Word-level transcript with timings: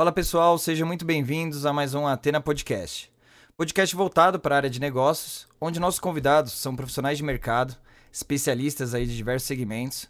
Fala 0.00 0.12
pessoal, 0.12 0.56
sejam 0.56 0.86
muito 0.86 1.04
bem-vindos 1.04 1.66
a 1.66 1.74
mais 1.74 1.92
um 1.92 2.06
Atena 2.06 2.40
Podcast. 2.40 3.12
Podcast 3.54 3.94
voltado 3.94 4.40
para 4.40 4.54
a 4.54 4.56
área 4.56 4.70
de 4.70 4.80
negócios, 4.80 5.46
onde 5.60 5.78
nossos 5.78 6.00
convidados 6.00 6.54
são 6.54 6.74
profissionais 6.74 7.18
de 7.18 7.22
mercado, 7.22 7.76
especialistas 8.10 8.94
aí 8.94 9.04
de 9.04 9.14
diversos 9.14 9.46
segmentos, 9.46 10.04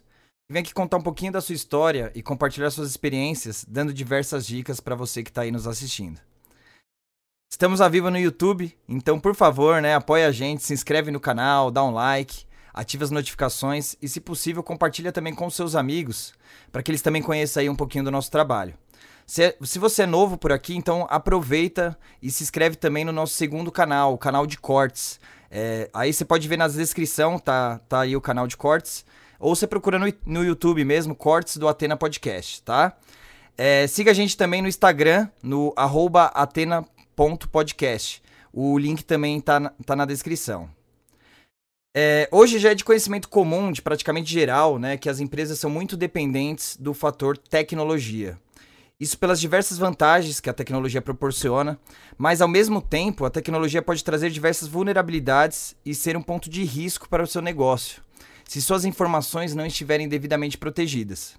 e 0.49 0.53
vem 0.53 0.61
aqui 0.61 0.73
contar 0.73 0.95
um 0.95 1.01
pouquinho 1.01 1.33
da 1.33 1.41
sua 1.41 1.55
história 1.55 2.09
e 2.15 2.23
compartilhar 2.23 2.71
suas 2.71 2.89
experiências, 2.89 3.65
dando 3.67 3.93
diversas 3.93 4.47
dicas 4.47 4.79
para 4.79 4.95
você 4.95 5.23
que 5.23 5.29
está 5.29 5.41
aí 5.41 5.51
nos 5.51 5.67
assistindo. 5.67 6.21
Estamos 7.51 7.81
a 7.81 7.89
vivo 7.89 8.09
no 8.09 8.17
YouTube, 8.17 8.73
então 8.87 9.19
por 9.19 9.35
favor, 9.35 9.81
né, 9.81 9.93
apoia 9.93 10.27
a 10.27 10.31
gente, 10.31 10.63
se 10.63 10.73
inscreve 10.73 11.11
no 11.11 11.19
canal, 11.19 11.69
dá 11.69 11.83
um 11.83 11.91
like, 11.91 12.45
ativa 12.73 13.03
as 13.03 13.11
notificações 13.11 13.97
e, 14.01 14.07
se 14.07 14.21
possível, 14.21 14.63
compartilha 14.63 15.11
também 15.11 15.35
com 15.35 15.49
seus 15.49 15.75
amigos, 15.75 16.33
para 16.71 16.81
que 16.81 16.91
eles 16.91 17.01
também 17.01 17.21
conheçam 17.21 17.59
aí 17.59 17.69
um 17.69 17.75
pouquinho 17.75 18.05
do 18.05 18.11
nosso 18.11 18.31
trabalho. 18.31 18.73
Se, 19.25 19.43
é, 19.43 19.57
se 19.63 19.79
você 19.79 20.03
é 20.03 20.05
novo 20.05 20.37
por 20.37 20.51
aqui, 20.51 20.75
então 20.75 21.07
aproveita 21.09 21.97
e 22.21 22.29
se 22.29 22.43
inscreve 22.43 22.75
também 22.75 23.05
no 23.05 23.11
nosso 23.11 23.33
segundo 23.33 23.71
canal, 23.71 24.13
o 24.13 24.17
canal 24.17 24.45
de 24.45 24.57
cortes. 24.57 25.19
É, 25.49 25.89
aí 25.93 26.13
você 26.13 26.23
pode 26.23 26.47
ver 26.47 26.57
na 26.57 26.67
descrição, 26.67 27.37
tá, 27.39 27.79
tá 27.89 28.01
aí 28.01 28.15
o 28.15 28.21
canal 28.21 28.47
de 28.47 28.55
cortes. 28.57 29.05
Ou 29.39 29.55
você 29.55 29.65
procura 29.65 29.97
no, 29.97 30.05
no 30.25 30.43
YouTube 30.43 30.85
mesmo, 30.85 31.15
Cortes 31.15 31.57
do 31.57 31.67
Atena 31.67 31.97
Podcast, 31.97 32.61
tá? 32.61 32.95
É, 33.57 33.87
siga 33.87 34.11
a 34.11 34.13
gente 34.13 34.37
também 34.37 34.61
no 34.61 34.67
Instagram, 34.67 35.27
no 35.41 35.73
atena.podcast. 36.33 38.21
O 38.53 38.77
link 38.77 39.03
também 39.03 39.41
tá, 39.41 39.73
tá 39.85 39.95
na 39.95 40.05
descrição. 40.05 40.69
É, 41.95 42.29
hoje 42.31 42.57
já 42.57 42.71
é 42.71 42.75
de 42.75 42.85
conhecimento 42.85 43.27
comum, 43.27 43.71
de 43.71 43.81
praticamente 43.81 44.31
geral, 44.31 44.79
né, 44.79 44.95
que 44.95 45.09
as 45.09 45.19
empresas 45.19 45.59
são 45.59 45.69
muito 45.69 45.97
dependentes 45.97 46.77
do 46.77 46.93
fator 46.93 47.37
tecnologia. 47.37 48.39
Isso 49.01 49.17
pelas 49.17 49.41
diversas 49.41 49.79
vantagens 49.79 50.39
que 50.39 50.47
a 50.47 50.53
tecnologia 50.53 51.01
proporciona, 51.01 51.79
mas 52.19 52.39
ao 52.39 52.47
mesmo 52.47 52.79
tempo 52.79 53.25
a 53.25 53.31
tecnologia 53.31 53.81
pode 53.81 54.03
trazer 54.03 54.29
diversas 54.29 54.67
vulnerabilidades 54.67 55.75
e 55.83 55.95
ser 55.95 56.15
um 56.15 56.21
ponto 56.21 56.47
de 56.47 56.63
risco 56.63 57.09
para 57.09 57.23
o 57.23 57.27
seu 57.27 57.41
negócio, 57.41 58.03
se 58.47 58.61
suas 58.61 58.85
informações 58.85 59.55
não 59.55 59.65
estiverem 59.65 60.07
devidamente 60.07 60.55
protegidas. 60.55 61.35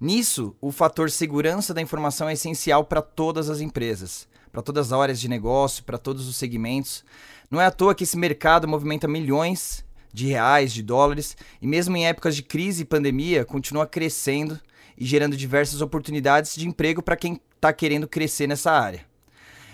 Nisso, 0.00 0.56
o 0.58 0.72
fator 0.72 1.10
segurança 1.10 1.74
da 1.74 1.82
informação 1.82 2.30
é 2.30 2.32
essencial 2.32 2.82
para 2.82 3.02
todas 3.02 3.50
as 3.50 3.60
empresas, 3.60 4.26
para 4.50 4.62
todas 4.62 4.90
as 4.90 4.98
áreas 4.98 5.20
de 5.20 5.28
negócio, 5.28 5.84
para 5.84 5.98
todos 5.98 6.26
os 6.26 6.36
segmentos. 6.36 7.04
Não 7.50 7.60
é 7.60 7.66
à 7.66 7.70
toa 7.70 7.94
que 7.94 8.04
esse 8.04 8.16
mercado 8.16 8.66
movimenta 8.66 9.06
milhões 9.06 9.84
de 10.14 10.26
reais, 10.28 10.72
de 10.72 10.82
dólares, 10.82 11.36
e 11.60 11.66
mesmo 11.66 11.94
em 11.94 12.06
épocas 12.06 12.34
de 12.34 12.42
crise 12.42 12.84
e 12.84 12.86
pandemia, 12.86 13.44
continua 13.44 13.86
crescendo 13.86 14.58
e 14.98 15.06
gerando 15.06 15.36
diversas 15.36 15.80
oportunidades 15.80 16.54
de 16.54 16.66
emprego 16.66 17.02
para 17.02 17.16
quem 17.16 17.40
está 17.54 17.72
querendo 17.72 18.08
crescer 18.08 18.46
nessa 18.46 18.72
área. 18.72 19.06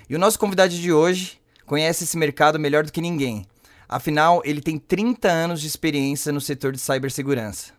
E 0.08 0.14
o 0.14 0.18
nosso 0.18 0.38
convidado 0.38 0.74
de 0.74 0.92
hoje 0.92 1.40
conhece 1.64 2.04
esse 2.04 2.16
mercado 2.16 2.58
melhor 2.58 2.84
do 2.84 2.92
que 2.92 3.00
ninguém. 3.00 3.46
Afinal, 3.88 4.42
ele 4.44 4.60
tem 4.60 4.78
30 4.78 5.30
anos 5.30 5.60
de 5.60 5.66
experiência 5.66 6.32
no 6.32 6.40
setor 6.40 6.72
de 6.72 6.78
cibersegurança. 6.78 7.72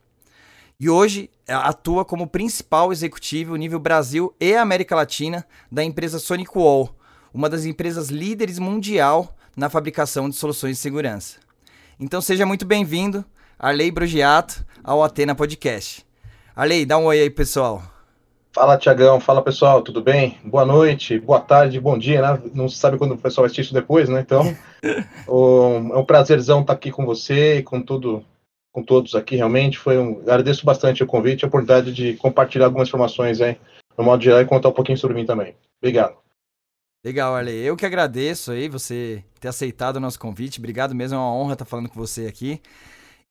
E 0.79 0.89
hoje 0.89 1.29
é, 1.47 1.53
atua 1.53 2.03
como 2.03 2.27
principal 2.27 2.91
executivo 2.91 3.55
nível 3.55 3.79
Brasil 3.79 4.35
e 4.39 4.55
América 4.55 4.95
Latina 4.95 5.45
da 5.71 5.83
empresa 5.83 6.19
Sonic 6.19 6.51
Wall, 6.57 6.93
uma 7.33 7.49
das 7.49 7.65
empresas 7.65 8.09
líderes 8.09 8.59
mundial 8.59 9.35
na 9.55 9.69
fabricação 9.69 10.29
de 10.29 10.35
soluções 10.35 10.75
de 10.75 10.81
segurança. 10.81 11.37
Então 11.99 12.19
seja 12.19 12.45
muito 12.45 12.65
bem-vindo, 12.65 13.23
Arley 13.57 13.89
Brogiato, 13.89 14.65
ao 14.83 15.01
Atena 15.01 15.33
Podcast. 15.33 16.05
Arley, 16.55 16.85
dá 16.85 16.97
um 16.97 17.03
oi 17.03 17.19
aí, 17.19 17.29
pessoal. 17.29 17.83
Fala, 18.53 18.77
Tiagão. 18.77 19.19
Fala, 19.19 19.41
pessoal. 19.41 19.81
Tudo 19.81 20.01
bem? 20.01 20.39
Boa 20.41 20.63
noite, 20.63 21.19
boa 21.19 21.41
tarde, 21.41 21.81
bom 21.81 21.97
dia, 21.97 22.21
né? 22.21 22.41
Não 22.53 22.69
se 22.69 22.77
sabe 22.77 22.97
quando 22.97 23.11
o 23.11 23.17
pessoal 23.17 23.43
vai 23.43 23.47
assistir 23.47 23.63
isso 23.63 23.73
depois, 23.73 24.07
né? 24.07 24.21
Então, 24.21 24.55
um, 25.27 25.93
é 25.93 25.97
um 25.97 26.05
prazerzão 26.05 26.61
estar 26.61 26.71
aqui 26.71 26.91
com 26.91 27.05
você 27.05 27.57
e 27.57 27.63
com 27.63 27.81
tudo, 27.81 28.23
com 28.71 28.81
todos 28.81 29.15
aqui, 29.15 29.35
realmente. 29.35 29.77
Foi 29.77 29.97
um, 29.97 30.21
agradeço 30.21 30.65
bastante 30.65 31.03
o 31.03 31.05
convite 31.05 31.41
e 31.41 31.45
a 31.45 31.49
oportunidade 31.49 31.91
de 31.91 32.13
compartilhar 32.13 32.67
algumas 32.67 32.87
informações 32.87 33.41
aí, 33.41 33.57
no 33.97 34.05
modo 34.05 34.23
geral, 34.23 34.39
e 34.39 34.45
contar 34.45 34.69
um 34.69 34.73
pouquinho 34.73 34.97
sobre 34.97 35.17
mim 35.17 35.25
também. 35.25 35.57
Obrigado. 35.81 36.15
Legal, 37.03 37.35
Arley. 37.35 37.65
Eu 37.65 37.75
que 37.75 37.85
agradeço 37.85 38.53
aí 38.53 38.69
você 38.69 39.21
ter 39.41 39.49
aceitado 39.49 39.97
o 39.97 39.99
nosso 39.99 40.17
convite. 40.17 40.59
Obrigado 40.59 40.95
mesmo, 40.95 41.17
é 41.17 41.19
uma 41.19 41.35
honra 41.35 41.53
estar 41.53 41.65
falando 41.65 41.89
com 41.89 41.99
você 41.99 42.27
aqui. 42.27 42.61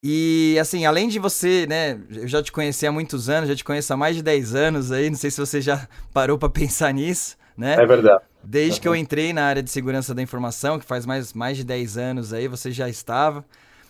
E 0.06 0.58
assim, 0.60 0.84
além 0.84 1.08
de 1.08 1.18
você, 1.18 1.66
né, 1.66 1.98
eu 2.10 2.28
já 2.28 2.42
te 2.42 2.52
conheci 2.52 2.86
há 2.86 2.92
muitos 2.92 3.30
anos, 3.30 3.48
já 3.48 3.56
te 3.56 3.64
conheço 3.64 3.90
há 3.90 3.96
mais 3.96 4.14
de 4.14 4.22
10 4.22 4.54
anos 4.54 4.92
aí, 4.92 5.08
não 5.08 5.16
sei 5.16 5.30
se 5.30 5.40
você 5.40 5.62
já 5.62 5.88
parou 6.12 6.36
para 6.36 6.50
pensar 6.50 6.92
nisso, 6.92 7.38
né? 7.56 7.76
É 7.80 7.86
verdade. 7.86 8.22
Desde 8.42 8.74
uhum. 8.74 8.82
que 8.82 8.88
eu 8.88 8.94
entrei 8.94 9.32
na 9.32 9.46
área 9.46 9.62
de 9.62 9.70
segurança 9.70 10.14
da 10.14 10.20
informação, 10.20 10.78
que 10.78 10.84
faz 10.84 11.06
mais, 11.06 11.32
mais 11.32 11.56
de 11.56 11.64
10 11.64 11.96
anos 11.96 12.34
aí, 12.34 12.46
você 12.46 12.70
já 12.70 12.86
estava. 12.86 13.42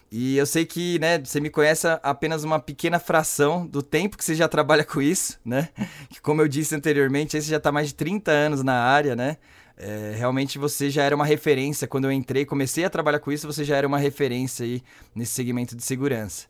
E 0.09 0.37
eu 0.37 0.47
sei 0.47 0.65
que, 0.65 1.01
né, 1.01 1.19
você 1.19 1.41
me 1.41 1.51
conhece 1.51 1.89
apenas 2.01 2.45
uma 2.45 2.61
pequena 2.61 3.01
fração 3.01 3.67
do 3.67 3.83
tempo 3.83 4.17
que 4.17 4.25
você 4.25 4.37
já 4.37 4.47
trabalha 4.47 4.85
com 4.85 5.03
isso, 5.03 5.41
né? 5.45 5.71
Que 6.09 6.21
como 6.21 6.41
eu 6.41 6.47
disse 6.47 6.77
anteriormente, 6.77 7.37
aí 7.37 7.43
você 7.43 7.51
já 7.51 7.57
está 7.57 7.73
mais 7.73 7.89
de 7.89 7.95
30 7.95 8.31
anos 8.31 8.63
na 8.63 8.75
área, 8.75 9.17
né? 9.17 9.37
É, 9.77 10.15
realmente 10.17 10.59
você 10.59 10.89
já 10.89 11.03
era 11.03 11.17
uma 11.17 11.27
referência. 11.27 11.89
Quando 11.89 12.05
eu 12.05 12.13
entrei, 12.13 12.45
comecei 12.45 12.85
a 12.85 12.91
trabalhar 12.91 13.19
com 13.19 13.33
isso, 13.33 13.47
você 13.47 13.65
já 13.65 13.77
era 13.77 13.87
uma 13.87 13.99
referência 13.99 14.65
aí 14.65 14.83
nesse 15.15 15.33
segmento 15.33 15.77
de 15.77 15.83
segurança. 15.83 16.47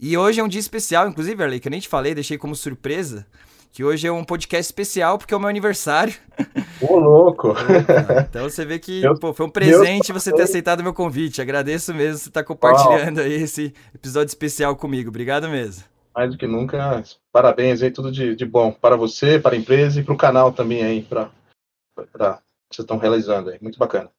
E 0.00 0.16
hoje 0.16 0.40
é 0.40 0.44
um 0.44 0.48
dia 0.48 0.60
especial, 0.60 1.06
inclusive, 1.08 1.42
Arley, 1.42 1.60
que 1.60 1.68
eu 1.68 1.70
nem 1.70 1.80
te 1.80 1.88
falei, 1.88 2.14
deixei 2.14 2.36
como 2.36 2.56
surpresa, 2.56 3.26
que 3.70 3.84
hoje 3.84 4.06
é 4.06 4.12
um 4.12 4.24
podcast 4.24 4.68
especial 4.68 5.16
porque 5.16 5.32
é 5.32 5.36
o 5.36 5.40
meu 5.40 5.48
aniversário. 5.48 6.14
Ô, 6.80 6.98
louco! 6.98 7.54
Então 8.28 8.48
você 8.48 8.64
vê 8.64 8.78
que 8.78 9.00
Deus, 9.00 9.18
pô, 9.18 9.32
foi 9.32 9.46
um 9.46 9.50
presente 9.50 10.12
você 10.12 10.32
ter 10.32 10.42
aceitado 10.42 10.80
o 10.80 10.82
meu 10.82 10.94
convite. 10.94 11.40
Agradeço 11.40 11.94
mesmo 11.94 12.18
você 12.18 12.28
estar 12.28 12.42
compartilhando 12.42 13.20
aí 13.20 13.34
esse 13.34 13.72
episódio 13.94 14.28
especial 14.28 14.74
comigo. 14.74 15.10
Obrigado 15.10 15.48
mesmo. 15.48 15.84
Mais 16.14 16.30
do 16.30 16.36
que 16.36 16.46
nunca, 16.46 17.02
parabéns 17.30 17.82
aí, 17.82 17.90
tudo 17.90 18.10
de, 18.10 18.34
de 18.34 18.44
bom 18.44 18.72
para 18.72 18.96
você, 18.96 19.38
para 19.38 19.54
a 19.54 19.58
empresa 19.58 20.00
e 20.00 20.04
para 20.04 20.14
o 20.14 20.16
canal 20.16 20.52
também 20.52 20.82
aí, 20.82 21.02
para 21.02 21.30
vocês 22.76 22.84
estão 22.84 22.98
realizando 22.98 23.50
aí. 23.50 23.58
Muito 23.60 23.78
bacana. 23.78 24.10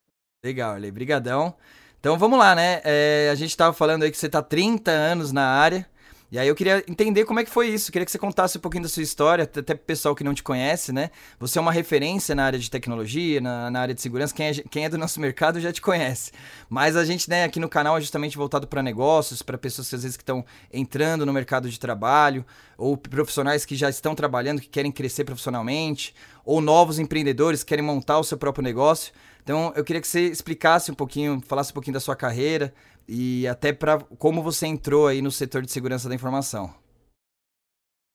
Legal, 0.43 0.73
Arley. 0.73 0.91
Brigadão. 0.91 1.55
Então 1.99 2.17
vamos 2.17 2.37
lá, 2.37 2.53
né? 2.53 2.81
É, 2.83 3.29
a 3.31 3.35
gente 3.35 3.51
estava 3.51 3.73
falando 3.73 4.03
aí 4.03 4.11
que 4.11 4.17
você 4.17 4.25
está 4.25 4.41
30 4.41 4.91
anos 4.91 5.31
na 5.31 5.45
área. 5.45 5.87
E 6.33 6.39
aí 6.39 6.47
eu 6.47 6.55
queria 6.55 6.83
entender 6.87 7.25
como 7.25 7.39
é 7.39 7.43
que 7.43 7.49
foi 7.51 7.67
isso. 7.67 7.91
Queria 7.91 8.07
que 8.07 8.11
você 8.11 8.17
contasse 8.17 8.57
um 8.57 8.61
pouquinho 8.61 8.81
da 8.81 8.89
sua 8.89 9.03
história, 9.03 9.43
até 9.43 9.75
pro 9.75 9.85
pessoal 9.85 10.15
que 10.15 10.23
não 10.23 10.33
te 10.33 10.41
conhece, 10.41 10.91
né? 10.91 11.11
Você 11.39 11.59
é 11.59 11.61
uma 11.61 11.71
referência 11.71 12.33
na 12.33 12.43
área 12.43 12.57
de 12.57 12.71
tecnologia, 12.71 13.39
na, 13.39 13.69
na 13.69 13.79
área 13.79 13.93
de 13.93 14.01
segurança. 14.01 14.33
Quem 14.33 14.47
é, 14.47 14.53
quem 14.67 14.85
é, 14.85 14.89
do 14.89 14.97
nosso 14.97 15.19
mercado 15.21 15.59
já 15.59 15.71
te 15.71 15.79
conhece. 15.79 16.31
Mas 16.67 16.95
a 16.95 17.05
gente, 17.05 17.29
né, 17.29 17.43
aqui 17.43 17.59
no 17.59 17.69
canal 17.69 17.95
é 17.99 18.01
justamente 18.01 18.35
voltado 18.35 18.65
para 18.65 18.81
negócios, 18.81 19.43
para 19.43 19.59
pessoas 19.59 19.87
que 19.87 19.95
às 19.95 20.01
vezes 20.01 20.17
estão 20.17 20.43
entrando 20.73 21.23
no 21.23 21.31
mercado 21.31 21.69
de 21.69 21.79
trabalho, 21.79 22.43
ou 22.79 22.97
profissionais 22.97 23.63
que 23.63 23.75
já 23.75 23.87
estão 23.87 24.15
trabalhando, 24.15 24.59
que 24.59 24.69
querem 24.69 24.91
crescer 24.91 25.25
profissionalmente, 25.25 26.15
ou 26.43 26.61
novos 26.61 26.97
empreendedores 26.97 27.61
que 27.61 27.69
querem 27.69 27.85
montar 27.85 28.17
o 28.17 28.23
seu 28.23 28.39
próprio 28.39 28.63
negócio. 28.63 29.13
Então 29.43 29.71
eu 29.75 29.83
queria 29.83 30.01
que 30.01 30.07
você 30.07 30.21
explicasse 30.21 30.89
um 30.89 30.95
pouquinho, 30.95 31.43
falasse 31.45 31.71
um 31.71 31.73
pouquinho 31.73 31.93
da 31.93 31.99
sua 31.99 32.15
carreira, 32.15 32.73
e 33.07 33.47
até 33.47 33.73
para 33.73 33.99
como 34.17 34.41
você 34.41 34.67
entrou 34.67 35.07
aí 35.07 35.21
no 35.21 35.31
setor 35.31 35.61
de 35.61 35.71
segurança 35.71 36.07
da 36.07 36.15
informação. 36.15 36.73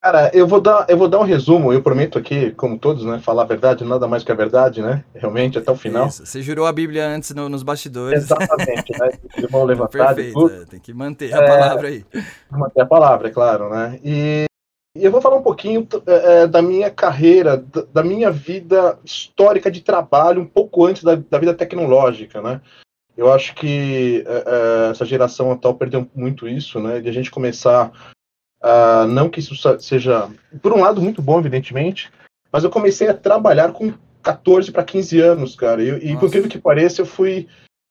Cara, 0.01 0.31
eu 0.33 0.47
vou 0.47 0.61
dar, 0.61 0.87
eu 0.89 0.97
vou 0.97 1.09
dar 1.09 1.19
um 1.19 1.25
resumo, 1.25 1.73
eu 1.73 1.83
prometo 1.83 2.19
aqui, 2.19 2.53
como 2.53 2.79
todos, 2.79 3.05
né, 3.05 3.19
falar 3.19 3.43
a 3.43 3.47
verdade, 3.47 3.85
nada 3.85 4.07
mais 4.07 4.23
que 4.23 4.31
a 4.31 4.35
verdade, 4.35 4.81
né, 4.81 5.05
realmente, 5.13 5.59
até 5.59 5.73
o 5.73 5.77
final. 5.77 6.07
Isso. 6.07 6.25
Você 6.25 6.41
jurou 6.41 6.67
a 6.67 6.73
Bíblia 6.73 7.05
antes 7.05 7.35
no, 7.35 7.49
nos 7.49 7.65
bastidores. 7.65 8.23
Exatamente, 8.23 8.97
né, 8.97 9.11
de 9.37 9.51
mão 9.51 9.65
levantada 9.65 10.15
Perfeito, 10.15 10.51
é, 10.51 10.65
tem 10.67 10.79
que 10.79 10.95
manter 10.95 11.35
a 11.35 11.39
é, 11.39 11.47
palavra 11.49 11.89
aí. 11.89 12.07
Manter 12.49 12.81
a 12.81 12.87
palavra, 12.87 13.29
é 13.29 13.31
claro, 13.33 13.71
né, 13.71 13.99
e, 14.05 14.45
e 14.97 15.05
eu 15.05 15.11
vou 15.11 15.21
falar 15.21 15.37
um 15.37 15.43
pouquinho 15.43 15.87
é, 16.07 16.43
é 16.43 16.47
da 16.47 16.63
minha 16.63 16.93
carreira, 16.93 17.57
da, 17.57 17.83
da, 17.95 18.03
minha 18.05 18.31
vida 18.31 19.01
histórica 19.05 19.69
de 19.69 19.81
trabalho, 19.81 20.43
um 20.43 20.47
pouco 20.47 20.87
antes 20.87 21.03
da, 21.03 21.17
da 21.17 21.39
vida 21.41 21.55
tecnológica, 21.55 22.41
né, 22.41 22.61
eu 23.19 23.33
acho 23.33 23.53
que 23.57 24.25
é, 24.25 24.91
essa 24.93 25.05
geração 25.05 25.51
atual 25.51 25.75
perdeu 25.75 26.09
muito 26.15 26.49
isso, 26.49 26.79
né? 26.79 27.01
De 27.01 27.09
a 27.09 27.13
gente 27.13 27.33
começar. 27.33 27.91
Uh, 28.63 29.07
não 29.09 29.29
que 29.29 29.41
isso 29.41 29.55
seja, 29.81 30.29
por 30.63 30.73
um 30.73 30.81
lado, 30.81 31.01
muito 31.01 31.21
bom, 31.21 31.39
evidentemente, 31.39 32.11
mas 32.53 32.65
eu 32.65 32.71
comecei 32.71 33.09
a 33.09 33.15
trabalhar 33.15 33.73
com 33.73 33.93
14 34.23 34.71
para 34.71 34.85
15 34.85 35.21
anos, 35.21 35.57
cara. 35.57 35.83
E, 35.83 36.13
e 36.13 36.17
por 36.17 36.27
incrível 36.27 36.49
que 36.49 36.59
pareça, 36.59 37.03
eu 37.03 37.07
fui. 37.07 37.49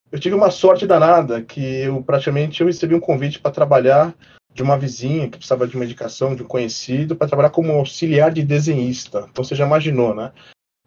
Eu 0.09 0.19
tive 0.19 0.33
uma 0.33 0.49
sorte 0.49 0.87
danada, 0.87 1.41
que 1.41 1.81
eu 1.81 2.01
praticamente 2.01 2.61
eu 2.61 2.67
recebi 2.67 2.95
um 2.95 2.99
convite 2.99 3.39
para 3.39 3.51
trabalhar 3.51 4.15
de 4.53 4.63
uma 4.63 4.77
vizinha 4.77 5.25
que 5.25 5.37
precisava 5.37 5.67
de 5.67 5.75
uma 5.75 5.83
indicação 5.83 6.33
de 6.33 6.41
um 6.41 6.47
conhecido 6.47 7.17
para 7.17 7.27
trabalhar 7.27 7.49
como 7.49 7.73
auxiliar 7.73 8.31
de 8.31 8.43
desenhista. 8.43 9.27
Então 9.29 9.43
você 9.43 9.55
já 9.55 9.65
imaginou, 9.65 10.15
né? 10.15 10.31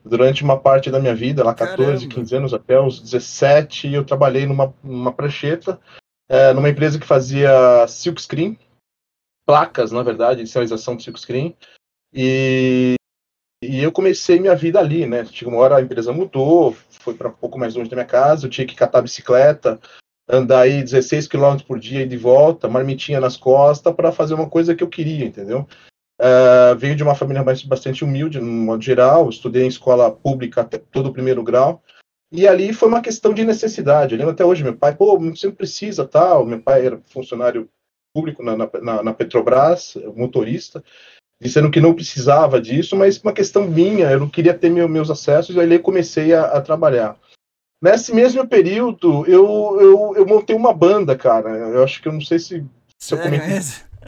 Durante 0.04 0.42
uma 0.42 0.58
parte 0.58 0.90
da 0.90 0.98
minha 0.98 1.14
vida, 1.14 1.44
lá 1.44 1.54
14, 1.54 2.06
Caramba. 2.06 2.14
15 2.14 2.36
anos 2.36 2.54
até 2.54 2.80
os 2.80 3.00
17, 3.00 3.92
eu 3.92 4.04
trabalhei 4.04 4.46
numa, 4.46 4.74
numa 4.82 5.12
prancheta, 5.12 5.80
é, 6.28 6.52
numa 6.52 6.68
empresa 6.68 6.98
que 6.98 7.06
fazia 7.06 7.86
silkscreen, 7.88 8.58
placas, 9.46 9.92
na 9.92 10.02
verdade, 10.02 10.42
de 10.42 10.48
sinalização 10.48 10.96
de 10.96 11.02
silkscreen, 11.02 11.56
e 12.12 12.94
e 13.62 13.82
eu 13.82 13.92
comecei 13.92 14.40
minha 14.40 14.56
vida 14.56 14.78
ali, 14.78 15.04
né? 15.04 15.22
Chegou 15.26 15.52
uma 15.52 15.62
hora 15.62 15.76
a 15.76 15.82
empresa 15.82 16.14
mudou, 16.14 16.74
foi 16.88 17.12
para 17.12 17.28
um 17.28 17.32
pouco 17.32 17.58
mais 17.58 17.74
longe 17.74 17.90
da 17.90 17.96
minha 17.96 18.06
casa, 18.06 18.46
eu 18.46 18.50
tinha 18.50 18.66
que 18.66 18.74
catar 18.74 19.02
bicicleta, 19.02 19.78
andar 20.26 20.60
aí 20.60 20.82
16 20.82 21.28
km 21.28 21.58
por 21.66 21.78
dia 21.78 22.02
e 22.02 22.08
de 22.08 22.16
volta, 22.16 22.68
marmitinha 22.68 23.20
nas 23.20 23.36
costas, 23.36 23.94
para 23.94 24.12
fazer 24.12 24.32
uma 24.32 24.48
coisa 24.48 24.74
que 24.74 24.82
eu 24.82 24.88
queria, 24.88 25.26
entendeu? 25.26 25.68
Uh, 26.20 26.76
venho 26.76 26.94
de 26.94 27.02
uma 27.02 27.14
família 27.14 27.42
bastante 27.42 28.04
humilde, 28.04 28.38
no 28.38 28.46
modo 28.46 28.82
geral, 28.82 29.30
estudei 29.30 29.64
em 29.64 29.68
escola 29.68 30.10
pública 30.10 30.60
até 30.60 30.76
todo 30.76 31.06
o 31.06 31.12
primeiro 31.14 31.42
grau, 31.42 31.82
e 32.30 32.46
ali 32.46 32.74
foi 32.74 32.88
uma 32.88 33.00
questão 33.00 33.32
de 33.32 33.42
necessidade. 33.42 34.12
Eu 34.12 34.18
lembro 34.18 34.34
até 34.34 34.44
hoje, 34.44 34.62
meu 34.62 34.76
pai, 34.76 34.94
pô, 34.94 35.18
não 35.18 35.32
precisa, 35.52 36.06
tal. 36.06 36.44
Meu 36.44 36.60
pai 36.60 36.84
era 36.84 37.00
funcionário 37.06 37.70
público 38.14 38.42
na, 38.42 38.54
na, 38.56 39.02
na 39.02 39.14
Petrobras, 39.14 39.96
motorista, 40.14 40.84
dizendo 41.40 41.70
que 41.70 41.80
não 41.80 41.94
precisava 41.94 42.60
disso, 42.60 42.94
mas 42.94 43.18
uma 43.18 43.32
questão 43.32 43.66
minha, 43.66 44.10
eu 44.10 44.20
não 44.20 44.28
queria 44.28 44.52
ter 44.52 44.68
meu, 44.68 44.88
meus 44.88 45.10
acessos, 45.10 45.56
e 45.56 45.60
aí 45.60 45.78
comecei 45.78 46.34
a, 46.34 46.44
a 46.44 46.60
trabalhar. 46.60 47.16
Nesse 47.82 48.14
mesmo 48.14 48.46
período, 48.46 49.24
eu, 49.26 49.80
eu, 49.80 50.12
eu, 50.16 50.26
montei 50.26 50.54
uma 50.54 50.74
banda, 50.74 51.16
cara. 51.16 51.48
Eu 51.48 51.82
acho 51.82 52.02
que 52.02 52.08
eu 52.08 52.12
não 52.12 52.20
sei 52.20 52.38
se, 52.38 52.62
se 52.98 53.14
eu 53.14 53.18
comentei. 53.18 53.58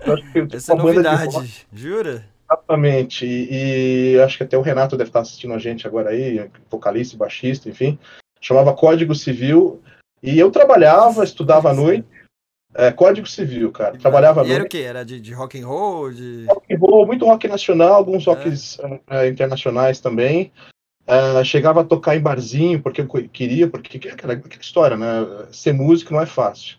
Acho 0.06 0.32
que 0.32 0.56
Essa 0.56 0.72
é 0.72 0.76
novidade, 0.76 1.66
jura? 1.72 2.25
Exatamente. 2.50 3.25
E, 3.26 4.14
e, 4.14 4.20
acho 4.20 4.37
que 4.37 4.44
até 4.44 4.56
o 4.56 4.62
Renato 4.62 4.96
deve 4.96 5.08
estar 5.08 5.20
assistindo 5.20 5.54
a 5.54 5.58
gente 5.58 5.87
agora 5.87 6.10
aí, 6.10 6.49
vocalista, 6.70 7.16
baixista, 7.16 7.69
enfim. 7.69 7.99
Chamava 8.40 8.75
Código 8.75 9.14
Civil. 9.14 9.81
E 10.22 10.38
eu 10.38 10.50
trabalhava, 10.50 11.25
estudava 11.25 11.70
à 11.70 11.75
noite. 11.75 12.06
É, 12.75 12.90
Código 12.90 13.28
Civil, 13.28 13.70
cara. 13.70 13.99
Trabalhava 13.99 14.46
e 14.46 14.52
era 14.52 14.64
o 14.64 14.69
quê? 14.69 14.78
Era 14.78 15.04
de, 15.04 15.20
de 15.20 15.32
rock 15.32 15.60
and 15.60 15.66
roll? 15.66 16.10
De... 16.10 16.46
Rock 16.46 16.75
and 16.75 16.78
roll, 16.78 17.06
muito 17.06 17.26
rock 17.26 17.46
nacional, 17.46 17.94
alguns 17.94 18.26
é. 18.26 18.31
rocks 18.31 18.78
é, 19.10 19.28
internacionais 19.28 20.00
também. 20.00 20.52
É, 21.06 21.44
chegava 21.44 21.81
a 21.81 21.84
tocar 21.84 22.16
em 22.16 22.20
barzinho 22.20 22.81
porque 22.81 23.00
eu 23.00 23.08
queria, 23.28 23.69
porque 23.69 24.08
aquela, 24.08 24.34
aquela 24.34 24.62
história, 24.62 24.96
né? 24.96 25.46
Ser 25.50 25.72
músico 25.72 26.14
não 26.14 26.20
é 26.22 26.26
fácil. 26.26 26.76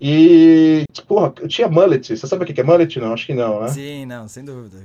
E, 0.00 0.84
porra, 1.06 1.34
eu 1.40 1.48
tinha 1.48 1.68
mullet. 1.68 2.16
Você 2.16 2.26
sabe 2.26 2.44
o 2.44 2.46
que 2.46 2.60
é 2.60 2.64
mullet? 2.64 2.98
Não, 3.00 3.12
acho 3.12 3.26
que 3.26 3.34
não, 3.34 3.62
né? 3.62 3.68
Sim, 3.68 4.06
não, 4.06 4.28
sem 4.28 4.44
dúvida. 4.44 4.78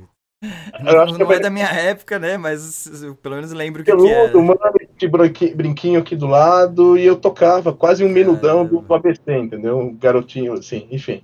Não, 0.83 1.05
não 1.17 1.31
é 1.31 1.39
da 1.39 1.49
minha 1.49 1.67
época, 1.67 2.19
né? 2.19 2.37
Mas 2.37 3.01
eu, 3.01 3.15
pelo 3.15 3.35
menos 3.35 3.51
lembro 3.53 3.81
o 3.81 3.85
que, 3.85 3.95
que 3.95 4.07
era. 4.09 4.37
mullet, 4.37 5.55
brinquinho 5.55 5.99
aqui 5.99 6.15
do 6.15 6.27
lado, 6.27 6.97
e 6.97 7.05
eu 7.05 7.15
tocava 7.15 7.71
quase 7.71 8.03
um 8.03 8.09
menudão 8.09 8.65
do, 8.65 8.81
do 8.81 8.93
ABC, 8.93 9.21
entendeu? 9.27 9.77
Um 9.77 9.95
garotinho, 9.95 10.53
assim, 10.53 10.87
enfim. 10.91 11.23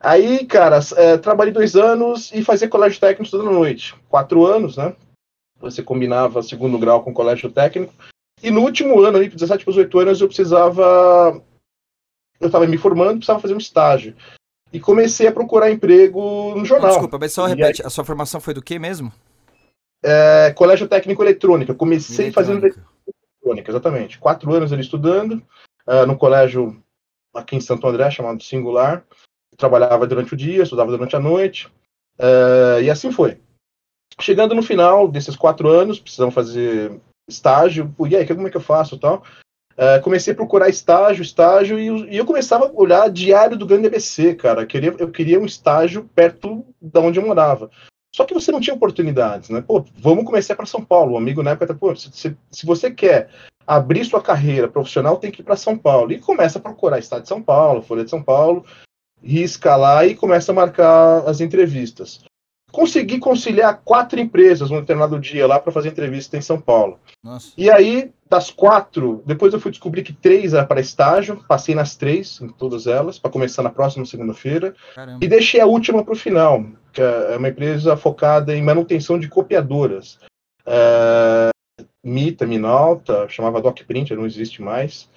Aí, 0.00 0.46
cara, 0.46 0.78
é, 0.96 1.16
trabalhei 1.18 1.52
dois 1.52 1.74
anos 1.74 2.32
e 2.32 2.44
fazia 2.44 2.68
colégio 2.68 3.00
técnico 3.00 3.30
toda 3.30 3.50
noite. 3.50 3.94
Quatro 4.08 4.46
anos, 4.46 4.76
né? 4.76 4.94
Você 5.60 5.82
combinava 5.82 6.42
segundo 6.42 6.78
grau 6.78 7.02
com 7.02 7.12
colégio 7.12 7.50
técnico. 7.50 7.92
E 8.40 8.50
no 8.50 8.60
último 8.60 9.00
ano, 9.00 9.18
ali, 9.18 9.28
17 9.28 9.64
para 9.64 9.72
18 9.72 9.98
anos, 9.98 10.20
eu 10.20 10.28
precisava 10.28 11.42
eu 12.40 12.46
estava 12.46 12.66
me 12.66 12.78
formando, 12.78 13.16
precisava 13.16 13.40
fazer 13.40 13.54
um 13.54 13.58
estágio. 13.58 14.14
E 14.72 14.78
comecei 14.78 15.26
a 15.26 15.32
procurar 15.32 15.70
emprego 15.70 16.54
no 16.54 16.64
jornal. 16.64 16.90
Desculpa, 16.90 17.18
mas 17.18 17.32
só 17.32 17.46
repete, 17.46 17.82
aí, 17.82 17.86
a 17.86 17.90
sua 17.90 18.04
formação 18.04 18.40
foi 18.40 18.52
do 18.52 18.62
que 18.62 18.78
mesmo? 18.78 19.12
É, 20.02 20.52
colégio 20.54 20.86
Técnico 20.86 21.22
Eletrônica. 21.22 21.74
Comecei 21.74 22.30
fazendo 22.30 22.66
eletrônica, 22.66 23.70
exatamente. 23.70 24.18
Quatro 24.18 24.52
anos 24.52 24.72
ali 24.72 24.82
estudando, 24.82 25.42
uh, 25.86 26.06
no 26.06 26.16
colégio 26.16 26.82
aqui 27.34 27.56
em 27.56 27.60
Santo 27.60 27.86
André, 27.86 28.10
chamado 28.10 28.42
Singular. 28.42 29.04
Trabalhava 29.56 30.06
durante 30.06 30.34
o 30.34 30.36
dia, 30.36 30.62
estudava 30.62 30.90
durante 30.90 31.16
a 31.16 31.20
noite. 31.20 31.66
Uh, 32.18 32.80
e 32.82 32.90
assim 32.90 33.10
foi. 33.10 33.40
Chegando 34.20 34.54
no 34.54 34.62
final 34.62 35.08
desses 35.08 35.34
quatro 35.34 35.68
anos, 35.68 35.98
precisamos 35.98 36.34
fazer 36.34 37.00
estágio. 37.28 37.94
E 38.08 38.16
aí, 38.16 38.26
como 38.26 38.46
é 38.46 38.50
que 38.50 38.56
eu 38.56 38.60
faço 38.60 38.98
tal? 38.98 39.24
Uh, 39.78 40.02
comecei 40.02 40.32
a 40.32 40.36
procurar 40.36 40.68
estágio, 40.68 41.22
estágio, 41.22 41.78
e, 41.78 42.12
e, 42.12 42.16
eu 42.16 42.26
começava 42.26 42.66
a 42.66 42.72
olhar 42.74 43.08
diário 43.08 43.56
do 43.56 43.64
Grande 43.64 43.86
ABC, 43.86 44.34
cara. 44.34 44.62
Eu 44.62 44.66
queria, 44.66 44.92
eu 44.98 45.08
queria 45.08 45.38
um 45.38 45.46
estágio 45.46 46.10
perto 46.16 46.66
da 46.82 46.98
onde 46.98 47.20
eu 47.20 47.24
morava. 47.24 47.70
Só 48.12 48.24
que 48.24 48.34
você 48.34 48.50
não 48.50 48.60
tinha 48.60 48.74
oportunidades, 48.74 49.50
né? 49.50 49.62
Pô, 49.64 49.84
vamos 49.96 50.24
começar 50.24 50.56
para 50.56 50.66
São 50.66 50.84
Paulo. 50.84 51.12
O 51.12 51.16
amigo 51.16 51.44
na 51.44 51.52
época, 51.52 51.72
pô, 51.74 51.94
se, 51.94 52.10
se, 52.10 52.66
você 52.66 52.90
quer 52.90 53.30
abrir 53.64 54.04
sua 54.04 54.20
carreira 54.20 54.66
profissional, 54.66 55.16
tem 55.16 55.30
que 55.30 55.42
ir 55.42 55.44
para 55.44 55.54
São 55.54 55.78
Paulo. 55.78 56.10
E 56.10 56.18
começa 56.18 56.58
a 56.58 56.62
procurar 56.62 56.98
Estado 56.98 57.22
de 57.22 57.28
São 57.28 57.40
Paulo, 57.40 57.80
Folha 57.80 58.02
de 58.02 58.10
São 58.10 58.20
Paulo, 58.20 58.64
risca 59.22 59.76
lá 59.76 60.04
e 60.04 60.16
começa 60.16 60.50
a 60.50 60.54
marcar 60.56 61.28
as 61.28 61.40
entrevistas 61.40 62.24
consegui 62.70 63.18
conciliar 63.18 63.80
quatro 63.84 64.20
empresas 64.20 64.70
um 64.70 64.80
determinado 64.80 65.18
dia 65.18 65.46
lá 65.46 65.58
para 65.58 65.72
fazer 65.72 65.88
entrevista 65.88 66.36
em 66.36 66.40
São 66.40 66.60
Paulo. 66.60 66.98
Nossa. 67.22 67.52
E 67.56 67.70
aí, 67.70 68.12
das 68.28 68.50
quatro, 68.50 69.22
depois 69.26 69.52
eu 69.52 69.60
fui 69.60 69.70
descobrir 69.70 70.02
que 70.02 70.12
três 70.12 70.52
era 70.52 70.66
para 70.66 70.80
estágio, 70.80 71.42
passei 71.48 71.74
nas 71.74 71.96
três, 71.96 72.40
em 72.40 72.48
todas 72.48 72.86
elas, 72.86 73.18
para 73.18 73.30
começar 73.30 73.62
na 73.62 73.70
próxima 73.70 74.04
segunda-feira. 74.04 74.74
E 75.20 75.26
deixei 75.26 75.60
a 75.60 75.66
última 75.66 76.04
para 76.04 76.12
o 76.12 76.16
final, 76.16 76.64
que 76.92 77.00
é 77.00 77.36
uma 77.36 77.48
empresa 77.48 77.96
focada 77.96 78.54
em 78.54 78.62
manutenção 78.62 79.18
de 79.18 79.28
copiadoras. 79.28 80.18
É, 80.66 81.48
Mita, 82.04 82.46
Minalta, 82.46 83.28
chamava 83.28 83.62
Doc 83.62 83.80
Printer, 83.82 84.16
não 84.16 84.26
existe 84.26 84.62
mais. 84.62 85.08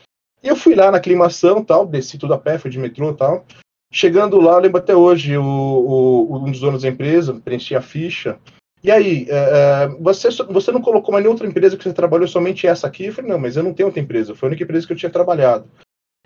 E 0.43 0.47
eu 0.47 0.55
fui 0.55 0.73
lá 0.73 0.89
na 0.89 0.97
aclimação, 0.97 1.63
tal, 1.63 1.85
desci 1.85 2.17
tudo 2.17 2.33
a 2.33 2.37
pé, 2.37 2.57
fui 2.57 2.71
de 2.71 2.79
metrô 2.79 3.13
tal. 3.13 3.45
Chegando 3.91 4.39
lá, 4.39 4.53
eu 4.53 4.59
lembro 4.59 4.77
até 4.77 4.95
hoje, 4.95 5.37
o, 5.37 5.43
o, 5.43 6.37
um 6.37 6.49
dos 6.49 6.61
donos 6.61 6.83
da 6.83 6.87
empresa, 6.87 7.33
preenchi 7.43 7.75
a 7.75 7.81
ficha. 7.81 8.39
E 8.83 8.89
aí, 8.89 9.27
é, 9.29 9.35
é, 9.35 9.87
você, 9.99 10.29
você 10.49 10.71
não 10.71 10.81
colocou 10.81 11.11
mais 11.11 11.21
nenhuma 11.21 11.35
outra 11.35 11.47
empresa 11.47 11.75
que 11.75 11.83
você 11.83 11.93
trabalhou 11.93 12.27
somente 12.27 12.65
essa 12.65 12.87
aqui? 12.87 13.05
Eu 13.05 13.13
falei, 13.13 13.29
não, 13.29 13.37
mas 13.37 13.57
eu 13.57 13.63
não 13.63 13.73
tenho 13.73 13.87
outra 13.87 14.01
empresa, 14.01 14.33
foi 14.33 14.47
a 14.47 14.51
única 14.51 14.63
empresa 14.63 14.87
que 14.87 14.93
eu 14.93 14.97
tinha 14.97 15.11
trabalhado. 15.11 15.65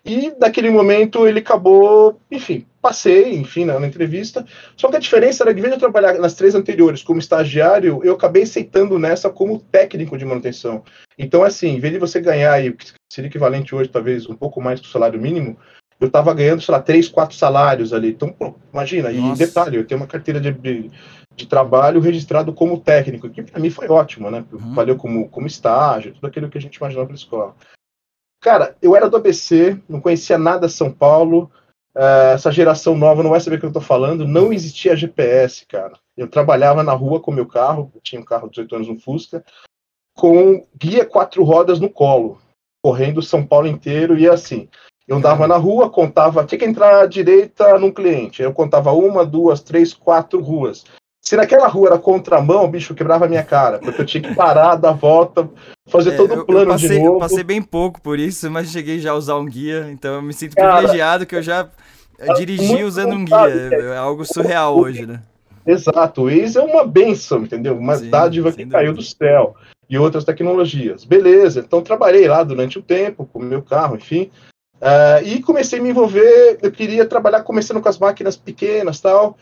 E 0.05 0.31
naquele 0.39 0.69
momento 0.69 1.27
ele 1.27 1.39
acabou, 1.39 2.21
enfim, 2.29 2.67
passei, 2.79 3.33
enfim, 3.33 3.65
na, 3.65 3.79
na, 3.79 3.87
entrevista. 3.87 4.45
Só 4.77 4.87
que 4.87 4.97
a 4.97 4.99
diferença 4.99 5.43
era 5.43 5.51
que, 5.51 5.59
em 5.59 5.63
vez 5.63 5.73
de 5.73 5.77
eu 5.77 5.91
trabalhar 5.91 6.19
nas 6.19 6.35
três 6.35 6.53
anteriores 6.53 7.01
como 7.01 7.19
estagiário, 7.19 7.99
eu 8.03 8.13
acabei 8.13 8.43
aceitando 8.43 8.99
nessa 8.99 9.31
como 9.31 9.59
técnico 9.59 10.15
de 10.15 10.23
manutenção. 10.23 10.83
Então, 11.17 11.43
assim, 11.43 11.69
em 11.69 11.79
vez 11.79 11.91
de 11.91 11.99
você 11.99 12.21
ganhar 12.21 12.53
aí, 12.53 12.75
seria 13.11 13.27
equivalente 13.27 13.73
hoje, 13.73 13.89
talvez 13.89 14.29
um 14.29 14.35
pouco 14.35 14.61
mais 14.61 14.79
que 14.79 14.87
o 14.87 14.91
salário 14.91 15.19
mínimo, 15.19 15.57
eu 16.05 16.07
estava 16.07 16.33
ganhando, 16.33 16.61
sei 16.61 16.71
lá, 16.71 16.81
três, 16.81 17.07
quatro 17.07 17.35
salários 17.35 17.93
ali. 17.93 18.09
Então, 18.09 18.29
pô, 18.29 18.55
imagina, 18.71 19.11
Nossa. 19.11 19.43
e 19.43 19.45
detalhe, 19.45 19.77
eu 19.77 19.85
tenho 19.85 19.99
uma 19.99 20.07
carteira 20.07 20.39
de, 20.39 20.51
de, 20.51 20.91
de 21.35 21.47
trabalho 21.47 21.99
registrado 21.99 22.53
como 22.53 22.79
técnico, 22.79 23.29
que 23.29 23.43
para 23.43 23.59
mim 23.59 23.69
foi 23.69 23.87
ótimo, 23.87 24.31
né? 24.31 24.45
Uhum. 24.51 24.73
Valeu 24.73 24.95
como, 24.95 25.27
como 25.29 25.47
estágio, 25.47 26.13
tudo 26.13 26.27
aquilo 26.27 26.49
que 26.49 26.57
a 26.57 26.61
gente 26.61 26.75
imaginava 26.75 27.07
para 27.07 27.15
escola. 27.15 27.55
Cara, 28.41 28.75
eu 28.81 28.95
era 28.95 29.09
do 29.09 29.17
ABC, 29.17 29.79
não 29.89 29.99
conhecia 29.99 30.37
nada 30.37 30.67
de 30.67 30.73
São 30.73 30.91
Paulo, 30.91 31.51
uh, 31.95 32.33
essa 32.33 32.51
geração 32.51 32.95
nova 32.95 33.23
não 33.23 33.31
vai 33.31 33.39
saber 33.39 33.55
o 33.55 33.59
que 33.59 33.65
eu 33.65 33.69
estou 33.69 33.81
falando, 33.81 34.27
não 34.27 34.53
existia 34.53 34.95
GPS, 34.95 35.65
cara. 35.65 35.93
Eu 36.15 36.27
trabalhava 36.27 36.83
na 36.83 36.93
rua 36.93 37.19
com 37.19 37.31
meu 37.31 37.47
carro, 37.47 37.91
tinha 38.03 38.21
um 38.21 38.25
carro 38.25 38.47
de 38.47 38.61
18 38.61 38.75
anos, 38.75 38.89
um 38.89 38.99
Fusca, 38.99 39.43
com 40.15 40.65
guia 40.77 41.05
quatro 41.05 41.43
rodas 41.43 41.79
no 41.79 41.89
colo, 41.89 42.39
correndo 42.83 43.21
São 43.21 43.45
Paulo 43.45 43.67
inteiro, 43.67 44.17
e 44.17 44.29
assim, 44.29 44.69
eu 45.07 45.17
andava 45.17 45.47
na 45.47 45.57
rua, 45.57 45.89
contava, 45.89 46.43
tinha 46.43 46.57
que 46.57 46.65
entrar 46.65 47.01
à 47.01 47.05
direita 47.05 47.77
num 47.77 47.91
cliente. 47.91 48.41
Eu 48.41 48.51
contava 48.51 48.91
uma, 48.91 49.25
duas, 49.25 49.61
três, 49.61 49.93
quatro 49.93 50.41
ruas. 50.41 50.83
Se 51.21 51.35
naquela 51.35 51.67
rua 51.67 51.89
era 51.89 51.97
contramão, 51.97 52.65
o 52.65 52.67
bicho 52.67 52.93
quebrava 52.93 53.25
a 53.25 53.27
minha 53.27 53.43
cara, 53.43 53.79
porque 53.79 54.01
eu 54.01 54.05
tinha 54.05 54.21
que 54.21 54.35
parar, 54.35 54.75
dar 54.75 54.91
volta, 54.91 55.49
fazer 55.87 56.11
é, 56.11 56.15
todo 56.15 56.33
o 56.35 56.45
plano 56.45 56.71
passei, 56.71 56.89
de 56.89 56.99
novo. 56.99 57.15
Eu 57.15 57.19
passei 57.19 57.43
bem 57.43 57.61
pouco 57.61 57.99
por 57.99 58.19
isso, 58.19 58.49
mas 58.51 58.69
cheguei 58.69 58.99
já 58.99 59.11
a 59.11 59.15
usar 59.15 59.35
um 59.35 59.45
guia, 59.45 59.87
então 59.91 60.15
eu 60.15 60.21
me 60.21 60.33
sinto 60.33 60.55
cara, 60.55 60.73
privilegiado 60.73 61.25
que 61.25 61.35
eu 61.35 61.41
já 61.41 61.67
dirigi 62.37 62.83
usando 62.83 63.13
um 63.13 63.25
guia. 63.25 63.69
É 63.71 63.97
algo 63.97 64.23
surreal 64.23 64.77
hoje, 64.77 65.05
né? 65.05 65.21
Exato, 65.65 66.21
o 66.21 66.25
Waze 66.25 66.59
é 66.59 66.61
uma 66.61 66.85
benção, 66.85 67.43
entendeu? 67.43 67.75
Uma 67.75 67.95
Sim, 67.95 68.09
dádiva 68.11 68.51
que 68.51 68.65
caiu 68.67 68.93
do 68.93 69.01
céu 69.01 69.55
e 69.89 69.97
outras 69.97 70.23
tecnologias. 70.23 71.03
Beleza, 71.03 71.59
então 71.59 71.81
trabalhei 71.81 72.27
lá 72.27 72.43
durante 72.43 72.77
um 72.77 72.83
tempo 72.83 73.27
com 73.31 73.39
o 73.39 73.43
meu 73.43 73.63
carro, 73.63 73.95
enfim. 73.95 74.29
Uh, 74.81 75.25
e 75.25 75.41
comecei 75.41 75.79
a 75.79 75.81
me 75.81 75.89
envolver, 75.89 76.59
eu 76.61 76.71
queria 76.71 77.05
trabalhar 77.05 77.43
começando 77.43 77.81
com 77.81 77.89
as 77.89 77.97
máquinas 77.97 78.35
pequenas 78.35 78.99
tal. 78.99 79.37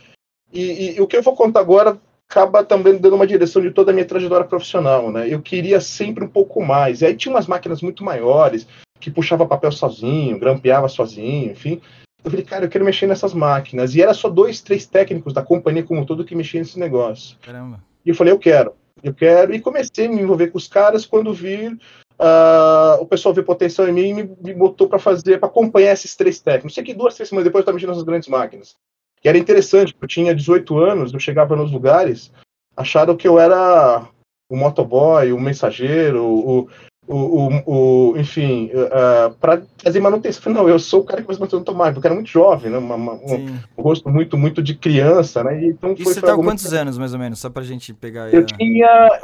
E, 0.52 0.62
e, 0.62 0.96
e, 0.98 1.02
o 1.02 1.08
que 1.08 1.18
eu 1.18 1.24
vou 1.24 1.36
contar 1.36 1.60
agora 1.60 2.00
acaba 2.30 2.64
também 2.64 2.98
dando 2.98 3.16
uma 3.16 3.28
direção 3.28 3.62
de 3.62 3.72
toda 3.72 3.92
a 3.92 3.94
minha 3.94 4.06
trajetória 4.06 4.46
profissional, 4.46 5.12
né? 5.12 5.28
Eu 5.28 5.42
queria 5.42 5.82
sempre 5.82 6.24
um 6.24 6.28
pouco 6.28 6.64
mais. 6.64 7.02
E 7.02 7.06
aí 7.06 7.16
tinha 7.16 7.34
umas 7.34 7.48
máquinas 7.48 7.82
muito 7.82 8.04
maiores, 8.04 8.68
que 9.00 9.12
puxava 9.12 9.46
papel 9.46 9.72
sozinho, 9.72 10.40
grampeava 10.40 10.88
sozinho, 10.88 11.52
enfim. 11.52 11.82
Eu 12.24 12.32
falei, 12.32 12.46
cara, 12.46 12.66
eu 12.66 12.70
quero 12.70 12.86
mexer 12.86 13.06
nessas 13.06 13.34
máquinas. 13.34 13.96
E 13.96 14.02
era 14.02 14.14
só 14.14 14.30
dois, 14.30 14.62
três 14.62 14.86
técnicos 14.86 15.34
da 15.34 15.44
companhia 15.44 15.84
como 15.84 16.06
todo 16.06 16.24
que 16.24 16.36
mexiam 16.36 16.62
nesse 16.62 16.80
negócio. 16.80 17.38
Caramba. 17.42 17.84
E 18.06 18.10
eu 18.10 18.16
falei, 18.16 18.32
eu 18.32 18.40
quero, 18.40 18.74
eu 19.04 19.14
quero. 19.14 19.54
E 19.54 19.60
comecei 19.60 20.06
a 20.06 20.10
me 20.10 20.22
envolver 20.22 20.48
com 20.48 20.58
os 20.58 20.68
caras 20.68 21.06
quando 21.06 21.34
vi 21.34 21.78
Uh, 22.20 23.02
o 23.02 23.06
pessoal 23.06 23.34
viu 23.34 23.44
potencial 23.44 23.88
em 23.88 23.92
mim 23.92 24.08
e 24.10 24.14
me, 24.14 24.38
me 24.42 24.54
botou 24.54 24.88
para 24.88 25.00
fazer, 25.00 25.40
para 25.40 25.50
acompanhar 25.50 25.94
esses 25.94 26.16
três 26.16 26.40
técnicos. 26.40 26.76
Sei 26.76 26.84
que 26.84 26.94
duas, 26.94 27.16
três 27.16 27.30
semanas 27.30 27.46
depois 27.46 27.62
eu 27.62 27.64
estava 27.64 27.76
mexendo 27.76 27.90
nessas 27.90 28.04
grandes 28.04 28.30
máquinas. 28.30 28.76
E 29.24 29.30
era 29.30 29.38
interessante, 29.38 29.94
porque 29.94 30.06
eu 30.06 30.10
tinha 30.10 30.36
18 30.36 30.78
anos, 30.78 31.14
eu 31.14 31.20
chegava 31.20 31.56
nos 31.56 31.72
lugares, 31.72 32.32
acharam 32.76 33.16
que 33.16 33.28
eu 33.28 33.40
era 33.40 34.06
o 34.50 34.56
motoboy, 34.56 35.32
o 35.32 35.40
mensageiro, 35.40 36.24
o, 36.24 36.70
o, 37.08 37.16
o, 37.16 38.12
o 38.12 38.18
enfim, 38.18 38.70
uh, 38.74 38.88
eh, 38.92 39.34
para 39.40 39.64
fazer 39.82 40.00
manutenção. 40.00 40.54
Não, 40.54 40.70
eu 40.70 40.78
sou 40.78 41.02
o 41.02 41.04
cara 41.04 41.22
que 41.22 41.28
faz 41.28 41.40
manutenção 41.40 41.64
do 41.64 41.94
porque 41.94 42.08
era 42.08 42.16
muito 42.16 42.30
jovem, 42.30 42.72
né? 42.72 42.78
Uma, 42.78 42.96
uma, 42.96 43.14
um, 43.14 43.60
um, 43.78 43.82
rosto 43.82 44.10
muito, 44.10 44.38
muito 44.38 44.62
de 44.62 44.76
criança, 44.76 45.44
né? 45.44 45.66
então 45.66 45.94
isso 45.94 46.04
foi, 46.04 46.14
você 46.14 46.22
tá 46.22 46.36
com 46.36 46.44
quantos 46.44 46.72
anos, 46.74 46.98
mais 46.98 47.14
ou 47.14 47.20
menos, 47.20 47.40
só 47.40 47.50
pra 47.50 47.64
gente 47.64 47.94
pegar 47.94 48.34
Eu 48.34 48.42
a... 48.42 48.46
tinha. 48.46 49.22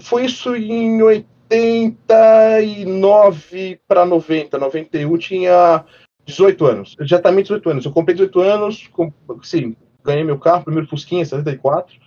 Foi 0.00 0.24
isso 0.24 0.54
em 0.54 1.00
89 1.50 3.80
para 3.86 4.04
90, 4.04 4.58
91, 4.58 5.18
tinha 5.18 5.84
18 6.24 6.66
anos. 6.66 6.96
Exatamente 7.00 7.46
18 7.46 7.70
anos. 7.70 7.84
Eu 7.84 7.92
comprei 7.92 8.14
18 8.14 8.40
anos, 8.40 8.88
com, 8.88 9.12
sim, 9.42 9.76
ganhei 10.04 10.24
meu 10.24 10.38
carro, 10.38 10.64
primeiro 10.64 10.88
Fusquinha, 10.88 11.24
74. 11.24 11.98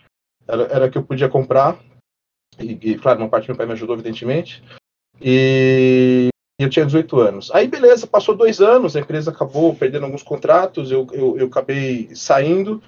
Era, 0.47 0.63
era 0.63 0.89
que 0.89 0.97
eu 0.97 1.03
podia 1.03 1.29
comprar. 1.29 1.79
E, 2.59 2.77
e, 2.81 2.97
claro, 2.97 3.19
uma 3.19 3.29
parte 3.29 3.47
do 3.47 3.49
meu 3.49 3.57
pai 3.57 3.65
me 3.65 3.73
ajudou, 3.73 3.95
evidentemente. 3.95 4.63
E 5.19 6.29
eu 6.59 6.69
tinha 6.69 6.85
18 6.85 7.19
anos. 7.19 7.51
Aí, 7.51 7.67
beleza, 7.67 8.05
passou 8.05 8.35
dois 8.35 8.61
anos, 8.61 8.95
a 8.95 8.99
empresa 8.99 9.31
acabou 9.31 9.75
perdendo 9.75 10.05
alguns 10.05 10.23
contratos, 10.23 10.91
eu, 10.91 11.07
eu, 11.11 11.37
eu 11.37 11.47
acabei 11.47 12.09
saindo. 12.15 12.81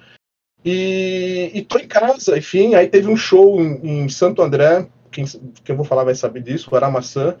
E, 0.64 1.50
e 1.52 1.62
tô 1.62 1.78
em 1.78 1.86
casa, 1.86 2.38
enfim. 2.38 2.74
Aí 2.74 2.88
teve 2.88 3.08
um 3.08 3.16
show 3.16 3.60
em, 3.60 4.04
em 4.04 4.08
Santo 4.08 4.40
André, 4.40 4.88
quem, 5.14 5.24
quem 5.24 5.72
eu 5.72 5.76
vou 5.76 5.84
falar 5.84 6.04
vai 6.04 6.14
saber 6.14 6.42
disso, 6.42 6.68
o 6.70 6.76
Aramaçã. 6.76 7.36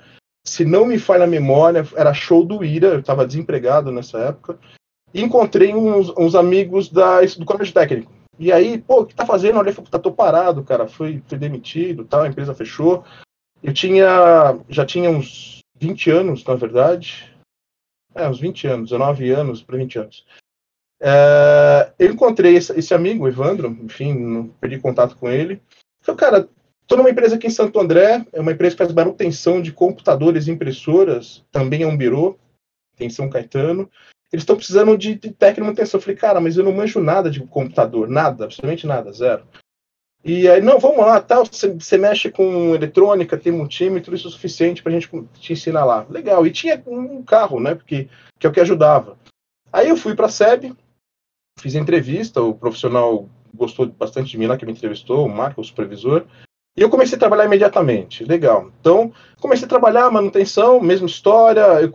Se 0.46 0.64
não 0.64 0.86
me 0.86 0.98
falha 0.98 1.24
a 1.24 1.28
memória, 1.28 1.84
era 1.96 2.14
show 2.14 2.44
do 2.44 2.64
Ira, 2.64 2.88
eu 2.88 3.00
estava 3.00 3.26
desempregado 3.26 3.90
nessa 3.90 4.18
época. 4.18 4.58
E 5.12 5.22
encontrei 5.22 5.74
uns, 5.74 6.12
uns 6.16 6.34
amigos 6.34 6.88
da, 6.88 7.20
do 7.22 7.44
colégio 7.44 7.74
técnico. 7.74 8.12
E 8.38 8.52
aí, 8.52 8.78
pô, 8.78 9.02
o 9.02 9.06
que 9.06 9.14
tá 9.14 9.24
fazendo? 9.24 9.58
Olha, 9.58 9.72
tá, 9.72 9.98
tô 9.98 10.12
parado, 10.12 10.62
cara. 10.64 10.86
Fui, 10.86 11.22
fui 11.26 11.38
demitido, 11.38 12.04
tal, 12.04 12.22
a 12.22 12.28
empresa 12.28 12.54
fechou. 12.54 13.04
Eu 13.62 13.72
tinha, 13.72 14.58
já 14.68 14.84
tinha 14.84 15.08
uns 15.08 15.60
20 15.78 16.10
anos, 16.10 16.44
na 16.44 16.54
verdade. 16.54 17.32
É, 18.14 18.28
uns 18.28 18.38
20 18.38 18.66
anos, 18.66 18.90
19 18.90 19.30
anos 19.30 19.62
para 19.62 19.76
20 19.76 19.98
anos. 19.98 20.26
É, 21.00 21.92
eu 21.98 22.12
encontrei 22.12 22.56
esse, 22.56 22.72
esse, 22.78 22.94
amigo, 22.94 23.24
o 23.24 23.28
Evandro, 23.28 23.68
enfim, 23.68 24.48
perdi 24.60 24.78
contato 24.78 25.16
com 25.16 25.28
ele. 25.28 25.60
Falei, 26.02 26.18
cara, 26.18 26.48
estou 26.84 26.98
numa 26.98 27.10
empresa 27.10 27.34
aqui 27.34 27.46
em 27.46 27.50
Santo 27.50 27.80
André, 27.80 28.24
é 28.32 28.40
uma 28.40 28.52
empresa 28.52 28.76
que 28.76 28.82
faz 28.82 28.92
manutenção 28.92 29.60
de 29.60 29.72
computadores 29.72 30.46
e 30.46 30.50
impressoras, 30.50 31.44
também 31.50 31.82
é 31.82 31.86
um 31.86 31.96
birô, 31.96 32.38
tem 32.96 33.10
São 33.10 33.28
Caetano. 33.28 33.90
Eles 34.32 34.42
estão 34.42 34.56
precisando 34.56 34.96
de, 34.96 35.14
de 35.14 35.30
técnico 35.30 35.60
de 35.60 35.66
manutenção. 35.66 35.98
Eu 35.98 36.02
falei, 36.02 36.16
cara, 36.16 36.40
mas 36.40 36.56
eu 36.56 36.64
não 36.64 36.72
manjo 36.72 37.00
nada 37.00 37.30
de 37.30 37.40
computador, 37.46 38.08
nada, 38.08 38.44
absolutamente 38.44 38.86
nada, 38.86 39.12
zero. 39.12 39.46
E 40.24 40.48
aí, 40.48 40.60
não, 40.60 40.78
vamos 40.78 41.04
lá, 41.04 41.20
tal, 41.20 41.44
você 41.44 41.98
mexe 41.98 42.30
com 42.30 42.74
eletrônica, 42.74 43.36
tem 43.36 43.52
multímetro, 43.52 44.14
isso 44.14 44.26
é 44.26 44.30
suficiente 44.30 44.82
para 44.82 44.90
a 44.90 44.98
gente 44.98 45.10
te 45.38 45.52
ensinar 45.52 45.84
lá. 45.84 46.06
Legal, 46.08 46.46
e 46.46 46.50
tinha 46.50 46.82
um 46.86 47.22
carro, 47.22 47.60
né, 47.60 47.74
porque, 47.74 48.08
que 48.38 48.46
é 48.46 48.50
o 48.50 48.52
que 48.52 48.60
ajudava. 48.60 49.18
Aí 49.70 49.90
eu 49.90 49.96
fui 49.96 50.14
para 50.14 50.26
a 50.26 50.30
SEB, 50.30 50.74
fiz 51.58 51.76
a 51.76 51.78
entrevista, 51.78 52.40
o 52.40 52.54
profissional 52.54 53.28
gostou 53.52 53.86
bastante 53.86 54.30
de 54.30 54.38
mim 54.38 54.46
lá, 54.46 54.56
que 54.56 54.64
me 54.64 54.72
entrevistou, 54.72 55.26
o 55.26 55.28
Marco, 55.28 55.60
o 55.60 55.64
supervisor, 55.64 56.24
e 56.76 56.82
eu 56.82 56.90
comecei 56.90 57.16
a 57.16 57.18
trabalhar 57.18 57.44
imediatamente. 57.44 58.24
Legal. 58.24 58.70
Então, 58.80 59.12
comecei 59.40 59.66
a 59.66 59.68
trabalhar 59.68 60.10
manutenção, 60.10 60.80
mesma 60.80 61.06
história, 61.06 61.60
eu, 61.80 61.92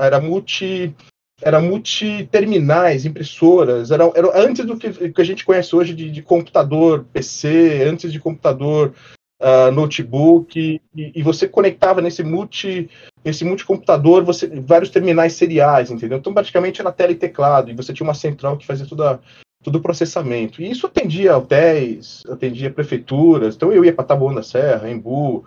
era 0.00 0.20
multi 0.20 0.94
era 1.42 1.60
multiterminais, 1.60 3.06
impressoras, 3.06 3.90
era, 3.90 4.04
era 4.14 4.30
antes 4.38 4.64
do 4.64 4.76
que, 4.76 5.10
que 5.10 5.20
a 5.20 5.24
gente 5.24 5.44
conhece 5.44 5.74
hoje 5.74 5.94
de, 5.94 6.10
de 6.10 6.22
computador 6.22 7.06
PC, 7.12 7.82
antes 7.88 8.12
de 8.12 8.20
computador 8.20 8.92
uh, 9.40 9.70
notebook, 9.72 10.60
e, 10.60 10.80
e, 10.94 11.22
você 11.22 11.48
conectava 11.48 12.00
nesse 12.02 12.22
multi 12.22 12.90
nesse 13.24 13.44
multicomputador 13.44 14.24
você, 14.24 14.46
vários 14.60 14.90
terminais 14.90 15.34
seriais, 15.34 15.90
entendeu? 15.90 16.18
Então 16.18 16.32
praticamente 16.32 16.80
era 16.80 16.92
tela 16.92 17.12
e 17.12 17.16
teclado, 17.16 17.70
e 17.70 17.74
você 17.74 17.92
tinha 17.92 18.06
uma 18.06 18.14
central 18.14 18.56
que 18.56 18.66
fazia 18.66 18.86
toda, 18.86 19.20
todo 19.62 19.76
o 19.76 19.82
processamento. 19.82 20.62
E 20.62 20.70
isso 20.70 20.86
atendia 20.86 21.36
hotéis, 21.36 22.22
atendia 22.28 22.70
prefeituras, 22.70 23.54
então 23.54 23.72
eu 23.72 23.84
ia 23.84 23.92
para 23.92 24.04
Taboão 24.04 24.34
da 24.34 24.42
Serra, 24.42 24.90
Embu, 24.90 25.44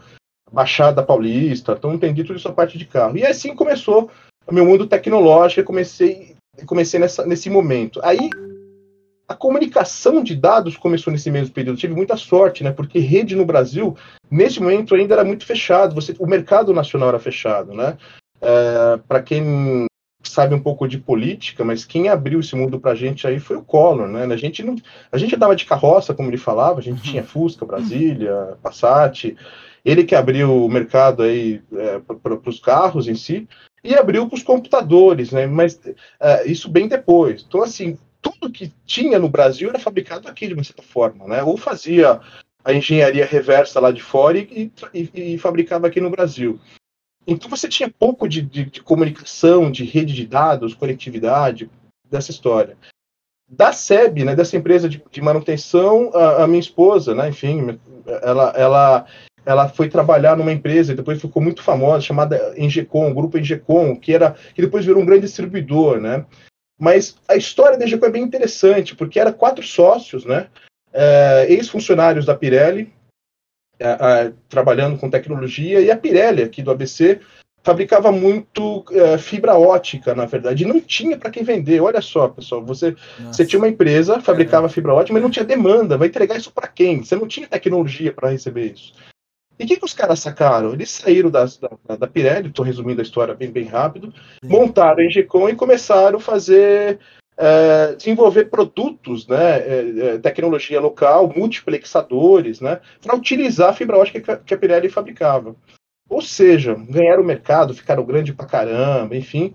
Baixada 0.51 1.03
Paulista, 1.03 1.73
então 1.73 1.93
entendi 1.93 2.23
tudo 2.23 2.37
isso 2.37 2.47
a 2.47 2.53
parte 2.53 2.77
de 2.77 2.85
carro. 2.85 3.17
E 3.17 3.25
assim 3.25 3.55
começou 3.55 4.09
o 4.45 4.53
meu 4.53 4.65
mundo 4.65 4.85
tecnológico, 4.85 5.61
eu 5.61 5.65
comecei, 5.65 6.35
comecei 6.65 6.99
nessa, 6.99 7.25
nesse 7.25 7.49
momento. 7.49 7.99
Aí 8.03 8.29
a 9.27 9.33
comunicação 9.33 10.23
de 10.23 10.35
dados 10.35 10.77
começou 10.77 11.11
nesse 11.11 11.31
mesmo 11.31 11.53
período. 11.53 11.75
Eu 11.75 11.79
tive 11.79 11.95
muita 11.95 12.15
sorte, 12.15 12.63
né? 12.63 12.71
Porque 12.71 12.99
rede 12.99 13.35
no 13.35 13.45
Brasil, 13.45 13.95
nesse 14.29 14.61
momento, 14.61 14.93
ainda 14.93 15.15
era 15.15 15.23
muito 15.23 15.45
fechado. 15.45 15.95
Você, 15.95 16.13
o 16.19 16.27
mercado 16.27 16.73
nacional 16.73 17.09
era 17.09 17.19
fechado, 17.19 17.73
né? 17.73 17.97
É, 18.41 18.99
para 19.07 19.21
quem 19.21 19.85
sabe 20.23 20.55
um 20.55 20.61
pouco 20.61 20.87
de 20.87 20.97
política, 20.97 21.63
mas 21.63 21.85
quem 21.85 22.09
abriu 22.09 22.39
esse 22.39 22.55
mundo 22.55 22.79
para 22.79 22.91
a 22.91 22.95
gente 22.95 23.27
aí 23.27 23.39
foi 23.39 23.57
o 23.57 23.63
Collor, 23.63 24.07
né? 24.07 24.25
A 24.25 24.37
gente 24.37 24.63
não, 24.63 24.75
a 25.11 25.17
gente 25.17 25.35
andava 25.35 25.55
de 25.55 25.65
carroça, 25.65 26.13
como 26.13 26.29
ele 26.29 26.37
falava, 26.37 26.79
a 26.79 26.83
gente 26.83 26.97
uhum. 26.97 27.11
tinha 27.11 27.23
Fusca, 27.23 27.65
Brasília, 27.65 28.57
Passat. 28.61 29.35
Ele 29.83 30.03
que 30.03 30.15
abriu 30.15 30.65
o 30.65 30.69
mercado 30.69 31.23
aí 31.23 31.61
é, 31.73 31.99
para 31.99 32.49
os 32.49 32.59
carros 32.59 33.07
em 33.07 33.15
si 33.15 33.47
e 33.83 33.93
abriu 33.95 34.27
para 34.27 34.35
os 34.35 34.43
computadores, 34.43 35.31
né? 35.31 35.45
Mas 35.45 35.75
uh, 35.75 35.91
isso 36.45 36.69
bem 36.69 36.87
depois. 36.87 37.45
Então, 37.45 37.61
assim, 37.61 37.97
tudo 38.21 38.49
que 38.49 38.71
tinha 38.85 39.19
no 39.19 39.27
Brasil 39.27 39.69
era 39.69 39.79
fabricado 39.79 40.29
aqui 40.29 40.47
de 40.47 40.53
uma 40.53 40.63
certa 40.63 40.81
forma, 40.81 41.27
né? 41.27 41.43
Ou 41.43 41.57
fazia 41.57 42.21
a 42.63 42.73
engenharia 42.73 43.25
reversa 43.25 43.79
lá 43.81 43.91
de 43.91 44.01
fora 44.01 44.37
e, 44.37 44.71
e, 44.93 45.33
e 45.33 45.37
fabricava 45.37 45.87
aqui 45.87 45.99
no 45.99 46.09
Brasil. 46.09 46.59
Então 47.25 47.49
você 47.49 47.67
tinha 47.67 47.89
pouco 47.89 48.27
de, 48.27 48.41
de, 48.41 48.65
de, 48.65 48.81
comunicação, 48.81 49.71
de 49.71 49.83
rede 49.83 50.13
de 50.13 50.27
dados, 50.27 50.73
conectividade, 50.73 51.69
dessa 52.09 52.31
história. 52.31 52.77
Da 53.49 53.71
SEB, 53.71 54.23
né, 54.23 54.35
dessa 54.35 54.57
empresa 54.57 54.89
de, 54.89 55.03
de 55.11 55.21
manutenção, 55.21 56.11
a, 56.13 56.43
a, 56.43 56.47
minha 56.47 56.59
esposa, 56.59 57.13
né, 57.13 57.29
enfim, 57.29 57.79
ela, 58.21 58.49
ela 58.55 59.07
ela 59.45 59.67
foi 59.67 59.89
trabalhar 59.89 60.37
numa 60.37 60.53
empresa 60.53 60.93
e 60.93 60.95
depois 60.95 61.19
ficou 61.19 61.41
muito 61.41 61.61
famosa, 61.61 62.01
chamada 62.01 62.53
Engecom, 62.57 63.13
grupo 63.13 63.37
Engecom, 63.37 63.95
que 63.95 64.13
era 64.13 64.35
que 64.55 64.61
depois 64.61 64.85
virou 64.85 65.01
um 65.01 65.05
grande 65.05 65.23
distribuidor, 65.23 65.99
né? 65.99 66.25
Mas 66.79 67.17
a 67.27 67.35
história 67.35 67.77
da 67.77 67.85
Engecom 67.85 68.05
é 68.05 68.11
bem 68.11 68.23
interessante, 68.23 68.95
porque 68.95 69.19
era 69.19 69.33
quatro 69.33 69.63
sócios, 69.63 70.25
né? 70.25 70.47
É, 70.93 71.47
ex-funcionários 71.49 72.25
da 72.25 72.35
Pirelli, 72.35 72.93
é, 73.79 73.89
é, 73.89 74.33
trabalhando 74.49 74.97
com 74.97 75.09
tecnologia, 75.09 75.81
e 75.81 75.89
a 75.89 75.97
Pirelli, 75.97 76.43
aqui 76.43 76.61
do 76.61 76.71
ABC, 76.71 77.19
fabricava 77.63 78.11
muito 78.11 78.83
é, 78.91 79.17
fibra 79.17 79.57
ótica, 79.57 80.13
na 80.13 80.25
verdade, 80.25 80.63
e 80.63 80.67
não 80.67 80.81
tinha 80.81 81.17
para 81.17 81.31
quem 81.31 81.43
vender. 81.43 81.79
Olha 81.79 82.01
só, 82.01 82.27
pessoal, 82.27 82.63
você, 82.63 82.95
você 83.19 83.45
tinha 83.45 83.59
uma 83.59 83.69
empresa, 83.69 84.19
fabricava 84.19 84.67
fibra 84.67 84.93
ótica, 84.93 85.13
mas 85.13 85.23
não 85.23 85.29
tinha 85.29 85.45
demanda. 85.45 85.97
Vai 85.97 86.09
entregar 86.09 86.37
isso 86.37 86.51
para 86.51 86.67
quem? 86.67 87.03
Você 87.03 87.15
não 87.15 87.27
tinha 87.27 87.47
tecnologia 87.47 88.11
para 88.11 88.29
receber 88.29 88.73
isso. 88.73 88.93
E 89.57 89.63
o 89.63 89.67
que, 89.67 89.77
que 89.77 89.85
os 89.85 89.93
caras 89.93 90.19
sacaram? 90.19 90.73
Eles 90.73 90.89
saíram 90.89 91.29
da, 91.29 91.45
da, 91.87 91.95
da 91.95 92.07
Pirelli, 92.07 92.49
estou 92.49 92.65
resumindo 92.65 92.99
a 93.01 93.03
história 93.03 93.33
bem, 93.33 93.51
bem 93.51 93.65
rápido, 93.65 94.13
Sim. 94.43 94.49
montaram 94.49 94.99
a 94.99 95.05
Engecom 95.05 95.47
e 95.47 95.55
começaram 95.55 96.17
a 96.17 96.21
fazer, 96.21 96.99
é, 97.37 97.95
desenvolver 97.95 98.45
produtos, 98.45 99.27
né, 99.27 99.57
é, 99.57 100.15
é 100.15 100.17
tecnologia 100.19 100.79
local, 100.79 101.31
multiplexadores, 101.35 102.61
né, 102.61 102.79
para 103.01 103.15
utilizar 103.15 103.69
a 103.69 103.73
fibra 103.73 103.97
ótica 103.97 104.37
que 104.37 104.53
a 104.53 104.57
Pirelli 104.57 104.89
fabricava. 104.89 105.55
Ou 106.09 106.21
seja, 106.21 106.75
ganharam 106.89 107.23
o 107.23 107.25
mercado, 107.25 107.73
ficaram 107.73 108.05
grande 108.05 108.33
pra 108.33 108.45
caramba, 108.45 109.15
enfim, 109.15 109.53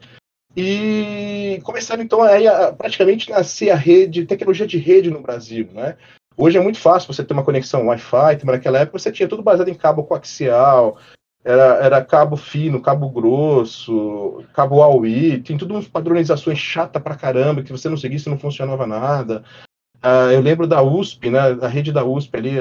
e 0.57 1.61
começaram 1.63 2.03
então 2.03 2.23
a, 2.23 2.37
a 2.37 2.73
praticamente 2.73 3.31
nascer 3.31 3.71
a 3.71 3.77
rede, 3.77 4.27
tecnologia 4.27 4.67
de 4.67 4.79
rede 4.79 5.11
no 5.11 5.21
Brasil, 5.21 5.69
né? 5.73 5.97
Hoje 6.37 6.57
é 6.57 6.61
muito 6.61 6.79
fácil 6.79 7.13
você 7.13 7.25
ter 7.25 7.33
uma 7.33 7.45
conexão 7.45 7.87
Wi-Fi, 7.87 8.39
mas 8.45 8.57
naquela 8.57 8.79
época 8.79 8.99
você 8.99 9.11
tinha 9.11 9.29
tudo 9.29 9.43
baseado 9.43 9.69
em 9.69 9.75
cabo 9.75 10.05
coaxial, 10.05 10.97
era, 11.45 11.85
era 11.85 12.05
cabo 12.05 12.37
fino, 12.37 12.81
cabo 12.81 13.09
grosso, 13.09 14.45
cabo 14.53 14.83
AUI, 14.83 15.41
tem 15.41 15.57
tudo 15.57 15.75
umas 15.75 15.89
padronizações 15.89 16.59
chata 16.59 17.01
pra 17.01 17.17
caramba, 17.17 17.63
que 17.63 17.73
você 17.73 17.89
não 17.89 17.97
seguisse 17.97 18.29
não 18.29 18.39
funcionava 18.39 18.87
nada. 18.87 19.45
Uh, 20.05 20.31
eu 20.31 20.41
lembro 20.41 20.67
da 20.67 20.81
USP, 20.81 21.29
né, 21.29 21.55
da 21.55 21.67
rede 21.67 21.91
da 21.91 22.05
USP 22.05 22.37
ali, 22.37 22.53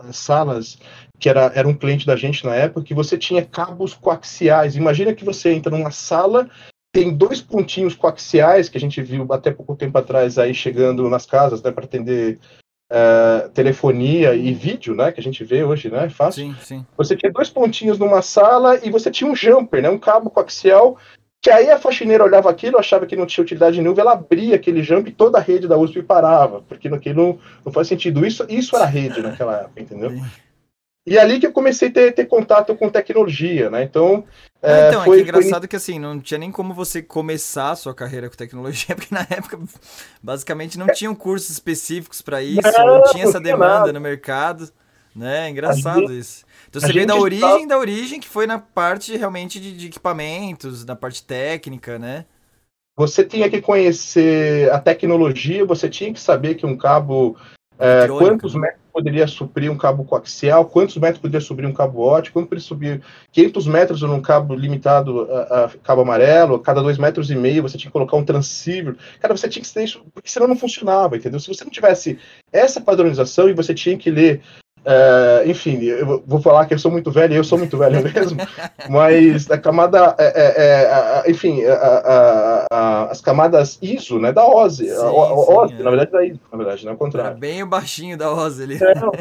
as 0.00 0.16
salas 0.16 0.78
que 1.20 1.28
era, 1.28 1.52
era 1.54 1.68
um 1.68 1.74
cliente 1.74 2.06
da 2.06 2.16
gente 2.16 2.44
na 2.44 2.54
época, 2.54 2.82
que 2.82 2.94
você 2.94 3.16
tinha 3.16 3.44
cabos 3.44 3.94
coaxiais. 3.94 4.74
Imagina 4.74 5.14
que 5.14 5.24
você 5.24 5.52
entra 5.52 5.76
numa 5.76 5.92
sala, 5.92 6.48
tem 6.92 7.14
dois 7.14 7.40
pontinhos 7.40 7.94
coaxiais 7.94 8.68
que 8.68 8.76
a 8.76 8.80
gente 8.80 9.00
viu 9.02 9.24
até 9.32 9.52
pouco 9.52 9.76
tempo 9.76 9.96
atrás 9.98 10.36
aí 10.36 10.52
chegando 10.52 11.08
nas 11.08 11.26
casas, 11.26 11.62
né, 11.62 11.70
para 11.70 11.84
atender 11.84 12.40
uh, 12.90 13.48
telefonia 13.50 14.34
e 14.34 14.52
vídeo, 14.52 14.94
né, 14.94 15.12
que 15.12 15.20
a 15.20 15.22
gente 15.22 15.44
vê 15.44 15.62
hoje, 15.62 15.90
né, 15.90 16.08
fácil. 16.08 16.46
Sim, 16.46 16.56
sim. 16.62 16.86
Você 16.96 17.16
tinha 17.16 17.32
dois 17.32 17.48
pontinhos 17.48 17.98
numa 17.98 18.20
sala 18.22 18.78
e 18.82 18.90
você 18.90 19.10
tinha 19.10 19.30
um 19.30 19.36
jumper, 19.36 19.82
né, 19.82 19.88
um 19.88 19.98
cabo 19.98 20.30
coaxial, 20.30 20.98
que 21.40 21.50
aí 21.50 21.70
a 21.70 21.78
faxineira 21.78 22.24
olhava 22.24 22.50
aquilo, 22.50 22.78
achava 22.78 23.06
que 23.06 23.16
não 23.16 23.24
tinha 23.24 23.42
utilidade 23.42 23.80
nenhuma, 23.80 24.00
ela 24.00 24.12
abria 24.12 24.56
aquele 24.56 24.82
jump 24.82 25.08
e 25.08 25.12
toda 25.12 25.38
a 25.38 25.40
rede 25.40 25.66
da 25.66 25.78
USP 25.78 26.02
parava, 26.02 26.62
porque 26.68 26.88
aquilo 26.88 27.22
não, 27.22 27.38
não 27.64 27.72
faz 27.72 27.88
sentido. 27.88 28.26
Isso, 28.26 28.44
isso 28.48 28.76
era 28.76 28.84
rede 28.84 29.22
naquela 29.22 29.56
época, 29.56 29.80
entendeu? 29.80 30.12
E 31.10 31.16
é 31.16 31.20
ali 31.20 31.40
que 31.40 31.46
eu 31.48 31.52
comecei 31.52 31.88
a 31.88 31.92
ter, 31.92 32.14
ter 32.14 32.26
contato 32.26 32.72
com 32.76 32.88
tecnologia, 32.88 33.68
né? 33.68 33.82
Então, 33.82 34.24
é, 34.62 34.90
então, 34.90 35.02
foi, 35.02 35.18
é 35.18 35.24
que 35.24 35.28
engraçado 35.28 35.62
foi... 35.62 35.68
que 35.68 35.74
assim, 35.74 35.98
não 35.98 36.20
tinha 36.20 36.38
nem 36.38 36.52
como 36.52 36.72
você 36.72 37.02
começar 37.02 37.72
a 37.72 37.74
sua 37.76 37.92
carreira 37.92 38.30
com 38.30 38.36
tecnologia, 38.36 38.94
porque 38.94 39.12
na 39.12 39.26
época 39.28 39.58
basicamente 40.22 40.78
não 40.78 40.86
tinham 40.86 41.12
cursos 41.12 41.50
específicos 41.50 42.22
para 42.22 42.40
isso, 42.40 42.60
não, 42.62 42.98
não, 42.98 43.02
tinha 43.10 43.24
essa 43.24 43.40
demanda 43.40 43.92
no 43.92 44.00
mercado, 44.00 44.70
né? 45.12 45.48
É 45.48 45.50
engraçado 45.50 46.02
gente, 46.02 46.20
isso. 46.20 46.44
Então 46.68 46.80
você 46.80 46.92
veio 46.92 47.08
da 47.08 47.16
origem 47.16 47.66
da 47.66 47.76
origem, 47.76 48.20
que 48.20 48.28
foi 48.28 48.46
na 48.46 48.60
parte 48.60 49.16
realmente 49.16 49.58
de, 49.58 49.76
de 49.76 49.88
equipamentos, 49.88 50.84
na 50.84 50.94
parte 50.94 51.24
técnica, 51.24 51.98
né? 51.98 52.24
Você 52.96 53.24
tinha 53.24 53.50
que 53.50 53.60
conhecer 53.60 54.70
a 54.70 54.78
tecnologia, 54.78 55.64
você 55.64 55.88
tinha 55.88 56.12
que 56.12 56.20
saber 56.20 56.54
que 56.54 56.66
um 56.66 56.76
cabo 56.76 57.36
é, 57.80 58.06
quantos 58.08 58.54
metros 58.54 58.80
poderia 58.92 59.26
suprir 59.26 59.70
um 59.70 59.76
cabo 59.76 60.04
coaxial, 60.04 60.66
quantos 60.66 60.96
metros 60.98 61.20
poderia 61.20 61.40
subir 61.40 61.64
um 61.64 61.72
cabo 61.72 62.00
ótico, 62.00 62.34
quanto 62.34 62.48
poderia 62.48 62.66
subir 62.66 63.02
500 63.32 63.66
metros 63.66 64.02
num 64.02 64.20
cabo 64.20 64.54
limitado 64.54 65.22
a, 65.30 65.64
a, 65.64 65.68
cabo 65.82 66.02
amarelo, 66.02 66.58
cada 66.58 66.82
dois 66.82 66.98
metros 66.98 67.30
e 67.30 67.34
meio 67.34 67.62
você 67.62 67.78
tinha 67.78 67.88
que 67.88 67.92
colocar 67.92 68.16
um 68.16 68.24
transceiver. 68.24 68.96
Cara, 69.18 69.36
você 69.36 69.48
tinha 69.48 69.62
que 69.62 69.72
ter 69.72 69.84
isso, 69.84 70.04
porque 70.12 70.28
senão 70.28 70.46
não 70.46 70.56
funcionava, 70.56 71.16
entendeu? 71.16 71.40
Se 71.40 71.48
você 71.48 71.64
não 71.64 71.70
tivesse 71.70 72.18
essa 72.52 72.80
padronização 72.80 73.48
e 73.48 73.54
você 73.54 73.72
tinha 73.72 73.96
que 73.96 74.10
ler 74.10 74.42
é, 74.84 75.44
enfim, 75.46 75.82
eu 75.82 76.22
vou 76.26 76.40
falar 76.40 76.64
que 76.64 76.72
eu 76.72 76.78
sou 76.78 76.90
muito 76.90 77.10
velho, 77.10 77.34
eu 77.34 77.44
sou 77.44 77.58
muito 77.58 77.76
velho 77.76 78.02
mesmo, 78.14 78.40
mas 78.88 79.50
a 79.50 79.58
camada, 79.58 80.14
é, 80.18 80.26
é, 80.26 81.24
é 81.26 81.30
enfim, 81.30 81.62
a, 81.64 82.66
a, 82.70 83.10
as 83.10 83.20
camadas 83.20 83.78
ISO, 83.82 84.18
né, 84.18 84.32
da 84.32 84.46
OSI, 84.46 84.88
sim, 84.88 84.92
a, 84.92 85.10
OSI, 85.10 85.74
é. 85.74 85.82
na 85.82 85.90
verdade 85.90 86.10
da 86.12 86.24
ISO, 86.24 86.40
na 86.50 86.58
verdade, 86.58 86.84
não 86.84 86.92
é 86.92 86.94
o 86.94 86.98
contrário. 86.98 87.36
bem 87.38 87.62
o 87.62 87.66
baixinho 87.66 88.16
da 88.16 88.32
OSI 88.32 88.62
ali. 88.62 88.78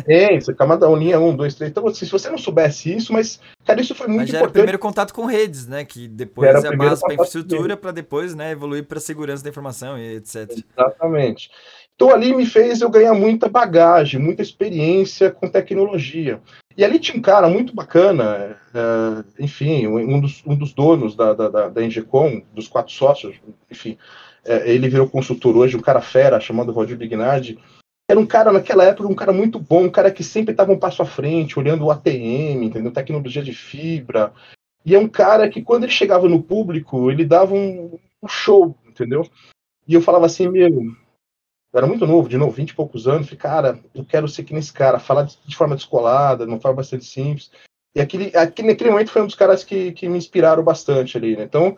É, 0.07 0.35
essa 0.35 0.53
camada 0.53 0.87
linha 0.87 1.19
1, 1.19 1.35
2, 1.35 1.55
3, 1.55 1.71
então 1.71 1.87
assim, 1.87 2.05
se 2.05 2.11
você 2.11 2.29
não 2.29 2.37
soubesse 2.37 2.95
isso, 2.95 3.11
mas, 3.11 3.39
cara, 3.65 3.81
isso 3.81 3.93
foi 3.93 4.07
muito 4.07 4.21
mas 4.21 4.29
importante. 4.29 4.49
o 4.49 4.53
primeiro 4.53 4.79
contato 4.79 5.13
com 5.13 5.25
redes, 5.25 5.67
né, 5.67 5.83
que 5.83 6.07
depois 6.07 6.49
era 6.49 6.59
é 6.59 6.73
a 6.73 6.75
base 6.75 7.01
para 7.01 7.13
infraestrutura, 7.13 7.75
para 7.75 7.91
depois, 7.91 8.33
né, 8.33 8.51
evoluir 8.51 8.85
para 8.85 8.99
segurança 8.99 9.43
da 9.43 9.49
informação 9.49 9.97
e 9.97 10.15
etc. 10.15 10.49
Exatamente. 10.77 11.49
Então 11.99 12.11
ali 12.11 12.33
me 12.33 12.45
fez 12.45 12.79
eu 12.79 12.89
ganhar 12.89 13.13
muita 13.13 13.49
bagagem, 13.49 14.21
muita 14.21 14.41
experiência 14.41 15.29
com 15.29 15.49
tecnologia. 15.49 16.39
E 16.77 16.85
ali 16.85 16.97
tinha 16.97 17.17
um 17.17 17.21
cara 17.21 17.49
muito 17.49 17.75
bacana, 17.75 18.57
é, 18.73 19.43
enfim, 19.43 19.85
um 19.85 20.21
dos, 20.21 20.41
um 20.45 20.55
dos 20.55 20.71
donos 20.71 21.13
da, 21.13 21.33
da, 21.33 21.67
da 21.67 21.83
Engecom, 21.83 22.41
dos 22.53 22.69
quatro 22.69 22.93
sócios, 22.93 23.35
enfim, 23.69 23.97
é, 24.45 24.71
ele 24.71 24.87
virou 24.87 25.09
consultor 25.09 25.57
hoje, 25.57 25.75
um 25.75 25.81
cara 25.81 25.99
fera 25.99 26.39
chamado 26.39 26.71
Roger 26.71 26.95
Bignardi. 26.95 27.59
Era 28.09 28.17
um 28.17 28.25
cara, 28.25 28.53
naquela 28.53 28.85
época, 28.85 29.09
um 29.09 29.13
cara 29.13 29.33
muito 29.33 29.59
bom, 29.59 29.83
um 29.83 29.91
cara 29.91 30.09
que 30.09 30.23
sempre 30.23 30.53
estava 30.53 30.71
um 30.71 30.79
passo 30.79 31.01
à 31.01 31.05
frente, 31.05 31.59
olhando 31.59 31.83
o 31.83 31.91
ATM, 31.91 32.63
entendeu? 32.63 32.93
Tecnologia 32.93 33.43
de 33.43 33.53
fibra. 33.53 34.31
E 34.85 34.95
é 34.95 34.99
um 34.99 35.09
cara 35.09 35.49
que, 35.49 35.61
quando 35.61 35.83
ele 35.83 35.91
chegava 35.91 36.29
no 36.29 36.41
público, 36.41 37.11
ele 37.11 37.25
dava 37.25 37.53
um, 37.53 37.99
um 38.23 38.27
show, 38.29 38.73
entendeu? 38.87 39.27
E 39.85 39.93
eu 39.93 40.01
falava 40.01 40.25
assim, 40.27 40.47
meu, 40.47 40.95
eu 41.71 41.77
era 41.77 41.87
muito 41.87 42.07
novo, 42.07 42.27
de 42.27 42.37
novo, 42.37 42.51
20 42.51 42.69
e 42.69 42.75
poucos 42.75 43.07
anos. 43.07 43.27
Falei, 43.27 43.39
cara, 43.39 43.79
eu 43.93 44.03
quero 44.03 44.27
ser 44.27 44.43
que 44.43 44.53
nesse 44.53 44.73
cara, 44.73 44.99
falar 44.99 45.23
de, 45.23 45.37
de, 45.45 45.55
forma 45.55 45.75
descolada, 45.75 46.45
de 46.45 46.51
uma 46.51 46.59
forma 46.59 46.77
bastante 46.77 47.05
simples. 47.05 47.51
E 47.95 48.01
aquele, 48.01 48.35
aquele, 48.35 48.69
naquele 48.69 48.91
momento 48.91 49.11
foi 49.11 49.21
um 49.21 49.27
dos 49.27 49.35
caras 49.35 49.63
que, 49.63 49.91
que 49.91 50.07
me 50.09 50.17
inspiraram 50.17 50.63
bastante 50.63 51.17
ali, 51.17 51.35
né? 51.35 51.43
Então, 51.43 51.77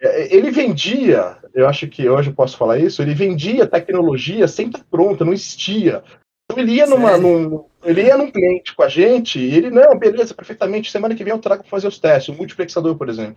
é, 0.00 0.22
é, 0.22 0.34
ele 0.34 0.50
vendia, 0.50 1.38
eu 1.54 1.68
acho 1.68 1.86
que 1.88 2.08
hoje 2.08 2.30
eu 2.30 2.34
posso 2.34 2.56
falar 2.56 2.78
isso, 2.78 3.02
ele 3.02 3.14
vendia 3.14 3.66
tecnologia 3.66 4.48
sem 4.48 4.66
estar 4.66 4.84
pronta, 4.90 5.24
não 5.24 5.32
existia. 5.32 6.02
Então 6.44 6.62
ele 6.62 6.72
ia 6.72 6.86
numa, 6.86 7.16
num, 7.16 7.66
ele 7.84 8.02
ia 8.02 8.16
num 8.16 8.30
cliente 8.30 8.74
com 8.74 8.82
a 8.82 8.88
gente, 8.88 9.38
e 9.38 9.54
ele, 9.54 9.70
não, 9.70 9.98
beleza, 9.98 10.34
perfeitamente, 10.34 10.90
semana 10.90 11.14
que 11.14 11.22
vem 11.22 11.32
eu 11.32 11.38
trago 11.38 11.62
para 11.62 11.70
fazer 11.70 11.86
os 11.86 11.98
testes, 11.98 12.34
um 12.34 12.38
multiplexador, 12.38 12.96
por 12.96 13.08
exemplo. 13.08 13.36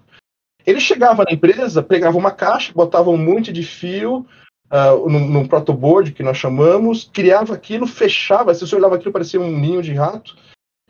Ele 0.66 0.80
chegava 0.80 1.24
na 1.26 1.34
empresa, 1.34 1.84
pegava 1.84 2.18
uma 2.18 2.32
caixa, 2.32 2.74
botava 2.74 3.10
um 3.10 3.18
monte 3.18 3.52
de 3.52 3.64
fio, 3.64 4.26
uh, 4.74 5.08
num, 5.08 5.28
num 5.28 5.48
protoboard 5.48 6.12
que 6.12 6.24
nós 6.24 6.38
chamamos, 6.38 7.10
criava 7.14 7.54
aquilo, 7.54 7.86
fechava, 7.86 8.54
se 8.54 8.66
você 8.66 8.76
olhava 8.76 8.96
aquilo 8.96 9.14
parecia 9.14 9.40
um 9.40 9.56
ninho 9.56 9.82
de 9.82 9.94
rato, 9.94 10.36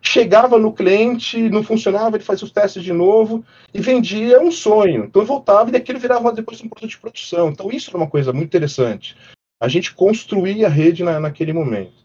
chegava 0.01 0.57
no 0.57 0.71
cliente, 0.71 1.49
não 1.49 1.63
funcionava, 1.63 2.15
ele 2.15 2.23
fazia 2.23 2.45
os 2.45 2.51
testes 2.51 2.83
de 2.83 2.93
novo 2.93 3.43
e 3.73 3.81
vendia 3.81 4.41
um 4.41 4.51
sonho. 4.51 5.05
Então 5.05 5.25
voltava 5.25 5.69
e 5.69 5.73
daquilo 5.73 5.99
virava 5.99 6.31
depois 6.31 6.61
um 6.61 6.69
produto 6.69 6.89
de 6.89 6.97
produção. 6.97 7.49
Então 7.49 7.69
isso 7.69 7.89
era 7.89 7.97
uma 7.97 8.09
coisa 8.09 8.31
muito 8.31 8.47
interessante. 8.47 9.17
A 9.61 9.67
gente 9.67 9.93
construía 9.93 10.67
a 10.67 10.69
rede 10.69 11.03
na, 11.03 11.19
naquele 11.19 11.53
momento. 11.53 12.03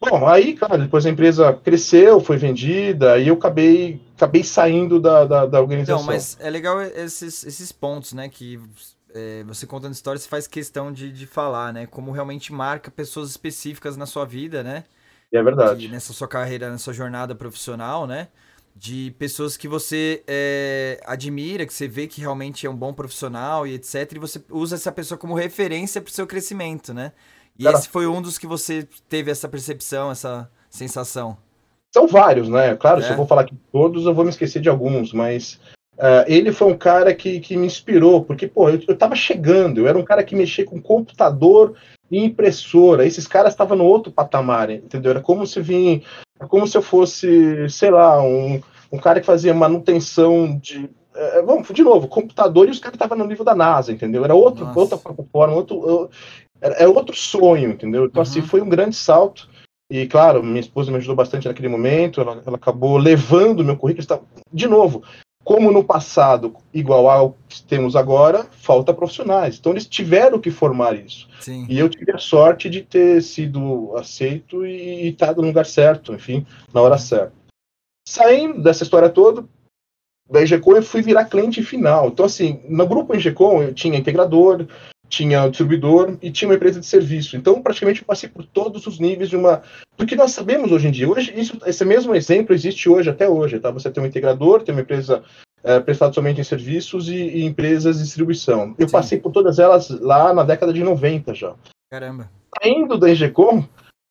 Bom, 0.00 0.28
aí, 0.28 0.54
cara, 0.54 0.78
depois 0.78 1.04
a 1.04 1.10
empresa 1.10 1.52
cresceu, 1.52 2.20
foi 2.20 2.36
vendida, 2.36 3.18
e 3.18 3.26
eu 3.26 3.34
acabei, 3.34 4.00
acabei 4.14 4.44
saindo 4.44 5.00
da, 5.00 5.24
da, 5.24 5.46
da 5.46 5.60
organização. 5.60 6.02
Então, 6.02 6.14
mas 6.14 6.36
é 6.38 6.48
legal 6.48 6.80
esses, 6.80 7.44
esses 7.44 7.72
pontos, 7.72 8.12
né, 8.12 8.28
que 8.28 8.60
é, 9.14 9.42
você 9.44 9.66
contando 9.66 9.92
histórias, 9.92 10.22
você 10.22 10.28
faz 10.28 10.46
questão 10.46 10.92
de, 10.92 11.12
de 11.12 11.26
falar, 11.26 11.72
né? 11.72 11.86
Como 11.86 12.10
realmente 12.10 12.52
marca 12.52 12.90
pessoas 12.90 13.30
específicas 13.30 13.96
na 13.96 14.06
sua 14.06 14.24
vida, 14.24 14.62
né? 14.62 14.84
É 15.32 15.42
verdade. 15.42 15.80
De, 15.80 15.88
nessa 15.88 16.12
sua 16.12 16.28
carreira, 16.28 16.70
nessa 16.70 16.92
jornada 16.92 17.34
profissional, 17.34 18.06
né? 18.06 18.28
De 18.74 19.14
pessoas 19.18 19.56
que 19.56 19.66
você 19.66 20.22
é, 20.26 21.00
admira, 21.04 21.66
que 21.66 21.74
você 21.74 21.88
vê 21.88 22.06
que 22.06 22.20
realmente 22.20 22.66
é 22.66 22.70
um 22.70 22.76
bom 22.76 22.92
profissional 22.92 23.66
e 23.66 23.74
etc. 23.74 24.12
E 24.12 24.18
você 24.18 24.42
usa 24.50 24.76
essa 24.76 24.92
pessoa 24.92 25.18
como 25.18 25.34
referência 25.34 26.00
para 26.00 26.10
o 26.10 26.12
seu 26.12 26.26
crescimento, 26.26 26.94
né? 26.94 27.12
E 27.58 27.64
Cara, 27.64 27.76
esse 27.76 27.88
foi 27.88 28.06
um 28.06 28.22
dos 28.22 28.38
que 28.38 28.46
você 28.46 28.86
teve 29.08 29.30
essa 29.30 29.48
percepção, 29.48 30.10
essa 30.10 30.48
sensação. 30.70 31.36
São 31.92 32.06
vários, 32.06 32.48
né? 32.48 32.76
Claro, 32.76 33.00
é. 33.00 33.02
se 33.02 33.10
eu 33.10 33.16
vou 33.16 33.26
falar 33.26 33.42
aqui 33.42 33.56
todos, 33.72 34.04
eu 34.04 34.14
vou 34.14 34.24
me 34.24 34.30
esquecer 34.30 34.60
de 34.60 34.68
alguns, 34.68 35.12
mas 35.12 35.58
Uh, 35.98 36.22
ele 36.28 36.52
foi 36.52 36.68
um 36.68 36.78
cara 36.78 37.12
que, 37.12 37.40
que 37.40 37.56
me 37.56 37.66
inspirou, 37.66 38.22
porque, 38.22 38.46
pô, 38.46 38.70
eu, 38.70 38.80
eu 38.86 38.96
tava 38.96 39.16
chegando, 39.16 39.80
eu 39.80 39.88
era 39.88 39.98
um 39.98 40.04
cara 40.04 40.22
que 40.22 40.36
mexia 40.36 40.64
com 40.64 40.80
computador 40.80 41.74
e 42.08 42.24
impressora, 42.24 43.04
esses 43.04 43.26
caras 43.26 43.52
estavam 43.52 43.76
no 43.76 43.84
outro 43.84 44.12
patamar, 44.12 44.70
entendeu? 44.70 45.10
Era 45.10 45.20
como 45.20 45.44
se 45.44 45.60
vim, 45.60 46.04
como 46.48 46.68
se 46.68 46.78
eu 46.78 46.82
fosse, 46.82 47.68
sei 47.68 47.90
lá, 47.90 48.22
um, 48.22 48.60
um 48.92 48.98
cara 48.98 49.18
que 49.18 49.26
fazia 49.26 49.52
manutenção 49.52 50.56
de. 50.56 50.84
Uh, 50.84 51.44
vamos, 51.44 51.66
de 51.68 51.82
novo, 51.82 52.06
computador 52.06 52.68
e 52.68 52.70
os 52.70 52.78
caras 52.78 52.94
estavam 52.94 53.18
no 53.18 53.26
nível 53.26 53.44
da 53.44 53.56
NASA, 53.56 53.92
entendeu? 53.92 54.24
Era 54.24 54.36
outro, 54.36 54.70
outra 54.76 54.96
plataforma, 54.96 55.56
outro, 55.56 56.08
era, 56.60 56.88
outro 56.88 57.16
sonho, 57.16 57.70
entendeu? 57.70 58.04
Então, 58.04 58.22
assim, 58.22 58.38
uhum. 58.38 58.44
assim, 58.44 58.48
foi 58.48 58.60
um 58.60 58.68
grande 58.68 58.94
salto. 58.94 59.48
E, 59.90 60.06
claro, 60.06 60.44
minha 60.44 60.60
esposa 60.60 60.92
me 60.92 60.98
ajudou 60.98 61.16
bastante 61.16 61.48
naquele 61.48 61.68
momento, 61.68 62.20
ela, 62.20 62.42
ela 62.46 62.56
acabou 62.56 62.98
levando 62.98 63.60
o 63.60 63.64
meu 63.64 63.76
currículo. 63.76 64.06
De 64.52 64.68
novo, 64.68 65.02
como 65.48 65.72
no 65.72 65.82
passado, 65.82 66.54
igual 66.74 67.08
ao 67.08 67.34
que 67.48 67.62
temos 67.62 67.96
agora, 67.96 68.44
falta 68.50 68.92
profissionais. 68.92 69.56
Então 69.58 69.72
eles 69.72 69.86
tiveram 69.86 70.38
que 70.38 70.50
formar 70.50 70.94
isso. 70.94 71.26
Sim. 71.40 71.64
E 71.70 71.78
eu 71.78 71.88
tive 71.88 72.12
a 72.12 72.18
sorte 72.18 72.68
de 72.68 72.82
ter 72.82 73.22
sido 73.22 73.96
aceito 73.96 74.66
e 74.66 75.08
estar 75.08 75.34
no 75.34 75.40
lugar 75.40 75.64
certo, 75.64 76.12
enfim, 76.12 76.46
na 76.70 76.82
hora 76.82 76.98
certa. 76.98 77.32
Saindo 78.06 78.62
dessa 78.62 78.82
história 78.82 79.08
toda, 79.08 79.42
da 80.30 80.42
Engecom 80.42 80.76
eu 80.76 80.82
fui 80.82 81.00
virar 81.00 81.24
cliente 81.24 81.62
final. 81.62 82.08
Então, 82.08 82.26
assim, 82.26 82.60
no 82.68 82.86
grupo 82.86 83.16
Engecom 83.16 83.62
eu 83.62 83.72
tinha 83.72 83.98
integrador, 83.98 84.66
tinha 85.08 85.48
distribuidor 85.48 86.16
e 86.20 86.30
tinha 86.30 86.48
uma 86.48 86.54
empresa 86.54 86.80
de 86.80 86.86
serviço. 86.86 87.36
Então, 87.36 87.62
praticamente, 87.62 88.00
eu 88.00 88.06
passei 88.06 88.28
por 88.28 88.44
todos 88.44 88.86
os 88.86 88.98
níveis 88.98 89.30
de 89.30 89.36
uma. 89.36 89.62
Porque 89.96 90.14
nós 90.14 90.32
sabemos 90.32 90.70
hoje 90.70 90.88
em 90.88 90.90
dia, 90.90 91.08
hoje, 91.08 91.32
isso, 91.36 91.58
esse 91.66 91.84
mesmo 91.84 92.14
exemplo 92.14 92.54
existe 92.54 92.88
hoje, 92.88 93.10
até 93.10 93.28
hoje. 93.28 93.58
Tá? 93.58 93.70
Você 93.70 93.90
tem 93.90 94.02
um 94.02 94.06
integrador, 94.06 94.62
tem 94.62 94.74
uma 94.74 94.82
empresa 94.82 95.22
é, 95.62 95.80
prestada 95.80 96.12
somente 96.12 96.40
em 96.40 96.44
serviços 96.44 97.08
e, 97.08 97.16
e, 97.16 97.44
empresas 97.44 97.96
de 97.96 98.04
distribuição. 98.04 98.74
Eu 98.78 98.88
Sim. 98.88 98.92
passei 98.92 99.18
por 99.18 99.32
todas 99.32 99.58
elas 99.58 99.88
lá 99.88 100.32
na 100.32 100.44
década 100.44 100.72
de 100.72 100.82
90 100.82 101.34
já. 101.34 101.54
Caramba. 101.90 102.30
Saindo 102.62 102.98
da 102.98 103.10
Engecom, 103.10 103.64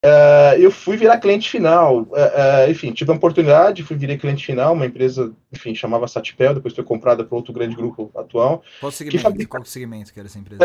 Uh, 0.05 0.53
eu 0.59 0.69
fui 0.69 0.95
virar 0.95 1.17
cliente 1.17 1.49
final. 1.49 2.01
Uh, 2.01 2.11
uh, 2.11 2.69
enfim, 2.69 2.91
tive 2.91 3.11
a 3.11 3.15
oportunidade, 3.15 3.83
fui 3.83 3.95
virar 3.95 4.17
cliente 4.17 4.45
final, 4.45 4.73
uma 4.73 4.85
empresa, 4.85 5.33
enfim, 5.51 5.73
chamava 5.73 6.07
Satipel, 6.07 6.53
depois 6.53 6.75
foi 6.75 6.83
comprada 6.83 7.23
por 7.23 7.35
outro 7.35 7.51
grande 7.51 7.75
grupo 7.75 8.11
atual. 8.15 8.63
Qual 8.79 8.91
segmento? 8.91 9.17
Que 9.17 9.23
fabrica... 9.23 9.49
Qual 9.49 9.65
segmento 9.65 10.13
que 10.13 10.19
era 10.19 10.27
essa 10.27 10.39
empresa? 10.39 10.63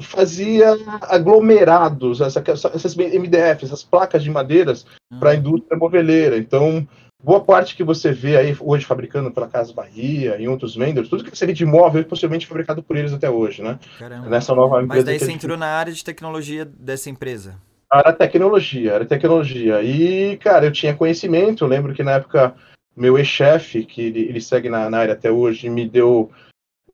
fazia 0.00 0.76
aglomerados, 1.02 2.20
essa, 2.20 2.42
essas 2.74 2.96
MDFs, 2.96 3.64
essas 3.64 3.82
placas 3.82 4.22
de 4.22 4.30
madeiras 4.30 4.86
ah. 5.12 5.18
para 5.18 5.30
a 5.30 5.34
indústria 5.34 5.78
moveleira. 5.78 6.38
Então, 6.38 6.88
boa 7.22 7.40
parte 7.40 7.76
que 7.76 7.84
você 7.84 8.12
vê 8.12 8.36
aí 8.36 8.56
hoje 8.58 8.86
fabricando 8.86 9.30
pela 9.30 9.46
Casa 9.46 9.74
Bahia 9.74 10.36
e 10.38 10.48
outros 10.48 10.74
vendors, 10.74 11.08
tudo 11.08 11.22
que 11.22 11.36
você 11.36 11.46
vê 11.46 11.52
de 11.52 11.64
imóvel 11.64 12.00
é 12.00 12.04
possivelmente 12.04 12.46
fabricado 12.46 12.82
por 12.82 12.96
eles 12.96 13.12
até 13.12 13.28
hoje, 13.28 13.62
né? 13.62 13.78
Caramba. 13.98 14.28
Nessa 14.30 14.54
nova 14.54 14.82
empresa. 14.82 14.96
Mas 14.96 15.04
daí 15.04 15.18
você 15.18 15.32
entrou 15.32 15.56
na 15.56 15.66
área 15.66 15.92
de 15.92 16.02
tecnologia 16.02 16.64
dessa 16.64 17.10
empresa? 17.10 17.67
Era 17.92 18.12
tecnologia, 18.12 18.92
era 18.92 19.04
tecnologia. 19.06 19.82
E, 19.82 20.36
cara, 20.36 20.66
eu 20.66 20.72
tinha 20.72 20.94
conhecimento. 20.94 21.64
Eu 21.64 21.68
lembro 21.68 21.94
que 21.94 22.02
na 22.02 22.12
época, 22.12 22.54
meu 22.94 23.16
ex-chefe, 23.16 23.84
que 23.84 24.02
ele, 24.02 24.20
ele 24.20 24.40
segue 24.40 24.68
na, 24.68 24.90
na, 24.90 24.98
área 24.98 25.14
até 25.14 25.30
hoje, 25.30 25.70
me 25.70 25.88
deu, 25.88 26.30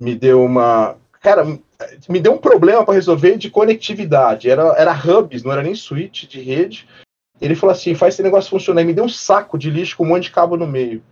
me 0.00 0.14
deu 0.14 0.44
uma. 0.44 0.96
Cara, 1.20 1.44
me 2.09 2.20
deu 2.20 2.33
um 2.33 2.38
problema 2.38 2.85
para 2.85 2.94
resolver 2.94 3.37
de 3.37 3.50
conectividade. 3.50 4.48
Era, 4.48 4.62
era 4.76 4.92
hubs, 4.92 5.42
não 5.42 5.52
era 5.52 5.62
nem 5.62 5.74
switch 5.74 6.28
de 6.28 6.40
rede. 6.40 6.87
Ele 7.40 7.57
falou 7.57 7.72
assim: 7.72 7.94
faz 7.94 8.14
esse 8.14 8.22
negócio 8.22 8.50
funcionar. 8.50 8.83
E 8.83 8.85
me 8.85 8.94
deu 8.94 9.04
um 9.04 9.09
saco 9.09 9.59
de 9.59 9.70
lixo 9.70 9.96
com 9.96 10.04
um 10.04 10.09
monte 10.09 10.24
de 10.24 10.30
cabo 10.30 10.57
no 10.57 10.66
meio. 10.66 11.02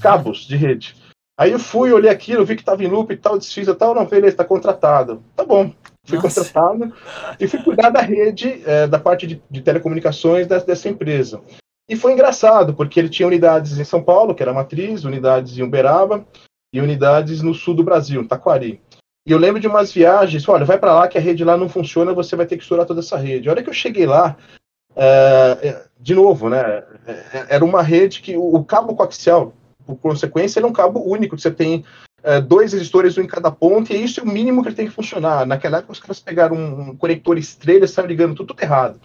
Cabos 0.00 0.46
de 0.46 0.56
rede. 0.56 0.94
Aí 1.36 1.50
eu 1.50 1.58
fui, 1.58 1.92
olhei 1.92 2.10
aquilo, 2.10 2.44
vi 2.44 2.54
que 2.54 2.62
estava 2.62 2.84
em 2.84 2.88
loop 2.88 3.12
e 3.12 3.16
tal, 3.16 3.36
desfiz 3.36 3.66
e 3.66 3.74
tal. 3.74 3.94
Não, 3.94 4.06
beleza, 4.06 4.34
está 4.34 4.44
contratado. 4.44 5.24
Tá 5.34 5.44
bom. 5.44 5.72
Fui 6.04 6.18
Nossa. 6.18 6.44
contratado 6.44 6.92
e 7.40 7.48
fui 7.48 7.62
cuidar 7.62 7.90
da 7.90 8.00
rede, 8.00 8.62
é, 8.66 8.86
da 8.86 8.98
parte 8.98 9.26
de, 9.26 9.42
de 9.50 9.62
telecomunicações 9.62 10.46
dessa, 10.46 10.66
dessa 10.66 10.88
empresa. 10.88 11.40
E 11.88 11.96
foi 11.96 12.12
engraçado, 12.12 12.74
porque 12.74 12.98
ele 12.98 13.08
tinha 13.08 13.26
unidades 13.26 13.78
em 13.78 13.84
São 13.84 14.02
Paulo, 14.02 14.34
que 14.34 14.42
era 14.42 14.52
a 14.52 14.54
matriz, 14.54 15.04
unidades 15.04 15.58
em 15.58 15.62
Uberaba 15.62 16.26
e 16.72 16.80
unidades 16.80 17.42
no 17.42 17.54
sul 17.54 17.74
do 17.74 17.84
Brasil, 17.84 18.20
em 18.20 18.26
Taquari. 18.26 18.80
E 19.26 19.32
eu 19.32 19.38
lembro 19.38 19.60
de 19.60 19.66
umas 19.66 19.92
viagens, 19.92 20.46
olha, 20.48 20.66
vai 20.66 20.78
para 20.78 20.94
lá 20.94 21.08
que 21.08 21.16
a 21.16 21.20
rede 21.20 21.44
lá 21.44 21.56
não 21.56 21.68
funciona, 21.68 22.12
você 22.12 22.36
vai 22.36 22.46
ter 22.46 22.56
que 22.56 22.62
estourar 22.62 22.86
toda 22.86 23.00
essa 23.00 23.16
rede. 23.16 23.48
A 23.48 23.52
hora 23.52 23.62
que 23.62 23.70
eu 23.70 23.74
cheguei 23.74 24.06
lá, 24.06 24.36
é, 24.94 25.86
de 25.98 26.14
novo, 26.14 26.50
né, 26.50 26.84
é, 27.06 27.46
era 27.48 27.64
uma 27.64 27.82
rede 27.82 28.20
que 28.20 28.36
o, 28.36 28.56
o 28.56 28.64
cabo 28.64 28.94
coaxial, 28.94 29.54
por 29.86 29.96
consequência, 29.96 30.58
ele 30.58 30.66
é 30.66 30.68
um 30.68 30.74
cabo 30.74 31.00
único, 31.00 31.36
que 31.36 31.42
você 31.42 31.50
tem 31.50 31.84
é, 32.24 32.40
dois 32.40 32.72
resistores, 32.72 33.18
um 33.18 33.22
em 33.22 33.26
cada 33.26 33.50
ponta, 33.50 33.92
e 33.92 34.02
isso 34.02 34.18
é 34.18 34.22
o 34.22 34.26
mínimo 34.26 34.62
que 34.62 34.68
ele 34.68 34.76
tem 34.76 34.86
que 34.86 34.92
funcionar. 34.92 35.46
Naquela 35.46 35.78
época, 35.78 35.92
os 35.92 36.00
caras 36.00 36.18
pegaram 36.18 36.56
um 36.56 36.96
conector 36.96 37.36
estrela 37.36 37.80
e 37.80 37.84
estavam 37.84 38.10
ligando 38.10 38.34
tudo, 38.34 38.48
tudo 38.48 38.62
errado. 38.62 38.98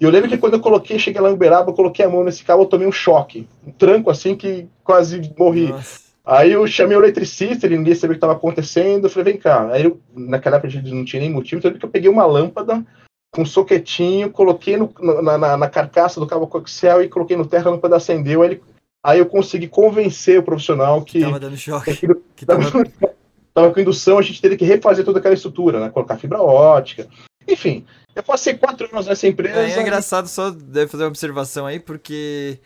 E 0.00 0.04
eu 0.04 0.10
lembro 0.10 0.30
que 0.30 0.38
quando 0.38 0.54
eu 0.54 0.60
coloquei, 0.60 0.98
cheguei 0.98 1.20
lá 1.20 1.28
em 1.28 1.34
Uberaba, 1.34 1.70
eu 1.70 1.74
coloquei 1.74 2.04
a 2.04 2.08
mão 2.08 2.24
nesse 2.24 2.44
cabo, 2.44 2.62
eu 2.62 2.66
tomei 2.66 2.86
um 2.86 2.92
choque, 2.92 3.46
um 3.66 3.72
tranco 3.72 4.08
assim 4.08 4.34
que 4.36 4.68
quase 4.82 5.20
morri. 5.36 5.68
Nossa. 5.68 6.10
Aí 6.24 6.52
eu 6.52 6.66
chamei 6.66 6.96
o 6.96 7.00
eletricista, 7.00 7.66
ele 7.66 7.76
ninguém 7.76 7.94
sabia 7.94 8.10
o 8.10 8.14
que 8.14 8.18
estava 8.18 8.34
acontecendo, 8.34 9.04
eu 9.06 9.10
falei, 9.10 9.32
vem 9.32 9.42
cá. 9.42 9.68
Aí 9.72 9.84
eu, 9.84 10.00
naquela 10.14 10.56
época 10.56 10.68
a 10.68 10.70
gente 10.70 10.94
não 10.94 11.04
tinha 11.04 11.20
nem 11.20 11.30
motivo, 11.30 11.58
então 11.58 11.76
eu 11.82 11.88
peguei 11.88 12.08
uma 12.08 12.24
lâmpada 12.24 12.84
com 13.32 13.42
um 13.42 13.46
soquetinho, 13.46 14.30
coloquei 14.30 14.76
no, 14.76 14.92
na, 15.00 15.36
na, 15.36 15.56
na, 15.56 15.68
carcaça 15.68 16.20
do 16.20 16.26
cabo 16.26 16.46
coaxial 16.46 17.02
e 17.02 17.08
coloquei 17.08 17.36
no 17.36 17.46
terra, 17.46 17.68
a 17.68 17.72
lâmpada 17.72 17.96
acendeu, 17.96 18.42
aí, 18.42 18.50
ele, 18.50 18.62
aí 19.02 19.18
eu 19.18 19.26
consegui 19.26 19.68
convencer 19.68 20.38
o 20.38 20.42
profissional 20.42 21.02
que... 21.02 21.20
Tava 21.20 21.40
dando 21.40 21.56
choque. 21.56 21.96
Que, 22.36 22.46
tava... 22.46 22.62
tava 23.54 23.72
com 23.72 23.80
indução, 23.80 24.18
a 24.18 24.22
gente 24.22 24.40
teve 24.40 24.56
que 24.56 24.64
refazer 24.64 25.04
toda 25.04 25.18
aquela 25.18 25.34
estrutura, 25.34 25.80
né? 25.80 25.90
Colocar 25.90 26.18
fibra 26.18 26.40
ótica. 26.40 27.08
Enfim, 27.46 27.84
eu 28.14 28.22
passei 28.22 28.54
quatro 28.54 28.88
anos 28.92 29.06
nessa 29.06 29.26
empresa. 29.26 29.60
É, 29.60 29.72
é 29.72 29.80
engraçado, 29.80 30.28
só 30.28 30.50
deve 30.50 30.90
fazer 30.90 31.04
uma 31.04 31.08
observação 31.08 31.66
aí, 31.66 31.80
porque 31.80 32.58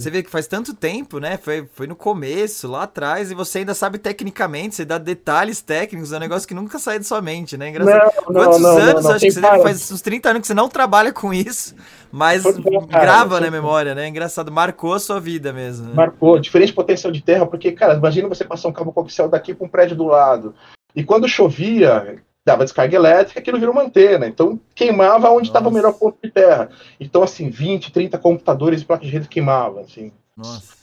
você 0.00 0.10
vê 0.10 0.22
que 0.22 0.30
faz 0.30 0.46
tanto 0.46 0.74
tempo, 0.74 1.18
né? 1.18 1.36
Foi, 1.36 1.68
foi 1.74 1.86
no 1.86 1.94
começo, 1.94 2.66
lá 2.66 2.84
atrás, 2.84 3.30
e 3.30 3.34
você 3.34 3.58
ainda 3.58 3.74
sabe 3.74 3.98
tecnicamente, 3.98 4.74
você 4.74 4.84
dá 4.84 4.96
detalhes 4.96 5.60
técnicos, 5.60 6.12
é 6.12 6.16
um 6.16 6.20
negócio 6.20 6.48
que 6.48 6.54
nunca 6.54 6.78
sai 6.78 6.98
de 6.98 7.06
sua 7.06 7.20
mente, 7.20 7.56
né? 7.56 7.68
Engraçado. 7.68 8.12
Não, 8.28 8.32
Quantos 8.32 8.60
não, 8.60 8.78
anos? 8.78 9.04
Não, 9.04 9.10
acho 9.10 9.26
que 9.26 9.30
você 9.30 9.40
deve, 9.40 9.62
faz 9.62 9.92
uns 9.92 10.00
30 10.00 10.30
anos 10.30 10.40
que 10.40 10.46
você 10.46 10.54
não 10.54 10.68
trabalha 10.68 11.12
com 11.12 11.34
isso, 11.34 11.74
mas 12.10 12.42
cara, 12.42 12.86
grava 12.88 13.40
na 13.40 13.50
memória, 13.50 13.94
né? 13.94 14.08
Engraçado, 14.08 14.50
marcou 14.50 14.94
a 14.94 15.00
sua 15.00 15.20
vida 15.20 15.52
mesmo. 15.52 15.88
Né? 15.88 15.94
Marcou, 15.94 16.38
diferente 16.38 16.72
potencial 16.72 17.12
de 17.12 17.20
terra, 17.20 17.44
porque, 17.44 17.72
cara, 17.72 17.94
imagina 17.94 18.26
você 18.28 18.44
passar 18.44 18.68
um 18.68 18.72
cabo 18.72 18.92
coaxial 18.92 19.28
daqui 19.28 19.52
para 19.52 19.66
um 19.66 19.70
prédio 19.70 19.96
do 19.96 20.06
lado. 20.06 20.54
E 20.96 21.04
quando 21.04 21.28
chovia, 21.28 22.22
dava 22.50 22.64
descarga 22.64 22.96
elétrica, 22.96 23.40
aquilo 23.40 23.58
virou 23.58 23.72
uma 23.72 23.84
antena. 23.84 24.26
Então, 24.26 24.58
queimava 24.74 25.30
onde 25.30 25.48
estava 25.48 25.68
o 25.68 25.72
melhor 25.72 25.92
ponto 25.92 26.18
de 26.22 26.30
terra. 26.30 26.68
Então, 26.98 27.22
assim, 27.22 27.48
20, 27.48 27.92
30 27.92 28.18
computadores 28.18 28.82
e 28.82 28.84
placas 28.84 29.06
de 29.06 29.12
rede 29.12 29.28
queimavam. 29.28 29.82
Assim. 29.82 30.12
Nossa. 30.36 30.80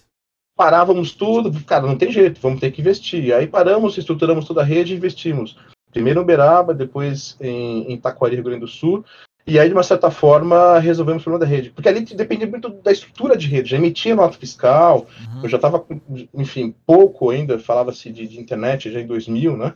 Parávamos 0.56 1.12
tudo, 1.12 1.52
cara, 1.64 1.86
não 1.86 1.98
tem 1.98 2.12
jeito, 2.12 2.42
vamos 2.42 2.60
ter 2.60 2.72
que 2.72 2.82
investir. 2.82 3.34
Aí 3.34 3.46
paramos, 3.46 3.98
estruturamos 3.98 4.46
toda 4.46 4.62
a 4.62 4.66
rede 4.66 4.94
e 4.94 4.98
investimos. 4.98 5.58
Primeiro 5.92 6.20
em 6.20 6.24
Uberaba, 6.24 6.74
depois 6.74 7.38
em, 7.40 7.92
em 7.92 7.98
Taquari, 7.98 8.36
Rio 8.36 8.44
Grande 8.44 8.62
do 8.62 8.68
Sul. 8.68 9.06
E 9.46 9.58
aí, 9.58 9.70
de 9.70 9.74
uma 9.74 9.84
certa 9.84 10.12
forma, 10.12 10.78
resolvemos 10.78 11.22
o 11.22 11.24
problema 11.24 11.46
da 11.46 11.50
rede. 11.50 11.70
Porque 11.70 11.88
ali 11.88 12.02
dependia 12.02 12.48
muito 12.48 12.70
da 12.70 12.92
estrutura 12.92 13.38
de 13.38 13.48
rede. 13.48 13.70
Já 13.70 13.78
emitia 13.78 14.14
nota 14.14 14.38
fiscal, 14.38 15.08
uhum. 15.22 15.44
eu 15.44 15.50
já 15.50 15.56
estava, 15.56 15.86
enfim, 16.34 16.76
pouco 16.86 17.30
ainda, 17.30 17.58
falava-se 17.58 18.12
de, 18.12 18.28
de, 18.28 18.40
internet 18.40 18.92
já 18.92 19.00
em 19.00 19.08
2000, 19.08 19.56
né? 19.56 19.74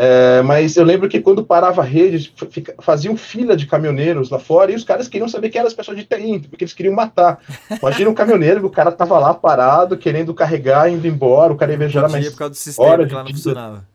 É, 0.00 0.42
mas 0.42 0.76
eu 0.76 0.84
lembro 0.84 1.08
que 1.08 1.20
quando 1.20 1.44
parava 1.44 1.82
a 1.82 1.84
rede, 1.84 2.32
faziam 2.80 3.16
fila 3.16 3.56
de 3.56 3.66
caminhoneiros 3.66 4.30
lá 4.30 4.38
fora 4.38 4.70
e 4.70 4.76
os 4.76 4.84
caras 4.84 5.08
queriam 5.08 5.28
saber 5.28 5.50
quem 5.50 5.58
eram 5.58 5.66
as 5.66 5.74
pessoas 5.74 5.96
de 5.96 6.04
TI, 6.04 6.46
porque 6.48 6.62
eles 6.62 6.72
queriam 6.72 6.94
matar. 6.94 7.40
Imagina 7.82 8.08
um 8.08 8.14
caminhoneiro, 8.14 8.64
o 8.64 8.70
cara 8.70 8.92
tava 8.92 9.18
lá 9.18 9.34
parado, 9.34 9.98
querendo 9.98 10.32
carregar, 10.32 10.88
indo 10.88 11.04
embora, 11.08 11.52
o 11.52 11.56
cara 11.56 11.72
ia 11.72 11.78
viajar 11.78 12.08
mais. 12.08 12.28
Por 12.28 12.38
causa 12.38 12.52
do 12.52 12.56
sistema 12.56 13.06
que 13.08 13.12
lá 13.12 13.24
não 13.24 13.30
funcionava. 13.32 13.88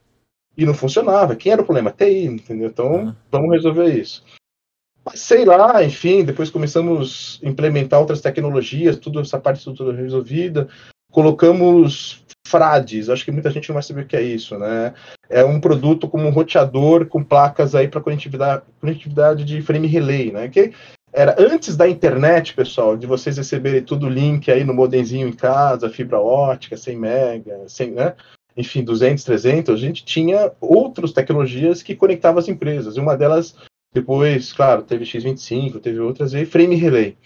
E 0.57 0.65
não 0.65 0.73
funcionava. 0.73 1.35
Quem 1.37 1.53
era 1.53 1.61
o 1.61 1.65
problema? 1.65 1.89
TI, 1.89 2.25
entendeu? 2.25 2.67
Então, 2.67 3.07
ah. 3.07 3.15
vamos 3.31 3.51
resolver 3.51 3.87
isso. 3.87 4.25
Mas 5.05 5.21
sei 5.21 5.45
lá, 5.45 5.81
enfim, 5.85 6.25
depois 6.25 6.49
começamos 6.49 7.39
a 7.41 7.47
implementar 7.47 8.01
outras 8.01 8.19
tecnologias, 8.19 8.97
tudo 8.97 9.21
essa 9.21 9.39
parte 9.39 9.63
tudo 9.63 9.91
resolvida. 9.91 10.67
Colocamos 11.09 12.22
frades, 12.45 13.10
acho 13.10 13.25
que 13.25 13.32
muita 13.32 13.49
gente 13.49 13.69
não 13.69 13.73
vai 13.73 13.84
saber 13.84 14.01
o 14.01 14.08
que 14.08 14.15
é 14.15 14.21
isso, 14.21 14.58
né? 14.58 14.93
É 15.29 15.43
um 15.43 15.60
produto 15.60 16.08
como 16.08 16.27
um 16.27 16.32
roteador 16.32 17.08
com 17.08 17.23
placas 17.23 17.73
aí 17.73 17.88
para 17.88 18.01
conectividade, 18.01 18.63
conectividade 18.79 19.43
de 19.43 19.62
frame 19.62 19.88
relay, 19.88 20.32
né? 20.32 20.49
Que 20.49 20.73
era 21.12 21.36
antes 21.39 21.77
da 21.77 21.88
internet, 21.88 22.53
pessoal, 22.53 22.97
de 22.97 23.06
vocês 23.06 23.38
receberem 23.38 23.84
tudo 23.84 24.10
link 24.10 24.51
aí 24.51 24.63
no 24.63 24.73
modemzinho 24.73 25.27
em 25.27 25.34
casa, 25.34 25.89
fibra 25.89 26.19
ótica, 26.19 26.75
100 26.75 26.97
mega, 26.97 27.60
100, 27.67 27.91
né? 27.91 28.15
Enfim, 28.58 28.84
200, 28.84 29.23
300, 29.23 29.75
a 29.75 29.77
gente 29.77 30.03
tinha 30.03 30.51
outras 30.60 31.12
tecnologias 31.12 31.82
que 31.82 31.95
conectavam 31.95 32.39
as 32.39 32.47
empresas. 32.47 32.97
E 32.97 32.99
uma 32.99 33.15
delas, 33.15 33.56
depois, 33.93 34.51
claro, 34.53 34.84
teve 34.84 35.06
X25, 35.06 35.79
teve 35.79 35.99
outras, 35.99 36.34
e 36.34 36.45
frame 36.45 36.75
relay. 36.75 37.17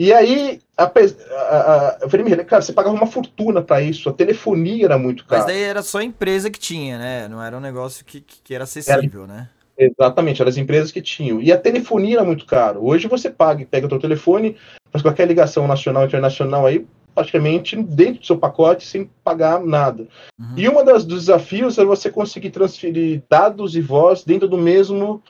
E 0.00 0.14
aí, 0.14 0.62
a, 0.78 0.84
a, 0.84 2.04
a, 2.06 2.08
frame 2.08 2.30
relay, 2.30 2.46
cara, 2.46 2.62
você 2.62 2.72
pagava 2.72 2.96
uma 2.96 3.06
fortuna 3.06 3.60
para 3.60 3.82
isso, 3.82 4.08
a 4.08 4.12
telefonia 4.14 4.86
era 4.86 4.96
muito 4.96 5.26
cara. 5.26 5.42
Mas 5.42 5.52
daí 5.52 5.62
era 5.62 5.82
só 5.82 5.98
a 5.98 6.04
empresa 6.04 6.50
que 6.50 6.58
tinha, 6.58 6.96
né? 6.96 7.28
Não 7.28 7.42
era 7.42 7.54
um 7.54 7.60
negócio 7.60 8.02
que, 8.02 8.22
que 8.22 8.54
era 8.54 8.64
acessível, 8.64 9.24
era, 9.24 9.32
né? 9.34 9.48
Exatamente, 9.76 10.40
eram 10.40 10.48
as 10.48 10.56
empresas 10.56 10.90
que 10.90 11.02
tinham. 11.02 11.42
E 11.42 11.52
a 11.52 11.58
telefonia 11.58 12.16
era 12.16 12.24
muito 12.24 12.46
caro. 12.46 12.82
Hoje 12.82 13.08
você 13.08 13.28
paga, 13.28 13.62
pega 13.70 13.84
o 13.84 13.88
teu 13.90 13.98
telefone, 13.98 14.56
faz 14.90 15.02
qualquer 15.02 15.28
ligação 15.28 15.68
nacional, 15.68 16.06
internacional 16.06 16.64
aí, 16.64 16.86
praticamente 17.14 17.76
dentro 17.76 18.20
do 18.20 18.26
seu 18.26 18.38
pacote, 18.38 18.86
sem 18.86 19.10
pagar 19.22 19.60
nada. 19.60 20.08
Uhum. 20.38 20.54
E 20.56 20.66
um 20.66 20.82
dos 20.82 21.04
desafios 21.04 21.76
é 21.76 21.84
você 21.84 22.10
conseguir 22.10 22.48
transferir 22.48 23.22
dados 23.28 23.76
e 23.76 23.82
voz 23.82 24.24
dentro 24.24 24.48
do 24.48 24.56
mesmo 24.56 25.22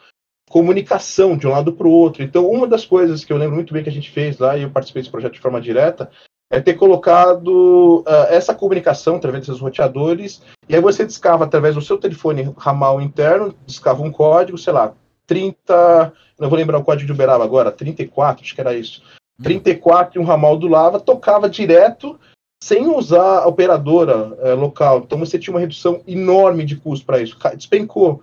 comunicação 0.51 1.37
de 1.37 1.47
um 1.47 1.51
lado 1.51 1.73
para 1.73 1.87
o 1.87 1.93
outro. 1.93 2.25
Então, 2.25 2.51
uma 2.51 2.67
das 2.67 2.85
coisas 2.85 3.25
que 3.25 3.33
eu 3.33 3.37
lembro 3.37 3.55
muito 3.55 3.73
bem 3.73 3.85
que 3.85 3.89
a 3.89 3.93
gente 3.93 4.11
fez 4.11 4.37
lá, 4.37 4.57
e 4.57 4.63
eu 4.63 4.71
participei 4.71 5.01
desse 5.01 5.11
projeto 5.11 5.35
de 5.35 5.41
forma 5.41 5.61
direta, 5.61 6.11
é 6.51 6.61
ter 6.61 6.75
colocado 6.75 8.01
uh, 8.01 8.27
essa 8.29 8.53
comunicação 8.53 9.15
através 9.15 9.47
desses 9.47 9.63
roteadores, 9.63 10.43
e 10.69 10.75
aí 10.75 10.81
você 10.81 11.07
descava 11.07 11.45
através 11.45 11.77
do 11.77 11.81
seu 11.81 11.97
telefone 11.97 12.53
ramal 12.59 13.01
interno, 13.01 13.55
descava 13.65 14.03
um 14.03 14.11
código, 14.11 14.59
sei 14.59 14.73
lá, 14.73 14.93
30, 15.25 16.13
não 16.37 16.49
vou 16.49 16.59
lembrar 16.59 16.79
o 16.79 16.85
código 16.85 17.07
de 17.07 17.13
Uberaba 17.13 17.45
agora, 17.45 17.71
34, 17.71 18.45
acho 18.45 18.53
que 18.53 18.61
era 18.61 18.75
isso. 18.75 19.03
34 19.41 20.19
e 20.21 20.23
um 20.23 20.27
ramal 20.27 20.57
do 20.57 20.67
Lava, 20.67 20.99
tocava 20.99 21.49
direto 21.49 22.19
sem 22.63 22.89
usar 22.89 23.39
a 23.39 23.47
operadora 23.47 24.37
eh, 24.41 24.53
local. 24.53 24.99
Então 24.99 25.19
você 25.19 25.39
tinha 25.39 25.55
uma 25.55 25.61
redução 25.61 26.03
enorme 26.07 26.65
de 26.65 26.77
custo 26.77 27.07
para 27.07 27.21
isso. 27.21 27.37
Despencou 27.57 28.21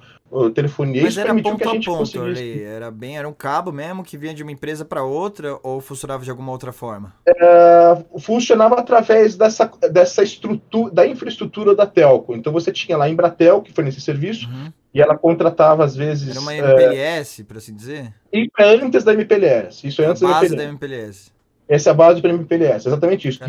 telefonia. 0.53 1.03
Mas 1.03 1.17
era 1.17 1.33
ponto 1.33 1.57
que 1.57 1.63
a, 1.63 1.71
a 1.71 1.81
ponto, 1.81 2.21
ali. 2.21 2.63
Era 2.63 2.91
bem, 2.91 3.17
era 3.17 3.27
um 3.27 3.33
cabo 3.33 3.71
mesmo 3.71 4.03
que 4.03 4.17
vinha 4.17 4.33
de 4.33 4.43
uma 4.43 4.51
empresa 4.51 4.83
para 4.83 5.03
outra 5.03 5.57
ou 5.63 5.79
funcionava 5.79 6.23
de 6.23 6.29
alguma 6.29 6.51
outra 6.51 6.71
forma? 6.71 7.13
É, 7.25 8.03
funcionava 8.19 8.75
através 8.75 9.35
dessa, 9.35 9.69
dessa 9.91 10.23
estrutura, 10.23 10.93
da 10.93 11.07
infraestrutura 11.07 11.75
da 11.75 11.85
telco. 11.85 12.35
Então 12.35 12.51
você 12.51 12.71
tinha 12.71 12.97
lá 12.97 13.05
a 13.05 13.09
Embratel 13.09 13.61
que 13.61 13.71
fornecia 13.71 14.01
serviço 14.01 14.47
uhum. 14.47 14.71
e 14.93 15.01
ela 15.01 15.17
contratava 15.17 15.83
às 15.83 15.95
vezes. 15.95 16.31
Era 16.31 16.39
uma 16.39 16.55
MPLS, 16.55 17.41
é, 17.41 17.45
por 17.45 17.57
assim 17.57 17.75
dizer. 17.75 18.13
E 18.33 18.49
é 18.59 18.75
antes 18.75 19.03
da 19.03 19.13
MPLS. 19.13 19.87
Isso 19.87 20.01
é 20.01 20.05
antes 20.05 20.21
a 20.23 20.27
base 20.27 20.55
da 20.55 20.63
MPLS. 20.63 21.31
Essa 21.69 21.89
é 21.89 21.91
a 21.91 21.95
base 21.95 22.21
do 22.21 22.27
MPLS, 22.29 22.87
exatamente 22.87 23.27
isso. 23.27 23.39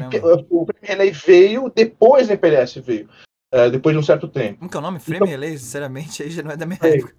O 0.50 0.66
Relay 0.82 1.12
veio 1.12 1.70
depois 1.72 2.26
da 2.26 2.34
MPLS 2.34 2.80
veio 2.80 3.08
é, 3.50 3.70
depois 3.70 3.94
de 3.94 3.98
um 3.98 4.02
certo 4.02 4.28
tempo. 4.28 4.58
Como 4.58 4.70
que 4.70 4.76
é 4.76 4.80
o 4.80 4.82
nome? 4.82 5.00
Frame 5.00 5.16
então, 5.16 5.28
Relay, 5.28 5.56
sinceramente, 5.56 6.22
aí 6.22 6.30
já 6.30 6.42
não 6.42 6.50
é 6.50 6.56
da 6.56 6.66
minha 6.66 6.78
é, 6.82 6.96
época. 6.96 7.14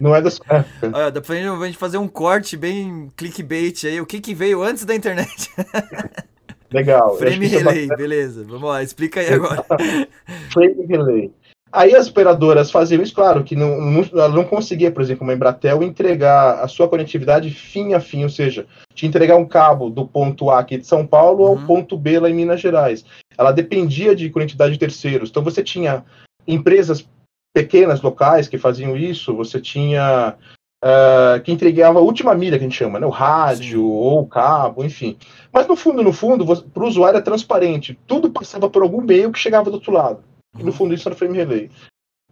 Não 0.00 0.14
é 0.14 0.22
da 0.22 0.30
sua 0.30 0.46
época. 0.48 0.90
Olha, 0.94 1.10
dá 1.10 1.20
pra 1.20 1.36
gente 1.36 1.76
fazer 1.76 1.98
um 1.98 2.08
corte 2.08 2.56
bem 2.56 3.10
clickbait 3.16 3.84
aí, 3.84 4.00
o 4.00 4.06
que 4.06 4.20
que 4.20 4.34
veio 4.34 4.62
antes 4.62 4.84
da 4.84 4.94
internet. 4.94 5.50
Legal. 6.72 7.16
Frame 7.18 7.46
Relay, 7.46 7.86
beleza. 7.88 8.44
Vamos 8.44 8.68
lá, 8.68 8.82
explica 8.82 9.20
aí 9.20 9.32
agora. 9.32 9.64
Frame 10.50 10.86
Relay. 10.86 11.32
Aí 11.74 11.92
as 11.92 12.06
operadoras 12.06 12.70
faziam 12.70 13.02
isso, 13.02 13.12
claro, 13.12 13.42
que 13.42 13.56
não, 13.56 13.80
não, 13.80 14.02
ela 14.12 14.28
não 14.28 14.44
conseguia, 14.44 14.92
por 14.92 15.02
exemplo, 15.02 15.24
uma 15.24 15.34
Embratel, 15.34 15.82
entregar 15.82 16.60
a 16.60 16.68
sua 16.68 16.88
conectividade 16.88 17.50
fim 17.50 17.94
a 17.94 18.00
fim, 18.00 18.22
ou 18.22 18.28
seja, 18.28 18.64
te 18.94 19.06
entregar 19.06 19.36
um 19.36 19.44
cabo 19.44 19.90
do 19.90 20.06
ponto 20.06 20.50
A 20.50 20.60
aqui 20.60 20.78
de 20.78 20.86
São 20.86 21.04
Paulo 21.04 21.42
uhum. 21.42 21.48
ao 21.48 21.66
ponto 21.66 21.98
B 21.98 22.20
lá 22.20 22.30
em 22.30 22.34
Minas 22.34 22.60
Gerais. 22.60 23.04
Ela 23.36 23.52
dependia 23.52 24.14
de 24.14 24.30
conectividade 24.30 24.72
de 24.72 24.78
terceiros. 24.78 25.30
Então 25.30 25.42
você 25.42 25.62
tinha 25.62 26.04
empresas 26.46 27.08
pequenas 27.54 28.02
locais 28.02 28.48
que 28.48 28.58
faziam 28.58 28.96
isso, 28.96 29.34
você 29.34 29.60
tinha 29.60 30.36
uh, 30.84 31.40
que 31.42 31.52
entregava 31.52 31.98
a 32.00 32.02
última 32.02 32.34
milha, 32.34 32.58
que 32.58 32.64
a 32.64 32.68
gente 32.68 32.76
chama, 32.76 32.98
né? 32.98 33.06
O 33.06 33.10
rádio 33.10 33.80
Sim. 33.80 33.86
ou 33.86 34.20
o 34.20 34.26
cabo, 34.26 34.84
enfim. 34.84 35.16
Mas 35.52 35.66
no 35.66 35.76
fundo, 35.76 36.02
no 36.02 36.12
fundo, 36.12 36.44
para 36.44 36.82
o 36.82 36.86
usuário 36.86 37.18
é 37.18 37.22
transparente. 37.22 37.98
Tudo 38.06 38.30
passava 38.30 38.68
por 38.68 38.82
algum 38.82 39.00
meio 39.00 39.32
que 39.32 39.38
chegava 39.38 39.70
do 39.70 39.74
outro 39.74 39.92
lado. 39.92 40.22
E 40.58 40.62
no 40.62 40.72
fundo 40.72 40.94
isso 40.94 41.08
era 41.08 41.16
frame 41.16 41.36
relay. 41.36 41.70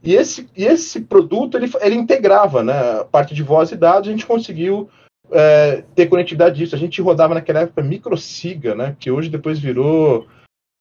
E 0.03 0.15
esse, 0.15 0.49
e 0.57 0.65
esse 0.65 1.01
produto 1.03 1.57
ele, 1.57 1.71
ele 1.81 1.95
integrava, 1.95 2.63
né? 2.63 3.01
A 3.01 3.05
parte 3.05 3.35
de 3.35 3.43
voz 3.43 3.71
e 3.71 3.77
dados, 3.77 4.09
a 4.09 4.13
gente 4.13 4.27
conseguiu 4.27 4.91
é, 5.31 5.85
ter 5.95 6.07
conectividade 6.07 6.57
disso. 6.57 6.75
A 6.75 6.79
gente 6.79 7.01
rodava 7.01 7.35
naquela 7.35 7.61
época 7.61 7.83
microsiga, 7.83 8.75
né? 8.75 8.97
Que 8.99 9.11
hoje 9.11 9.29
depois 9.29 9.59
virou 9.59 10.27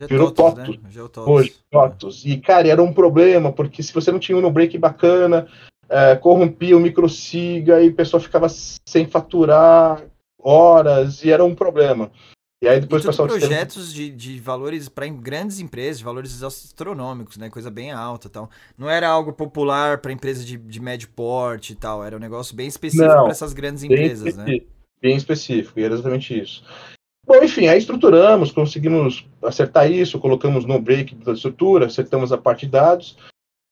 virou 0.07 0.31
TOTOS, 0.31 0.77
né? 0.77 0.89
hoje, 1.25 1.55
TOTOS. 1.69 2.25
E, 2.25 2.37
cara, 2.37 2.67
era 2.67 2.81
um 2.81 2.93
problema, 2.93 3.51
porque 3.51 3.83
se 3.83 3.93
você 3.93 4.11
não 4.11 4.19
tinha 4.19 4.37
um 4.37 4.41
no-break 4.41 4.77
bacana, 4.77 5.47
é, 5.89 6.15
corrompia 6.15 6.77
o 6.77 6.79
microsiga 6.79 7.81
e 7.81 7.89
a 7.89 7.93
pessoa 7.93 8.21
ficava 8.21 8.47
sem 8.49 9.05
faturar 9.07 10.03
horas, 10.41 11.23
e 11.23 11.31
era 11.31 11.43
um 11.43 11.53
problema. 11.53 12.11
E 12.63 12.67
aí 12.67 12.79
depois 12.79 13.03
e 13.03 13.07
o 13.07 13.09
pessoal 13.09 13.27
projetos 13.27 13.91
de, 13.91 14.11
de 14.11 14.39
valores 14.39 14.87
para 14.87 15.07
grandes 15.07 15.59
empresas, 15.59 15.97
de 15.97 16.03
valores 16.03 16.43
astronômicos, 16.43 17.35
né? 17.37 17.49
Coisa 17.49 17.71
bem 17.71 17.91
alta 17.91 18.29
tal. 18.29 18.51
Não 18.77 18.87
era 18.87 19.09
algo 19.09 19.33
popular 19.33 19.97
para 19.97 20.11
empresas 20.11 20.45
de, 20.45 20.57
de 20.57 20.79
médio 20.79 21.09
porte 21.09 21.73
e 21.73 21.75
tal. 21.75 22.03
Era 22.03 22.15
um 22.15 22.19
negócio 22.19 22.55
bem 22.55 22.67
específico 22.67 23.11
para 23.11 23.31
essas 23.31 23.51
grandes 23.51 23.83
empresas, 23.83 24.35
né? 24.37 24.45
Bem 25.01 25.17
específico, 25.17 25.79
e 25.79 25.83
era 25.83 25.95
exatamente 25.95 26.39
isso. 26.39 26.63
Bom, 27.25 27.43
enfim, 27.43 27.67
aí 27.67 27.77
estruturamos, 27.77 28.51
conseguimos 28.51 29.25
acertar 29.43 29.91
isso, 29.91 30.19
colocamos 30.19 30.65
no 30.65 30.79
break 30.79 31.15
da 31.15 31.33
estrutura, 31.33 31.85
acertamos 31.85 32.31
a 32.31 32.37
parte 32.37 32.65
de 32.65 32.71
dados. 32.71 33.17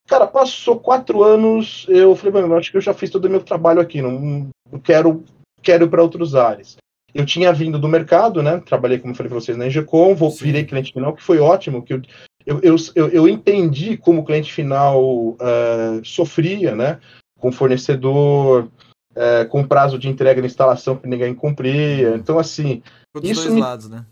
Cara, 0.07 0.27
passou 0.27 0.79
quatro 0.79 1.23
anos, 1.23 1.85
eu 1.89 2.15
falei, 2.15 2.41
mano, 2.41 2.55
acho 2.55 2.71
que 2.71 2.77
eu 2.77 2.81
já 2.81 2.93
fiz 2.93 3.09
todo 3.09 3.25
o 3.25 3.29
meu 3.29 3.41
trabalho 3.41 3.81
aqui, 3.81 4.01
não, 4.01 4.49
não 4.71 4.79
quero, 4.79 5.23
quero 5.61 5.85
ir 5.85 5.89
para 5.89 6.01
outros 6.01 6.35
áreas. 6.35 6.77
Eu 7.13 7.25
tinha 7.25 7.51
vindo 7.51 7.79
do 7.79 7.87
mercado, 7.87 8.41
né? 8.41 8.61
Trabalhei, 8.65 8.99
como 8.99 9.15
falei 9.15 9.29
para 9.29 9.39
vocês, 9.39 9.57
na 9.57 9.67
Engecom, 9.67 10.15
vou, 10.15 10.29
virei 10.29 10.63
cliente 10.63 10.93
final, 10.93 11.13
que 11.13 11.23
foi 11.23 11.39
ótimo, 11.39 11.83
que 11.83 11.93
eu, 11.93 12.01
eu, 12.45 12.75
eu, 12.95 13.09
eu 13.09 13.27
entendi 13.27 13.97
como 13.97 14.21
o 14.21 14.25
cliente 14.25 14.51
final 14.53 15.03
uh, 15.03 16.03
sofria, 16.03 16.75
né? 16.75 16.99
Com 17.39 17.51
fornecedor, 17.51 18.69
uh, 19.11 19.47
com 19.49 19.67
prazo 19.67 19.97
de 19.97 20.07
entrega 20.07 20.39
na 20.39 20.47
instalação 20.47 20.95
que 20.95 21.07
ninguém 21.07 21.33
cumpria. 21.33 22.15
Então, 22.15 22.37
assim. 22.37 22.81
Dos 23.19 23.29
isso 23.29 23.41
dois 23.43 23.53
me, 23.53 23.61
lados, 23.61 23.89
né? 23.89 24.05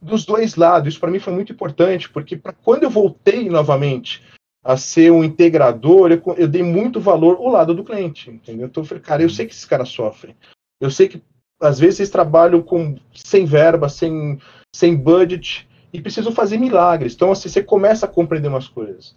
Dos 0.00 0.24
dois 0.24 0.56
lados. 0.56 0.88
Isso 0.88 1.00
para 1.00 1.10
mim 1.10 1.18
foi 1.18 1.32
muito 1.32 1.52
importante, 1.52 2.08
porque 2.08 2.36
pra, 2.36 2.52
quando 2.52 2.84
eu 2.84 2.90
voltei 2.90 3.48
novamente 3.48 4.22
a 4.64 4.76
ser 4.76 5.12
um 5.12 5.22
integrador, 5.22 6.10
eu, 6.10 6.22
eu 6.36 6.48
dei 6.48 6.62
muito 6.62 7.00
valor 7.00 7.36
ao 7.36 7.48
lado 7.48 7.74
do 7.74 7.84
cliente, 7.84 8.30
entendeu? 8.30 8.66
Então 8.66 8.82
eu 8.82 8.86
falei, 8.86 9.02
cara, 9.02 9.22
eu 9.22 9.30
sei 9.30 9.46
que 9.46 9.52
esses 9.52 9.64
caras 9.64 9.90
sofrem. 9.90 10.34
Eu 10.80 10.90
sei 10.90 11.08
que 11.08 11.22
às 11.60 11.78
vezes 11.78 12.00
eles 12.00 12.10
trabalham 12.10 12.62
com 12.62 12.96
sem 13.14 13.44
verba, 13.44 13.88
sem, 13.88 14.38
sem 14.74 14.96
budget 14.96 15.68
e 15.92 16.00
precisam 16.00 16.32
fazer 16.32 16.58
milagres. 16.58 17.14
Então, 17.14 17.30
assim, 17.30 17.48
você 17.48 17.62
começa 17.62 18.06
a 18.06 18.08
compreender 18.08 18.48
umas 18.48 18.68
coisas. 18.68 19.14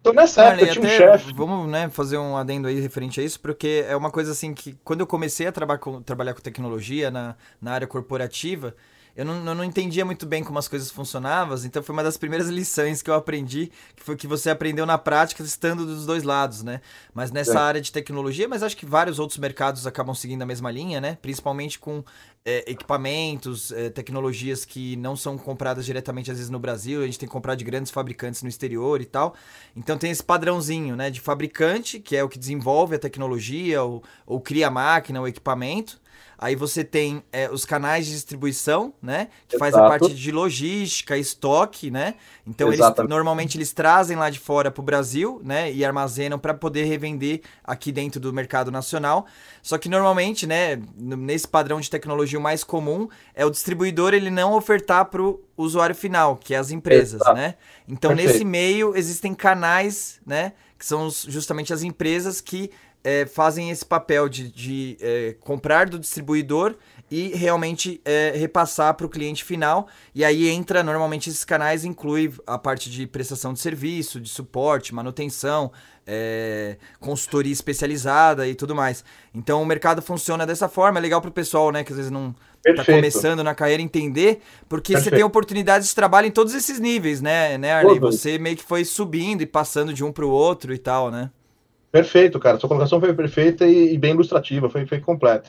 Então, 0.00 0.12
nessa 0.12 0.42
Olha, 0.42 0.62
época, 0.62 0.72
tinha 0.72 0.84
um 0.84 0.88
chefe. 0.88 1.32
Vamos 1.34 1.68
né, 1.68 1.88
fazer 1.88 2.18
um 2.18 2.36
adendo 2.36 2.68
aí 2.68 2.80
referente 2.80 3.20
a 3.20 3.24
isso, 3.24 3.40
porque 3.40 3.84
é 3.88 3.96
uma 3.96 4.10
coisa 4.10 4.32
assim 4.32 4.54
que, 4.54 4.76
quando 4.84 5.00
eu 5.00 5.06
comecei 5.06 5.46
a 5.46 5.52
traba 5.52 5.76
com, 5.76 6.00
trabalhar 6.00 6.34
com 6.34 6.40
tecnologia 6.40 7.10
na, 7.10 7.36
na 7.60 7.72
área 7.72 7.86
corporativa, 7.86 8.74
eu 9.18 9.24
não, 9.24 9.44
eu 9.44 9.54
não 9.56 9.64
entendia 9.64 10.04
muito 10.04 10.24
bem 10.24 10.44
como 10.44 10.60
as 10.60 10.68
coisas 10.68 10.92
funcionavam, 10.92 11.58
então 11.64 11.82
foi 11.82 11.92
uma 11.92 12.04
das 12.04 12.16
primeiras 12.16 12.46
lições 12.46 13.02
que 13.02 13.10
eu 13.10 13.14
aprendi, 13.14 13.72
que 13.96 14.04
foi 14.04 14.14
que 14.14 14.28
você 14.28 14.48
aprendeu 14.48 14.86
na 14.86 14.96
prática 14.96 15.42
estando 15.42 15.84
dos 15.84 16.06
dois 16.06 16.22
lados, 16.22 16.62
né? 16.62 16.80
Mas 17.12 17.32
nessa 17.32 17.58
é. 17.58 17.62
área 17.62 17.80
de 17.80 17.90
tecnologia, 17.90 18.46
mas 18.46 18.62
acho 18.62 18.76
que 18.76 18.86
vários 18.86 19.18
outros 19.18 19.36
mercados 19.40 19.88
acabam 19.88 20.14
seguindo 20.14 20.42
a 20.42 20.46
mesma 20.46 20.70
linha, 20.70 21.00
né? 21.00 21.18
Principalmente 21.20 21.80
com 21.80 22.04
é, 22.48 22.64
equipamentos, 22.66 23.70
é, 23.72 23.90
tecnologias 23.90 24.64
que 24.64 24.96
não 24.96 25.14
são 25.14 25.36
compradas 25.36 25.84
diretamente 25.84 26.30
às 26.30 26.38
vezes 26.38 26.50
no 26.50 26.58
Brasil, 26.58 27.02
a 27.02 27.04
gente 27.04 27.18
tem 27.18 27.28
que 27.28 27.32
comprar 27.32 27.54
de 27.54 27.62
grandes 27.62 27.92
fabricantes 27.92 28.42
no 28.42 28.48
exterior 28.48 29.02
e 29.02 29.04
tal. 29.04 29.34
Então 29.76 29.98
tem 29.98 30.10
esse 30.10 30.24
padrãozinho, 30.24 30.96
né? 30.96 31.10
De 31.10 31.20
fabricante, 31.20 32.00
que 32.00 32.16
é 32.16 32.24
o 32.24 32.28
que 32.28 32.38
desenvolve 32.38 32.96
a 32.96 32.98
tecnologia, 32.98 33.82
ou, 33.82 34.02
ou 34.26 34.40
cria 34.40 34.68
a 34.68 34.70
máquina, 34.70 35.20
o 35.20 35.28
equipamento 35.28 36.00
Aí 36.40 36.54
você 36.54 36.84
tem 36.84 37.20
é, 37.32 37.50
os 37.50 37.64
canais 37.64 38.06
de 38.06 38.12
distribuição, 38.12 38.94
né? 39.02 39.26
Que 39.48 39.56
Exato. 39.56 39.72
faz 39.72 39.74
a 39.74 39.88
parte 39.88 40.14
de 40.14 40.30
logística, 40.30 41.18
estoque, 41.18 41.90
né? 41.90 42.14
Então 42.46 42.72
eles 42.72 42.86
normalmente 43.08 43.58
eles 43.58 43.72
trazem 43.72 44.16
lá 44.16 44.30
de 44.30 44.38
fora 44.38 44.70
para 44.70 44.80
o 44.80 44.84
Brasil, 44.84 45.40
né? 45.42 45.72
E 45.72 45.84
armazenam 45.84 46.38
para 46.38 46.54
poder 46.54 46.84
revender 46.84 47.40
aqui 47.64 47.90
dentro 47.90 48.20
do 48.20 48.32
mercado 48.32 48.70
nacional. 48.70 49.26
Só 49.60 49.76
que 49.78 49.88
normalmente, 49.88 50.46
né? 50.46 50.80
Nesse 50.96 51.48
padrão 51.48 51.80
de 51.80 51.90
tecnologia 51.90 52.37
o 52.38 52.40
mais 52.40 52.64
comum 52.64 53.08
é 53.34 53.44
o 53.44 53.50
distribuidor 53.50 54.14
ele 54.14 54.30
não 54.30 54.54
ofertar 54.54 55.04
para 55.06 55.22
o 55.22 55.40
usuário 55.56 55.94
final, 55.94 56.36
que 56.36 56.54
é 56.54 56.56
as 56.56 56.70
empresas, 56.70 57.20
Exato. 57.20 57.36
né? 57.36 57.56
Então 57.86 58.10
Perfeito. 58.10 58.32
nesse 58.32 58.44
meio 58.44 58.96
existem 58.96 59.34
canais, 59.34 60.20
né? 60.24 60.52
Que 60.78 60.86
são 60.86 61.10
justamente 61.10 61.72
as 61.72 61.82
empresas 61.82 62.40
que 62.40 62.70
é, 63.04 63.26
fazem 63.26 63.70
esse 63.70 63.84
papel 63.84 64.28
de, 64.28 64.50
de 64.50 64.96
é, 65.00 65.36
comprar 65.40 65.88
do 65.88 65.98
distribuidor 65.98 66.74
e 67.10 67.28
realmente 67.28 68.00
é, 68.04 68.32
repassar 68.36 68.94
para 68.94 69.06
o 69.06 69.08
cliente 69.08 69.44
final. 69.44 69.88
E 70.14 70.24
aí 70.24 70.48
entra, 70.48 70.82
normalmente 70.82 71.28
esses 71.28 71.44
canais 71.44 71.84
inclui 71.84 72.32
a 72.46 72.58
parte 72.58 72.90
de 72.90 73.06
prestação 73.06 73.52
de 73.52 73.60
serviço, 73.60 74.20
de 74.20 74.28
suporte, 74.28 74.94
manutenção, 74.94 75.72
é, 76.06 76.76
consultoria 77.00 77.52
especializada 77.52 78.46
e 78.46 78.54
tudo 78.54 78.74
mais. 78.74 79.04
Então 79.34 79.62
o 79.62 79.66
mercado 79.66 80.02
funciona 80.02 80.46
dessa 80.46 80.68
forma, 80.68 80.98
é 80.98 81.02
legal 81.02 81.20
para 81.20 81.30
o 81.30 81.32
pessoal, 81.32 81.70
né, 81.70 81.84
que 81.84 81.92
às 81.92 81.96
vezes 81.96 82.10
não 82.10 82.34
está 82.66 82.84
começando 82.84 83.42
na 83.44 83.54
carreira 83.54 83.82
entender, 83.82 84.40
porque 84.68 84.92
Perfeito. 84.92 85.10
você 85.10 85.16
tem 85.16 85.24
oportunidades 85.24 85.88
de 85.88 85.94
trabalho 85.94 86.26
em 86.26 86.30
todos 86.30 86.54
esses 86.54 86.78
níveis, 86.78 87.20
né, 87.20 87.56
né 87.56 87.72
Arley? 87.72 87.98
Você 87.98 88.38
meio 88.38 88.56
que 88.56 88.64
foi 88.64 88.84
subindo 88.84 89.42
e 89.42 89.46
passando 89.46 89.92
de 89.92 90.04
um 90.04 90.12
para 90.12 90.24
o 90.24 90.30
outro 90.30 90.74
e 90.74 90.78
tal, 90.78 91.10
né? 91.10 91.30
Perfeito, 91.90 92.38
cara. 92.38 92.58
Sua 92.58 92.68
colocação 92.68 93.00
foi 93.00 93.14
perfeita 93.14 93.66
e, 93.66 93.94
e 93.94 93.98
bem 93.98 94.12
ilustrativa, 94.12 94.68
foi, 94.68 94.86
foi 94.86 95.00
completa. 95.00 95.48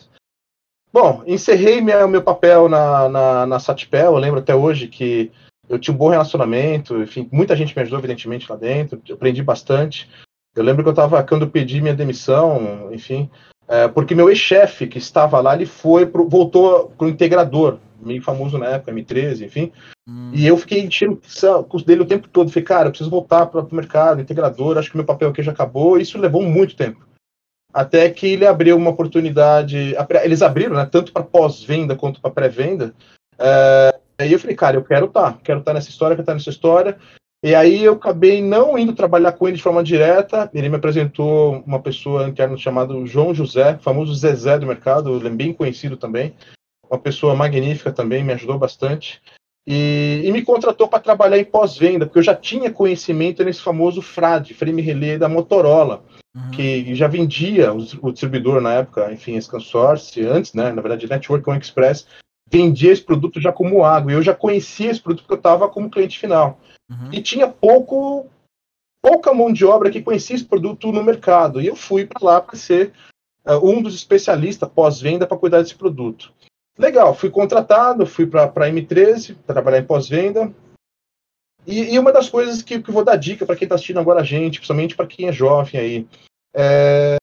Bom, 0.91 1.23
encerrei 1.27 1.81
minha, 1.81 2.07
meu 2.07 2.21
papel 2.21 2.67
na, 2.67 3.07
na, 3.07 3.45
na 3.45 3.59
Satpel. 3.59 4.13
Eu 4.13 4.17
lembro 4.17 4.39
até 4.39 4.55
hoje 4.55 4.87
que 4.87 5.31
eu 5.67 5.77
tinha 5.77 5.93
um 5.93 5.97
bom 5.97 6.09
relacionamento, 6.09 6.97
enfim, 6.97 7.29
muita 7.31 7.55
gente 7.55 7.75
me 7.75 7.81
ajudou, 7.81 7.99
evidentemente, 7.99 8.49
lá 8.49 8.55
dentro. 8.55 8.99
Eu 9.07 9.15
aprendi 9.15 9.43
bastante. 9.43 10.09
Eu 10.55 10.63
lembro 10.63 10.83
que 10.83 10.89
eu 10.89 10.93
estava, 10.93 11.23
quando 11.23 11.43
eu 11.43 11.49
pedi 11.49 11.79
minha 11.79 11.93
demissão, 11.93 12.89
enfim, 12.91 13.29
é, 13.67 13.87
porque 13.87 14.15
meu 14.15 14.29
ex-chefe 14.29 14.87
que 14.87 14.97
estava 14.97 15.39
lá, 15.39 15.53
ele 15.53 15.67
foi 15.67 16.07
pro, 16.07 16.27
voltou 16.27 16.91
para 16.97 17.05
o 17.05 17.09
integrador, 17.09 17.77
meio 18.01 18.19
famoso 18.19 18.57
na 18.57 18.65
época, 18.65 18.91
M13, 18.91 19.45
enfim. 19.45 19.71
Hum. 20.07 20.31
E 20.33 20.47
eu 20.47 20.57
fiquei 20.57 20.81
enchendo 20.81 21.21
o 21.71 21.81
dele 21.83 22.01
o 22.01 22.05
tempo 22.05 22.27
todo. 22.27 22.49
Falei, 22.49 22.65
cara, 22.65 22.87
eu 22.87 22.91
preciso 22.91 23.11
voltar 23.11 23.45
para 23.45 23.61
o 23.61 23.75
mercado, 23.75 24.21
integrador, 24.21 24.77
acho 24.77 24.89
que 24.89 24.97
meu 24.97 25.05
papel 25.05 25.29
aqui 25.29 25.43
já 25.43 25.51
acabou. 25.51 25.99
Isso 25.99 26.17
levou 26.17 26.41
muito 26.41 26.75
tempo. 26.75 27.07
Até 27.73 28.09
que 28.09 28.27
ele 28.27 28.45
abriu 28.45 28.75
uma 28.75 28.89
oportunidade. 28.89 29.95
Eles 30.23 30.41
abriram, 30.41 30.75
né, 30.75 30.87
tanto 30.91 31.11
para 31.13 31.23
pós-venda 31.23 31.95
quanto 31.95 32.19
para 32.19 32.31
pré-venda. 32.31 32.93
É, 33.37 33.99
aí 34.17 34.33
eu 34.33 34.39
falei, 34.39 34.55
cara, 34.55 34.77
eu 34.77 34.83
quero 34.83 35.05
estar, 35.05 35.33
tá, 35.33 35.39
quero 35.43 35.59
estar 35.59 35.71
tá 35.71 35.75
nessa 35.75 35.89
história, 35.89 36.15
quero 36.15 36.23
estar 36.23 36.31
tá 36.33 36.37
nessa 36.37 36.49
história. 36.49 36.97
E 37.41 37.55
aí 37.55 37.83
eu 37.83 37.93
acabei 37.93 38.41
não 38.41 38.77
indo 38.77 38.91
trabalhar 38.91 39.31
com 39.31 39.47
ele 39.47 39.55
de 39.55 39.63
forma 39.63 39.83
direta. 39.83 40.49
Ele 40.53 40.67
me 40.67 40.75
apresentou 40.75 41.63
uma 41.65 41.79
pessoa 41.79 42.27
interna 42.27 42.57
chamada 42.57 42.93
João 43.05 43.33
José, 43.33 43.77
famoso 43.77 44.13
Zezé 44.13 44.59
do 44.59 44.67
mercado, 44.67 45.17
bem 45.29 45.53
conhecido 45.53 45.95
também. 45.95 46.33
Uma 46.89 46.99
pessoa 46.99 47.35
magnífica 47.35 47.93
também, 47.93 48.23
me 48.23 48.33
ajudou 48.33 48.57
bastante. 48.57 49.21
E, 49.65 50.21
e 50.25 50.31
me 50.31 50.41
contratou 50.41 50.87
para 50.87 50.99
trabalhar 50.99 51.37
em 51.37 51.45
pós-venda, 51.45 52.05
porque 52.05 52.19
eu 52.19 52.23
já 52.23 52.35
tinha 52.35 52.71
conhecimento 52.71 53.43
nesse 53.43 53.61
famoso 53.61 54.01
FRAD, 54.01 54.53
Frame 54.55 54.81
Relay 54.81 55.17
da 55.17 55.29
Motorola, 55.29 56.03
uhum. 56.35 56.51
que 56.51 56.95
já 56.95 57.07
vendia 57.07 57.73
o, 57.73 57.77
o, 58.01 58.11
distribuidor 58.11 58.61
na 58.61 58.73
época, 58.73 59.11
enfim, 59.11 59.39
Scansource, 59.39 60.21
antes, 60.25 60.53
né, 60.53 60.71
na 60.71 60.81
verdade, 60.81 61.09
Network 61.09 61.49
One 61.49 61.59
Express, 61.59 62.07
vendia 62.51 62.91
esse 62.91 63.01
produto 63.01 63.39
já 63.39 63.51
como 63.51 63.83
água. 63.83 64.11
E 64.11 64.15
eu 64.15 64.21
já 64.21 64.33
conhecia 64.33 64.89
esse 64.89 65.01
produto 65.01 65.23
porque 65.23 65.33
eu 65.33 65.37
estava 65.37 65.69
como 65.69 65.89
cliente 65.89 66.17
final. 66.17 66.59
Uhum. 66.89 67.13
E 67.13 67.21
tinha 67.21 67.47
pouco 67.47 68.27
pouca 69.01 69.33
mão 69.33 69.51
de 69.51 69.65
obra 69.65 69.89
que 69.89 70.01
conhecia 70.01 70.35
esse 70.35 70.45
produto 70.45 70.91
no 70.91 71.03
mercado. 71.03 71.61
E 71.61 71.67
eu 71.67 71.75
fui 71.75 72.05
para 72.05 72.25
lá 72.25 72.41
para 72.41 72.57
ser 72.57 72.91
uh, 73.45 73.65
um 73.65 73.81
dos 73.81 73.95
especialistas 73.95 74.69
pós-venda 74.69 75.25
para 75.25 75.37
cuidar 75.37 75.61
desse 75.61 75.75
produto. 75.75 76.33
Legal, 76.77 77.13
fui 77.13 77.29
contratado, 77.29 78.05
fui 78.05 78.25
para 78.25 78.45
a 78.45 78.49
M13 78.49 79.35
para 79.45 79.53
trabalhar 79.53 79.79
em 79.79 79.85
pós-venda. 79.85 80.53
E, 81.69 81.93
e, 81.93 81.99
uma 81.99 82.11
das 82.11 82.27
coisas 82.27 82.63
que, 82.63 82.81
que 82.81 82.91
vou 82.91 83.03
dar 83.03 83.15
dica 83.15 83.45
para 83.45 83.55
quem 83.55 83.67
está 83.67 83.75
assistindo 83.75 83.99
agora 83.99 84.21
a 84.21 84.23
gente, 84.23 84.57
principalmente 84.57 84.95
para 84.95 85.05
quem 85.05 85.27
é 85.27 85.31
jovem 85.31 85.79
aí, 85.79 86.07
é, 86.55 87.17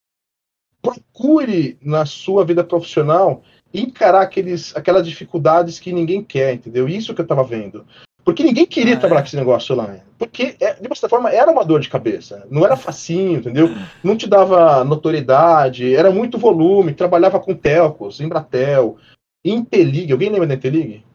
procure 0.81 1.77
na 1.83 2.07
sua 2.07 2.45
vida 2.45 2.63
profissional 2.63 3.43
encarar 3.75 4.23
aqueles, 4.23 4.75
aquelas 4.77 5.05
dificuldades 5.05 5.81
que 5.81 5.93
ninguém 5.93 6.23
quer, 6.23 6.55
entendeu? 6.55 6.89
Isso 6.89 7.13
que 7.13 7.21
eu 7.21 7.25
estava 7.25 7.43
vendo. 7.43 7.85
Porque 8.25 8.45
ninguém 8.45 8.67
queria 8.67 8.95
ah, 8.95 8.99
trabalhar 8.99 9.21
é? 9.21 9.23
com 9.23 9.27
esse 9.27 9.37
negócio 9.37 9.75
lá. 9.75 9.99
Porque, 10.17 10.57
é, 10.61 10.75
de 10.75 10.89
certa 10.89 11.09
forma, 11.09 11.31
era 11.31 11.51
uma 11.51 11.65
dor 11.65 11.81
de 11.81 11.89
cabeça. 11.89 12.47
Não 12.49 12.65
era 12.65 12.77
facinho, 12.77 13.39
entendeu? 13.39 13.69
Não 14.03 14.17
te 14.17 14.29
dava 14.29 14.85
notoriedade, 14.85 15.95
era 15.95 16.11
muito 16.11 16.39
volume. 16.39 16.95
Trabalhava 16.95 17.41
com 17.41 17.55
telcos, 17.55 18.21
Embratel, 18.21 18.97
Intelig. 19.45 20.11
Alguém 20.11 20.31
lembra 20.31 20.47
da 20.47 20.55
Intelig? 20.55 21.06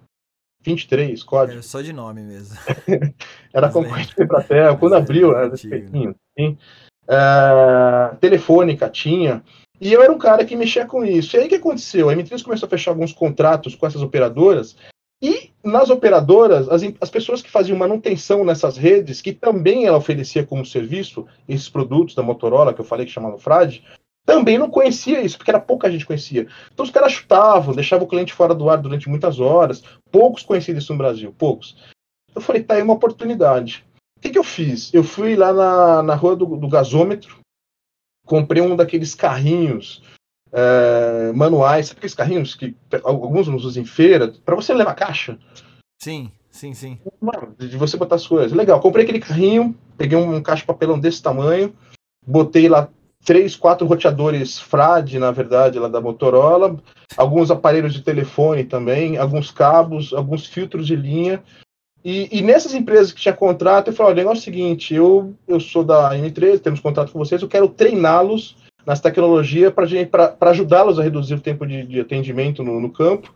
23, 0.63 1.23
código. 1.23 1.59
É 1.59 1.61
só 1.61 1.81
de 1.81 1.91
nome 1.91 2.21
mesmo. 2.21 2.57
era 3.53 3.69
concorrente 3.69 4.15
da 4.15 4.23
Embratel. 4.23 4.77
Quando 4.77 4.95
abriu, 4.95 5.35
era 5.35 5.49
respeitinho. 5.49 6.15
Assim. 6.37 6.57
Uh, 7.03 8.15
telefônica 8.17 8.89
tinha. 8.89 9.43
E 9.79 9.91
eu 9.91 10.03
era 10.03 10.11
um 10.11 10.19
cara 10.19 10.45
que 10.45 10.55
mexia 10.55 10.85
com 10.85 11.03
isso. 11.03 11.35
E 11.35 11.39
aí 11.39 11.45
o 11.47 11.49
que 11.49 11.55
aconteceu? 11.55 12.09
A 12.09 12.15
M3 12.15 12.43
começou 12.43 12.67
a 12.67 12.69
fechar 12.69 12.91
alguns 12.91 13.11
contratos 13.11 13.75
com 13.75 13.87
essas 13.87 14.01
operadoras. 14.01 14.75
E 15.21 15.51
nas 15.63 15.89
operadoras, 15.89 16.69
as, 16.69 16.81
as 16.99 17.09
pessoas 17.09 17.41
que 17.41 17.49
faziam 17.49 17.77
manutenção 17.77 18.43
nessas 18.43 18.77
redes, 18.77 19.21
que 19.21 19.33
também 19.33 19.85
ela 19.85 19.97
oferecia 19.97 20.45
como 20.45 20.65
serviço, 20.65 21.27
esses 21.47 21.69
produtos 21.69 22.15
da 22.15 22.23
Motorola, 22.23 22.73
que 22.73 22.81
eu 22.81 22.85
falei 22.85 23.05
que 23.05 23.11
chamava 23.11 23.37
Frade, 23.37 23.83
também 24.25 24.57
não 24.57 24.69
conhecia 24.69 25.21
isso, 25.21 25.37
porque 25.37 25.51
era 25.51 25.59
pouca 25.59 25.91
gente 25.91 26.05
conhecia. 26.05 26.47
Então 26.71 26.85
os 26.85 26.91
caras 26.91 27.11
chutavam, 27.11 27.73
deixavam 27.73 28.05
o 28.05 28.09
cliente 28.09 28.33
fora 28.33 28.53
do 28.53 28.69
ar 28.69 28.77
durante 28.77 29.09
muitas 29.09 29.39
horas. 29.39 29.83
Poucos 30.11 30.43
conheciam 30.43 30.77
isso 30.77 30.93
no 30.93 30.97
Brasil, 30.97 31.33
poucos. 31.37 31.75
Eu 32.33 32.41
falei, 32.41 32.63
tá 32.63 32.75
aí 32.75 32.81
uma 32.81 32.93
oportunidade. 32.93 33.85
O 34.17 34.21
que, 34.21 34.29
que 34.29 34.37
eu 34.37 34.43
fiz? 34.43 34.93
Eu 34.93 35.03
fui 35.03 35.35
lá 35.35 35.51
na, 35.51 36.03
na 36.03 36.15
rua 36.15 36.35
do, 36.35 36.45
do 36.45 36.67
gasômetro, 36.67 37.39
comprei 38.25 38.61
um 38.61 38.75
daqueles 38.75 39.15
carrinhos 39.15 40.03
é, 40.51 41.31
manuais, 41.33 41.87
sabe 41.87 41.97
aqueles 41.97 42.13
carrinhos 42.13 42.55
que 42.55 42.75
alguns 43.03 43.47
nos 43.47 43.65
usam 43.65 43.81
em 43.81 43.85
feira, 43.85 44.33
para 44.45 44.55
você 44.55 44.73
levar 44.73 44.93
caixa? 44.93 45.39
Sim, 46.01 46.31
sim, 46.51 46.73
sim. 46.73 46.99
De 47.57 47.77
você 47.77 47.97
botar 47.97 48.15
as 48.15 48.27
coisas. 48.27 48.51
Legal, 48.51 48.79
comprei 48.79 49.03
aquele 49.03 49.19
carrinho, 49.19 49.75
peguei 49.97 50.17
um, 50.17 50.35
um 50.35 50.43
caixa 50.43 50.61
de 50.61 50.67
papelão 50.67 50.99
desse 50.99 51.21
tamanho, 51.21 51.75
botei 52.25 52.69
lá 52.69 52.87
três, 53.23 53.55
quatro 53.55 53.87
roteadores 53.87 54.59
Frade, 54.59 55.19
na 55.19 55.31
verdade, 55.31 55.79
lá 55.79 55.87
da 55.87 56.01
Motorola, 56.01 56.77
alguns 57.15 57.51
aparelhos 57.51 57.93
de 57.93 58.01
telefone 58.01 58.63
também, 58.63 59.17
alguns 59.17 59.51
cabos, 59.51 60.13
alguns 60.13 60.45
filtros 60.45 60.87
de 60.87 60.95
linha, 60.95 61.43
e, 62.03 62.39
e, 62.39 62.41
nessas 62.41 62.73
empresas 62.73 63.11
que 63.11 63.21
tinha 63.21 63.33
contrato, 63.33 63.89
eu 63.89 63.93
falei, 63.93 64.13
olha, 64.13 64.15
o 64.15 64.17
negócio 64.17 64.39
é 64.39 64.41
o 64.41 64.43
seguinte, 64.43 64.95
eu, 64.95 65.35
eu 65.47 65.59
sou 65.59 65.83
da 65.83 66.11
M3, 66.15 66.59
temos 66.59 66.79
contrato 66.79 67.11
com 67.11 67.19
vocês, 67.19 67.41
eu 67.41 67.47
quero 67.47 67.67
treiná-los 67.67 68.55
nas 68.85 68.99
tecnologias 68.99 69.71
para 69.71 70.35
ajudá-los 70.49 70.97
a 70.97 71.03
reduzir 71.03 71.35
o 71.35 71.41
tempo 71.41 71.65
de, 71.65 71.85
de 71.85 71.99
atendimento 71.99 72.63
no, 72.63 72.79
no, 72.79 72.91
campo. 72.91 73.31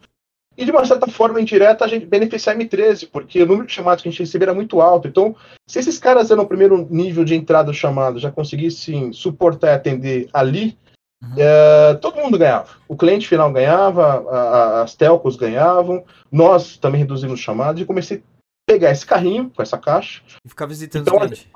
E 0.57 0.63
de 0.63 0.71
uma 0.71 0.85
certa 0.85 1.07
forma 1.07 1.41
indireta, 1.41 1.83
a 1.83 1.87
gente 1.87 2.05
beneficiar 2.05 2.55
a 2.55 2.59
M13, 2.59 3.09
porque 3.11 3.43
o 3.43 3.45
número 3.45 3.67
de 3.67 3.73
chamados 3.73 4.01
que 4.01 4.07
a 4.07 4.11
gente 4.11 4.21
recebia 4.21 4.45
era 4.45 4.53
muito 4.53 4.79
alto. 4.81 5.07
Então, 5.07 5.35
se 5.67 5.79
esses 5.79 5.97
caras 5.97 6.31
eram 6.31 6.43
o 6.43 6.47
primeiro 6.47 6.87
nível 6.89 7.25
de 7.25 7.35
entrada 7.35 7.71
do 7.71 7.73
chamado, 7.73 8.19
já 8.19 8.31
conseguissem 8.31 9.11
suportar 9.11 9.69
e 9.69 9.75
atender 9.75 10.29
ali, 10.33 10.77
Uhum. 11.23 11.33
É, 11.37 11.93
todo 11.95 12.17
mundo 12.17 12.37
ganhava. 12.37 12.69
O 12.87 12.95
cliente 12.95 13.27
final 13.27 13.51
ganhava, 13.51 14.29
a, 14.29 14.37
a, 14.37 14.81
as 14.83 14.95
telcos 14.95 15.35
ganhavam, 15.35 16.03
nós 16.31 16.77
também 16.77 16.99
reduzimos 16.99 17.39
chamados 17.39 17.81
e 17.81 17.85
comecei 17.85 18.21
pegar 18.65 18.91
esse 18.91 19.05
carrinho 19.05 19.49
com 19.49 19.61
essa 19.61 19.77
caixa. 19.77 20.21
E 20.43 20.49
ficar 20.49 20.65
visitando 20.65 21.07
então, 21.07 21.19
os 21.19 21.47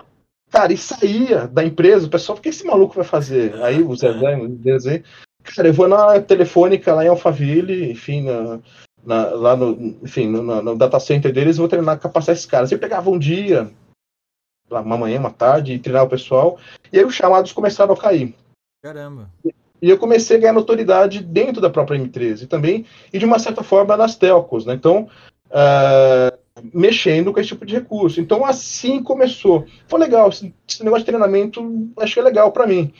Cara, 0.50 0.74
e 0.74 0.78
saía 0.78 1.48
da 1.48 1.64
empresa, 1.64 2.08
o 2.08 2.10
pessoal, 2.10 2.38
o 2.38 2.42
que 2.42 2.50
esse 2.50 2.66
maluco 2.66 2.96
vai 2.96 3.04
fazer? 3.04 3.54
Aí 3.62 3.84
o 3.84 3.96
Zé 3.96 4.12
Zé, 4.80 4.92
aí, 4.92 5.04
cara, 5.44 5.68
eu 5.68 5.74
vou 5.74 5.88
na 5.88 6.20
telefônica 6.22 6.92
lá 6.94 7.06
em 7.06 7.08
Alphaville, 7.08 7.92
enfim, 7.92 8.24
na, 8.24 8.60
na, 9.06 9.30
lá 9.30 9.56
no, 9.56 9.98
enfim, 10.04 10.28
no, 10.28 10.62
no, 10.62 10.76
data 10.76 11.00
center 11.00 11.34
deles, 11.34 11.58
vou 11.58 11.68
treinar, 11.68 12.00
capacitar 12.00 12.36
esses 12.36 12.46
caras. 12.46 12.72
Eu 12.72 12.80
pegava 12.80 13.10
um 13.10 13.20
dia, 13.20 13.72
uma 14.70 14.98
manhã, 14.98 15.20
uma 15.20 15.32
tarde, 15.32 15.74
e 15.74 15.80
treinar 15.80 16.04
o 16.04 16.10
pessoal, 16.10 16.58
e 16.92 17.00
aí 17.00 17.06
os 17.06 17.16
chamados 17.16 17.52
começaram 17.52 17.94
a 17.94 17.98
cair. 17.98 18.36
Caramba. 18.82 19.30
E 19.82 19.90
eu 19.90 19.98
comecei 19.98 20.38
a 20.38 20.40
ganhar 20.40 20.54
notoriedade 20.54 21.24
dentro 21.24 21.62
da 21.62 21.70
própria 21.70 21.98
M13 21.98 22.48
também, 22.48 22.86
e 23.12 23.20
de 23.20 23.26
uma 23.26 23.40
certa 23.40 23.64
forma 23.64 23.96
nas 23.96 24.16
telcos, 24.16 24.66
né? 24.66 24.74
Então, 24.74 25.10
uh, 25.48 26.38
mexendo 26.74 27.32
com 27.32 27.40
esse 27.40 27.50
tipo 27.50 27.66
de 27.66 27.76
recurso. 27.76 28.20
Então, 28.20 28.46
assim 28.46 29.02
começou. 29.02 29.66
Foi 29.88 30.00
legal, 30.00 30.30
esse, 30.30 30.54
esse 30.68 30.84
negócio 30.84 31.06
de 31.06 31.12
treinamento 31.12 31.90
achei 31.98 32.22
legal 32.22 32.52
para 32.52 32.68
mim. 32.68 32.94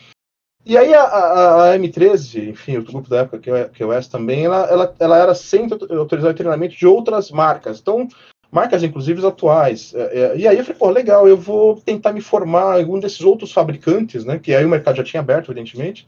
E 0.66 0.78
aí 0.78 0.94
a, 0.94 1.04
a, 1.04 1.72
a, 1.72 1.78
M13, 1.78 2.50
enfim, 2.50 2.78
o 2.78 2.84
grupo 2.84 3.10
da 3.10 3.20
época 3.20 3.40
que 3.40 3.50
eu, 3.50 3.70
que 3.70 4.10
também, 4.10 4.46
ela, 4.46 4.66
ela, 4.70 4.96
ela 5.00 5.18
era 5.18 5.34
sempre 5.34 5.78
autorizada 5.96 6.34
treinamento 6.34 6.76
de 6.76 6.86
outras 6.86 7.32
marcas. 7.32 7.80
Então, 7.80 8.08
marcas 8.52 8.84
inclusive 8.84 9.26
atuais. 9.26 9.94
É, 9.96 10.20
é, 10.20 10.38
e 10.38 10.48
aí 10.48 10.58
eu 10.58 10.64
falei, 10.64 10.80
pô, 10.80 10.90
legal, 10.90 11.28
eu 11.28 11.38
vou 11.38 11.78
tentar 11.78 12.12
me 12.12 12.22
formar 12.22 12.78
em 12.78 12.84
algum 12.84 13.00
desses 13.00 13.22
outros 13.22 13.52
fabricantes, 13.52 14.26
né? 14.26 14.38
Que 14.38 14.54
aí 14.54 14.66
o 14.66 14.70
mercado 14.70 14.98
já 14.98 15.04
tinha 15.04 15.22
aberto, 15.22 15.52
evidentemente. 15.52 16.08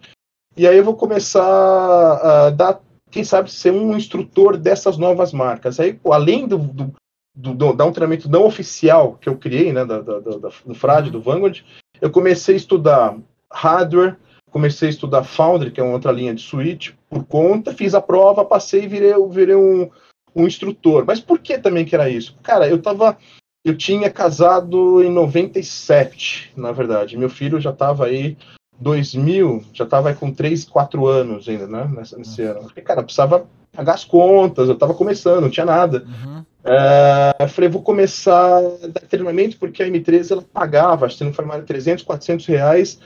E 0.55 0.67
aí 0.67 0.77
eu 0.77 0.83
vou 0.83 0.95
começar 0.95 1.41
a 1.43 2.49
dar, 2.49 2.81
quem 3.09 3.23
sabe, 3.23 3.49
ser 3.49 3.71
um 3.71 3.95
instrutor 3.95 4.57
dessas 4.57 4.97
novas 4.97 5.31
marcas. 5.31 5.79
Aí, 5.79 5.93
pô, 5.93 6.11
além 6.11 6.45
do, 6.45 6.57
do, 6.57 6.93
do, 7.33 7.53
do, 7.53 7.73
da 7.73 7.85
um 7.85 7.91
treinamento 7.91 8.29
não 8.29 8.45
oficial 8.45 9.17
que 9.19 9.29
eu 9.29 9.37
criei, 9.37 9.71
né, 9.71 9.85
da, 9.85 10.01
da, 10.01 10.19
da, 10.19 10.49
do 10.65 10.75
Frade, 10.75 11.09
do 11.09 11.21
Vanguard, 11.21 11.61
eu 12.01 12.11
comecei 12.11 12.55
a 12.55 12.57
estudar 12.57 13.17
hardware, 13.51 14.17
comecei 14.51 14.89
a 14.89 14.91
estudar 14.91 15.23
Foundry, 15.23 15.71
que 15.71 15.79
é 15.79 15.83
uma 15.83 15.93
outra 15.93 16.11
linha 16.11 16.35
de 16.35 16.41
switch, 16.41 16.91
por 17.09 17.23
conta, 17.23 17.73
fiz 17.73 17.95
a 17.95 18.01
prova, 18.01 18.45
passei 18.45 18.83
e 18.83 18.87
virei, 18.87 19.13
virei 19.29 19.55
um, 19.55 19.89
um 20.35 20.45
instrutor. 20.45 21.05
Mas 21.07 21.19
por 21.19 21.39
que 21.39 21.57
também 21.57 21.85
que 21.85 21.95
era 21.95 22.09
isso? 22.09 22.37
Cara, 22.43 22.67
eu 22.67 22.79
tava. 22.79 23.17
Eu 23.63 23.77
tinha 23.77 24.09
casado 24.09 25.03
em 25.03 25.09
97, 25.09 26.51
na 26.57 26.71
verdade. 26.71 27.15
Meu 27.15 27.29
filho 27.29 27.61
já 27.61 27.69
estava 27.69 28.05
aí 28.05 28.35
2000, 28.79 29.63
já 29.71 29.83
estava 29.83 30.13
com 30.15 30.33
3, 30.33 30.65
4 30.65 31.07
anos 31.07 31.47
ainda, 31.47 31.67
né? 31.67 31.89
Nesse, 31.95 32.17
nesse 32.17 32.41
ano. 32.41 32.61
Porque, 32.61 32.81
cara, 32.81 33.03
precisava 33.03 33.45
pagar 33.71 33.93
as 33.93 34.03
contas, 34.03 34.67
eu 34.67 34.73
estava 34.73 34.95
começando, 34.95 35.41
não 35.41 35.49
tinha 35.49 35.65
nada. 35.65 36.03
Uhum. 36.05 36.43
É, 36.63 37.43
eu 37.43 37.47
falei, 37.47 37.69
vou 37.69 37.83
começar 37.83 38.57
a 38.57 38.87
dar 38.87 39.01
treinamento, 39.01 39.57
porque 39.57 39.83
a 39.83 39.87
M13 39.87 40.31
ela 40.31 40.41
pagava, 40.41 41.05
acho 41.05 41.17
que 41.17 41.23
não 41.23 41.33
foi 41.33 41.45
mais 41.45 41.63
300, 41.63 42.03
400 42.03 42.45
reais, 42.47 42.99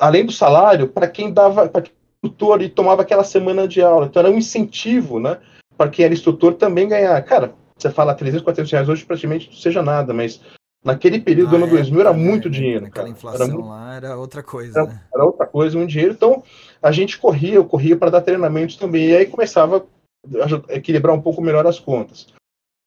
além 0.00 0.24
do 0.24 0.32
salário, 0.32 0.88
para 0.88 1.06
quem 1.06 1.32
dava, 1.32 1.68
para 1.68 1.84
instrutor 2.22 2.62
e 2.62 2.68
tomava 2.68 3.02
aquela 3.02 3.22
semana 3.22 3.68
de 3.68 3.82
aula. 3.82 4.06
Então 4.06 4.20
era 4.20 4.30
um 4.30 4.38
incentivo, 4.38 5.20
né? 5.20 5.38
Para 5.76 5.90
quem 5.90 6.04
era 6.04 6.14
instrutor 6.14 6.54
também 6.54 6.88
ganhar. 6.88 7.22
Cara, 7.22 7.54
você 7.76 7.90
fala 7.90 8.14
300, 8.14 8.42
400 8.42 8.72
reais 8.72 8.88
hoje 8.88 9.04
praticamente 9.04 9.48
não 9.48 9.56
seja 9.56 9.82
nada, 9.82 10.12
mas 10.12 10.40
naquele 10.84 11.20
período 11.20 11.48
ah, 11.48 11.58
do 11.58 11.64
ano 11.64 11.66
é, 11.66 11.70
2000 11.70 12.00
era 12.00 12.10
é, 12.10 12.14
muito 12.14 12.50
dinheiro. 12.50 12.86
Aquela 12.86 13.06
cara. 13.06 13.08
inflação 13.08 13.44
era 13.46 13.54
muito, 13.54 13.68
lá 13.68 13.94
era 13.94 14.16
outra 14.16 14.42
coisa, 14.42 14.80
era, 14.80 14.88
né? 14.88 15.00
Era 15.14 15.24
outra 15.24 15.46
coisa, 15.46 15.78
um 15.78 15.86
dinheiro. 15.86 16.12
Então 16.12 16.42
a 16.82 16.90
gente 16.90 17.18
corria, 17.18 17.54
eu 17.54 17.64
corria 17.64 17.96
para 17.96 18.10
dar 18.10 18.22
treinamentos 18.22 18.76
também. 18.76 19.08
E 19.08 19.16
aí 19.16 19.26
começava 19.26 19.86
a 20.68 20.74
equilibrar 20.74 21.14
um 21.14 21.22
pouco 21.22 21.40
melhor 21.40 21.66
as 21.66 21.78
contas. 21.78 22.26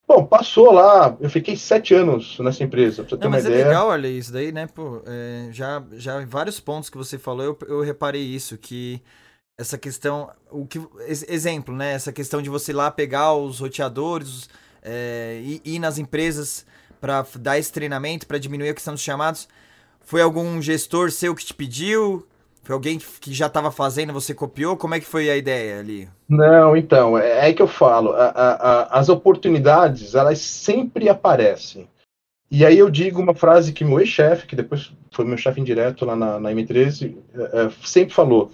Bom, 0.07 0.25
passou 0.25 0.71
lá, 0.71 1.15
eu 1.19 1.29
fiquei 1.29 1.55
sete 1.55 1.93
anos 1.93 2.37
nessa 2.39 2.63
empresa, 2.63 3.03
pra 3.03 3.09
você 3.09 3.17
ter 3.17 3.23
Não, 3.23 3.29
uma 3.29 3.37
mas 3.37 3.45
é 3.45 3.49
ideia. 3.49 3.61
é 3.61 3.63
legal, 3.63 3.87
olha, 3.87 4.07
isso 4.07 4.33
daí, 4.33 4.51
né, 4.51 4.67
pô, 4.67 5.01
é, 5.05 5.47
já, 5.51 5.81
já 5.93 6.21
em 6.21 6.25
vários 6.25 6.59
pontos 6.59 6.89
que 6.89 6.97
você 6.97 7.17
falou, 7.17 7.43
eu, 7.45 7.57
eu 7.67 7.81
reparei 7.81 8.21
isso, 8.21 8.57
que 8.57 9.01
essa 9.57 9.77
questão, 9.77 10.29
o 10.51 10.65
que, 10.65 10.81
exemplo, 11.07 11.75
né, 11.75 11.93
essa 11.93 12.11
questão 12.11 12.41
de 12.41 12.49
você 12.49 12.71
ir 12.71 12.75
lá 12.75 12.91
pegar 12.91 13.33
os 13.33 13.59
roteadores 13.59 14.49
é, 14.81 15.39
e 15.43 15.61
ir 15.63 15.79
nas 15.79 15.97
empresas 15.97 16.65
para 16.99 17.25
dar 17.39 17.57
esse 17.57 17.71
treinamento, 17.71 18.27
para 18.27 18.37
diminuir 18.37 18.69
a 18.69 18.73
questão 18.73 18.93
dos 18.93 19.03
chamados, 19.03 19.47
foi 20.01 20.21
algum 20.21 20.61
gestor 20.61 21.11
seu 21.11 21.33
que 21.35 21.45
te 21.45 21.53
pediu? 21.53 22.27
Foi 22.63 22.73
alguém 22.73 22.97
que 23.19 23.33
já 23.33 23.47
estava 23.47 23.69
fazendo, 23.71 24.13
você 24.13 24.33
copiou? 24.33 24.77
Como 24.77 24.95
é 24.95 24.99
que 24.99 25.05
foi 25.05 25.29
a 25.29 25.35
ideia 25.35 25.79
ali? 25.79 26.07
Não, 26.29 26.77
então, 26.77 27.17
é, 27.17 27.39
é 27.39 27.41
aí 27.41 27.53
que 27.53 27.61
eu 27.61 27.67
falo. 27.67 28.13
A, 28.13 28.27
a, 28.27 28.51
a, 28.53 28.99
as 28.99 29.09
oportunidades, 29.09 30.15
elas 30.15 30.39
sempre 30.39 31.09
aparecem. 31.09 31.89
E 32.49 32.65
aí 32.65 32.79
eu 32.79 32.89
digo 32.89 33.21
uma 33.21 33.35
frase 33.35 33.73
que 33.73 33.83
meu 33.83 33.99
ex-chefe, 33.99 34.47
que 34.47 34.55
depois 34.55 34.93
foi 35.11 35.25
meu 35.25 35.37
chefe 35.37 35.59
indireto 35.59 36.05
lá 36.05 36.15
na, 36.15 36.39
na 36.39 36.51
M13, 36.51 37.17
é, 37.35 37.63
é, 37.63 37.71
sempre 37.83 38.13
falou, 38.13 38.49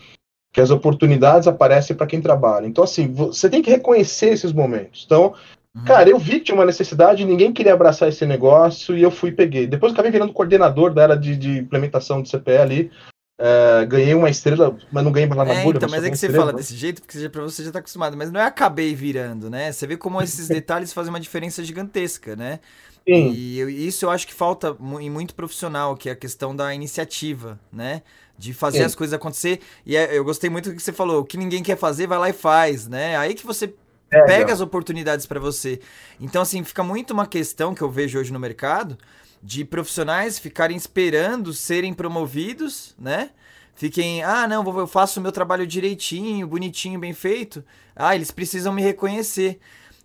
que 0.52 0.60
as 0.60 0.72
oportunidades 0.72 1.48
aparecem 1.48 1.96
para 1.96 2.08
quem 2.08 2.20
trabalha. 2.20 2.66
Então, 2.66 2.84
assim, 2.84 3.14
você 3.14 3.48
tem 3.48 3.62
que 3.62 3.70
reconhecer 3.70 4.30
esses 4.30 4.52
momentos. 4.52 5.04
Então, 5.06 5.36
uhum. 5.76 5.84
cara, 5.84 6.10
eu 6.10 6.18
vi 6.18 6.40
que 6.40 6.46
tinha 6.46 6.56
uma 6.56 6.66
necessidade, 6.66 7.26
ninguém 7.26 7.54
queria 7.54 7.74
abraçar 7.74 8.10
esse 8.10 8.26
negócio, 8.26 8.98
e 8.98 9.04
eu 9.04 9.12
fui 9.12 9.30
e 9.30 9.34
peguei. 9.34 9.68
Depois 9.68 9.92
eu 9.92 9.94
acabei 9.94 10.12
virando 10.12 10.34
coordenador 10.34 10.92
da 10.92 11.04
área 11.04 11.18
de, 11.18 11.36
de 11.36 11.60
implementação 11.60 12.24
do 12.24 12.30
CPE 12.30 12.58
ali, 12.58 12.92
Uh, 13.40 13.88
ganhei 13.88 14.14
uma 14.14 14.30
estrela, 14.30 14.78
mas 14.92 15.02
não 15.02 15.14
ganhei 15.14 15.30
na 15.30 15.54
é. 15.54 15.66
Então, 15.66 15.88
mas 15.90 16.04
é 16.04 16.10
que 16.10 16.18
você 16.18 16.26
estrela, 16.26 16.44
fala 16.44 16.52
né? 16.52 16.58
desse 16.58 16.76
jeito, 16.76 17.02
porque 17.02 17.18
já, 17.18 17.30
pra 17.30 17.42
você 17.42 17.64
já 17.64 17.72
tá 17.72 17.80
acostumado. 17.80 18.18
Mas 18.18 18.30
não 18.34 18.42
é 18.42 18.44
acabei 18.44 18.94
virando, 18.94 19.50
né? 19.50 19.72
Você 19.72 19.88
vê 19.88 19.96
como 19.96 20.22
esses 20.22 20.50
detalhes 20.50 20.92
fazem 20.92 21.10
uma 21.10 21.22
diferença 21.22 21.64
gigantesca, 21.64 22.36
né? 22.36 22.60
Sim. 23.08 23.32
E 23.32 23.88
isso 23.88 24.04
eu 24.04 24.10
acho 24.10 24.28
que 24.28 24.34
falta 24.34 24.76
em 25.00 25.10
muito 25.10 25.34
profissional, 25.34 25.96
que 25.96 26.10
é 26.10 26.12
a 26.12 26.16
questão 26.18 26.54
da 26.54 26.76
iniciativa, 26.76 27.58
né? 27.72 28.02
De 28.38 28.54
fazer 28.54 28.80
Sim. 28.80 28.84
as 28.84 28.94
coisas 28.94 29.14
acontecer. 29.14 29.62
E 29.86 29.96
é, 29.96 30.18
eu 30.18 30.26
gostei 30.26 30.50
muito 30.50 30.70
do 30.70 30.76
que 30.76 30.84
você 30.84 30.92
falou, 30.92 31.22
o 31.22 31.26
que 31.26 31.38
ninguém 31.38 31.64
quer 31.64 31.78
fazer, 31.78 32.08
vai 32.08 32.20
lá 32.20 32.30
e 32.30 32.34
faz, 32.34 32.90
né? 32.90 33.16
Aí 33.16 33.34
que 33.34 33.46
você 33.46 33.74
pega, 34.10 34.26
pega 34.26 34.54
as 34.54 34.60
oportunidades 34.60 35.26
para 35.26 35.40
você. 35.40 35.80
Então, 36.20 36.42
assim, 36.42 36.62
fica 36.66 36.84
muito 36.84 37.12
uma 37.12 37.26
questão 37.26 37.74
que 37.74 37.82
eu 37.82 37.90
vejo 37.90 38.20
hoje 38.20 38.34
no 38.34 38.40
mercado 38.40 38.98
de 39.42 39.64
profissionais 39.64 40.38
ficarem 40.38 40.76
esperando 40.76 41.54
serem 41.54 41.94
promovidos, 41.94 42.96
né? 43.00 43.32
Fiquem, 43.76 44.22
ah, 44.24 44.46
não, 44.46 44.78
eu 44.78 44.88
faço 44.88 45.20
o 45.20 45.24
meu 45.24 45.32
trabalho 45.32 45.66
direitinho, 45.66 46.46
bonitinho, 46.46 47.00
bem 47.00 47.14
feito. 47.14 47.64
Ah, 47.96 48.14
eles 48.14 48.30
precisam 48.30 48.74
me 48.74 48.82
reconhecer. 48.82 49.58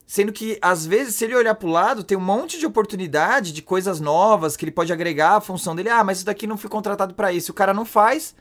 Sendo 0.06 0.32
que, 0.32 0.58
às 0.62 0.86
vezes, 0.86 1.16
se 1.16 1.24
ele 1.24 1.34
olhar 1.34 1.54
para 1.56 1.68
o 1.68 1.72
lado, 1.72 2.04
tem 2.04 2.16
um 2.16 2.20
monte 2.20 2.58
de 2.58 2.66
oportunidade, 2.66 3.52
de 3.52 3.62
coisas 3.62 4.00
novas 4.00 4.56
que 4.56 4.64
ele 4.64 4.70
pode 4.70 4.92
agregar 4.92 5.36
à 5.36 5.40
função 5.40 5.74
dele. 5.74 5.88
Ah, 5.88 6.04
mas 6.04 6.18
isso 6.18 6.26
daqui 6.26 6.46
não 6.46 6.56
fui 6.56 6.70
contratado 6.70 7.14
para 7.14 7.32
isso. 7.32 7.50
O 7.50 7.54
cara 7.54 7.74
não 7.74 7.84
faz. 7.84 8.34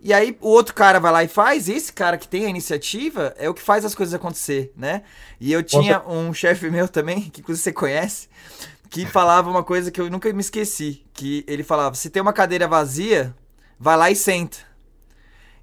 E 0.00 0.12
aí 0.12 0.36
o 0.40 0.48
outro 0.48 0.74
cara 0.74 1.00
vai 1.00 1.10
lá 1.10 1.24
e 1.24 1.28
faz, 1.28 1.68
e 1.68 1.72
esse 1.72 1.92
cara 1.92 2.16
que 2.16 2.28
tem 2.28 2.46
a 2.46 2.48
iniciativa 2.48 3.34
é 3.36 3.50
o 3.50 3.54
que 3.54 3.60
faz 3.60 3.84
as 3.84 3.94
coisas 3.94 4.14
acontecer, 4.14 4.72
né? 4.76 5.02
E 5.40 5.52
eu 5.52 5.62
tinha 5.62 6.00
um 6.06 6.32
chefe 6.32 6.70
meu 6.70 6.86
também, 6.88 7.22
que 7.30 7.40
inclusive 7.40 7.64
você 7.64 7.72
conhece, 7.72 8.28
que 8.90 9.06
falava 9.06 9.50
uma 9.50 9.62
coisa 9.62 9.90
que 9.90 10.00
eu 10.00 10.10
nunca 10.10 10.32
me 10.32 10.40
esqueci, 10.40 11.04
que 11.12 11.44
ele 11.46 11.62
falava: 11.62 11.94
"Se 11.94 12.10
tem 12.10 12.22
uma 12.22 12.32
cadeira 12.32 12.66
vazia, 12.68 13.34
vai 13.78 13.96
lá 13.96 14.10
e 14.10 14.16
senta". 14.16 14.68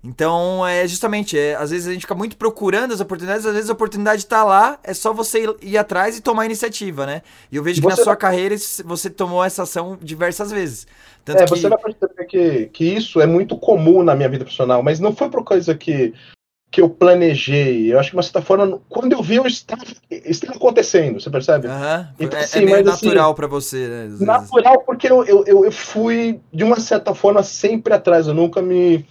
Então, 0.06 0.66
é 0.66 0.88
justamente, 0.88 1.38
é, 1.38 1.56
às 1.56 1.72
vezes 1.72 1.88
a 1.88 1.92
gente 1.92 2.02
fica 2.02 2.14
muito 2.14 2.38
procurando 2.38 2.94
as 2.94 3.00
oportunidades, 3.00 3.44
às 3.44 3.56
vezes 3.56 3.72
a 3.72 3.74
oportunidade 3.74 4.22
está 4.22 4.44
lá, 4.44 4.78
é 4.84 4.94
só 4.94 5.12
você 5.12 5.46
ir, 5.46 5.56
ir, 5.64 5.78
atrás 5.80 6.16
e 6.16 6.22
tomar 6.22 6.44
a 6.44 6.46
iniciativa, 6.46 7.08
né? 7.08 7.24
E 7.52 7.56
eu 7.56 7.64
vejo 7.64 7.82
que 7.82 7.88
na 7.88 7.96
sua 7.96 8.16
carreira 8.16 8.56
você 8.86 9.10
tomou 9.10 9.44
essa 9.44 9.64
ação 9.64 9.98
diversas 10.00 10.52
vezes. 10.52 10.86
Tanto 11.24 11.42
é, 11.42 11.46
que... 11.46 11.50
você 11.50 11.68
vai 11.68 11.80
perceber 11.80 12.26
que, 12.26 12.66
que 12.68 12.86
isso 12.86 13.20
é 13.20 13.26
muito 13.26 13.58
comum 13.58 14.04
na 14.04 14.16
minha 14.16 14.30
vida 14.30 14.46
profissional, 14.46 14.84
mas 14.84 15.00
não 15.00 15.16
foi 15.16 15.28
por 15.28 15.44
coisa 15.44 15.74
que, 15.74 16.14
que 16.76 16.82
eu 16.82 16.90
planejei. 16.90 17.94
Eu 17.94 17.98
acho 17.98 18.10
que, 18.10 18.12
de 18.12 18.18
uma 18.18 18.24
certa 18.24 18.42
forma, 18.42 18.82
quando 18.90 19.14
eu 19.14 19.24
vi, 19.24 19.38
eu 19.38 19.48
estava, 19.48 19.82
estava 20.12 20.58
acontecendo, 20.58 21.22
você 21.22 21.30
percebe? 21.30 21.70
Uhum. 21.70 22.08
Então, 22.20 22.38
é, 22.38 22.44
assim, 22.44 22.60
é 22.60 22.70
mas, 22.70 22.86
assim, 22.86 23.06
natural 23.06 23.28
assim, 23.28 23.36
para 23.38 23.48
você, 23.48 23.88
né? 23.88 24.18
Natural, 24.20 24.82
porque 24.82 25.10
eu, 25.10 25.24
eu, 25.24 25.64
eu 25.64 25.72
fui, 25.72 26.42
de 26.54 26.66
uma 26.66 26.78
certa 26.78 27.16
forma, 27.16 27.42
sempre 27.44 27.94
atrás. 27.94 28.28
Eu 28.28 28.34
nunca 28.34 28.62
me 28.62 29.06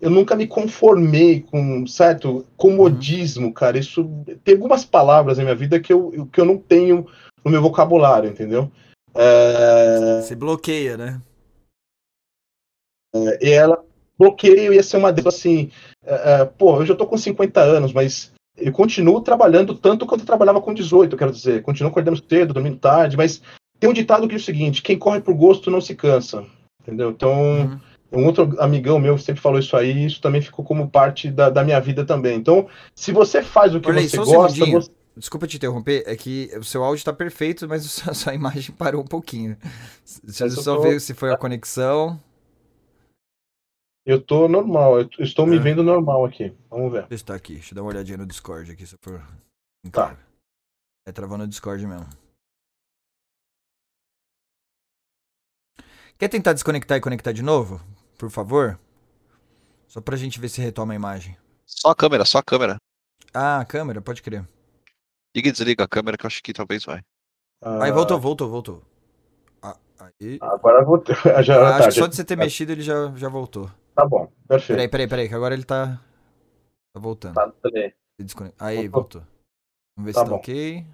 eu 0.00 0.10
nunca 0.10 0.34
me 0.34 0.48
conformei 0.48 1.42
com 1.42 1.86
certo 1.86 2.44
comodismo, 2.56 3.46
uhum. 3.46 3.52
cara. 3.52 3.78
Isso 3.78 4.10
tem 4.42 4.56
algumas 4.56 4.84
palavras 4.84 5.38
na 5.38 5.44
minha 5.44 5.54
vida 5.54 5.78
que 5.78 5.92
eu, 5.92 6.28
que 6.32 6.40
eu 6.40 6.44
não 6.44 6.58
tenho 6.58 7.06
no 7.44 7.52
meu 7.52 7.62
vocabulário, 7.62 8.28
entendeu? 8.28 8.68
É... 9.14 10.22
Você 10.22 10.34
bloqueia, 10.34 10.96
né? 10.96 11.22
É, 13.14 13.46
e 13.46 13.52
ela 13.52 13.80
bloqueio 14.18 14.72
ia 14.72 14.82
ser 14.82 14.96
uma 14.96 15.12
delas 15.12 15.36
assim. 15.36 15.70
É, 16.06 16.40
é, 16.40 16.44
pô, 16.44 16.80
eu 16.80 16.86
já 16.86 16.94
tô 16.94 17.06
com 17.06 17.18
50 17.18 17.60
anos, 17.60 17.92
mas 17.92 18.32
eu 18.56 18.72
continuo 18.72 19.20
trabalhando 19.20 19.74
tanto 19.74 20.06
quanto 20.06 20.20
eu 20.20 20.26
trabalhava 20.26 20.60
com 20.60 20.72
18, 20.72 21.16
quero 21.16 21.32
dizer. 21.32 21.62
Continuo 21.62 21.90
acordando 21.90 22.22
cedo, 22.28 22.54
dormindo 22.54 22.78
tarde, 22.78 23.16
mas 23.16 23.42
tem 23.78 23.90
um 23.90 23.92
ditado 23.92 24.28
que 24.28 24.34
é 24.34 24.38
o 24.38 24.40
seguinte: 24.40 24.82
quem 24.82 24.98
corre 24.98 25.20
por 25.20 25.34
gosto 25.34 25.70
não 25.70 25.80
se 25.80 25.94
cansa. 25.94 26.44
Entendeu? 26.82 27.10
Então. 27.10 27.32
Uhum 27.32 27.80
um 28.12 28.24
outro 28.24 28.54
amigão 28.60 28.98
meu 28.98 29.18
sempre 29.18 29.42
falou 29.42 29.58
isso 29.58 29.76
aí, 29.76 29.92
e 29.92 30.06
isso 30.06 30.20
também 30.20 30.40
ficou 30.40 30.64
como 30.64 30.88
parte 30.88 31.30
da, 31.30 31.50
da 31.50 31.64
minha 31.64 31.80
vida 31.80 32.04
também. 32.04 32.36
Então, 32.36 32.68
se 32.94 33.12
você 33.12 33.42
faz 33.42 33.74
o 33.74 33.80
que 33.80 33.88
Olha 33.88 34.08
você 34.08 34.16
gosta. 34.16 34.64
Um 34.64 34.70
você... 34.72 34.90
Desculpa 35.16 35.46
te 35.46 35.56
interromper, 35.56 36.04
é 36.06 36.14
que 36.14 36.50
o 36.58 36.62
seu 36.64 36.84
áudio 36.84 36.98
está 36.98 37.12
perfeito, 37.12 37.66
mas 37.66 37.84
a 38.06 38.14
sua 38.14 38.34
imagem 38.34 38.74
parou 38.74 39.02
um 39.02 39.06
pouquinho. 39.06 39.56
Você 40.04 40.48
só 40.50 40.76
tô... 40.76 40.82
ver 40.82 41.00
se 41.00 41.14
foi 41.14 41.32
a 41.32 41.36
conexão. 41.36 42.20
Eu 44.06 44.22
tô 44.22 44.46
normal, 44.46 45.00
eu 45.00 45.10
estou 45.18 45.44
me 45.44 45.56
é. 45.56 45.58
vendo 45.58 45.82
normal 45.82 46.24
aqui. 46.24 46.56
Vamos 46.70 46.92
ver. 46.92 47.08
Está 47.10 47.34
aqui, 47.34 47.54
deixa 47.54 47.72
eu 47.72 47.74
dar 47.74 47.82
uma 47.82 47.90
olhadinha 47.90 48.16
no 48.16 48.24
Discord 48.24 48.70
aqui, 48.70 48.86
se 48.86 48.96
for. 49.02 49.20
Tá. 49.90 50.16
É 51.04 51.10
travando 51.10 51.42
no 51.42 51.48
Discord 51.48 51.84
mesmo. 51.84 52.06
Quer 56.16 56.28
tentar 56.28 56.52
desconectar 56.52 56.96
e 56.96 57.00
conectar 57.00 57.32
de 57.32 57.42
novo? 57.42 57.80
Por 58.16 58.30
favor? 58.30 58.78
Só 59.88 60.00
pra 60.00 60.16
gente 60.16 60.38
ver 60.38 60.50
se 60.50 60.60
retoma 60.60 60.92
a 60.92 60.96
imagem. 60.96 61.36
Só 61.66 61.90
a 61.90 61.94
câmera, 61.94 62.24
só 62.24 62.38
a 62.38 62.44
câmera. 62.44 62.76
Ah, 63.34 63.58
a 63.58 63.64
câmera, 63.64 64.00
pode 64.00 64.22
crer. 64.22 64.48
Liga 65.34 65.48
e 65.48 65.52
desliga 65.52 65.82
a 65.82 65.88
câmera 65.88 66.16
que 66.16 66.24
eu 66.24 66.28
acho 66.28 66.44
que 66.44 66.52
talvez 66.52 66.84
vai. 66.84 67.02
Ah, 67.60 67.82
aí 67.82 67.90
voltou, 67.90 68.20
voltou, 68.20 68.48
voltou. 68.48 68.82
Ah, 69.60 69.76
aí... 69.98 70.38
Agora 70.40 70.84
voltou. 70.84 71.12
Já, 71.42 71.60
ah, 71.60 71.76
acho 71.78 71.88
que 71.88 71.94
só 71.94 72.06
de 72.06 72.14
você 72.14 72.24
ter 72.24 72.36
mexido 72.36 72.70
ele 72.70 72.82
já, 72.82 73.12
já 73.16 73.28
voltou. 73.28 73.68
Tá 73.96 74.04
bom, 74.04 74.30
perfeito. 74.46 74.76
Peraí, 74.76 74.88
peraí, 74.90 75.08
peraí, 75.08 75.28
que 75.28 75.34
agora 75.34 75.54
ele 75.54 75.64
tá, 75.64 75.98
tá 76.92 77.00
voltando. 77.00 77.34
Tá, 77.34 77.50
peraí. 77.62 77.94
Aí, 78.58 78.88
voltou. 78.88 79.22
voltou. 79.22 79.36
Vamos 79.96 80.06
ver 80.06 80.12
tá 80.12 80.20
se 80.20 80.24
tá 80.24 80.30
bom. 80.30 80.36
ok. 80.36 80.86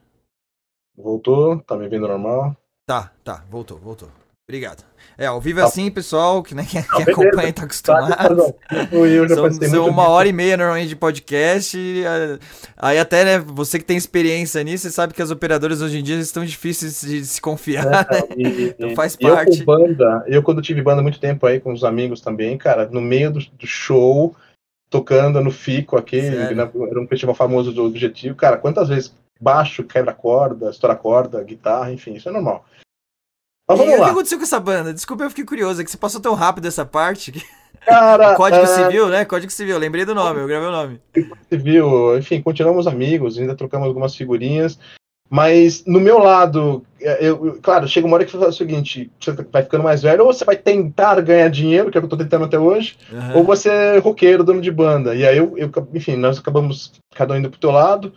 Voltou, 0.96 1.60
tá 1.62 1.76
me 1.76 1.88
vendo 1.88 2.06
normal? 2.06 2.56
Tá, 2.86 3.12
tá, 3.24 3.44
voltou, 3.50 3.78
voltou. 3.78 4.08
Obrigado. 4.52 4.84
É, 5.16 5.24
ao 5.24 5.40
vivo 5.40 5.60
é 5.60 5.62
assim, 5.62 5.90
pessoal, 5.90 6.42
que, 6.42 6.54
né, 6.54 6.66
quem, 6.68 6.82
quem 6.82 7.02
acompanha 7.10 7.52
tá 7.54 7.64
acostumado. 7.64 8.54
São, 9.28 9.70
são 9.70 9.88
uma 9.88 10.08
hora 10.08 10.28
e 10.28 10.32
meia 10.32 10.58
normalmente 10.58 10.90
de 10.90 10.96
podcast. 10.96 11.78
Aí 12.76 12.98
até, 12.98 13.24
né, 13.24 13.38
você 13.38 13.78
que 13.78 13.84
tem 13.86 13.96
experiência 13.96 14.62
nisso, 14.62 14.82
você 14.82 14.90
sabe 14.90 15.14
que 15.14 15.22
as 15.22 15.30
operadoras 15.30 15.80
hoje 15.80 15.98
em 15.98 16.02
dia 16.02 16.16
estão 16.16 16.44
difíceis 16.44 17.00
de 17.00 17.24
se 17.24 17.40
confiar, 17.40 18.06
é, 18.10 18.14
né? 18.14 18.22
e, 18.36 18.74
então 18.78 18.94
faz 18.94 19.16
parte. 19.16 19.60
Eu, 19.60 19.64
banda, 19.64 20.24
eu 20.26 20.42
quando 20.42 20.60
tive 20.60 20.82
banda 20.82 21.00
muito 21.00 21.18
tempo 21.18 21.46
aí 21.46 21.58
com 21.58 21.72
os 21.72 21.82
amigos 21.82 22.20
também, 22.20 22.58
cara, 22.58 22.86
no 22.92 23.00
meio 23.00 23.30
do, 23.30 23.38
do 23.38 23.66
show, 23.66 24.36
tocando 24.90 25.40
no 25.40 25.50
Fico 25.50 25.96
aqui, 25.96 26.20
na, 26.54 26.70
era 26.90 27.00
um 27.00 27.08
festival 27.08 27.34
famoso 27.34 27.72
do 27.72 27.86
Objetivo, 27.86 28.36
cara, 28.36 28.58
quantas 28.58 28.90
vezes 28.90 29.14
baixo, 29.40 29.82
quebra 29.82 30.12
corda, 30.12 30.68
estoura 30.68 30.94
corda, 30.94 31.42
guitarra, 31.42 31.90
enfim, 31.90 32.12
isso 32.12 32.28
é 32.28 32.32
normal. 32.32 32.66
Mas 33.68 33.78
vamos 33.78 33.94
e 33.94 33.96
lá. 33.96 34.02
O 34.02 34.04
que 34.06 34.10
aconteceu 34.12 34.38
com 34.38 34.44
essa 34.44 34.60
banda? 34.60 34.94
Desculpa, 34.94 35.24
eu 35.24 35.30
fiquei 35.30 35.44
curioso, 35.44 35.80
é 35.80 35.84
que 35.84 35.90
você 35.90 35.96
passou 35.96 36.20
tão 36.20 36.34
rápido 36.34 36.66
essa 36.66 36.84
parte. 36.84 37.32
Cara, 37.84 38.34
Código 38.34 38.62
é... 38.62 38.66
Civil, 38.66 39.08
né? 39.08 39.24
Código 39.24 39.50
Civil, 39.50 39.78
lembrei 39.78 40.04
do 40.04 40.14
nome, 40.14 40.40
eu 40.40 40.46
gravei 40.46 40.68
o 40.68 40.72
nome. 40.72 41.00
Civil, 41.50 42.16
enfim, 42.16 42.40
continuamos 42.40 42.86
amigos, 42.86 43.38
ainda 43.38 43.56
trocamos 43.56 43.88
algumas 43.88 44.14
figurinhas. 44.14 44.78
Mas 45.28 45.82
no 45.86 45.98
meu 45.98 46.18
lado, 46.18 46.84
é, 47.00 47.26
eu, 47.26 47.46
eu, 47.46 47.58
claro, 47.62 47.88
chega 47.88 48.06
uma 48.06 48.16
hora 48.16 48.24
que 48.26 48.30
você 48.30 48.36
fala 48.36 48.50
o 48.50 48.52
seguinte: 48.52 49.10
você 49.18 49.32
vai 49.32 49.62
ficando 49.62 49.82
mais 49.82 50.02
velho, 50.02 50.26
ou 50.26 50.32
você 50.32 50.44
vai 50.44 50.56
tentar 50.56 51.18
ganhar 51.22 51.48
dinheiro, 51.48 51.90
que 51.90 51.96
é 51.96 51.98
o 51.98 52.02
que 52.02 52.04
eu 52.04 52.18
tô 52.18 52.22
tentando 52.22 52.44
até 52.44 52.58
hoje, 52.58 52.98
uhum. 53.10 53.38
ou 53.38 53.42
você 53.42 53.70
é 53.70 53.98
roqueiro, 53.98 54.44
dono 54.44 54.60
de 54.60 54.70
banda. 54.70 55.14
E 55.14 55.26
aí, 55.26 55.38
eu, 55.38 55.56
eu, 55.56 55.70
enfim, 55.94 56.16
nós 56.16 56.38
acabamos 56.38 56.92
cada 57.14 57.32
um 57.32 57.38
indo 57.38 57.48
pro 57.48 57.58
teu 57.58 57.70
lado. 57.70 58.12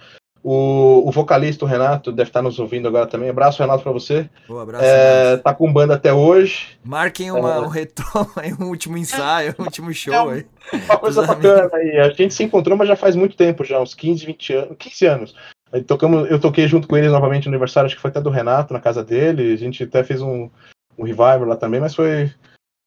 O, 0.47 1.09
o, 1.09 1.11
vocalista, 1.11 1.65
o 1.65 1.67
Renato, 1.67 2.11
deve 2.11 2.29
estar 2.29 2.43
nos 2.43 2.59
ouvindo 2.59 2.87
agora 2.87 3.07
também. 3.07 3.31
Abraço, 3.31 3.63
Renato, 3.63 3.81
para 3.81 3.91
você. 3.91 4.29
Boa, 4.47 4.61
abraço. 4.61 4.85
É, 4.85 5.37
tá 5.37 5.55
com 5.55 5.73
banda 5.73 5.95
até 5.95 6.13
hoje. 6.13 6.77
Marquem 6.83 7.31
uma, 7.31 7.55
é. 7.55 7.59
um 7.61 7.67
retorno, 7.67 8.31
um 8.61 8.65
último 8.65 8.95
ensaio, 8.95 9.55
um 9.57 9.63
último 9.63 9.91
show 9.91 10.31
é 10.31 10.35
aí. 10.35 10.45
Uma 10.71 10.97
coisa 10.99 11.25
bacana 11.25 11.71
aí. 11.73 11.97
A 11.97 12.11
gente 12.11 12.35
se 12.35 12.43
encontrou, 12.43 12.77
mas 12.77 12.87
já 12.87 12.95
faz 12.95 13.15
muito 13.15 13.35
tempo, 13.35 13.63
já, 13.63 13.81
uns 13.81 13.95
15, 13.95 14.23
20 14.23 14.53
anos. 14.53 14.75
15 14.77 15.05
anos. 15.07 15.35
Aí 15.73 15.81
tocamos, 15.81 16.29
eu 16.29 16.39
toquei 16.39 16.67
junto 16.67 16.87
com 16.87 16.95
eles 16.95 17.11
novamente 17.11 17.47
no 17.47 17.51
aniversário, 17.51 17.87
acho 17.87 17.95
que 17.95 18.01
foi 18.03 18.11
até 18.11 18.21
do 18.21 18.29
Renato, 18.29 18.71
na 18.71 18.79
casa 18.79 19.03
dele. 19.03 19.51
A 19.51 19.57
gente 19.57 19.81
até 19.81 20.03
fez 20.03 20.21
um, 20.21 20.47
um 20.95 21.03
revival 21.03 21.45
lá 21.45 21.55
também, 21.55 21.79
mas 21.79 21.95
foi, 21.95 22.31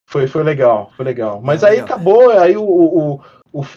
foi, 0.09 0.29
foi 0.29 0.45
legal, 0.45 0.93
foi 0.97 1.05
legal. 1.05 1.41
Mas 1.43 1.65
aí 1.65 1.81
legal. 1.81 1.87
acabou, 1.87 2.31
aí 2.31 2.57
o, 2.57 2.63
o 2.63 3.21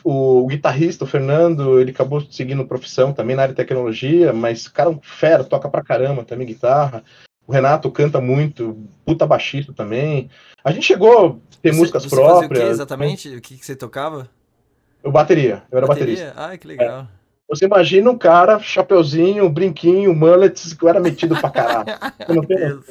o, 0.03 0.43
o, 0.43 0.47
guitarrista, 0.47 1.03
o 1.03 1.07
Fernando, 1.07 1.79
ele 1.79 1.89
acabou 1.89 2.21
seguindo 2.29 2.65
profissão 2.67 3.11
também 3.11 3.35
na 3.35 3.41
área 3.43 3.53
de 3.53 3.57
tecnologia, 3.57 4.31
mas 4.31 4.67
cara, 4.67 4.89
um 4.89 4.99
fera, 5.01 5.43
toca 5.43 5.67
pra 5.67 5.83
caramba 5.83 6.23
também 6.23 6.45
guitarra. 6.45 7.03
O 7.47 7.51
Renato 7.51 7.89
canta 7.89 8.21
muito, 8.21 8.77
puta 9.03 9.25
baixista 9.25 9.73
também. 9.73 10.29
A 10.63 10.71
gente 10.71 10.85
chegou 10.85 11.39
a 11.51 11.57
ter 11.61 11.71
você, 11.71 11.79
músicas 11.79 12.03
você 12.03 12.15
próprias. 12.15 12.63
o 12.63 12.65
que 12.65 12.71
exatamente? 12.71 13.35
O 13.35 13.41
que, 13.41 13.57
que 13.57 13.65
você 13.65 13.75
tocava? 13.75 14.29
Eu 15.03 15.11
bateria, 15.11 15.63
eu 15.71 15.79
era 15.79 15.87
bateria? 15.87 16.15
baterista. 16.15 16.33
Ah, 16.37 16.57
que 16.57 16.67
legal. 16.67 17.01
É. 17.01 17.20
Você 17.51 17.65
imagina 17.65 18.09
um 18.09 18.17
cara, 18.17 18.59
chapeuzinho, 18.59 19.49
brinquinho, 19.49 20.15
mullets, 20.15 20.73
que 20.73 20.87
era 20.87 21.01
metido 21.01 21.35
pra 21.37 21.49
caralho. 21.49 21.85
Eu 22.29 22.35
não, 22.35 22.43
tenho 22.45 22.83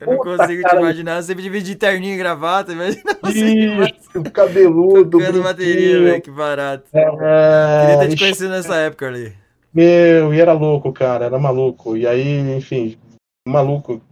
eu 0.00 0.06
não 0.06 0.16
consigo 0.18 0.68
te 0.68 0.76
imaginar, 0.76 1.22
sempre 1.22 1.44
de 1.44 1.62
de 1.62 1.74
terninho 1.76 2.14
e 2.14 2.18
gravata, 2.18 2.72
imagina 2.72 3.02
Isso, 3.28 4.22
cabeludo, 4.32 5.18
Tocando 5.18 5.42
bateria, 5.42 6.02
velho, 6.02 6.22
que 6.22 6.30
barato. 6.30 6.84
É, 6.92 7.86
Queria 7.86 7.98
ter 8.00 8.08
te 8.08 8.18
conhecido 8.18 8.48
nessa 8.48 8.74
época 8.76 9.06
ali. 9.06 9.32
Meu, 9.72 10.34
e 10.34 10.40
era 10.40 10.52
louco, 10.52 10.92
cara, 10.92 11.26
era 11.26 11.38
maluco. 11.38 11.96
E 11.96 12.04
aí, 12.04 12.56
enfim, 12.56 12.98
maluco. 13.46 14.02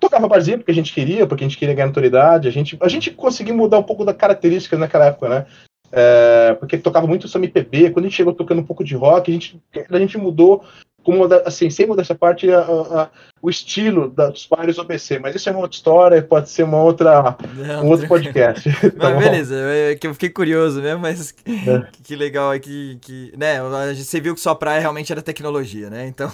Tocava 0.00 0.26
barzinho 0.26 0.58
porque 0.58 0.72
a 0.72 0.74
gente 0.74 0.92
queria, 0.92 1.26
porque 1.28 1.44
a 1.44 1.48
gente 1.48 1.58
queria 1.58 1.74
ganhar 1.74 1.86
autoridade. 1.86 2.48
A 2.48 2.50
gente, 2.50 2.76
a 2.80 2.88
gente 2.88 3.12
conseguiu 3.12 3.54
mudar 3.54 3.78
um 3.78 3.84
pouco 3.84 4.04
da 4.04 4.12
característica 4.12 4.76
naquela 4.76 5.06
época, 5.06 5.28
né? 5.28 5.46
É, 5.92 6.56
porque 6.58 6.78
tocava 6.78 7.06
muito 7.06 7.28
samba 7.28 7.44
MPB, 7.44 7.90
quando 7.90 8.06
a 8.06 8.08
gente 8.08 8.16
chegou 8.16 8.32
tocando 8.32 8.60
um 8.60 8.64
pouco 8.64 8.82
de 8.82 8.94
rock, 8.96 9.30
a 9.30 9.34
gente, 9.34 9.62
a 9.90 9.98
gente 9.98 10.16
mudou 10.16 10.64
como 11.02 11.24
assim, 11.44 11.68
sem 11.68 11.86
mudar 11.86 12.02
essa 12.02 12.14
parte, 12.14 12.50
a, 12.50 12.60
a, 12.60 13.10
o 13.40 13.50
estilo 13.50 14.08
dos 14.08 14.46
pares 14.46 14.78
OBC, 14.78 15.18
mas 15.18 15.34
isso 15.34 15.48
é 15.48 15.52
uma 15.52 15.60
outra 15.60 15.76
história, 15.76 16.22
pode 16.22 16.48
ser 16.48 16.62
uma 16.62 16.80
outra, 16.80 17.36
Não, 17.54 17.84
um 17.84 17.88
outro 17.90 18.06
podcast. 18.06 18.70
tá 18.92 19.10
mas 19.10 19.18
beleza, 19.18 19.56
é 19.56 19.96
que 19.96 20.06
eu 20.06 20.14
fiquei 20.14 20.30
curioso 20.30 20.80
mesmo, 20.80 21.00
mas 21.00 21.34
é. 21.44 21.86
que, 22.02 22.14
legal 22.14 22.52
é 22.52 22.58
que, 22.58 22.98
que, 23.00 23.32
né, 23.36 23.58
você 23.94 24.20
viu 24.20 24.34
que 24.34 24.40
sua 24.40 24.54
praia 24.54 24.80
realmente 24.80 25.12
era 25.12 25.20
tecnologia, 25.20 25.90
né? 25.90 26.06
Então 26.06 26.30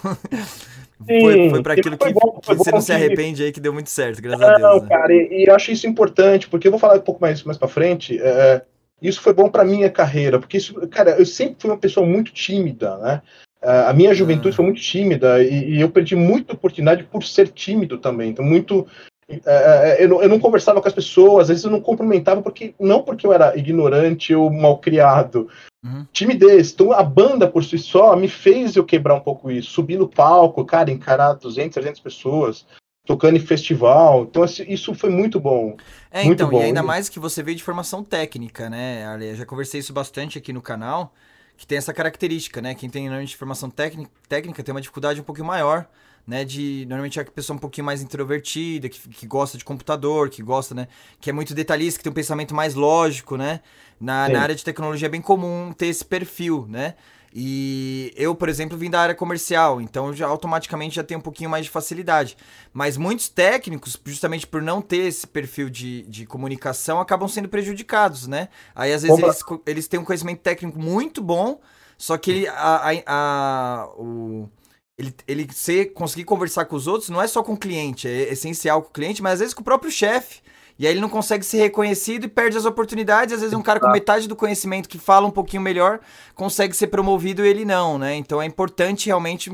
Sim, 1.06 1.20
foi, 1.20 1.50
foi 1.50 1.62
para 1.62 1.72
aquilo 1.74 1.96
que, 1.96 2.12
bom, 2.12 2.38
que 2.42 2.54
você 2.54 2.70
não 2.70 2.78
que... 2.78 2.84
se 2.84 2.92
arrepende 2.92 3.42
aí 3.42 3.52
que 3.52 3.60
deu 3.60 3.72
muito 3.72 3.90
certo, 3.90 4.20
graças 4.20 4.40
não, 4.40 4.48
a 4.48 4.58
Deus. 4.58 4.70
Não, 4.70 4.80
né? 4.82 4.88
cara, 4.88 5.12
e, 5.12 5.44
e, 5.44 5.48
eu 5.48 5.54
acho 5.54 5.72
isso 5.72 5.86
importante, 5.86 6.48
porque 6.48 6.68
eu 6.68 6.72
vou 6.72 6.80
falar 6.80 6.96
um 6.96 7.00
pouco 7.00 7.20
mais, 7.20 7.42
mais 7.42 7.56
para 7.56 7.68
frente. 7.68 8.18
É, 8.20 8.62
isso 9.00 9.20
foi 9.20 9.32
bom 9.32 9.48
para 9.48 9.64
minha 9.64 9.90
carreira, 9.90 10.38
porque 10.38 10.56
isso, 10.56 10.74
cara, 10.88 11.12
eu 11.18 11.26
sempre 11.26 11.56
fui 11.58 11.70
uma 11.70 11.78
pessoa 11.78 12.06
muito 12.06 12.32
tímida, 12.32 12.96
né? 12.98 13.22
a 13.60 13.92
minha 13.92 14.14
juventude 14.14 14.50
ah. 14.50 14.52
foi 14.56 14.64
muito 14.64 14.80
tímida 14.80 15.42
e, 15.42 15.74
e, 15.74 15.80
eu 15.80 15.90
perdi 15.90 16.14
muita 16.14 16.54
oportunidade 16.54 17.04
por 17.04 17.24
ser 17.24 17.48
tímido 17.48 17.98
também. 17.98 18.30
Então, 18.30 18.44
muito. 18.44 18.86
É, 19.28 20.02
eu, 20.02 20.08
não, 20.08 20.22
eu, 20.22 20.28
não, 20.28 20.38
conversava 20.38 20.80
com 20.80 20.88
as 20.88 20.94
pessoas, 20.94 21.42
às 21.42 21.48
vezes 21.48 21.64
eu 21.64 21.70
não 21.70 21.82
cumprimentava, 21.82 22.40
porque 22.40 22.74
não 22.80 23.02
porque 23.02 23.26
eu 23.26 23.32
era 23.32 23.56
ignorante 23.58 24.34
ou 24.34 24.50
mal 24.50 24.78
criado. 24.78 25.48
Uhum. 25.84 26.06
Timidez. 26.12 26.72
Então, 26.72 26.92
a 26.92 27.02
banda 27.02 27.46
por 27.46 27.62
si 27.62 27.78
só 27.78 28.16
me 28.16 28.28
fez 28.28 28.74
eu 28.74 28.84
quebrar 28.84 29.14
um 29.14 29.20
pouco 29.20 29.50
isso. 29.50 29.70
Subir 29.70 29.98
no 29.98 30.08
palco, 30.08 30.64
cara, 30.64 30.90
encarar 30.90 31.34
200, 31.34 31.74
300 31.74 32.00
pessoas, 32.00 32.66
tocando 33.08 33.38
em 33.38 33.40
festival. 33.40 34.24
Então, 34.24 34.44
isso 34.44 34.94
foi 34.94 35.08
muito 35.08 35.40
bom. 35.40 35.78
É, 36.10 36.24
muito 36.24 36.42
então, 36.42 36.50
bom. 36.50 36.60
e 36.60 36.64
ainda 36.64 36.82
mais 36.82 37.08
que 37.08 37.18
você 37.18 37.42
veio 37.42 37.56
de 37.56 37.62
formação 37.62 38.04
técnica, 38.04 38.68
né, 38.68 39.06
Ale? 39.06 39.30
Eu 39.30 39.34
já 39.34 39.46
conversei 39.46 39.80
isso 39.80 39.94
bastante 39.94 40.36
aqui 40.36 40.52
no 40.52 40.60
canal 40.60 41.14
que 41.56 41.66
tem 41.66 41.78
essa 41.78 41.92
característica, 41.92 42.60
né? 42.60 42.74
Quem 42.74 42.88
tem 42.90 43.04
normalmente 43.04 43.34
formação 43.34 43.70
técnica, 43.70 44.10
técnica 44.28 44.62
tem 44.62 44.74
uma 44.74 44.80
dificuldade 44.80 45.20
um 45.20 45.24
pouquinho 45.24 45.46
maior, 45.46 45.88
né? 46.26 46.44
De 46.44 46.84
normalmente 46.86 47.18
é 47.18 47.22
a 47.22 47.24
pessoa 47.24 47.56
um 47.56 47.58
pouquinho 47.58 47.86
mais 47.86 48.02
introvertida, 48.02 48.90
que, 48.90 49.00
que 49.08 49.26
gosta 49.26 49.56
de 49.56 49.64
computador, 49.64 50.28
que 50.28 50.42
gosta, 50.42 50.74
né? 50.74 50.86
Que 51.18 51.30
é 51.30 51.32
muito 51.32 51.54
detalhista, 51.54 51.98
que 51.98 52.04
tem 52.04 52.10
um 52.10 52.14
pensamento 52.14 52.54
mais 52.54 52.74
lógico, 52.74 53.38
né? 53.38 53.60
Na, 53.98 54.28
na 54.28 54.42
área 54.42 54.54
de 54.54 54.62
tecnologia 54.62 55.06
é 55.06 55.08
bem 55.08 55.22
comum 55.22 55.72
ter 55.72 55.86
esse 55.86 56.04
perfil, 56.04 56.66
né? 56.68 56.94
E 57.34 58.12
eu, 58.16 58.34
por 58.34 58.48
exemplo, 58.48 58.76
vim 58.76 58.90
da 58.90 59.00
área 59.00 59.14
comercial, 59.14 59.80
então 59.80 60.12
já 60.12 60.26
automaticamente 60.26 60.96
já 60.96 61.04
tenho 61.04 61.20
um 61.20 61.22
pouquinho 61.22 61.50
mais 61.50 61.64
de 61.64 61.70
facilidade. 61.70 62.36
Mas 62.72 62.96
muitos 62.96 63.28
técnicos, 63.28 63.96
justamente 64.04 64.46
por 64.46 64.62
não 64.62 64.80
ter 64.80 65.06
esse 65.06 65.26
perfil 65.26 65.68
de, 65.68 66.02
de 66.02 66.24
comunicação, 66.24 67.00
acabam 67.00 67.28
sendo 67.28 67.48
prejudicados, 67.48 68.26
né? 68.26 68.48
Aí 68.74 68.92
às 68.92 69.02
vezes 69.02 69.18
eles, 69.18 69.44
eles 69.66 69.88
têm 69.88 70.00
um 70.00 70.04
conhecimento 70.04 70.40
técnico 70.40 70.78
muito 70.78 71.22
bom, 71.22 71.60
só 71.96 72.16
que 72.16 72.30
ele, 72.30 72.48
a, 72.48 72.52
a, 72.56 73.02
a, 73.06 73.88
o, 73.98 74.48
ele, 74.96 75.14
ele 75.26 75.48
ser, 75.52 75.92
conseguir 75.92 76.24
conversar 76.24 76.64
com 76.64 76.76
os 76.76 76.86
outros 76.86 77.10
não 77.10 77.20
é 77.20 77.26
só 77.26 77.42
com 77.42 77.52
o 77.52 77.58
cliente, 77.58 78.08
é 78.08 78.32
essencial 78.32 78.82
com 78.82 78.88
o 78.88 78.92
cliente, 78.92 79.22
mas 79.22 79.34
às 79.34 79.40
vezes 79.40 79.54
com 79.54 79.60
o 79.60 79.64
próprio 79.64 79.90
chefe. 79.90 80.40
E 80.78 80.86
aí 80.86 80.92
ele 80.92 81.00
não 81.00 81.08
consegue 81.08 81.44
ser 81.44 81.58
reconhecido 81.58 82.24
e 82.24 82.28
perde 82.28 82.56
as 82.56 82.64
oportunidades. 82.64 83.34
Às 83.34 83.40
vezes 83.40 83.56
um 83.56 83.62
cara 83.62 83.80
com 83.80 83.90
metade 83.90 84.28
do 84.28 84.36
conhecimento 84.36 84.88
que 84.88 84.98
fala 84.98 85.26
um 85.26 85.30
pouquinho 85.30 85.62
melhor 85.62 85.98
consegue 86.34 86.74
ser 86.76 86.86
promovido 86.86 87.44
e 87.44 87.48
ele 87.48 87.64
não, 87.64 87.98
né? 87.98 88.14
Então 88.14 88.40
é 88.40 88.46
importante 88.46 89.06
realmente 89.06 89.50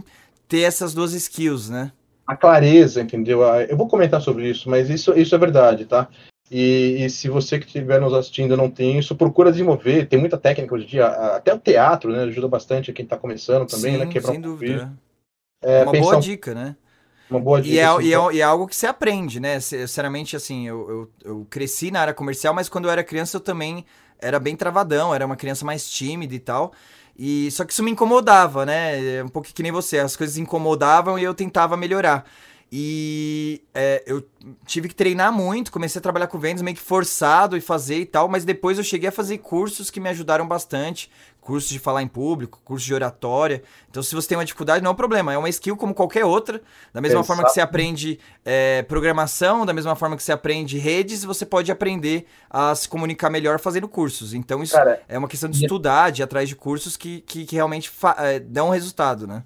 ter 0.47 0.61
essas 0.61 0.93
duas 0.93 1.15
skills, 1.15 1.71
né? 1.71 1.91
A 2.27 2.37
clareza, 2.37 3.01
entendeu? 3.01 3.43
Ah, 3.43 3.63
eu 3.63 3.77
vou 3.77 3.89
comentar 3.89 4.21
sobre 4.21 4.49
isso, 4.49 4.69
mas 4.69 4.91
isso, 4.91 5.13
isso 5.19 5.35
é 5.35 5.39
verdade, 5.39 5.87
tá? 5.87 6.09
E, 6.51 7.05
e, 7.05 7.11
se 7.11 7.29
você 7.29 7.59
que 7.59 7.67
estiver 7.67 7.99
nos 8.01 8.13
assistindo 8.13 8.57
não 8.57 8.71
tem 8.71 8.99
isso, 8.99 9.17
procura 9.17 9.51
desenvolver. 9.51 10.07
Tem 10.07 10.19
muita 10.19 10.37
técnica 10.37 10.75
hoje 10.75 10.85
em 10.85 10.89
dia, 10.89 11.07
até 11.07 11.55
o 11.55 11.59
teatro, 11.59 12.13
né? 12.13 12.25
Ajuda 12.25 12.47
bastante 12.49 12.93
quem 12.93 13.05
está 13.05 13.17
começando 13.17 13.67
também, 13.67 13.93
né? 13.93 14.01
Sim, 14.01 14.05
né? 14.05 14.13
Quebrar 14.13 14.31
sem 14.33 14.39
um 14.39 14.43
dúvida. 14.43 14.93
É, 15.63 15.81
é 15.81 15.83
uma 15.85 15.93
boa 15.93 16.21
dica, 16.21 16.55
né? 16.55 16.77
Uma 17.31 17.41
boa 17.41 17.61
dica. 17.61 17.75
E 17.75 17.79
é, 17.79 18.03
e, 18.03 18.15
é, 18.15 18.35
e 18.35 18.41
é, 18.41 18.43
algo 18.43 18.67
que 18.67 18.77
você 18.77 18.87
aprende, 18.87 19.41
né? 19.41 19.59
Sinceramente, 19.61 20.37
assim, 20.37 20.67
eu, 20.67 20.91
eu, 20.91 21.31
eu, 21.31 21.47
cresci 21.49 21.91
na 21.91 22.01
área 22.01 22.15
comercial, 22.15 22.53
mas 22.55 22.69
quando 22.69 22.85
eu 22.85 22.91
era 22.91 23.03
criança 23.03 23.37
eu 23.37 23.41
também 23.41 23.85
era 24.19 24.39
bem 24.39 24.57
travadão, 24.57 25.15
era 25.15 25.25
uma 25.25 25.37
criança 25.37 25.65
mais 25.65 25.89
tímida 25.89 26.35
e 26.35 26.39
tal. 26.39 26.73
E 27.17 27.51
só 27.51 27.65
que 27.65 27.73
isso 27.73 27.83
me 27.83 27.91
incomodava, 27.91 28.67
né? 28.67 29.17
É 29.17 29.25
um 29.25 29.29
pouco 29.29 29.49
que 29.53 29.63
nem 29.63 29.73
você, 29.73 29.99
as 29.99 30.17
coisas 30.17 30.37
incomodavam 30.37 31.19
e 31.19 31.25
eu 31.25 31.35
tentava 31.35 31.77
melhorar. 31.77 32.25
E 32.77 33.63
é, 33.73 34.03
eu 34.05 34.27
tive 34.67 34.89
que 34.89 34.97
treinar 34.97 35.33
muito, 35.33 35.71
comecei 35.71 36.01
a 36.01 36.03
trabalhar 36.03 36.27
com 36.27 36.39
vendas 36.41 36.61
meio 36.61 36.77
que 36.77 36.83
forçado 36.83 37.57
e 37.57 37.61
fazer 37.61 38.01
e 38.01 38.07
tal, 38.07 38.29
mas 38.29 38.45
depois 38.45 38.79
eu 38.79 38.83
cheguei 38.83 39.09
a 39.09 39.13
fazer 39.13 39.39
cursos 39.39 39.91
que 39.91 40.01
me 40.01 40.09
ajudaram 40.09 40.45
bastante, 40.49 41.09
cursos 41.45 41.71
de 41.71 41.79
falar 41.79 42.03
em 42.03 42.09
público, 42.09 42.61
cursos 42.65 42.87
de 42.87 42.95
oratória. 42.95 43.63
Então, 43.91 44.03
se 44.03 44.15
você 44.15 44.29
tem 44.29 44.39
uma 44.39 44.45
dificuldade, 44.45 44.83
não 44.83 44.91
é 44.91 44.93
um 44.93 44.97
problema, 44.97 45.33
é 45.33 45.39
uma 45.39 45.49
skill 45.49 45.77
como 45.77 45.95
qualquer 45.95 46.25
outra. 46.25 46.61
Da 46.93 47.01
mesma 47.01 47.21
Exato. 47.21 47.27
forma 47.27 47.45
que 47.45 47.51
você 47.51 47.61
aprende 47.61 48.19
é, 48.45 48.83
programação, 48.83 49.67
da 49.67 49.73
mesma 49.73 49.95
forma 49.95 50.17
que 50.17 50.23
você 50.23 50.33
aprende 50.33 50.79
redes, 50.79 51.23
você 51.23 51.45
pode 51.45 51.71
aprender 51.71 52.27
a 52.49 52.75
se 52.75 52.89
comunicar 52.89 53.29
melhor 53.29 53.61
fazendo 53.61 53.87
cursos. 53.87 54.33
Então, 54.33 54.63
isso 54.63 54.75
Cara, 54.75 55.01
é 55.07 55.19
uma 55.19 55.29
questão 55.29 55.51
de 55.51 55.63
estudar, 55.63 56.11
de 56.11 56.23
ir 56.23 56.25
atrás 56.25 56.49
de 56.49 56.57
cursos 56.57 56.97
que, 56.97 57.21
que, 57.21 57.45
que 57.45 57.55
realmente 57.55 57.93
é, 58.19 58.41
dão 58.41 58.71
resultado, 58.71 59.27
né? 59.27 59.45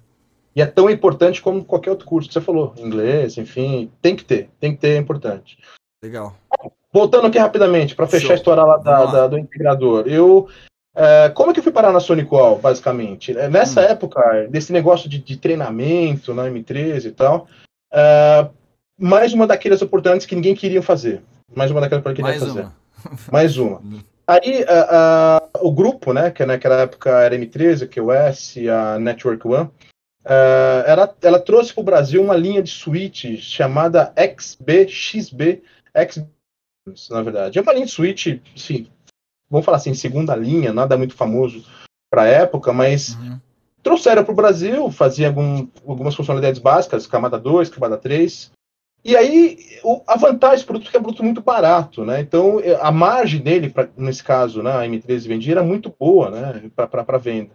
E 0.55 0.61
é 0.61 0.65
tão 0.65 0.89
importante 0.89 1.41
como 1.41 1.63
qualquer 1.63 1.91
outro 1.91 2.07
curso 2.07 2.27
que 2.27 2.33
você 2.33 2.41
falou, 2.41 2.73
inglês, 2.77 3.37
enfim, 3.37 3.91
tem 4.01 4.15
que 4.15 4.25
ter, 4.25 4.49
tem 4.59 4.73
que 4.73 4.81
ter, 4.81 4.95
é 4.95 4.97
importante. 4.97 5.57
Legal. 6.03 6.35
Voltando 6.91 7.27
aqui 7.27 7.37
rapidamente, 7.37 7.95
para 7.95 8.07
fechar 8.07 8.27
Show. 8.27 8.31
a 8.31 8.35
história 8.35 8.63
lá 8.63 8.77
da, 8.77 9.05
da, 9.05 9.27
do 9.27 9.37
integrador. 9.37 10.07
Eu 10.07 10.49
é, 10.95 11.29
como 11.29 11.51
é 11.51 11.53
que 11.53 11.59
eu 11.59 11.63
fui 11.63 11.71
parar 11.71 11.91
na 11.91 11.99
Sonic 11.99 12.33
Wall, 12.33 12.59
basicamente? 12.59 13.37
É, 13.37 13.49
nessa 13.49 13.81
hum. 13.81 13.85
época, 13.85 14.47
desse 14.49 14.71
negócio 14.71 15.09
de, 15.09 15.19
de, 15.19 15.37
treinamento 15.37 16.33
na 16.33 16.49
M13 16.49 17.05
e 17.05 17.11
tal, 17.11 17.47
é, 17.91 18.47
mais 18.97 19.33
uma 19.33 19.47
daquelas 19.47 19.81
oportunidades 19.81 20.25
que 20.25 20.35
ninguém 20.35 20.55
queria 20.55 20.81
fazer. 20.81 21.21
Mais 21.55 21.71
uma 21.71 21.81
daquelas 21.81 22.03
que 22.03 22.21
ninguém 22.21 22.39
queria 22.39 22.47
fazer. 22.47 22.67
mais 23.31 23.57
uma. 23.57 23.81
Aí, 24.29 24.63
o 25.59 25.71
grupo, 25.71 26.13
né, 26.13 26.29
que 26.29 26.45
naquela 26.45 26.81
época 26.81 27.09
era 27.09 27.35
M13, 27.35 27.87
que 27.87 27.99
o 27.99 28.11
S, 28.11 28.69
a 28.69 28.99
Network 28.99 29.47
One, 29.47 29.71
Uh, 30.25 30.83
ela, 30.85 31.15
ela 31.21 31.39
trouxe 31.39 31.73
para 31.73 31.81
o 31.81 31.85
Brasil 31.85 32.21
uma 32.21 32.35
linha 32.35 32.61
de 32.61 32.69
switch 32.69 33.37
chamada 33.37 34.13
XBXB, 34.15 35.63
X, 35.95 36.23
na 37.09 37.21
verdade. 37.23 37.57
É 37.57 37.61
uma 37.61 37.73
linha 37.73 37.85
de 37.85 37.91
switch, 37.91 38.39
sim, 38.55 38.87
vamos 39.49 39.65
falar 39.65 39.77
assim, 39.77 39.93
segunda 39.93 40.35
linha, 40.35 40.71
nada 40.71 40.97
muito 40.97 41.15
famoso 41.15 41.65
para 42.09 42.23
a 42.23 42.27
época, 42.27 42.71
mas 42.73 43.15
uhum. 43.15 43.39
trouxeram 43.83 44.23
para 44.23 44.31
o 44.31 44.35
Brasil, 44.35 44.91
fazia 44.91 45.27
algum, 45.27 45.67
algumas 45.87 46.15
funcionalidades 46.15 46.59
básicas, 46.59 47.07
camada 47.07 47.39
2, 47.39 47.69
camada 47.69 47.97
3. 47.97 48.51
E 49.03 49.15
aí, 49.15 49.57
o, 49.83 50.01
a 50.05 50.17
vantagem 50.17 50.65
do 50.65 50.67
produto 50.67 50.87
é 50.87 50.91
que 50.91 50.97
é 50.97 50.99
um 50.99 51.03
produto 51.03 51.23
muito 51.23 51.41
barato, 51.41 52.03
né? 52.03 52.19
Então, 52.19 52.59
é, 52.59 52.75
a 52.81 52.91
margem 52.91 53.41
dele, 53.41 53.69
pra, 53.69 53.87
nesse 53.95 54.23
caso, 54.23 54.61
né, 54.61 54.71
a 54.71 54.85
M13 54.85 55.27
vendia, 55.27 55.53
era 55.53 55.63
muito 55.63 55.93
boa, 55.97 56.29
né, 56.29 56.69
para 56.75 57.17
venda. 57.17 57.51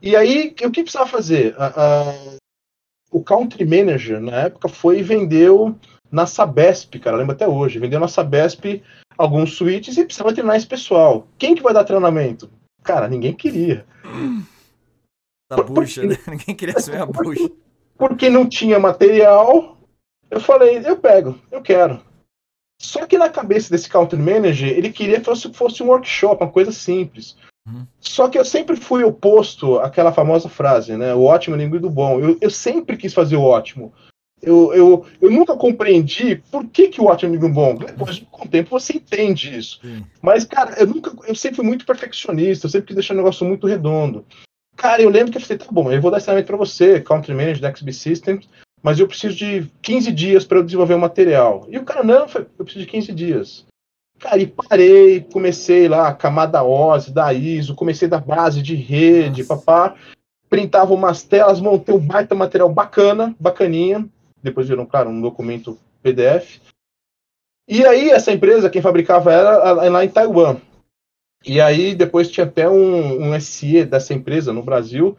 E 0.00 0.16
aí, 0.16 0.54
o 0.62 0.70
que 0.70 0.82
precisava 0.82 1.08
fazer? 1.08 1.54
A, 1.58 1.66
a, 1.66 2.14
o 3.10 3.22
Country 3.22 3.66
Manager, 3.66 4.20
na 4.20 4.42
época, 4.42 4.68
foi 4.68 5.00
e 5.00 5.02
vendeu 5.02 5.76
na 6.10 6.26
Sabesp, 6.26 6.98
cara, 6.98 7.16
lembro 7.16 7.32
até 7.32 7.46
hoje, 7.46 7.78
vendeu 7.78 8.00
na 8.00 8.08
Sabesp 8.08 8.82
alguns 9.20 9.54
suítes 9.54 9.98
e 9.98 10.04
precisava 10.04 10.32
treinar 10.32 10.56
esse 10.56 10.66
pessoal. 10.66 11.28
Quem 11.38 11.54
que 11.54 11.62
vai 11.62 11.74
dar 11.74 11.84
treinamento? 11.84 12.50
Cara, 12.82 13.06
ninguém 13.06 13.34
queria. 13.34 13.84
Da 15.50 15.62
bucha, 15.62 16.02
né? 16.02 16.16
Ninguém 16.26 16.54
queria 16.54 16.74
assumir 16.76 17.02
a 17.02 17.06
bucha. 17.06 17.50
Porque 17.98 18.30
não 18.30 18.48
tinha 18.48 18.78
material, 18.78 19.76
eu 20.30 20.40
falei, 20.40 20.80
eu 20.82 20.96
pego, 20.96 21.38
eu 21.50 21.60
quero. 21.60 22.00
Só 22.80 23.04
que 23.06 23.18
na 23.18 23.28
cabeça 23.28 23.70
desse 23.70 23.90
country 23.90 24.18
manager, 24.18 24.70
ele 24.70 24.90
queria 24.90 25.18
que 25.18 25.26
fosse, 25.26 25.52
fosse 25.52 25.82
um 25.82 25.88
workshop, 25.88 26.42
uma 26.42 26.50
coisa 26.50 26.72
simples. 26.72 27.36
Uhum. 27.68 27.86
Só 28.00 28.26
que 28.28 28.38
eu 28.38 28.44
sempre 28.44 28.74
fui 28.74 29.04
oposto 29.04 29.78
àquela 29.80 30.12
famosa 30.12 30.48
frase, 30.48 30.96
né? 30.96 31.14
O 31.14 31.24
ótimo 31.24 31.56
é 31.56 31.68
do 31.78 31.90
bom. 31.90 32.18
Eu, 32.18 32.38
eu 32.40 32.48
sempre 32.48 32.96
quis 32.96 33.12
fazer 33.12 33.36
o 33.36 33.42
ótimo 33.42 33.92
eu, 34.42 34.72
eu, 34.72 35.06
eu 35.20 35.30
nunca 35.30 35.54
compreendi 35.54 36.36
por 36.50 36.66
que, 36.66 36.88
que 36.88 37.00
o 37.00 37.06
ótimo 37.06 37.30
amigo 37.30 37.48
bom. 37.48 37.74
Depois, 37.74 38.22
com 38.30 38.46
o 38.46 38.48
tempo, 38.48 38.70
você 38.70 38.94
entende 38.94 39.56
isso. 39.56 39.80
Sim. 39.82 40.04
Mas, 40.22 40.44
cara, 40.44 40.74
eu 40.78 40.86
nunca. 40.86 41.12
Eu 41.26 41.34
sempre 41.34 41.56
fui 41.56 41.64
muito 41.64 41.84
perfeccionista, 41.84 42.66
eu 42.66 42.70
sempre 42.70 42.88
quis 42.88 42.96
deixar 42.96 43.14
o 43.14 43.18
negócio 43.18 43.46
muito 43.46 43.66
redondo. 43.66 44.24
Cara, 44.76 45.02
eu 45.02 45.10
lembro 45.10 45.30
que 45.30 45.36
eu 45.36 45.42
falei, 45.42 45.58
tá 45.58 45.66
bom, 45.70 45.92
eu 45.92 46.00
vou 46.00 46.10
dar 46.10 46.18
ensinamento 46.18 46.46
para 46.46 46.56
você, 46.56 47.00
Country 47.00 47.34
Manager 47.34 47.60
da 47.60 47.74
XB 47.74 47.92
Systems, 47.92 48.48
mas 48.82 48.98
eu 48.98 49.06
preciso 49.06 49.36
de 49.36 49.70
15 49.82 50.10
dias 50.10 50.44
para 50.46 50.56
eu 50.56 50.64
desenvolver 50.64 50.94
o 50.94 50.98
material. 50.98 51.66
E 51.68 51.76
o 51.76 51.84
cara, 51.84 52.02
não, 52.02 52.26
eu 52.58 52.64
preciso 52.64 52.86
de 52.86 52.90
15 52.90 53.12
dias. 53.12 53.66
Cara, 54.18 54.38
e 54.38 54.46
parei, 54.46 55.20
comecei 55.32 55.86
lá, 55.86 56.08
a 56.08 56.14
camada 56.14 56.62
OSI, 56.62 57.12
da 57.12 57.32
ISO, 57.32 57.74
comecei 57.74 58.08
da 58.08 58.18
base 58.18 58.62
de 58.62 58.74
rede, 58.74 59.42
Nossa. 59.42 59.56
papá, 59.56 59.94
printava 60.48 60.94
umas 60.94 61.22
telas, 61.22 61.60
montei 61.60 61.94
um 61.94 61.98
baita 61.98 62.34
material 62.34 62.68
bacana, 62.70 63.34
bacaninha, 63.38 64.08
depois 64.42 64.68
virou, 64.68 64.86
claro, 64.86 65.10
um 65.10 65.20
documento 65.20 65.78
PDF. 66.02 66.60
E 67.68 67.84
aí, 67.84 68.10
essa 68.10 68.32
empresa, 68.32 68.70
quem 68.70 68.82
fabricava 68.82 69.32
era 69.32 69.72
lá 69.72 70.04
em 70.04 70.08
Taiwan. 70.08 70.60
E 71.44 71.60
aí, 71.60 71.94
depois 71.94 72.30
tinha 72.30 72.46
até 72.46 72.68
um, 72.68 73.30
um 73.32 73.40
SE 73.40 73.84
dessa 73.84 74.12
empresa 74.12 74.52
no 74.52 74.62
Brasil, 74.62 75.16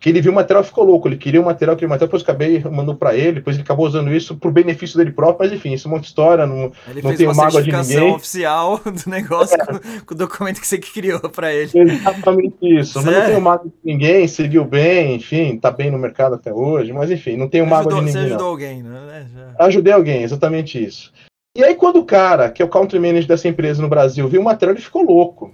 que 0.00 0.08
ele 0.08 0.20
viu 0.20 0.30
o 0.30 0.34
material 0.34 0.62
e 0.62 0.66
ficou 0.66 0.84
louco. 0.84 1.08
Ele 1.08 1.16
queria 1.16 1.40
o 1.40 1.44
material, 1.44 1.74
queria 1.74 1.88
o 1.88 1.90
material, 1.90 2.06
depois 2.06 2.22
acabei 2.22 2.62
mandou 2.64 2.94
para 2.94 3.16
ele, 3.16 3.32
depois 3.32 3.56
ele 3.56 3.64
acabou 3.64 3.86
usando 3.86 4.12
isso 4.12 4.36
pro 4.36 4.50
benefício 4.50 4.96
dele 4.96 5.10
próprio, 5.10 5.48
mas 5.48 5.52
enfim, 5.52 5.72
isso 5.72 5.88
é 5.88 5.90
uma 5.90 6.00
história, 6.00 6.46
não, 6.46 6.70
Ele 6.86 7.02
não 7.02 7.10
fez 7.10 7.18
tenho 7.18 7.30
uma 7.32 7.44
mágoa 7.44 7.62
de 7.62 7.72
ninguém. 7.72 8.12
oficial 8.12 8.80
do 8.84 9.10
negócio 9.10 9.58
com, 9.58 10.06
com 10.06 10.14
o 10.14 10.16
documento 10.16 10.60
que 10.60 10.66
você 10.66 10.78
criou 10.78 11.20
pra 11.20 11.52
ele. 11.52 11.70
Exatamente 11.74 12.56
isso. 12.62 13.02
Mas 13.02 13.14
não 13.14 13.26
tenho 13.26 13.40
mágoa 13.40 13.66
de 13.66 13.92
ninguém, 13.92 14.28
seguiu 14.28 14.64
bem, 14.64 15.16
enfim, 15.16 15.58
tá 15.58 15.70
bem 15.70 15.90
no 15.90 15.98
mercado 15.98 16.36
até 16.36 16.52
hoje, 16.52 16.92
mas 16.92 17.10
enfim, 17.10 17.36
não 17.36 17.48
tenho 17.48 17.66
mágoa 17.66 17.94
de 17.94 18.00
você 18.00 18.18
ninguém. 18.18 18.22
ajudou 18.26 18.38
não. 18.38 18.46
alguém, 18.52 18.82
né? 18.82 19.26
Já. 19.34 19.64
Ajudei 19.66 19.92
alguém, 19.92 20.22
exatamente 20.22 20.82
isso. 20.82 21.12
E 21.56 21.64
aí, 21.64 21.74
quando 21.74 21.96
o 21.96 22.04
cara, 22.04 22.50
que 22.50 22.62
é 22.62 22.64
o 22.64 22.68
country 22.68 23.00
manager 23.00 23.26
dessa 23.26 23.48
empresa 23.48 23.82
no 23.82 23.88
Brasil, 23.88 24.28
viu 24.28 24.40
o 24.40 24.44
material, 24.44 24.76
ele 24.76 24.84
ficou 24.84 25.02
louco. 25.02 25.52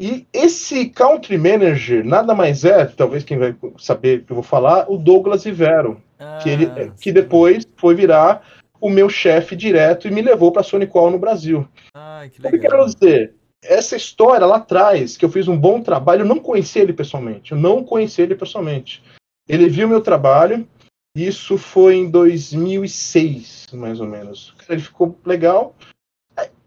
E 0.00 0.26
esse 0.32 0.86
country 0.88 1.36
manager 1.36 2.02
nada 2.02 2.34
mais 2.34 2.64
é, 2.64 2.86
talvez 2.86 3.22
quem 3.22 3.36
vai 3.36 3.54
saber 3.76 4.24
que 4.24 4.32
eu 4.32 4.36
vou 4.36 4.42
falar, 4.42 4.90
o 4.90 4.96
Douglas 4.96 5.44
Ivero, 5.44 6.00
que, 6.42 6.48
ele, 6.48 6.64
Ah, 6.66 6.90
que 6.98 7.12
depois 7.12 7.66
foi 7.76 7.94
virar 7.94 8.42
o 8.80 8.88
meu 8.88 9.10
chefe 9.10 9.54
direto 9.54 10.08
e 10.08 10.10
me 10.10 10.22
levou 10.22 10.50
para 10.50 10.62
a 10.62 10.64
Sony 10.64 10.86
Qual 10.86 11.10
no 11.10 11.18
Brasil. 11.18 11.68
Ai, 11.94 12.30
que 12.30 12.38
O 12.38 12.42
que 12.42 12.48
eu 12.48 12.52
legal. 12.52 12.70
quero 12.70 12.86
dizer? 12.86 13.34
Essa 13.62 13.94
história 13.94 14.46
lá 14.46 14.56
atrás, 14.56 15.18
que 15.18 15.24
eu 15.24 15.28
fiz 15.28 15.46
um 15.46 15.58
bom 15.58 15.82
trabalho, 15.82 16.22
eu 16.22 16.26
não 16.26 16.38
conheci 16.38 16.78
ele 16.78 16.94
pessoalmente. 16.94 17.52
Eu 17.52 17.58
não 17.58 17.84
conheci 17.84 18.22
ele 18.22 18.34
pessoalmente. 18.34 19.02
Ele 19.46 19.68
viu 19.68 19.86
meu 19.86 20.00
trabalho, 20.00 20.66
isso 21.14 21.58
foi 21.58 21.96
em 21.96 22.10
2006, 22.10 23.66
mais 23.74 24.00
ou 24.00 24.06
menos. 24.06 24.54
Ele 24.66 24.80
ficou 24.80 25.18
legal. 25.26 25.74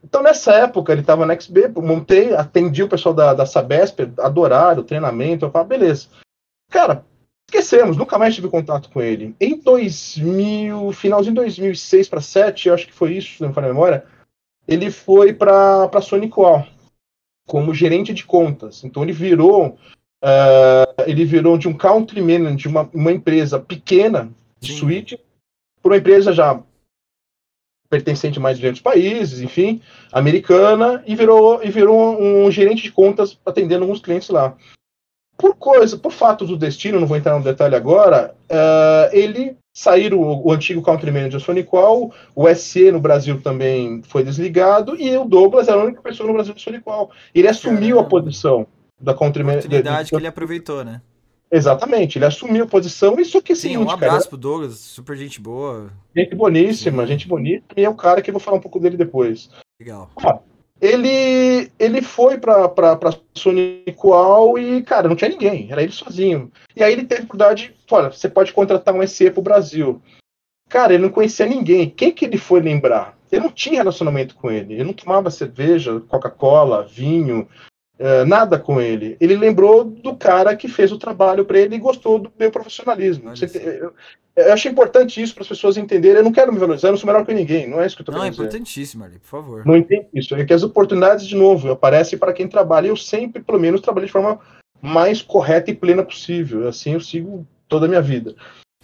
Então, 0.04 0.22
nessa 0.22 0.54
época, 0.54 0.91
ele 0.91 1.01
estava 1.01 1.26
na 1.26 1.39
XB, 1.39 1.70
montei, 1.78 2.36
atendi 2.36 2.84
o 2.84 2.89
pessoal 2.89 3.16
da, 3.16 3.34
da 3.34 3.45
Sabesp, 3.45 3.99
adoraram 4.20 4.82
o 4.82 4.86
treinamento. 4.86 5.45
Eu 5.45 5.51
falei, 5.51 5.68
beleza. 5.68 6.08
Cara, 6.70 7.06
esquecemos, 7.49 7.95
nunca 7.95 8.18
mais 8.18 8.36
tive 8.36 8.49
contato 8.49 8.89
com 8.89 9.01
ele. 9.01 9.36
Em 9.39 9.58
2000, 9.60 10.91
finalzinho 10.91 11.36
de 11.36 11.41
2006 11.41 12.10
para 12.10 12.18
2007, 12.18 12.68
eu 12.68 12.74
acho 12.74 12.88
que 12.88 12.93
foi 12.93 13.14
isso, 13.14 13.38
se 13.38 13.41
não 13.41 13.49
me 13.49 13.56
falha 13.56 13.68
a 13.68 13.74
memória, 13.74 14.06
ele 14.68 14.91
foi 14.91 15.34
para 15.34 15.86
a 15.86 16.01
Sony 16.01 16.30
Qual 16.30 16.66
como 17.45 17.74
gerente 17.74 18.14
de 18.14 18.26
contas. 18.26 18.84
Então 18.84 19.04
ele 19.04 19.12
virou 19.12 19.78
eh, 20.24 20.93
ele 21.06 21.26
virou 21.26 21.58
de 21.58 21.68
um 21.68 21.74
country 21.74 22.22
manager 22.22 22.56
de 22.56 22.68
uma, 22.68 22.89
uma 22.93 23.12
empresa 23.12 23.60
pequena 23.60 24.32
de 24.60 24.72
Sim. 24.72 24.80
suíte 24.80 25.20
para 25.82 25.91
uma 25.91 25.97
empresa 25.97 26.32
já 26.32 26.62
pertencente 27.94 28.39
a 28.39 28.41
mais 28.41 28.58
de 28.58 28.64
200 28.64 28.82
países, 28.82 29.39
enfim, 29.39 29.80
americana, 30.12 31.04
e 31.06 31.16
virou, 31.16 31.64
e 31.64 31.70
virou 31.70 32.20
um 32.20 32.50
gerente 32.50 32.82
de 32.82 32.91
contas 32.91 33.38
atendendo 33.46 33.84
alguns 33.84 34.02
clientes 34.02 34.30
lá. 34.30 34.56
Por 35.38 35.56
coisa, 35.56 35.96
por 35.96 36.12
fatos 36.12 36.48
do 36.48 36.58
destino, 36.58 37.00
não 37.00 37.06
vou 37.06 37.18
entrar 37.18 37.38
no 37.38 37.44
detalhe 37.44 37.76
agora, 37.76 38.34
eh, 38.50 39.10
ele 39.14 39.58
saíram 39.72 40.20
o, 40.20 40.48
o 40.48 40.52
antigo 40.52 40.82
country 40.82 41.12
manager 41.12 41.39
Sony 41.39 41.64
Qual, 41.64 42.12
o 42.36 42.56
SE 42.56 42.91
no 42.91 43.00
Brasil 43.00 43.39
também 43.39 44.02
foi 44.08 44.24
desligado, 44.24 45.00
e 45.00 45.16
o 45.16 45.26
Douglas 45.26 45.68
era 45.68 45.78
a 45.80 45.84
única 45.84 46.02
pessoa 46.02 46.26
no 46.26 46.34
Brasil 46.34 46.56
do 46.56 46.62
Sony 46.62 46.80
Qual. 46.80 47.12
Ele 47.34 47.48
assumiu 47.48 48.00
a 48.00 48.04
Caramba. 48.04 48.10
posição 48.10 48.66
da 49.00 49.14
country 49.14 49.44
manager. 49.44 49.68
Oportunidade 49.68 50.10
que 50.10 50.16
ele 50.16 50.28
aproveitou, 50.28 50.84
né? 50.84 51.00
Exatamente, 51.56 52.18
ele 52.18 52.26
assumiu 52.26 52.64
a 52.64 52.68
posição, 52.68 53.20
isso 53.20 53.39
que 53.39 53.51
é 53.51 53.56
Sim, 53.56 53.62
seguinte, 53.62 53.84
um 53.84 53.86
cara, 53.86 53.97
abraço 53.97 54.28
pro 54.28 54.38
Douglas, 54.39 54.80
super 54.80 55.16
gente 55.16 55.39
boa. 55.39 55.91
gente 56.16 56.34
boníssima, 56.34 57.04
Sim. 57.04 57.10
gente 57.10 57.28
bonita, 57.28 57.76
e 57.78 57.84
é 57.84 57.89
o 57.89 57.93
cara 57.93 58.24
que 58.24 58.32
eu 58.32 58.34
vou 58.34 58.39
falar 58.39 58.58
um 58.58 58.62
pouco 58.62 58.80
dele 58.80 58.97
depois. 58.97 59.51
Legal. 59.80 60.10
Ele, 60.82 61.72
ele 61.78 62.01
foi 62.01 62.39
pra, 62.39 62.68
pra, 62.68 62.95
pra 62.95 63.14
Sony 63.36 63.84
Qual 63.95 64.58
e, 64.58 64.82
cara, 64.82 65.08
não 65.08 65.16
tinha 65.16 65.30
ninguém, 65.30 65.72
era 65.72 65.84
ele 65.84 65.91
sozinho. 65.91 66.51
E 66.76 66.84
aí 66.84 66.91
ele 66.91 67.06
teve 67.06 67.22
oportunidade, 67.26 67.76
olha, 67.91 68.10
você 68.10 68.28
pode 68.28 68.51
contratar 68.51 68.93
um 68.95 69.06
SE 69.06 69.30
pro 69.30 69.43
Brasil. 69.43 70.01
Cara, 70.68 70.95
ele 70.95 71.04
não 71.04 71.10
conhecia 71.12 71.45
ninguém. 71.45 71.88
Quem 71.88 72.12
que 72.12 72.26
ele 72.26 72.38
foi 72.38 72.62
lembrar? 72.62 73.16
Eu 73.32 73.41
não 73.41 73.51
tinha 73.51 73.76
relacionamento 73.76 74.34
com 74.34 74.49
ele. 74.49 74.80
Eu 74.80 74.86
não 74.86 74.93
tomava 74.93 75.30
cerveja, 75.30 76.01
Coca-Cola, 76.08 76.84
vinho, 76.84 77.47
eh, 78.00 78.26
nada 78.26 78.58
com 78.58 78.82
ele. 78.82 79.16
Ele 79.20 79.36
lembrou 79.36 79.84
do 79.84 80.16
cara 80.16 80.56
que 80.56 80.68
fez 80.68 80.91
o 80.91 80.98
trabalho 80.98 81.46
para 81.46 81.60
ele 81.60 81.76
e 81.76 81.80
gostou 81.80 82.20
do 82.20 82.32
meu 82.39 82.52
profissionalismo. 82.52 83.30
Olha 83.30 83.36
Você 83.36 83.80
eu, 83.82 83.94
eu 84.36 84.54
achei 84.54 84.72
importante 84.72 85.22
isso 85.22 85.34
para 85.34 85.44
as 85.44 85.48
pessoas 85.48 85.78
entenderem. 85.78 86.18
Eu 86.18 86.24
não 86.24 86.32
quero 86.32 86.52
me 86.52 86.58
valorizar, 86.58 86.88
eu 86.88 86.94
não 86.94 86.98
sou 86.98 87.08
melhor 87.08 87.24
que 87.26 87.34
ninguém. 87.34 87.70
Não 87.70 87.80
é 87.82 87.86
isso 87.86 87.96
que 87.96 88.02
eu 88.02 88.04
estou 88.04 88.16
Não, 88.16 88.26
é 88.26 88.30
dizer. 88.30 88.41
importantíssimo, 88.41 89.06
por 89.06 89.20
favor. 89.22 89.66
Não 89.66 89.78
entendo 89.78 90.08
isso. 90.14 90.34
É 90.36 90.44
que 90.44 90.54
as 90.54 90.64
oportunidades, 90.64 91.28
de 91.28 91.36
novo, 91.36 91.72
aparecem 91.72 92.18
para 92.18 92.34
quem 92.34 92.48
trabalha. 92.48 92.88
Eu 92.88 92.98
sempre, 92.98 93.44
pelo 93.44 93.60
menos, 93.60 93.82
trabalhei 93.82 94.08
de 94.08 94.12
forma 94.12 94.39
mais 94.82 95.22
correta 95.22 95.70
e 95.70 95.76
plena 95.76 96.04
possível. 96.04 96.68
Assim 96.68 96.94
eu 96.94 97.00
sigo 97.00 97.48
toda 97.68 97.86
a 97.86 97.89
minha 97.89 98.02
vida. 98.02 98.36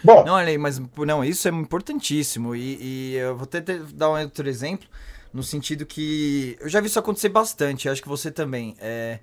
Bom, 0.04 0.24
Não, 0.24 0.36
Ale, 0.36 0.58
mas 0.58 0.80
não, 0.98 1.24
isso 1.24 1.48
é 1.48 1.52
importantíssimo. 1.52 2.56
E, 2.56 2.78
e 2.80 3.16
eu 3.16 3.36
vou 3.36 3.44
até 3.44 3.60
dar 3.60 4.12
um 4.12 4.22
outro 4.22 4.48
exemplo, 4.48 4.88
no 5.34 5.44
sentido 5.44 5.86
que 5.86 6.58
eu 6.60 6.70
já 6.70 6.80
vi 6.82 6.88
isso 6.88 7.00
acontecer 7.00 7.30
bastante, 7.30 7.90
acho 7.90 8.02
que 8.02 8.10
você 8.10 8.32
também. 8.32 8.76
É, 8.80 9.20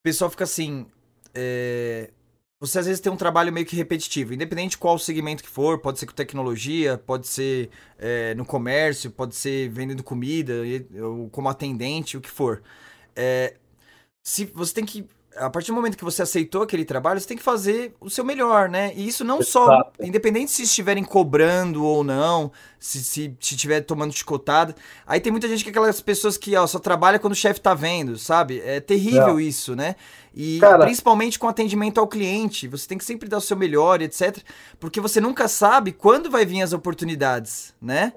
o 0.00 0.02
pessoal 0.04 0.30
fica 0.30 0.44
assim. 0.44 0.86
é, 1.34 2.10
você 2.60 2.78
às 2.78 2.86
vezes 2.86 3.00
tem 3.00 3.10
um 3.10 3.16
trabalho 3.16 3.52
meio 3.52 3.66
que 3.66 3.74
repetitivo, 3.74 4.32
independente 4.32 4.72
de 4.72 4.78
qual 4.78 4.96
segmento 4.96 5.42
que 5.42 5.48
for, 5.48 5.80
pode 5.80 5.98
ser 5.98 6.06
com 6.06 6.12
tecnologia, 6.12 6.96
pode 6.96 7.26
ser 7.26 7.70
é, 7.98 8.34
no 8.36 8.44
comércio, 8.44 9.10
pode 9.10 9.34
ser 9.34 9.68
vendendo 9.68 10.04
comida, 10.04 10.54
ou 11.02 11.28
como 11.30 11.48
atendente, 11.48 12.16
o 12.16 12.20
que 12.20 12.30
for. 12.30 12.62
É, 13.16 13.56
se 14.22 14.44
você 14.44 14.74
tem 14.74 14.86
que 14.86 15.08
a 15.36 15.48
partir 15.48 15.68
do 15.70 15.74
momento 15.74 15.96
que 15.96 16.04
você 16.04 16.22
aceitou 16.22 16.62
aquele 16.62 16.84
trabalho, 16.84 17.18
você 17.20 17.26
tem 17.26 17.36
que 17.36 17.42
fazer 17.42 17.94
o 18.00 18.10
seu 18.10 18.24
melhor, 18.24 18.68
né? 18.68 18.92
E 18.94 19.06
isso 19.08 19.24
não 19.24 19.42
só, 19.42 19.64
Exato. 19.64 19.92
independente 20.04 20.50
se 20.50 20.62
estiverem 20.62 21.02
cobrando 21.02 21.84
ou 21.84 22.04
não, 22.04 22.52
se, 22.78 23.02
se, 23.02 23.36
se 23.40 23.54
estiver 23.54 23.80
tomando 23.80 24.12
chicotada. 24.12 24.74
Aí 25.06 25.20
tem 25.20 25.32
muita 25.32 25.48
gente 25.48 25.62
que 25.64 25.70
é 25.70 25.72
aquelas 25.72 26.00
pessoas 26.00 26.36
que 26.36 26.54
ó, 26.56 26.66
só 26.66 26.78
trabalha 26.78 27.18
quando 27.18 27.32
o 27.32 27.36
chefe 27.36 27.60
tá 27.60 27.72
vendo, 27.74 28.18
sabe? 28.18 28.60
É 28.64 28.80
terrível 28.80 29.28
Não. 29.28 29.40
isso, 29.40 29.74
né? 29.74 29.96
E 30.34 30.58
Cara- 30.60 30.84
principalmente 30.84 31.38
com 31.38 31.48
atendimento 31.48 31.98
ao 31.98 32.06
cliente, 32.08 32.68
você 32.68 32.86
tem 32.86 32.98
que 32.98 33.04
sempre 33.04 33.28
dar 33.28 33.38
o 33.38 33.40
seu 33.40 33.56
melhor, 33.56 34.00
etc. 34.02 34.38
Porque 34.78 35.00
você 35.00 35.20
nunca 35.20 35.48
sabe 35.48 35.92
quando 35.92 36.30
vai 36.30 36.44
vir 36.44 36.62
as 36.62 36.72
oportunidades, 36.72 37.74
né? 37.80 38.12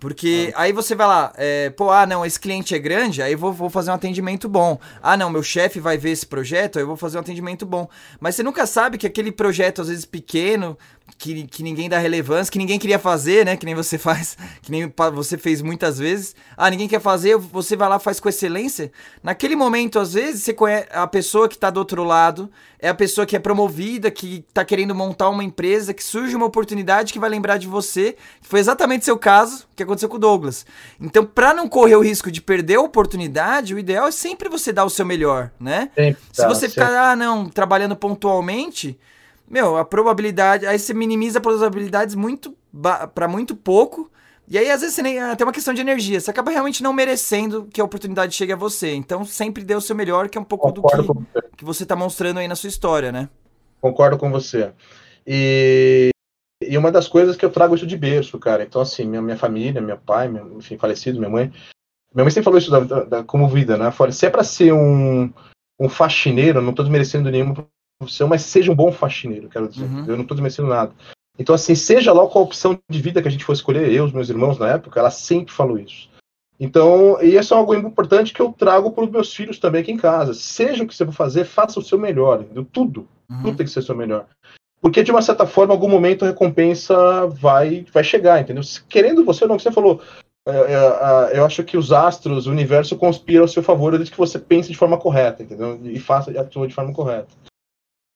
Porque 0.00 0.52
aí 0.56 0.72
você 0.72 0.94
vai 0.94 1.06
lá, 1.06 1.32
é, 1.36 1.70
pô, 1.70 1.90
ah, 1.90 2.06
não, 2.06 2.24
esse 2.24 2.38
cliente 2.38 2.74
é 2.74 2.78
grande, 2.78 3.20
aí 3.20 3.32
eu 3.32 3.38
vou, 3.38 3.52
vou 3.52 3.68
fazer 3.68 3.90
um 3.90 3.94
atendimento 3.94 4.48
bom. 4.48 4.78
Ah, 5.02 5.16
não, 5.16 5.28
meu 5.28 5.42
chefe 5.42 5.80
vai 5.80 5.98
ver 5.98 6.10
esse 6.10 6.24
projeto, 6.24 6.78
aí 6.78 6.82
eu 6.82 6.86
vou 6.86 6.96
fazer 6.96 7.16
um 7.16 7.20
atendimento 7.20 7.66
bom. 7.66 7.88
Mas 8.20 8.36
você 8.36 8.42
nunca 8.42 8.66
sabe 8.66 8.96
que 8.96 9.06
aquele 9.06 9.32
projeto, 9.32 9.82
às 9.82 9.88
vezes 9.88 10.04
pequeno, 10.04 10.78
que, 11.16 11.46
que 11.46 11.62
ninguém 11.62 11.88
dá 11.88 11.98
relevância, 11.98 12.50
que 12.50 12.58
ninguém 12.58 12.78
queria 12.78 12.98
fazer, 12.98 13.44
né? 13.44 13.56
Que 13.56 13.64
nem 13.64 13.74
você 13.74 13.96
faz, 13.98 14.36
que 14.62 14.70
nem 14.70 14.92
você 15.12 15.38
fez 15.38 15.62
muitas 15.62 15.98
vezes. 15.98 16.34
Ah, 16.56 16.70
ninguém 16.70 16.88
quer 16.88 17.00
fazer, 17.00 17.36
você 17.36 17.76
vai 17.76 17.88
lá 17.88 17.98
faz 17.98 18.20
com 18.20 18.28
excelência. 18.28 18.92
Naquele 19.22 19.56
momento, 19.56 19.98
às 19.98 20.12
vezes, 20.12 20.42
você 20.42 20.52
conhece 20.52 20.88
a 20.90 21.06
pessoa 21.06 21.48
que 21.48 21.56
tá 21.56 21.70
do 21.70 21.78
outro 21.78 22.04
lado, 22.04 22.50
é 22.80 22.88
a 22.88 22.94
pessoa 22.94 23.26
que 23.26 23.34
é 23.34 23.38
promovida, 23.38 24.10
que 24.10 24.44
tá 24.52 24.64
querendo 24.64 24.94
montar 24.94 25.28
uma 25.28 25.42
empresa, 25.42 25.92
que 25.92 26.02
surge 26.02 26.36
uma 26.36 26.46
oportunidade 26.46 27.12
que 27.12 27.18
vai 27.18 27.28
lembrar 27.28 27.56
de 27.56 27.66
você. 27.66 28.16
Foi 28.40 28.60
exatamente 28.60 29.04
seu 29.04 29.18
caso 29.18 29.66
que 29.74 29.82
aconteceu 29.82 30.08
com 30.08 30.16
o 30.16 30.20
Douglas. 30.20 30.64
Então, 31.00 31.24
pra 31.24 31.52
não 31.52 31.68
correr 31.68 31.96
o 31.96 32.02
risco 32.02 32.30
de 32.30 32.40
perder 32.40 32.76
a 32.76 32.80
oportunidade, 32.80 33.74
o 33.74 33.78
ideal 33.78 34.06
é 34.06 34.12
sempre 34.12 34.48
você 34.48 34.72
dar 34.72 34.84
o 34.84 34.90
seu 34.90 35.04
melhor, 35.04 35.50
né? 35.58 35.90
sempre, 35.94 36.22
Se 36.32 36.46
você 36.46 36.68
ficar, 36.68 37.10
ah, 37.10 37.16
não, 37.16 37.48
trabalhando 37.48 37.96
pontualmente, 37.96 38.98
meu, 39.50 39.76
a 39.76 39.84
probabilidade. 39.84 40.66
Aí 40.66 40.78
você 40.78 40.92
minimiza 40.94 41.38
as 41.38 41.42
probabilidades 41.42 42.14
muito 42.14 42.54
para 43.14 43.28
muito 43.28 43.56
pouco. 43.56 44.10
E 44.50 44.56
aí, 44.56 44.70
às 44.70 44.80
vezes, 44.80 44.96
você 44.96 45.02
nem, 45.02 45.14
tem 45.36 45.46
uma 45.46 45.52
questão 45.52 45.74
de 45.74 45.80
energia. 45.82 46.18
Você 46.18 46.30
acaba 46.30 46.50
realmente 46.50 46.82
não 46.82 46.92
merecendo 46.92 47.66
que 47.70 47.80
a 47.80 47.84
oportunidade 47.84 48.34
chegue 48.34 48.52
a 48.52 48.56
você. 48.56 48.94
Então, 48.94 49.24
sempre 49.24 49.62
dê 49.62 49.74
o 49.74 49.80
seu 49.80 49.94
melhor, 49.94 50.28
que 50.28 50.38
é 50.38 50.40
um 50.40 50.44
pouco 50.44 50.72
Concordo 50.72 51.02
do 51.02 51.14
que, 51.14 51.20
você. 51.32 51.48
que 51.58 51.64
você 51.64 51.84
tá 51.86 51.94
mostrando 51.94 52.38
aí 52.38 52.48
na 52.48 52.56
sua 52.56 52.68
história, 52.68 53.12
né? 53.12 53.28
Concordo 53.80 54.16
com 54.16 54.30
você. 54.30 54.72
E, 55.26 56.08
e 56.62 56.78
uma 56.78 56.90
das 56.90 57.06
coisas 57.06 57.36
que 57.36 57.44
eu 57.44 57.50
trago 57.50 57.74
isso 57.74 57.86
de 57.86 57.96
berço, 57.96 58.38
cara. 58.38 58.62
Então, 58.62 58.80
assim, 58.80 59.04
minha, 59.04 59.20
minha 59.20 59.36
família, 59.36 59.82
meu 59.82 59.98
pai, 59.98 60.28
meu, 60.28 60.56
enfim, 60.56 60.78
falecido, 60.78 61.18
minha 61.18 61.30
mãe. 61.30 61.52
Minha 62.14 62.24
mãe 62.24 62.30
sempre 62.30 62.44
falou 62.44 62.58
isso 62.58 62.70
da, 62.70 62.80
da- 62.80 63.04
da- 63.04 63.24
como 63.24 63.48
vida, 63.48 63.76
né? 63.76 63.90
Fala, 63.90 64.10
se 64.12 64.24
é 64.24 64.30
pra 64.30 64.42
ser 64.42 64.72
um, 64.72 65.30
um 65.78 65.88
faxineiro, 65.90 66.62
não 66.62 66.72
tô 66.72 66.82
desmerecendo 66.82 67.30
nenhuma 67.30 67.66
profissão, 67.98 68.28
mas 68.28 68.42
seja 68.42 68.70
um 68.70 68.76
bom 68.76 68.92
faxineiro, 68.92 69.48
quero 69.48 69.68
dizer. 69.68 69.84
Uhum. 69.84 70.04
Eu 70.06 70.16
não 70.16 70.24
tô 70.24 70.34
desmerecendo 70.34 70.68
nada. 70.68 70.92
Então, 71.38 71.54
assim, 71.54 71.74
seja 71.74 72.12
lá 72.12 72.26
qual 72.26 72.44
a 72.44 72.46
opção 72.46 72.78
de 72.88 73.00
vida 73.00 73.22
que 73.22 73.28
a 73.28 73.30
gente 73.30 73.44
for 73.44 73.52
escolher, 73.52 73.92
eu, 73.92 74.04
os 74.04 74.12
meus 74.12 74.28
irmãos 74.28 74.58
na 74.58 74.68
época, 74.68 74.98
ela 74.98 75.10
sempre 75.10 75.52
falou 75.52 75.78
isso. 75.78 76.08
Então, 76.58 77.22
e 77.22 77.36
isso 77.36 77.54
é 77.54 77.56
algo 77.56 77.74
importante 77.74 78.34
que 78.34 78.42
eu 78.42 78.52
trago 78.52 78.90
para 78.90 79.04
os 79.04 79.10
meus 79.10 79.32
filhos 79.32 79.58
também 79.58 79.82
aqui 79.82 79.92
em 79.92 79.96
casa. 79.96 80.34
Seja 80.34 80.82
o 80.82 80.86
que 80.86 80.94
você 80.94 81.04
for 81.04 81.12
fazer, 81.12 81.44
faça 81.44 81.78
o 81.78 81.82
seu 81.82 81.98
melhor, 81.98 82.40
entendeu? 82.40 82.64
Tudo. 82.64 83.06
Uhum. 83.30 83.42
Tudo 83.42 83.56
tem 83.56 83.66
que 83.66 83.72
ser 83.72 83.78
o 83.78 83.84
seu 83.84 83.94
melhor. 83.94 84.26
Porque, 84.80 85.02
de 85.02 85.10
uma 85.10 85.22
certa 85.22 85.46
forma, 85.46 85.72
em 85.72 85.76
algum 85.76 85.88
momento 85.88 86.24
a 86.24 86.28
recompensa 86.28 87.26
vai, 87.26 87.86
vai 87.92 88.02
chegar, 88.02 88.40
entendeu? 88.40 88.62
Querendo 88.88 89.24
você 89.24 89.44
ou 89.44 89.48
não, 89.48 89.56
que 89.56 89.62
você 89.62 89.72
falou, 89.72 90.00
é, 90.46 90.50
é, 90.50 91.38
eu 91.38 91.44
acho 91.44 91.62
que 91.62 91.76
os 91.76 91.92
astros, 91.92 92.46
o 92.46 92.50
universo 92.50 92.96
conspira 92.96 93.42
ao 93.42 93.48
seu 93.48 93.62
favor 93.62 93.92
desde 93.92 94.10
que 94.10 94.18
você 94.18 94.38
pense 94.38 94.70
de 94.70 94.78
forma 94.78 94.98
correta, 94.98 95.42
entendeu? 95.42 95.78
E 95.84 96.00
faça 96.00 96.32
e 96.32 96.38
atua 96.38 96.66
de 96.66 96.74
forma 96.74 96.92
correta. 96.92 97.28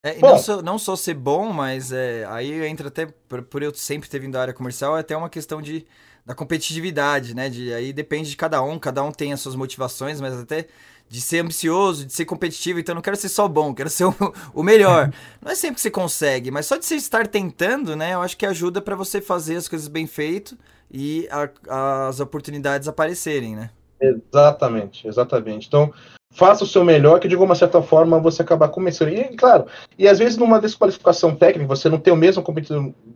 É, 0.05 0.19
não, 0.19 0.37
só, 0.37 0.61
não 0.61 0.79
só 0.79 0.97
ser 0.97 1.15
bom, 1.15 1.53
mas 1.53 1.93
é, 1.93 2.27
aí 2.29 2.67
entra 2.67 2.89
até, 2.89 3.07
por, 3.07 3.43
por, 3.43 3.63
eu 3.63 3.73
sempre 3.73 4.09
ter 4.09 4.19
vindo 4.19 4.33
da 4.33 4.43
área 4.43 4.53
comercial, 4.53 4.97
é 4.97 5.01
até 5.01 5.17
uma 5.17 5.31
questão 5.31 5.63
de, 5.63 5.87
da 6.27 6.35
competitividade, 6.35 7.37
né? 7.37 7.49
De, 7.49 7.73
aí 7.73 7.93
depende 7.93 8.31
de 8.31 8.37
cada 8.37 8.61
um, 8.63 8.81
cada 8.81 9.01
um 9.05 9.13
tem 9.13 9.33
as 9.33 9.41
suas 9.41 9.55
motivações, 9.55 10.21
mas 10.21 10.35
até 10.35 10.67
de 11.09 11.21
ser 11.21 11.39
ambicioso, 11.39 12.05
de 12.05 12.13
ser 12.13 12.25
competitivo, 12.25 12.81
então 12.81 12.97
não 12.97 13.03
quero 13.03 13.17
ser 13.17 13.29
só 13.29 13.47
bom, 13.47 13.73
quero 13.73 13.91
ser 13.91 14.07
o, 14.07 14.15
o 14.53 14.63
melhor. 14.65 15.13
não 15.41 15.53
é 15.53 15.55
sempre 15.55 15.77
que 15.77 15.81
você 15.83 15.91
consegue, 15.91 16.51
mas 16.51 16.67
só 16.67 16.77
de 16.77 16.85
você 16.85 16.97
estar 16.97 17.29
tentando, 17.29 17.95
né? 17.95 18.15
Eu 18.15 18.23
acho 18.23 18.37
que 18.37 18.45
ajuda 18.45 18.83
para 18.83 18.97
você 18.97 19.21
fazer 19.21 19.55
as 19.55 19.69
coisas 19.69 19.87
bem 19.87 20.09
feito 20.09 20.59
e 20.91 21.29
a, 21.31 22.09
as 22.09 22.19
oportunidades 22.19 22.89
aparecerem, 22.89 23.55
né? 23.55 23.71
Exatamente, 24.03 25.07
exatamente. 25.07 25.69
Então, 25.69 25.93
faça 26.33 26.65
o 26.65 26.67
seu 26.67 26.85
melhor, 26.85 27.21
que 27.21 27.29
de 27.29 27.35
alguma 27.35 27.55
certa 27.55 27.81
forma 27.83 28.19
você 28.19 28.43
acabar 28.43 28.69
começando. 28.69 29.11
E, 29.11 29.25
claro, 29.37 29.67
e 29.99 30.09
às 30.09 30.19
vezes 30.19 30.37
numa 30.37 30.61
desqualificação 30.61 31.35
técnica, 31.35 31.69
você 31.69 31.89
não 31.89 31.99
tem 31.99 32.13
a 32.13 32.17
mesma, 32.17 32.43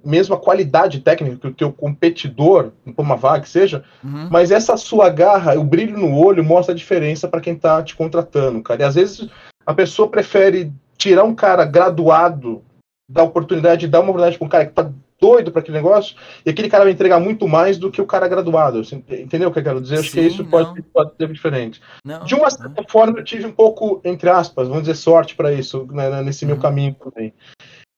mesma 0.04 0.36
qualidade 0.36 1.00
técnica 1.00 1.36
que 1.36 1.46
o 1.48 1.54
teu 1.54 1.72
competidor, 1.72 2.70
uma 2.96 3.16
vaga 3.16 3.42
que 3.42 3.48
seja, 3.48 3.82
uhum. 4.04 4.28
mas 4.30 4.50
essa 4.50 4.76
sua 4.76 5.08
garra, 5.08 5.58
o 5.58 5.64
brilho 5.64 5.98
no 5.98 6.16
olho, 6.16 6.44
mostra 6.44 6.72
a 6.72 6.76
diferença 6.76 7.26
para 7.26 7.40
quem 7.40 7.54
está 7.54 7.82
te 7.82 7.96
contratando, 7.96 8.62
cara. 8.62 8.82
E 8.82 8.84
às 8.84 8.94
vezes 8.94 9.28
a 9.64 9.74
pessoa 9.74 10.08
prefere 10.08 10.72
tirar 10.96 11.24
um 11.24 11.34
cara 11.34 11.64
graduado 11.64 12.62
da 13.10 13.22
oportunidade 13.22 13.82
de 13.82 13.88
dar 13.88 14.00
uma 14.00 14.10
oportunidade 14.10 14.38
para 14.38 14.46
um 14.46 14.50
cara 14.50 14.64
que 14.64 14.72
está 14.72 14.90
doido 15.20 15.50
para 15.50 15.60
aquele 15.60 15.76
negócio, 15.76 16.16
e 16.44 16.50
aquele 16.50 16.68
cara 16.68 16.84
vai 16.84 16.92
entregar 16.92 17.18
muito 17.18 17.48
mais 17.48 17.78
do 17.78 17.90
que 17.90 18.00
o 18.00 18.06
cara 18.06 18.28
graduado. 18.28 18.80
Entendeu 18.80 19.48
o 19.48 19.52
que 19.52 19.58
eu 19.58 19.64
quero 19.64 19.80
dizer? 19.80 19.98
Acho 19.98 20.12
que 20.12 20.20
isso 20.20 20.44
pode, 20.44 20.82
pode 20.82 21.16
ser 21.16 21.28
diferente. 21.32 21.80
Não, 22.04 22.24
de 22.24 22.34
uma 22.34 22.50
certa 22.50 22.82
não. 22.82 22.88
forma, 22.88 23.18
eu 23.18 23.24
tive 23.24 23.46
um 23.46 23.52
pouco, 23.52 24.00
entre 24.04 24.28
aspas, 24.28 24.68
vamos 24.68 24.84
dizer, 24.84 24.96
sorte 24.96 25.34
para 25.34 25.52
isso, 25.52 25.86
né, 25.90 26.22
nesse 26.22 26.44
meu 26.44 26.56
uhum. 26.56 26.62
caminho 26.62 26.94
também. 26.94 27.32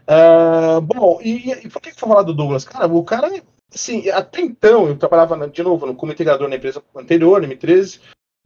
Uh, 0.09 0.81
bom, 0.81 1.19
e, 1.23 1.51
e, 1.53 1.69
por 1.69 1.83
que, 1.83 1.91
que 1.91 2.01
foi 2.01 2.09
falar 2.09 2.23
do 2.23 2.33
Douglas? 2.33 2.65
Cara, 2.65 2.87
o 2.87 3.05
cara, 3.05 3.31
assim, 3.75 4.09
até 4.09 4.41
então, 4.41 4.89
eu 4.89 4.97
trabalhava, 4.97 5.49
de 5.49 5.63
novo, 5.63 5.95
como 5.95 6.13
integrador 6.13 6.49
na 6.49 6.57
empresa 6.57 6.83
anterior, 6.97 7.43
M13, 7.43 8.01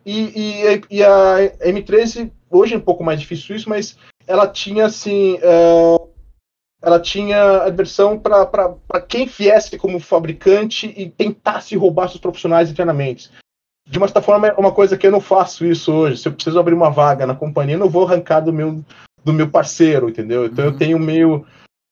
e, 0.05 0.21
e, 0.35 0.81
e, 0.91 1.05
a 1.05 1.37
M13, 1.61 2.33
hoje 2.51 2.75
é 2.75 2.79
um 2.79 2.81
pouco 2.81 3.05
mais 3.05 3.21
difícil 3.21 3.55
isso, 3.55 3.69
mas 3.69 3.97
ela 4.27 4.49
tinha, 4.49 4.87
assim, 4.87 5.35
uh, 5.35 6.12
ela 6.83 6.99
tinha 6.99 7.63
adversão 7.63 8.19
para 8.19 9.01
quem 9.09 9.27
viesse 9.27 9.79
como 9.79 10.01
fabricante 10.01 10.93
e 10.97 11.09
tentasse 11.09 11.77
roubar 11.77 12.09
seus 12.09 12.21
profissionais 12.21 12.71
internamente. 12.71 13.31
De 13.89 13.99
uma 13.99 14.09
certa 14.09 14.21
forma, 14.21 14.49
é 14.49 14.53
uma 14.55 14.73
coisa 14.73 14.97
que 14.97 15.07
eu 15.07 15.13
não 15.13 15.21
faço 15.21 15.65
isso 15.65 15.93
hoje. 15.93 16.19
Se 16.19 16.29
eu 16.29 16.33
preciso 16.33 16.59
abrir 16.59 16.75
uma 16.75 16.91
vaga 16.91 17.27
na 17.27 17.35
companhia, 17.35 17.77
eu 17.77 17.81
não 17.81 17.89
vou 17.89 18.07
arrancar 18.07 18.41
do 18.41 18.53
meu, 18.53 18.85
do 19.25 19.33
meu 19.33 19.49
parceiro, 19.49 20.09
entendeu? 20.09 20.47
Então 20.47 20.65
uhum. 20.65 20.73
eu 20.73 20.77
tenho 20.77 20.99
meio 20.99 21.47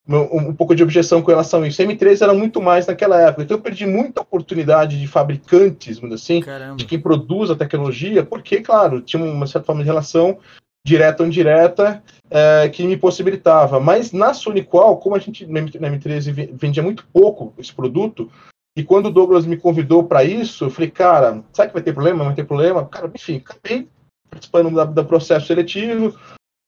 um 0.08 0.52
pouco 0.52 0.74
de 0.74 0.82
objeção 0.82 1.22
com 1.22 1.30
relação 1.30 1.62
a 1.62 1.68
isso. 1.68 1.80
M3 1.82 2.20
era 2.20 2.34
muito 2.34 2.60
mais 2.60 2.86
naquela 2.86 3.20
época. 3.20 3.44
Então 3.44 3.56
eu 3.56 3.62
perdi 3.62 3.86
muita 3.86 4.22
oportunidade 4.22 4.98
de 4.98 5.06
fabricantes, 5.06 6.02
assim, 6.12 6.40
Caramba. 6.40 6.76
de 6.76 6.84
quem 6.84 6.98
produz 6.98 7.48
a 7.48 7.54
tecnologia, 7.54 8.24
porque, 8.24 8.60
claro, 8.60 9.00
tinha 9.00 9.22
uma 9.22 9.46
certa 9.46 9.66
forma 9.66 9.82
de 9.82 9.86
relação 9.86 10.38
direta 10.86 11.22
ou 11.22 11.28
indireta 11.28 12.02
é, 12.30 12.68
que 12.68 12.82
me 12.84 12.96
possibilitava. 12.96 13.78
Mas 13.80 14.12
na 14.12 14.32
Soniqual, 14.32 14.98
como 14.98 15.14
a 15.14 15.18
gente 15.18 15.46
na 15.46 15.60
M13 15.60 16.50
vendia 16.54 16.82
muito 16.82 17.06
pouco 17.12 17.52
esse 17.58 17.72
produto, 17.72 18.30
e 18.76 18.84
quando 18.84 19.06
o 19.06 19.10
Douglas 19.10 19.44
me 19.44 19.56
convidou 19.56 20.04
para 20.04 20.24
isso, 20.24 20.64
eu 20.64 20.70
falei, 20.70 20.90
cara, 20.90 21.42
sabe 21.52 21.68
que 21.68 21.74
vai 21.74 21.82
ter 21.82 21.92
problema? 21.92 22.24
Vai 22.24 22.34
ter 22.34 22.44
problema? 22.44 22.86
Cara, 22.86 23.10
enfim, 23.14 23.42
acabei 23.44 23.88
participando 24.30 24.74
da, 24.74 24.84
do 24.84 25.04
processo 25.04 25.46
seletivo. 25.46 26.18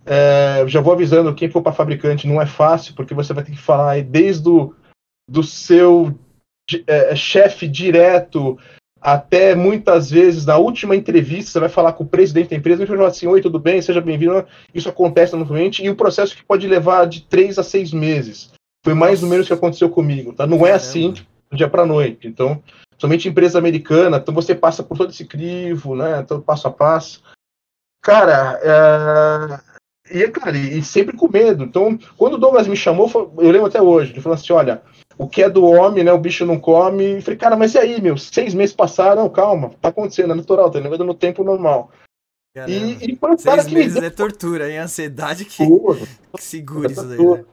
É, 0.04 0.64
já 0.66 0.80
vou 0.80 0.92
avisando, 0.92 1.34
quem 1.34 1.48
for 1.48 1.62
para 1.62 1.72
fabricante 1.72 2.26
não 2.26 2.42
é 2.42 2.46
fácil, 2.46 2.94
porque 2.94 3.14
você 3.14 3.32
vai 3.32 3.44
ter 3.44 3.52
que 3.52 3.58
falar 3.58 4.02
desde 4.02 4.48
o 4.48 4.74
do 5.30 5.42
seu 5.42 6.18
é, 6.86 7.14
chefe 7.14 7.68
direto 7.68 8.58
até 9.02 9.56
muitas 9.56 10.08
vezes 10.08 10.46
na 10.46 10.56
última 10.56 10.94
entrevista 10.94 11.50
você 11.50 11.60
vai 11.60 11.68
falar 11.68 11.92
com 11.94 12.04
o 12.04 12.08
presidente 12.08 12.50
da 12.50 12.56
empresa, 12.56 12.86
vai 12.86 12.96
falar 12.96 13.08
assim, 13.08 13.26
oi, 13.26 13.40
tudo 13.40 13.58
bem, 13.58 13.82
seja 13.82 14.00
bem-vindo. 14.00 14.46
Isso 14.72 14.88
acontece 14.88 15.34
normalmente 15.34 15.84
e 15.84 15.90
o 15.90 15.96
processo 15.96 16.36
que 16.36 16.44
pode 16.44 16.68
levar 16.68 17.06
de 17.08 17.22
três 17.22 17.58
a 17.58 17.64
seis 17.64 17.92
meses. 17.92 18.52
Foi 18.84 18.94
mais 18.94 19.20
ou 19.22 19.28
menos 19.28 19.46
o 19.46 19.48
que 19.48 19.54
aconteceu 19.54 19.90
comigo, 19.90 20.32
tá? 20.32 20.46
Não 20.46 20.64
é 20.64 20.72
assim 20.72 21.14
do 21.50 21.56
dia 21.56 21.68
para 21.68 21.84
noite. 21.84 22.28
Então, 22.28 22.62
somente 22.96 23.28
empresa 23.28 23.58
americana, 23.58 24.18
então 24.18 24.32
você 24.32 24.54
passa 24.54 24.84
por 24.84 24.96
todo 24.96 25.10
esse 25.10 25.24
crivo, 25.24 25.96
né? 25.96 26.22
Todo 26.22 26.42
passo 26.42 26.68
a 26.68 26.70
passo. 26.70 27.24
Cara, 28.00 28.60
é... 28.62 30.16
e, 30.16 30.28
cara, 30.28 30.56
e 30.56 30.80
sempre 30.82 31.16
com 31.16 31.28
medo. 31.28 31.64
Então, 31.64 31.98
quando 32.16 32.34
o 32.34 32.38
Douglas 32.38 32.68
me 32.68 32.76
chamou, 32.76 33.10
eu 33.38 33.50
lembro 33.50 33.66
até 33.66 33.82
hoje, 33.82 34.12
ele 34.12 34.20
falou 34.20 34.34
assim, 34.34 34.52
olha, 34.52 34.80
o 35.18 35.28
que 35.28 35.42
é 35.42 35.48
do 35.48 35.64
homem, 35.64 36.04
né? 36.04 36.12
O 36.12 36.18
bicho 36.18 36.44
não 36.46 36.58
come. 36.58 37.18
E 37.18 37.22
falei, 37.22 37.38
cara, 37.38 37.56
mas 37.56 37.74
e 37.74 37.78
aí, 37.78 38.00
meu? 38.00 38.16
Seis 38.16 38.54
meses 38.54 38.74
passaram, 38.74 39.28
calma, 39.28 39.70
tá 39.80 39.88
acontecendo, 39.88 40.32
é 40.32 40.36
natural, 40.36 40.70
tá 40.70 40.80
negócio 40.80 41.04
no 41.04 41.14
tempo 41.14 41.44
normal. 41.44 41.90
E, 42.68 43.12
e 43.12 43.16
foi 43.16 43.30
o 43.30 43.38
Seis 43.38 43.44
cara 43.44 43.64
que 43.64 43.74
meses 43.74 43.94
me 43.94 44.00
deu... 44.00 44.08
é 44.08 44.10
tortura, 44.10 44.70
hein? 44.70 44.78
Ansiedade 44.78 45.44
que, 45.46 45.64
que 46.36 46.42
segura 46.42 46.88
é 46.88 46.92
isso 46.92 47.04
daí, 47.04 47.18
né? 47.18 47.44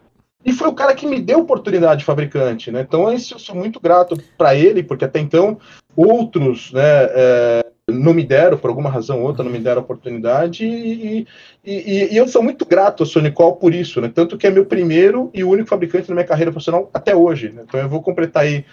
E 0.43 0.53
foi 0.53 0.69
o 0.69 0.73
cara 0.73 0.95
que 0.95 1.05
me 1.05 1.19
deu 1.21 1.39
oportunidade 1.39 1.99
de 1.99 2.05
fabricante, 2.05 2.71
né? 2.71 2.81
Então, 2.81 3.11
eu 3.11 3.19
sou 3.19 3.55
muito 3.55 3.79
grato 3.79 4.17
para 4.37 4.55
ele, 4.55 4.83
porque 4.83 5.03
até 5.03 5.19
então 5.19 5.59
outros, 5.95 6.71
né, 6.71 6.81
é, 6.81 7.65
não 7.89 8.13
me 8.13 8.23
deram, 8.23 8.57
por 8.57 8.69
alguma 8.69 8.89
razão 8.89 9.19
ou 9.19 9.27
outra, 9.27 9.43
não 9.43 9.51
me 9.51 9.59
deram 9.59 9.81
oportunidade, 9.81 10.65
e, 10.65 11.27
e, 11.65 12.07
e, 12.13 12.17
eu 12.17 12.27
sou 12.27 12.41
muito 12.41 12.65
grato 12.65 13.03
a 13.03 13.05
Sonicol 13.05 13.55
por 13.55 13.73
isso, 13.73 13.99
né? 14.01 14.11
Tanto 14.13 14.37
que 14.37 14.47
é 14.47 14.49
meu 14.49 14.65
primeiro 14.65 15.29
e 15.33 15.43
único 15.43 15.69
fabricante 15.69 16.09
na 16.09 16.15
minha 16.15 16.27
carreira 16.27 16.51
profissional 16.51 16.89
até 16.93 17.15
hoje. 17.15 17.49
Né? 17.49 17.63
Então 17.67 17.79
eu 17.79 17.89
vou 17.89 18.01
completar 18.01 18.43
aí, 18.43 18.65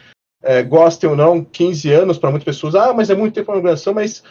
é, 0.43 0.63
gostem 0.63 1.11
ou 1.11 1.17
não, 1.17 1.45
15 1.45 1.93
anos 1.93 2.19
para 2.19 2.31
muitas 2.31 2.45
pessoas. 2.45 2.75
Ah, 2.75 2.93
mas 2.93 3.11
é 3.11 3.15
muito 3.15 3.35
tempo 3.35 3.51
na 3.51 3.59
organização, 3.59 3.95
mas 3.95 4.23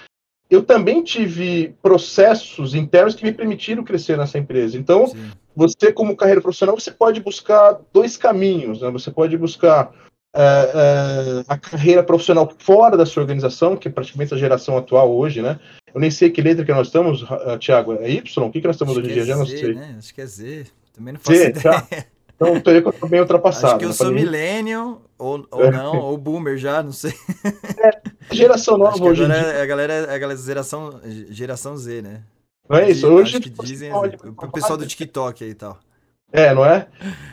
eu 0.49 0.63
também 0.63 1.03
tive 1.03 1.75
processos 1.81 2.75
internos 2.75 3.15
que 3.15 3.23
me 3.23 3.31
permitiram 3.31 3.83
crescer 3.83 4.17
nessa 4.17 4.37
empresa. 4.37 4.77
Então, 4.77 5.07
Sim. 5.07 5.31
você, 5.55 5.91
como 5.91 6.15
carreira 6.15 6.41
profissional, 6.41 6.79
você 6.79 6.91
pode 6.91 7.19
buscar 7.19 7.79
dois 7.91 8.15
caminhos. 8.15 8.81
Né? 8.81 8.89
Você 8.91 9.09
pode 9.09 9.35
buscar 9.37 9.91
uh, 10.35 11.39
uh, 11.39 11.45
a 11.47 11.57
carreira 11.57 12.03
profissional 12.03 12.51
fora 12.59 12.97
da 12.97 13.05
sua 13.05 13.23
organização, 13.23 13.75
que 13.75 13.87
é 13.87 13.91
praticamente 13.91 14.33
a 14.33 14.37
geração 14.37 14.77
atual 14.77 15.15
hoje, 15.15 15.41
né? 15.41 15.59
Eu 15.93 16.01
nem 16.01 16.11
sei 16.11 16.29
que 16.29 16.41
letra 16.41 16.65
que 16.65 16.73
nós 16.73 16.87
estamos, 16.87 17.23
uh, 17.23 17.57
Tiago. 17.57 17.93
É 17.93 18.09
Y? 18.09 18.45
O 18.45 18.51
que, 18.51 18.61
que 18.61 18.67
nós 18.67 18.75
estamos 18.75 18.97
Acho 18.97 19.01
hoje 19.01 19.11
em 19.11 19.13
dia? 19.13 19.23
É 19.23 19.25
Já 19.25 19.37
não 19.37 19.45
sei. 19.45 19.73
Né? 19.73 19.95
Acho 19.97 20.13
que 20.13 20.21
é 20.21 20.25
Z. 20.25 20.65
Também 20.93 21.13
não 21.13 21.19
faço 21.19 21.37
Z, 21.37 21.49
ideia. 21.49 21.63
Tá. 21.63 21.87
Então, 22.35 22.59
teria 22.59 22.81
que 22.81 22.87
eu 22.87 23.09
bem 23.09 23.21
ultrapassado. 23.21 23.67
Acho 23.67 23.77
que 23.77 23.85
eu 23.85 23.89
né? 23.89 23.95
sou 23.95 24.11
millennial, 24.11 25.01
ou, 25.17 25.47
ou 25.49 25.63
é. 25.63 25.71
não, 25.71 25.97
ou 25.97 26.17
boomer 26.17 26.57
já, 26.57 26.83
não 26.83 26.91
sei. 26.91 27.13
É, 27.79 28.35
geração 28.35 28.75
nova 28.77 29.01
hoje. 29.01 29.23
Agora 29.23 29.39
é 29.39 29.61
a 29.61 29.65
galera, 29.65 29.93
é 29.93 30.15
a 30.15 30.17
galera 30.17 30.37
geração, 30.37 30.99
geração 31.29 31.77
Z, 31.77 32.01
né? 32.01 32.23
Não 32.67 32.77
é 32.77 32.91
isso? 32.91 33.07
Hoje. 33.07 33.37
Acho 33.37 33.41
que 33.41 33.49
dizem, 33.63 33.89
o 33.93 34.51
pessoal 34.51 34.77
do 34.77 34.85
TikTok 34.85 35.45
aí 35.45 35.51
e 35.51 35.55
tal. 35.55 35.79
É, 36.35 36.53
não 36.53 36.65
é? 36.65 36.87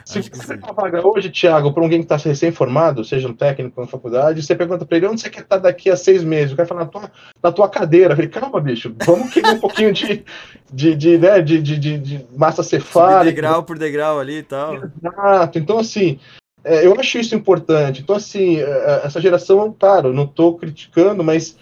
Se 0.05 0.21
você 0.21 0.55
uma 0.55 0.73
vaga 0.73 1.07
hoje, 1.07 1.31
Thiago, 1.31 1.73
para 1.73 1.83
alguém 1.83 1.99
que 2.01 2.13
está 2.13 2.17
recém-formado, 2.17 3.05
seja 3.05 3.29
um 3.29 3.35
técnico 3.35 3.81
na 3.81 3.87
faculdade, 3.87 4.43
você 4.43 4.55
pergunta 4.55 4.85
para 4.85 4.97
ele 4.97 5.07
onde 5.07 5.21
você 5.21 5.31
quer 5.31 5.41
estar 5.41 5.57
tá 5.57 5.63
daqui 5.63 5.91
a 5.91 5.97
seis 5.97 6.23
meses. 6.23 6.53
O 6.53 6.57
cara 6.57 6.69
fala 6.69 6.81
na 6.83 6.87
tua, 6.87 7.11
na 7.43 7.53
tua 7.53 7.69
cadeira. 7.69 8.13
Eu 8.13 8.17
falei, 8.17 8.31
calma, 8.31 8.61
bicho, 8.61 8.95
vamos 9.05 9.33
querer 9.33 9.51
um 9.51 9.61
pouquinho 9.61 9.93
de, 9.93 10.25
de, 10.73 10.95
de, 10.95 11.19
né, 11.19 11.41
de, 11.41 11.61
de, 11.61 11.79
de, 11.79 11.99
de 11.99 12.27
massa 12.37 12.63
cefálica. 12.63 13.25
Degrau 13.25 13.63
por 13.65 13.79
degrau 13.79 14.21
ali 14.21 14.39
e 14.39 14.43
tal. 14.43 14.75
Exato. 14.75 15.59
Então, 15.59 15.79
assim, 15.79 16.21
é, 16.65 16.87
eu 16.87 16.95
acho 16.99 17.19
isso 17.19 17.35
importante. 17.35 18.03
Então, 18.03 18.15
assim, 18.15 18.59
é, 18.59 19.03
essa 19.05 19.21
geração, 19.21 19.75
claro, 19.77 20.13
não 20.13 20.25
estou 20.25 20.57
criticando, 20.57 21.25
mas 21.25 21.57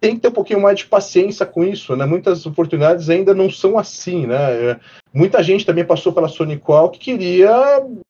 tem 0.00 0.14
que 0.14 0.20
ter 0.20 0.28
um 0.28 0.32
pouquinho 0.32 0.60
mais 0.60 0.78
de 0.78 0.86
paciência 0.86 1.44
com 1.44 1.64
isso, 1.64 1.96
né? 1.96 2.06
Muitas 2.06 2.46
oportunidades 2.46 3.10
ainda 3.10 3.34
não 3.34 3.50
são 3.50 3.78
assim, 3.78 4.26
né? 4.26 4.78
Muita 5.12 5.42
gente 5.42 5.66
também 5.66 5.84
passou 5.84 6.12
pela 6.12 6.28
Sonicol 6.28 6.90
que 6.90 6.98
queria, 6.98 7.50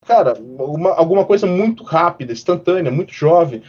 cara, 0.06 0.34
uma, 0.38 0.90
alguma 0.90 1.24
coisa 1.24 1.46
muito 1.46 1.82
rápida, 1.84 2.32
instantânea, 2.32 2.92
muito 2.92 3.12
jovem. 3.12 3.62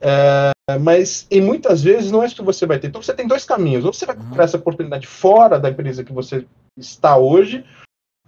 É, 0.00 0.52
mas 0.80 1.26
e 1.30 1.40
muitas 1.40 1.82
vezes 1.82 2.10
não 2.10 2.22
é 2.22 2.26
isso 2.26 2.36
que 2.36 2.42
você 2.42 2.64
vai 2.64 2.78
ter. 2.78 2.88
Então 2.88 3.02
você 3.02 3.12
tem 3.12 3.26
dois 3.26 3.44
caminhos: 3.44 3.84
ou 3.84 3.92
você 3.92 4.06
vai 4.06 4.16
procurar 4.16 4.44
essa 4.44 4.56
oportunidade 4.56 5.06
fora 5.06 5.58
da 5.58 5.68
empresa 5.68 6.02
que 6.02 6.12
você 6.12 6.46
está 6.76 7.18
hoje, 7.18 7.64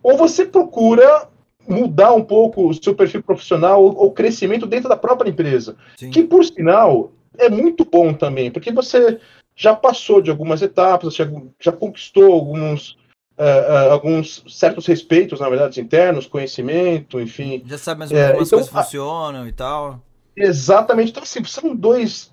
ou 0.03 0.17
você 0.17 0.45
procura 0.45 1.29
mudar 1.67 2.13
um 2.13 2.25
pouco 2.25 2.69
o 2.69 2.75
seu 2.75 2.95
perfil 2.95 3.23
profissional 3.23 3.83
ou, 3.83 3.97
ou 3.97 4.13
crescimento 4.13 4.67
dentro 4.67 4.89
da 4.89 4.97
própria 4.97 5.31
empresa. 5.31 5.77
Sim. 5.97 6.11
Que, 6.11 6.25
por 6.25 6.45
sinal, 6.45 7.13
é 7.39 7.49
muito 7.49 7.85
bom 7.85 8.13
também, 8.13 8.51
porque 8.51 8.73
você 8.73 9.21
já 9.55 9.75
passou 9.75 10.21
de 10.21 10.31
algumas 10.31 10.63
etapas, 10.63 11.15
já, 11.15 11.29
já 11.61 11.73
conquistou 11.73 12.33
alguns, 12.33 12.93
uh, 13.39 13.89
uh, 13.89 13.93
alguns 13.93 14.45
certos 14.49 14.87
respeitos, 14.87 15.41
na 15.41 15.49
verdade, 15.49 15.81
internos, 15.81 16.27
conhecimento, 16.27 17.21
enfim. 17.21 17.63
Já 17.67 17.79
sabe 17.79 18.01
mais 18.01 18.11
ou 18.11 18.17
menos 18.17 18.31
é, 18.31 18.33
como 18.33 18.47
então, 18.47 18.59
as 18.59 18.69
coisas 18.69 18.85
funcionam 18.85 19.47
e 19.47 19.53
tal. 19.53 20.01
Exatamente. 20.35 21.11
Então, 21.11 21.23
assim, 21.23 21.45
são 21.45 21.77
dois 21.77 22.33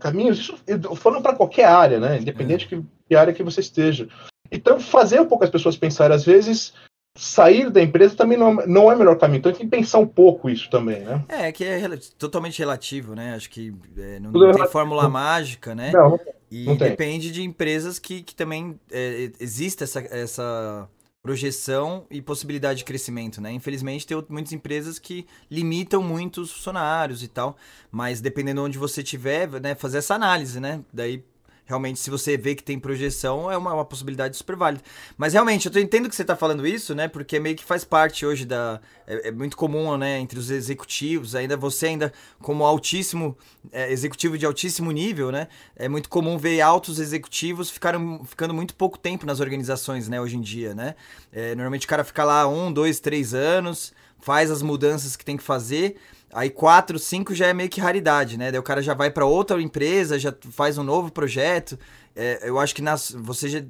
caminhos, 0.00 0.38
isso 0.38 0.58
falando 0.96 1.22
para 1.22 1.36
qualquer 1.36 1.66
área, 1.66 2.00
né? 2.00 2.18
Independente 2.18 2.64
é. 2.64 2.76
de 2.76 2.84
que 3.08 3.14
área 3.14 3.32
que 3.32 3.42
você 3.42 3.60
esteja. 3.60 4.08
Então, 4.50 4.80
fazer 4.80 5.20
um 5.20 5.26
pouco 5.26 5.44
as 5.44 5.50
pessoas 5.50 5.76
pensarem, 5.76 6.14
às 6.14 6.24
vezes, 6.24 6.72
sair 7.16 7.70
da 7.70 7.82
empresa 7.82 8.14
também 8.14 8.38
não, 8.38 8.54
não 8.66 8.90
é 8.90 8.94
o 8.94 8.98
melhor 8.98 9.16
caminho. 9.16 9.38
Então 9.38 9.52
tem 9.52 9.68
que 9.68 9.76
pensar 9.76 9.98
um 9.98 10.06
pouco 10.06 10.48
isso 10.48 10.70
também, 10.70 11.00
né? 11.00 11.24
É, 11.28 11.52
que 11.52 11.64
é 11.64 11.76
rel 11.76 11.98
totalmente 12.18 12.58
relativo, 12.58 13.14
né? 13.14 13.34
Acho 13.34 13.50
que 13.50 13.74
é, 13.96 14.20
não, 14.20 14.30
não, 14.30 14.52
tem 14.52 14.66
fórmula 14.68 15.08
mágica, 15.08 15.74
né? 15.74 15.90
Não, 15.92 16.18
e 16.50 16.64
não 16.64 16.76
depende 16.76 17.30
de 17.30 17.42
empresas 17.42 17.98
que, 17.98 18.22
que 18.22 18.34
também 18.34 18.78
é, 18.90 19.30
existe 19.40 19.82
essa, 19.82 20.00
essa 20.00 20.88
projeção 21.22 22.06
e 22.08 22.22
possibilidade 22.22 22.78
de 22.78 22.84
crescimento, 22.84 23.40
né? 23.40 23.50
Infelizmente 23.50 24.06
tem 24.06 24.16
muitas 24.28 24.52
empresas 24.52 24.96
que 24.96 25.26
limitam 25.50 26.00
muito 26.00 26.40
os 26.40 26.52
funcionários 26.52 27.22
e 27.22 27.26
tal, 27.26 27.56
mas 27.90 28.20
dependendo 28.20 28.60
de 28.60 28.66
onde 28.66 28.78
você 28.78 29.02
tiver, 29.02 29.50
né, 29.60 29.74
fazer 29.74 29.98
essa 29.98 30.14
análise, 30.14 30.60
né? 30.60 30.80
Daí 30.92 31.24
realmente, 31.66 31.98
se 31.98 32.08
você 32.08 32.36
vê 32.36 32.54
que 32.54 32.62
tem 32.62 32.78
projeção, 32.78 33.50
é 33.50 33.56
uma, 33.56 33.74
uma 33.74 33.84
possibilidade 33.84 34.36
super 34.36 34.56
válida. 34.56 34.82
Mas 35.18 35.32
realmente, 35.32 35.68
eu 35.68 35.82
entendo 35.82 36.08
que 36.08 36.14
você 36.14 36.22
está 36.22 36.36
falando 36.36 36.66
isso, 36.66 36.94
né? 36.94 37.08
Porque 37.08 37.38
meio 37.40 37.56
que 37.56 37.64
faz 37.64 37.84
parte 37.84 38.24
hoje 38.24 38.46
da. 38.46 38.80
É, 39.06 39.28
é, 39.28 39.30
muito 39.32 39.56
comum, 39.56 39.96
né? 39.96 40.18
Entre 40.18 40.38
os 40.38 40.50
executivos, 40.50 41.34
ainda 41.34 41.56
você, 41.56 41.88
ainda 41.88 42.12
como 42.40 42.64
altíssimo, 42.64 43.36
é, 43.72 43.92
executivo 43.92 44.38
de 44.38 44.46
altíssimo 44.46 44.90
nível, 44.92 45.32
né? 45.32 45.48
É 45.74 45.88
muito 45.88 46.08
comum 46.08 46.38
ver 46.38 46.60
altos 46.60 47.00
executivos 47.00 47.68
ficaram, 47.68 48.24
ficando 48.24 48.54
muito 48.54 48.74
pouco 48.74 48.96
tempo 48.96 49.26
nas 49.26 49.40
organizações, 49.40 50.08
né? 50.08 50.20
Hoje 50.20 50.36
em 50.36 50.40
dia, 50.40 50.74
né? 50.74 50.94
É, 51.32 51.54
normalmente 51.54 51.84
o 51.84 51.88
cara 51.88 52.04
fica 52.04 52.24
lá 52.24 52.46
um, 52.46 52.72
dois, 52.72 53.00
três 53.00 53.34
anos, 53.34 53.92
faz 54.20 54.50
as 54.50 54.62
mudanças 54.62 55.16
que 55.16 55.24
tem 55.24 55.36
que 55.36 55.42
fazer 55.42 55.96
Aí 56.36 56.50
4, 56.50 56.98
5 56.98 57.34
já 57.34 57.46
é 57.46 57.54
meio 57.54 57.70
que 57.70 57.80
raridade, 57.80 58.36
né? 58.36 58.50
Daí 58.52 58.60
o 58.60 58.62
cara 58.62 58.82
já 58.82 58.92
vai 58.92 59.10
para 59.10 59.24
outra 59.24 59.58
empresa, 59.58 60.18
já 60.18 60.34
faz 60.50 60.76
um 60.76 60.84
novo 60.84 61.10
projeto. 61.10 61.78
É, 62.14 62.46
eu 62.46 62.58
acho 62.58 62.74
que 62.74 62.82
nas, 62.82 63.10
você 63.10 63.48
já. 63.48 63.60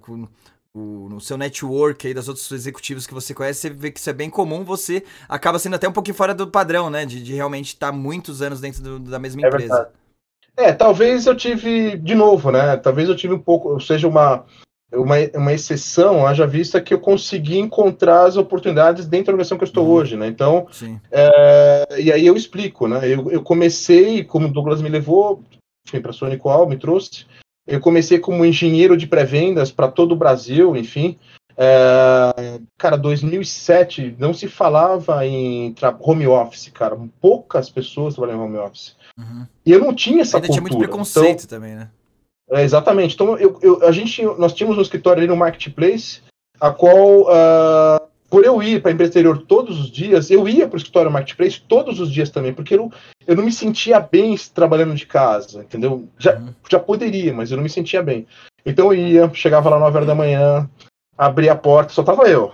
Com, 0.00 0.28
o, 0.72 1.08
no 1.10 1.20
seu 1.20 1.36
network 1.36 2.06
aí 2.06 2.14
das 2.14 2.28
outros 2.28 2.50
executivos 2.52 3.08
que 3.08 3.12
você 3.12 3.34
conhece, 3.34 3.60
você 3.60 3.70
vê 3.70 3.90
que 3.90 3.98
isso 3.98 4.08
é 4.08 4.12
bem 4.12 4.30
comum, 4.30 4.64
você 4.64 5.04
acaba 5.28 5.58
sendo 5.58 5.74
até 5.74 5.88
um 5.88 5.92
pouquinho 5.92 6.14
fora 6.14 6.32
do 6.32 6.46
padrão, 6.46 6.88
né? 6.88 7.04
De, 7.04 7.20
de 7.20 7.34
realmente 7.34 7.74
estar 7.74 7.90
tá 7.90 7.92
muitos 7.92 8.40
anos 8.40 8.60
dentro 8.60 8.80
do, 8.80 9.00
da 9.00 9.18
mesma 9.18 9.42
é 9.42 9.48
empresa. 9.48 9.74
Verdade. 9.74 9.90
É, 10.56 10.72
talvez 10.72 11.26
eu 11.26 11.36
tive, 11.36 11.96
de 11.98 12.14
novo, 12.14 12.52
né? 12.52 12.76
Talvez 12.76 13.08
eu 13.08 13.16
tive 13.16 13.34
um 13.34 13.38
pouco, 13.40 13.80
seja 13.80 14.06
uma, 14.06 14.44
uma, 14.92 15.16
uma 15.34 15.52
exceção, 15.52 16.26
haja 16.26 16.46
vista 16.46 16.80
que 16.80 16.92
eu 16.92 17.00
consegui 17.00 17.58
encontrar 17.58 18.24
as 18.24 18.36
oportunidades 18.36 19.06
dentro 19.06 19.26
da 19.26 19.32
organização 19.32 19.58
que 19.58 19.64
eu 19.64 19.68
estou 19.68 19.86
uhum. 19.86 19.92
hoje, 19.92 20.16
né? 20.16 20.26
Então, 20.26 20.66
é, 21.10 22.00
e 22.00 22.12
aí 22.12 22.26
eu 22.26 22.36
explico, 22.36 22.86
né? 22.86 23.00
Eu, 23.08 23.30
eu 23.30 23.42
comecei, 23.42 24.22
como 24.24 24.46
o 24.46 24.52
Douglas 24.52 24.82
me 24.82 24.88
levou, 24.88 25.42
enfim, 25.86 26.00
para 26.00 26.10
a 26.10 26.14
Sony 26.14 26.36
Qual, 26.36 26.68
me 26.68 26.76
trouxe, 26.76 27.26
eu 27.66 27.80
comecei 27.80 28.18
como 28.18 28.44
engenheiro 28.44 28.96
de 28.96 29.06
pré-vendas 29.06 29.70
para 29.70 29.88
todo 29.88 30.12
o 30.12 30.16
Brasil, 30.16 30.76
enfim. 30.76 31.16
É, 31.56 32.60
cara, 32.78 32.96
2007 32.96 34.16
não 34.18 34.32
se 34.32 34.48
falava 34.48 35.26
em 35.26 35.74
home 36.00 36.26
office, 36.26 36.70
cara. 36.72 36.98
Poucas 37.20 37.70
pessoas 37.70 38.14
trabalham 38.14 38.40
em 38.40 38.44
home 38.44 38.58
office. 38.58 38.96
Uhum. 39.18 39.46
E 39.64 39.70
eu 39.70 39.78
não 39.78 39.94
tinha 39.94 40.22
essa 40.22 40.38
Ainda 40.38 40.48
cultura. 40.48 40.68
tinha 40.68 40.78
muito 40.78 40.88
preconceito 40.88 41.44
então, 41.44 41.58
também, 41.58 41.76
né? 41.76 41.90
É, 42.52 42.62
exatamente. 42.62 43.14
Então, 43.14 43.38
eu, 43.38 43.58
eu, 43.62 43.86
a 43.86 43.90
gente, 43.90 44.22
nós 44.22 44.52
tínhamos 44.52 44.76
um 44.76 44.82
escritório 44.82 45.20
ali 45.20 45.26
no 45.26 45.36
Marketplace, 45.36 46.20
a 46.60 46.70
qual, 46.70 47.22
uh, 47.22 48.06
por 48.28 48.44
eu 48.44 48.62
ir 48.62 48.82
para 48.82 48.90
a 48.90 48.94
empresa 48.94 49.08
exterior 49.08 49.38
todos 49.48 49.80
os 49.80 49.90
dias, 49.90 50.30
eu 50.30 50.46
ia 50.46 50.68
para 50.68 50.74
o 50.74 50.76
escritório 50.76 51.10
Marketplace 51.10 51.62
todos 51.66 51.98
os 51.98 52.12
dias 52.12 52.28
também, 52.28 52.52
porque 52.52 52.74
eu, 52.74 52.92
eu 53.26 53.34
não 53.34 53.42
me 53.42 53.50
sentia 53.50 53.98
bem 53.98 54.36
trabalhando 54.54 54.94
de 54.94 55.06
casa, 55.06 55.60
entendeu? 55.62 56.06
Já, 56.18 56.36
uhum. 56.36 56.50
já 56.70 56.78
poderia, 56.78 57.32
mas 57.32 57.50
eu 57.50 57.56
não 57.56 57.64
me 57.64 57.70
sentia 57.70 58.02
bem. 58.02 58.26
Então 58.66 58.92
eu 58.92 58.98
ia, 58.98 59.30
chegava 59.32 59.70
lá 59.70 59.78
9 59.78 59.96
horas 59.96 60.06
da 60.06 60.14
manhã, 60.14 60.68
abria 61.16 61.52
a 61.52 61.56
porta, 61.56 61.92
só 61.92 62.02
tava 62.02 62.28
eu. 62.28 62.52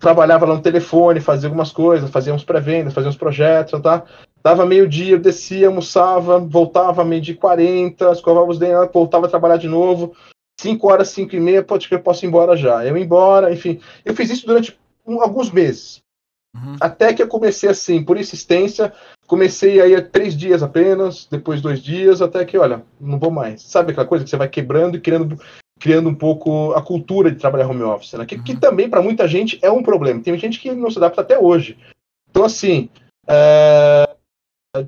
Trabalhava 0.00 0.44
lá 0.44 0.56
no 0.56 0.60
telefone, 0.60 1.20
fazia 1.20 1.48
algumas 1.48 1.70
coisas, 1.70 2.10
fazia 2.10 2.34
uns 2.34 2.44
pré-vendas, 2.44 2.92
fazia 2.92 3.08
uns 3.08 3.16
projetos, 3.16 3.80
tá? 3.80 4.04
Dava 4.46 4.64
meio-dia, 4.64 5.14
eu 5.14 5.18
descia, 5.18 5.66
almoçava, 5.66 6.38
voltava 6.38 7.04
meio-dia 7.04 7.34
e 7.34 7.36
quarenta, 7.36 8.12
escovava 8.12 8.48
os 8.48 8.60
dentes, 8.60 8.92
voltava 8.94 9.26
a 9.26 9.28
trabalhar 9.28 9.56
de 9.56 9.66
novo. 9.66 10.14
Cinco 10.60 10.88
horas, 10.88 11.08
cinco 11.08 11.34
e 11.34 11.40
meia, 11.40 11.64
pode 11.64 11.88
que 11.88 11.94
eu 11.96 12.00
posso 12.00 12.24
ir 12.24 12.28
embora 12.28 12.56
já. 12.56 12.86
Eu 12.86 12.96
ia 12.96 13.02
embora, 13.02 13.52
enfim. 13.52 13.80
Eu 14.04 14.14
fiz 14.14 14.30
isso 14.30 14.46
durante 14.46 14.78
um, 15.04 15.20
alguns 15.20 15.50
meses. 15.50 16.00
Uhum. 16.54 16.76
Até 16.80 17.12
que 17.12 17.20
eu 17.20 17.26
comecei 17.26 17.68
assim, 17.68 18.04
por 18.04 18.16
insistência, 18.16 18.92
comecei 19.26 19.80
aí 19.80 20.00
três 20.00 20.36
dias 20.36 20.62
apenas, 20.62 21.26
depois 21.28 21.60
dois 21.60 21.82
dias, 21.82 22.22
até 22.22 22.44
que, 22.44 22.56
olha, 22.56 22.84
não 23.00 23.18
vou 23.18 23.32
mais. 23.32 23.62
Sabe 23.62 23.90
aquela 23.90 24.06
coisa 24.06 24.22
que 24.22 24.30
você 24.30 24.36
vai 24.36 24.48
quebrando 24.48 24.96
e 24.96 25.00
criando, 25.00 25.40
criando 25.80 26.08
um 26.08 26.14
pouco 26.14 26.70
a 26.70 26.80
cultura 26.80 27.32
de 27.32 27.38
trabalhar 27.40 27.66
home 27.66 27.82
office, 27.82 28.12
né? 28.12 28.24
Que, 28.24 28.36
uhum. 28.36 28.44
que 28.44 28.56
também, 28.56 28.88
para 28.88 29.02
muita 29.02 29.26
gente, 29.26 29.58
é 29.60 29.72
um 29.72 29.82
problema. 29.82 30.22
Tem 30.22 30.38
gente 30.38 30.60
que 30.60 30.70
não 30.70 30.88
se 30.88 30.98
adapta 30.98 31.22
até 31.22 31.36
hoje. 31.36 31.76
Então, 32.30 32.44
assim, 32.44 32.88
é, 33.26 34.08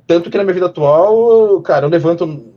tanto 0.07 0.31
que 0.31 0.37
na 0.37 0.45
minha 0.45 0.55
vida 0.55 0.67
atual, 0.67 1.61
cara, 1.63 1.87
eu 1.87 1.91
levanto, 1.91 2.53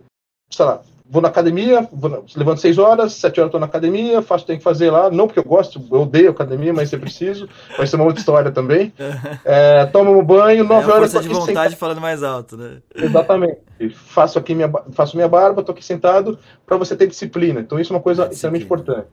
sei 0.49 0.65
lá, 0.65 0.81
vou 1.11 1.21
na 1.21 1.27
academia, 1.27 1.87
vou, 1.91 2.25
levanto 2.37 2.61
seis 2.61 2.77
horas, 2.77 3.13
sete 3.13 3.39
horas 3.41 3.49
estou 3.49 3.59
na 3.59 3.65
academia, 3.65 4.21
faço 4.21 4.43
o 4.43 4.45
que 4.45 4.53
tem 4.53 4.57
que 4.57 4.63
fazer 4.63 4.89
lá, 4.89 5.11
não 5.11 5.27
porque 5.27 5.39
eu 5.39 5.43
gosto, 5.43 5.81
eu 5.91 6.01
odeio 6.01 6.31
academia, 6.31 6.73
mas 6.73 6.89
se 6.89 6.97
preciso, 6.97 7.49
vai 7.77 7.85
ser 7.85 7.97
uma 7.97 8.05
outra 8.05 8.19
história 8.19 8.51
também. 8.51 8.93
É, 9.43 9.85
tomo 9.87 10.17
um 10.17 10.23
banho, 10.23 10.63
nove 10.63 10.89
é 10.89 10.93
horas. 10.93 11.11
Força 11.11 11.27
de 11.27 11.33
vontade 11.33 11.47
sentado. 11.47 11.75
falando 11.75 11.99
mais 11.99 12.23
alto, 12.23 12.55
né? 12.55 12.81
Exatamente. 12.95 13.59
Faço 13.93 14.37
aqui 14.37 14.53
minha, 14.53 14.71
faço 14.91 15.15
minha 15.15 15.27
barba, 15.27 15.61
estou 15.61 15.73
aqui 15.73 15.83
sentado 15.83 16.37
para 16.65 16.77
você 16.77 16.95
ter 16.95 17.07
disciplina. 17.07 17.59
Então 17.59 17.79
isso 17.79 17.91
é 17.91 17.95
uma 17.95 18.01
coisa 18.01 18.25
é, 18.25 18.29
extremamente 18.29 18.65
importante. 18.65 19.07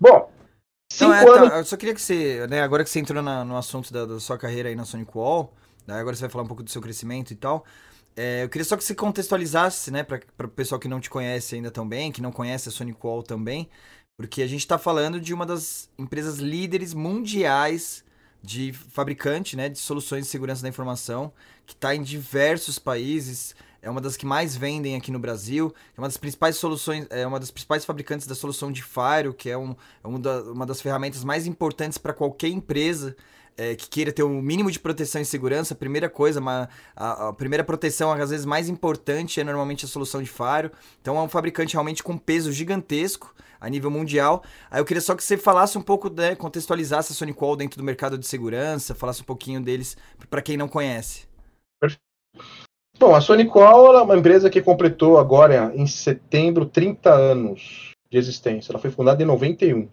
Bom, 0.00 0.30
Cinco 0.92 1.12
então, 1.12 1.34
é, 1.34 1.38
anos... 1.38 1.50
tá, 1.50 1.58
eu 1.58 1.64
só 1.64 1.76
queria 1.76 1.94
que 1.94 2.00
você, 2.00 2.46
né, 2.48 2.62
agora 2.62 2.82
que 2.82 2.90
você 2.90 2.98
entrou 2.98 3.22
na, 3.22 3.44
no 3.44 3.56
assunto 3.56 3.92
da, 3.92 4.04
da, 4.04 4.18
sua 4.18 4.36
carreira 4.36 4.68
aí 4.68 4.74
na 4.74 4.84
Sonic 4.84 5.10
Wall, 5.14 5.52
agora 5.98 6.14
você 6.14 6.22
vai 6.22 6.30
falar 6.30 6.44
um 6.44 6.46
pouco 6.46 6.62
do 6.62 6.70
seu 6.70 6.80
crescimento 6.80 7.32
e 7.32 7.36
tal. 7.36 7.64
É, 8.16 8.44
eu 8.44 8.48
queria 8.48 8.64
só 8.64 8.76
que 8.76 8.84
você 8.84 8.94
contextualizasse, 8.94 9.90
né, 9.90 10.02
para 10.02 10.46
o 10.46 10.48
pessoal 10.48 10.78
que 10.78 10.88
não 10.88 11.00
te 11.00 11.08
conhece 11.08 11.54
ainda 11.54 11.70
tão 11.70 11.88
bem, 11.88 12.12
que 12.12 12.20
não 12.20 12.32
conhece 12.32 12.68
a 12.68 12.72
Sonic 12.72 12.98
Wall 13.02 13.22
também, 13.22 13.68
porque 14.16 14.42
a 14.42 14.46
gente 14.46 14.60
está 14.60 14.76
falando 14.76 15.20
de 15.20 15.32
uma 15.32 15.46
das 15.46 15.88
empresas 15.98 16.38
líderes 16.38 16.92
mundiais 16.92 18.04
de 18.42 18.72
fabricante, 18.72 19.56
né, 19.56 19.68
de 19.68 19.78
soluções 19.78 20.24
de 20.24 20.30
segurança 20.30 20.62
da 20.62 20.68
informação, 20.68 21.32
que 21.66 21.74
está 21.74 21.94
em 21.94 22.02
diversos 22.02 22.78
países, 22.78 23.54
é 23.82 23.88
uma 23.88 24.00
das 24.00 24.16
que 24.16 24.26
mais 24.26 24.56
vendem 24.56 24.96
aqui 24.96 25.10
no 25.10 25.18
Brasil, 25.18 25.74
é 25.96 26.00
uma 26.00 26.08
das 26.08 26.16
principais 26.16 26.56
soluções, 26.56 27.06
é 27.10 27.26
uma 27.26 27.40
das 27.40 27.50
principais 27.50 27.84
fabricantes 27.84 28.26
da 28.26 28.34
solução 28.34 28.70
de 28.70 28.82
Fire, 28.82 29.32
que 29.36 29.48
é, 29.48 29.56
um, 29.56 29.74
é 30.04 30.18
da, 30.18 30.42
uma 30.42 30.66
das 30.66 30.82
ferramentas 30.82 31.24
mais 31.24 31.46
importantes 31.46 31.96
para 31.96 32.12
qualquer 32.12 32.48
empresa 32.48 33.16
é, 33.60 33.74
que 33.74 33.90
queira 33.90 34.10
ter 34.10 34.22
um 34.22 34.40
mínimo 34.40 34.70
de 34.70 34.80
proteção 34.80 35.20
e 35.20 35.24
segurança. 35.24 35.74
A 35.74 35.76
primeira 35.76 36.08
coisa, 36.08 36.40
uma, 36.40 36.66
a, 36.96 37.28
a, 37.28 37.32
primeira 37.34 37.62
proteção, 37.62 38.10
às 38.10 38.30
vezes 38.30 38.46
mais 38.46 38.70
importante, 38.70 39.38
é 39.38 39.44
normalmente 39.44 39.84
a 39.84 39.88
solução 39.88 40.22
de 40.22 40.30
Fire. 40.30 40.70
Então 41.02 41.18
é 41.18 41.20
um 41.20 41.28
fabricante 41.28 41.74
realmente 41.74 42.02
com 42.02 42.16
peso 42.16 42.50
gigantesco 42.50 43.34
a 43.60 43.68
nível 43.68 43.90
mundial. 43.90 44.42
Aí 44.70 44.80
eu 44.80 44.84
queria 44.86 45.02
só 45.02 45.14
que 45.14 45.22
você 45.22 45.36
falasse 45.36 45.76
um 45.76 45.82
pouco, 45.82 46.08
né, 46.08 46.34
contextualizasse 46.34 47.12
a 47.12 47.14
SonicWall 47.14 47.54
dentro 47.54 47.76
do 47.76 47.84
mercado 47.84 48.16
de 48.16 48.26
segurança, 48.26 48.94
falasse 48.94 49.20
um 49.20 49.26
pouquinho 49.26 49.60
deles 49.60 49.94
para 50.30 50.40
quem 50.40 50.56
não 50.56 50.66
conhece. 50.66 51.28
Bom, 52.98 53.14
a 53.14 53.20
Sonicol 53.20 53.94
é 53.94 54.02
uma 54.02 54.16
empresa 54.16 54.48
que 54.48 54.62
completou 54.62 55.18
agora 55.18 55.70
em 55.74 55.86
setembro 55.86 56.64
30 56.64 57.12
anos 57.12 57.92
de 58.10 58.16
existência. 58.16 58.72
Ela 58.72 58.78
foi 58.78 58.90
fundada 58.90 59.22
em 59.22 59.26
91. 59.26 59.88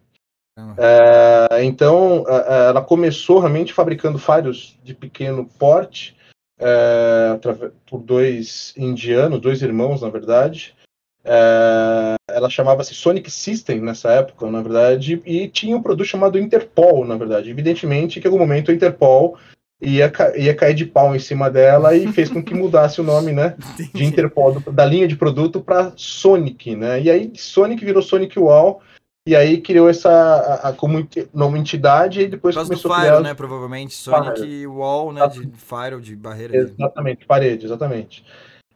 É, 0.77 1.63
então, 1.63 2.25
é, 2.27 2.35
é, 2.35 2.69
ela 2.69 2.81
começou 2.81 3.39
realmente 3.39 3.73
fabricando 3.73 4.17
faros 4.17 4.77
de 4.83 4.93
pequeno 4.93 5.45
porte 5.59 6.15
é, 6.59 7.39
por 7.85 8.01
dois 8.01 8.73
indianos, 8.75 9.39
dois 9.39 9.61
irmãos, 9.61 10.01
na 10.01 10.09
verdade. 10.09 10.75
É, 11.23 12.15
ela 12.29 12.49
chamava-se 12.49 12.95
Sonic 12.95 13.29
System 13.29 13.81
nessa 13.81 14.11
época, 14.11 14.49
na 14.49 14.61
verdade, 14.61 15.21
e 15.25 15.47
tinha 15.47 15.75
um 15.75 15.81
produto 15.81 16.07
chamado 16.07 16.39
Interpol, 16.39 17.05
na 17.05 17.15
verdade. 17.15 17.49
Evidentemente 17.49 18.19
que 18.19 18.27
em 18.27 18.31
algum 18.31 18.39
momento 18.39 18.69
o 18.69 18.73
Interpol 18.73 19.37
ia, 19.79 20.11
ia 20.35 20.55
cair 20.55 20.73
de 20.73 20.85
pau 20.85 21.15
em 21.15 21.19
cima 21.19 21.49
dela 21.49 21.95
e 21.95 22.11
fez 22.11 22.29
com 22.29 22.41
que 22.41 22.53
mudasse 22.53 22.99
o 22.99 23.03
nome, 23.03 23.31
né, 23.31 23.55
de 23.93 24.03
Interpol, 24.03 24.59
da 24.59 24.85
linha 24.85 25.07
de 25.07 25.15
produto 25.15 25.61
para 25.61 25.93
Sonic, 25.95 26.75
né, 26.75 27.01
e 27.01 27.11
aí 27.11 27.31
Sonic 27.35 27.83
virou 27.85 28.01
Sonic 28.01 28.39
Wall, 28.39 28.81
e 29.27 29.35
aí 29.35 29.61
criou 29.61 29.89
essa, 29.89 30.09
a, 30.09 30.69
a, 30.69 30.73
como 30.73 31.07
nova 31.33 31.57
entidade 31.57 32.21
e 32.21 32.27
depois 32.27 32.55
começou 32.55 32.91
do 32.91 32.95
a 32.95 33.01
criar... 33.01 33.19
né, 33.19 33.33
provavelmente, 33.33 33.93
Sonic 33.93 34.39
Fire. 34.41 34.67
Wall, 34.67 35.13
né, 35.13 35.27
de 35.27 35.49
Fire, 35.55 36.01
de 36.01 36.15
barreira. 36.15 36.55
Exatamente, 36.55 37.19
de... 37.19 37.25
parede, 37.25 37.65
exatamente. 37.65 38.25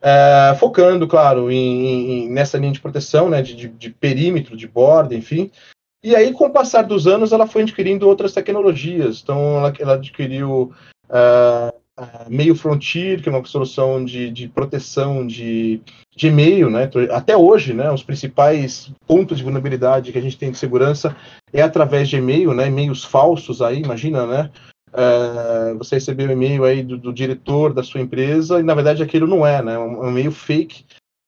É, 0.01 0.55
focando, 0.59 1.07
claro, 1.07 1.51
em, 1.51 2.25
em, 2.25 2.29
nessa 2.29 2.57
linha 2.57 2.71
de 2.71 2.81
proteção, 2.81 3.29
né, 3.29 3.41
de, 3.41 3.55
de, 3.55 3.67
de 3.67 3.89
perímetro, 3.89 4.57
de 4.57 4.67
borda, 4.67 5.15
enfim, 5.15 5.51
e 6.03 6.15
aí, 6.15 6.33
com 6.33 6.45
o 6.45 6.51
passar 6.51 6.81
dos 6.81 7.05
anos, 7.05 7.31
ela 7.31 7.45
foi 7.45 7.61
adquirindo 7.61 8.07
outras 8.07 8.33
tecnologias. 8.33 9.21
Então, 9.21 9.57
ela, 9.57 9.73
ela 9.79 9.93
adquiriu 9.93 10.73
uh, 11.07 11.80
a 12.01 12.27
Mail 12.27 12.55
Frontier, 12.55 13.21
que 13.21 13.29
é 13.29 13.31
uma 13.31 13.45
solução 13.45 14.03
de, 14.03 14.31
de 14.31 14.47
proteção 14.47 15.25
de, 15.25 15.81
de 16.15 16.27
e-mail, 16.27 16.69
né? 16.69 16.89
Até 17.11 17.37
hoje, 17.37 17.73
né? 17.73 17.91
Os 17.91 18.03
principais 18.03 18.91
pontos 19.05 19.37
de 19.37 19.43
vulnerabilidade 19.43 20.11
que 20.11 20.17
a 20.17 20.21
gente 20.21 20.37
tem 20.37 20.51
de 20.51 20.57
segurança 20.57 21.15
é 21.53 21.61
através 21.61 22.09
de 22.09 22.17
e-mail, 22.17 22.53
né? 22.53 22.67
E-mails 22.67 23.03
falsos 23.03 23.61
aí, 23.61 23.81
imagina, 23.81 24.25
né? 24.25 24.49
É, 24.93 25.73
você 25.75 25.95
recebeu 25.95 26.27
um 26.27 26.31
e-mail 26.31 26.65
aí 26.65 26.83
do, 26.83 26.97
do, 26.97 27.13
diretor 27.13 27.73
da 27.73 27.81
sua 27.81 28.01
empresa 28.01 28.59
e 28.59 28.63
na 28.63 28.73
verdade 28.73 29.01
aquilo 29.01 29.27
não 29.27 29.45
é, 29.45 29.61
né? 29.61 29.77
Um, 29.77 30.01
um 30.01 30.09
e-mail 30.09 30.31
fake 30.31 30.85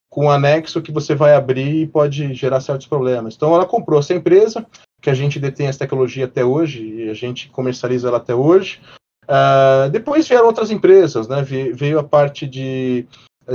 com 0.09 0.25
um 0.25 0.31
anexo 0.31 0.81
que 0.81 0.91
você 0.91 1.15
vai 1.15 1.33
abrir 1.33 1.83
e 1.83 1.87
pode 1.87 2.33
gerar 2.33 2.59
certos 2.59 2.87
problemas. 2.87 3.35
Então 3.35 3.53
ela 3.53 3.65
comprou 3.65 3.99
essa 3.99 4.13
empresa, 4.13 4.65
que 5.01 5.09
a 5.09 5.13
gente 5.13 5.39
detém 5.39 5.67
essa 5.67 5.79
tecnologia 5.79 6.25
até 6.25 6.45
hoje 6.45 6.83
e 6.83 7.09
a 7.09 7.13
gente 7.13 7.49
comercializa 7.49 8.07
ela 8.07 8.17
até 8.17 8.33
hoje. 8.33 8.79
Uh, 9.23 9.89
depois 9.89 10.27
vieram 10.27 10.47
outras 10.47 10.71
empresas, 10.71 11.27
né? 11.27 11.41
veio 11.41 11.99
a 11.99 12.03
parte 12.03 12.45
de, 12.45 13.05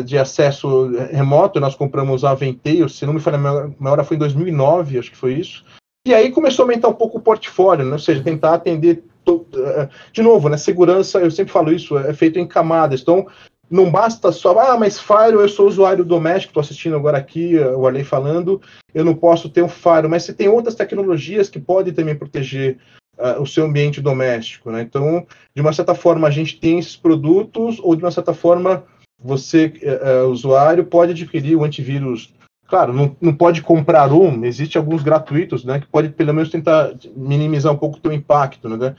de 0.04 0.18
acesso 0.18 0.90
remoto, 1.10 1.60
nós 1.60 1.74
compramos 1.74 2.24
a 2.24 2.34
Venteio, 2.34 2.88
se 2.88 3.04
não 3.04 3.12
me 3.12 3.20
falha, 3.20 3.36
a 3.38 3.70
maior 3.78 4.04
foi 4.04 4.16
em 4.16 4.20
2009, 4.20 4.98
acho 4.98 5.10
que 5.10 5.16
foi 5.16 5.34
isso. 5.34 5.64
E 6.06 6.14
aí 6.14 6.30
começou 6.30 6.62
a 6.62 6.64
aumentar 6.64 6.88
um 6.88 6.94
pouco 6.94 7.18
o 7.18 7.20
portfólio, 7.20 7.84
né? 7.84 7.92
ou 7.92 7.98
seja, 7.98 8.22
tentar 8.22 8.54
atender. 8.54 9.04
To... 9.24 9.46
Eh, 9.54 9.88
de 10.10 10.22
novo, 10.22 10.48
né? 10.48 10.56
Segurança, 10.56 11.18
eu 11.18 11.30
sempre 11.30 11.52
falo 11.52 11.70
isso, 11.70 11.98
é 11.98 12.14
feito 12.14 12.38
em 12.38 12.46
camadas. 12.46 13.02
Então, 13.02 13.26
não 13.70 13.90
basta 13.90 14.32
só, 14.32 14.58
ah, 14.58 14.78
mas 14.78 14.98
Firewall, 14.98 15.42
eu 15.42 15.48
sou 15.48 15.68
usuário 15.68 16.04
doméstico, 16.04 16.52
estou 16.52 16.62
assistindo 16.62 16.96
agora 16.96 17.18
aqui 17.18 17.58
o 17.58 17.86
Arley 17.86 18.04
falando, 18.04 18.62
eu 18.94 19.04
não 19.04 19.14
posso 19.14 19.50
ter 19.50 19.62
um 19.62 19.68
Firewall, 19.68 20.08
mas 20.08 20.22
você 20.22 20.32
tem 20.32 20.48
outras 20.48 20.74
tecnologias 20.74 21.50
que 21.50 21.60
podem 21.60 21.92
também 21.92 22.14
proteger 22.16 22.78
uh, 23.18 23.40
o 23.40 23.46
seu 23.46 23.64
ambiente 23.64 24.00
doméstico, 24.00 24.70
né? 24.70 24.82
Então, 24.82 25.26
de 25.54 25.60
uma 25.60 25.72
certa 25.72 25.94
forma, 25.94 26.26
a 26.26 26.30
gente 26.30 26.58
tem 26.58 26.78
esses 26.78 26.96
produtos, 26.96 27.78
ou 27.82 27.94
de 27.94 28.02
uma 28.02 28.10
certa 28.10 28.32
forma, 28.32 28.84
você, 29.18 29.72
uh, 29.82 30.28
usuário, 30.28 30.84
pode 30.84 31.12
adquirir 31.12 31.56
o 31.56 31.64
antivírus. 31.64 32.32
Claro, 32.66 32.92
não, 32.92 33.16
não 33.20 33.34
pode 33.34 33.62
comprar 33.62 34.12
um, 34.12 34.44
existe 34.44 34.76
alguns 34.76 35.02
gratuitos, 35.02 35.64
né? 35.64 35.80
Que 35.80 35.86
pode 35.86 36.10
pelo 36.10 36.34
menos 36.34 36.50
tentar 36.50 36.92
minimizar 37.16 37.72
um 37.72 37.78
pouco 37.78 37.98
o 37.98 38.00
seu 38.00 38.12
impacto, 38.12 38.68
né? 38.68 38.94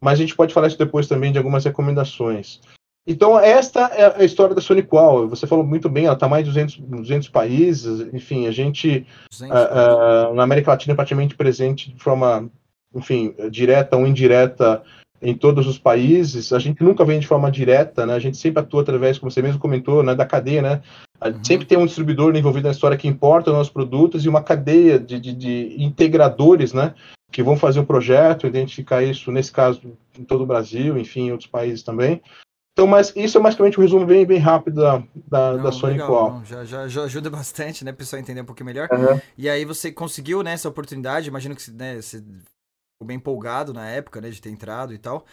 Mas 0.00 0.14
a 0.14 0.22
gente 0.22 0.36
pode 0.36 0.52
falar 0.52 0.68
isso 0.68 0.78
depois 0.78 1.08
também 1.08 1.32
de 1.32 1.38
algumas 1.38 1.64
recomendações. 1.64 2.60
Então, 3.06 3.38
esta 3.38 3.80
é 3.88 4.22
a 4.22 4.24
história 4.24 4.54
da 4.54 4.62
SonicWall. 4.62 5.28
Você 5.28 5.46
falou 5.46 5.64
muito 5.64 5.90
bem, 5.90 6.06
ela 6.06 6.14
está 6.14 6.26
mais 6.26 6.44
de 6.44 6.50
200, 6.50 6.78
200 6.78 7.28
países. 7.28 8.00
Enfim, 8.14 8.46
a 8.46 8.50
gente, 8.50 9.06
uh, 9.42 10.30
uh, 10.30 10.34
na 10.34 10.42
América 10.42 10.70
Latina, 10.70 10.94
é 10.94 10.96
praticamente 10.96 11.34
presente 11.34 11.92
de 11.92 12.02
forma 12.02 12.50
enfim, 12.94 13.34
direta 13.50 13.96
ou 13.96 14.06
indireta 14.06 14.82
em 15.24 15.34
todos 15.34 15.66
os 15.66 15.78
países. 15.78 16.52
A 16.52 16.58
gente 16.58 16.82
nunca 16.82 17.04
vem 17.04 17.18
de 17.18 17.26
forma 17.26 17.50
direta, 17.50 18.04
né? 18.04 18.14
A 18.14 18.18
gente 18.18 18.36
sempre 18.36 18.60
atua 18.60 18.82
através, 18.82 19.18
como 19.18 19.30
você 19.30 19.40
mesmo 19.40 19.58
comentou, 19.58 20.02
né, 20.02 20.14
da 20.14 20.26
cadeia, 20.26 20.60
né? 20.62 20.82
Uhum. 21.24 21.42
Sempre 21.42 21.66
tem 21.66 21.78
um 21.78 21.86
distribuidor 21.86 22.36
envolvido 22.36 22.66
na 22.66 22.72
história 22.72 22.96
que 22.96 23.08
importa 23.08 23.50
os 23.50 23.56
nossos 23.56 23.72
produtos 23.72 24.24
e 24.24 24.28
uma 24.28 24.42
cadeia 24.42 24.98
de, 24.98 25.18
de, 25.18 25.32
de, 25.32 25.76
integradores, 25.78 26.72
né? 26.72 26.94
Que 27.32 27.42
vão 27.42 27.56
fazer 27.56 27.80
o 27.80 27.86
projeto, 27.86 28.46
identificar 28.46 29.02
isso, 29.02 29.32
nesse 29.32 29.50
caso, 29.50 29.80
em 30.18 30.24
todo 30.24 30.44
o 30.44 30.46
Brasil, 30.46 30.98
enfim, 30.98 31.28
em 31.28 31.32
outros 31.32 31.50
países 31.50 31.82
também. 31.82 32.20
Então, 32.74 32.88
mas 32.88 33.12
isso 33.14 33.38
é 33.38 33.40
basicamente 33.40 33.78
um 33.78 33.82
resumo 33.82 34.04
bem, 34.04 34.26
bem 34.26 34.38
rápido 34.38 34.82
da, 34.82 35.02
da, 35.28 35.52
não, 35.52 35.62
da 35.62 35.72
Sonic 35.72 36.00
legal, 36.00 36.42
já, 36.44 36.64
já, 36.64 36.88
já, 36.88 37.04
ajuda 37.04 37.30
bastante, 37.30 37.84
né, 37.84 37.92
para 37.92 37.98
pessoal 37.98 38.20
entender 38.20 38.40
um 38.40 38.44
pouquinho 38.44 38.66
melhor. 38.66 38.88
Uhum. 38.90 39.20
E 39.38 39.48
aí 39.48 39.64
você 39.64 39.92
conseguiu, 39.92 40.42
né, 40.42 40.52
essa 40.54 40.68
oportunidade, 40.68 41.28
imagino 41.28 41.54
que 41.54 41.70
né, 41.70 42.02
você 42.02 42.20
ficou 42.94 43.06
bem 43.06 43.16
empolgado 43.16 43.72
na 43.72 43.88
época, 43.88 44.20
né, 44.20 44.30
de 44.30 44.40
ter 44.40 44.50
entrado 44.50 44.92
e 44.94 44.98
tal. 44.98 45.24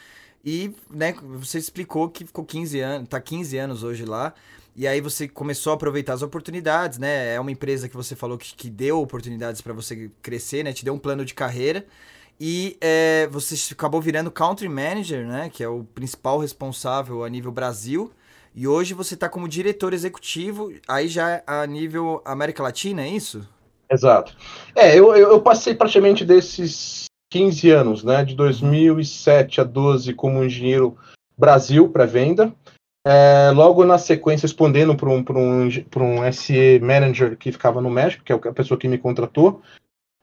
E, 0.44 0.74
né, 0.90 1.14
você 1.22 1.58
explicou 1.58 2.10
que 2.10 2.26
ficou 2.26 2.44
15 2.44 2.80
anos, 2.80 3.08
tá 3.08 3.22
15 3.22 3.58
anos 3.58 3.84
hoje 3.84 4.06
lá. 4.06 4.34
E 4.76 4.88
aí 4.88 5.02
você 5.02 5.28
começou 5.28 5.72
a 5.72 5.76
aproveitar 5.76 6.14
as 6.14 6.22
oportunidades, 6.22 6.98
né? 6.98 7.36
É 7.36 7.40
uma 7.40 7.52
empresa 7.52 7.90
que 7.90 7.96
você 7.96 8.16
falou 8.16 8.38
que, 8.38 8.56
que 8.56 8.70
deu 8.70 9.02
oportunidades 9.02 9.60
para 9.62 9.74
você 9.74 10.10
crescer, 10.22 10.64
né? 10.64 10.72
Te 10.72 10.86
deu 10.86 10.94
um 10.94 10.98
plano 10.98 11.26
de 11.26 11.34
carreira. 11.34 11.86
E 12.40 12.78
é, 12.80 13.28
você 13.30 13.56
acabou 13.74 14.02
virando 14.02 14.32
country 14.32 14.70
manager, 14.70 15.28
né? 15.28 15.50
Que 15.50 15.62
é 15.62 15.68
o 15.68 15.84
principal 15.84 16.40
responsável 16.40 17.24
a 17.24 17.30
nível 17.30 17.52
Brasil. 17.52 18.12
E 18.56 18.66
hoje 18.66 18.94
você 18.94 19.14
está 19.14 19.28
como 19.28 19.48
diretor 19.48 19.94
executivo, 19.94 20.74
aí 20.88 21.10
já 21.10 21.44
a 21.46 21.68
nível 21.68 22.22
América 22.24 22.64
Latina, 22.64 23.04
é 23.04 23.10
isso? 23.10 23.46
Exato. 23.90 24.36
É, 24.74 24.98
eu, 24.98 25.14
eu 25.14 25.42
passei 25.42 25.76
praticamente 25.76 26.24
desses 26.24 27.11
15 27.32 27.72
anos, 27.72 28.04
né, 28.04 28.26
de 28.26 28.36
2007 28.36 29.62
a 29.62 29.64
12 29.64 30.14
como 30.14 30.44
engenheiro 30.44 30.98
Brasil 31.38 31.90
para 31.90 32.06
venda. 32.06 32.54
É, 33.08 33.52
logo 33.56 33.84
na 33.84 33.98
sequência, 33.98 34.46
respondendo 34.46 34.96
para 34.96 35.10
um, 35.10 35.24
um, 35.32 35.68
um 35.68 36.32
SE 36.32 36.80
manager 36.84 37.36
que 37.36 37.52
ficava 37.52 37.82
no 37.82 37.90
México, 37.90 38.24
que 38.24 38.32
é 38.32 38.36
a 38.36 38.54
pessoa 38.54 38.78
que 38.78 38.88
me 38.88 38.98
contratou. 38.98 39.62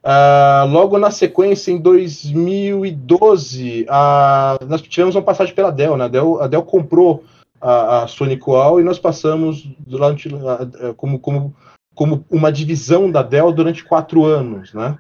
Uh, 0.05 0.69
logo 0.71 0.97
na 0.97 1.11
sequência, 1.11 1.73
em 1.73 1.79
2012, 1.79 3.87
uh, 3.89 4.65
nós 4.67 4.81
tivemos 4.83 5.17
uma 5.17 5.23
passagem 5.23 5.55
pela 5.55 5.73
Dell. 5.73 5.97
Né? 5.97 6.05
A, 6.05 6.09
Dell 6.09 6.41
a 6.41 6.47
Dell 6.47 6.63
comprou 6.63 7.25
a, 7.61 8.05
a 8.05 8.07
SonicWall 8.07 8.81
e 8.81 8.85
nós 8.85 8.99
passamos 8.99 9.69
durante, 9.81 10.29
uh, 10.29 10.95
como, 10.97 11.19
como, 11.19 11.57
como 11.97 12.25
uma 12.31 12.53
divisão 12.53 13.11
da 13.11 13.23
Dell 13.23 13.51
durante 13.51 13.83
quatro 13.83 14.25
anos. 14.25 14.73
Né? 14.73 14.97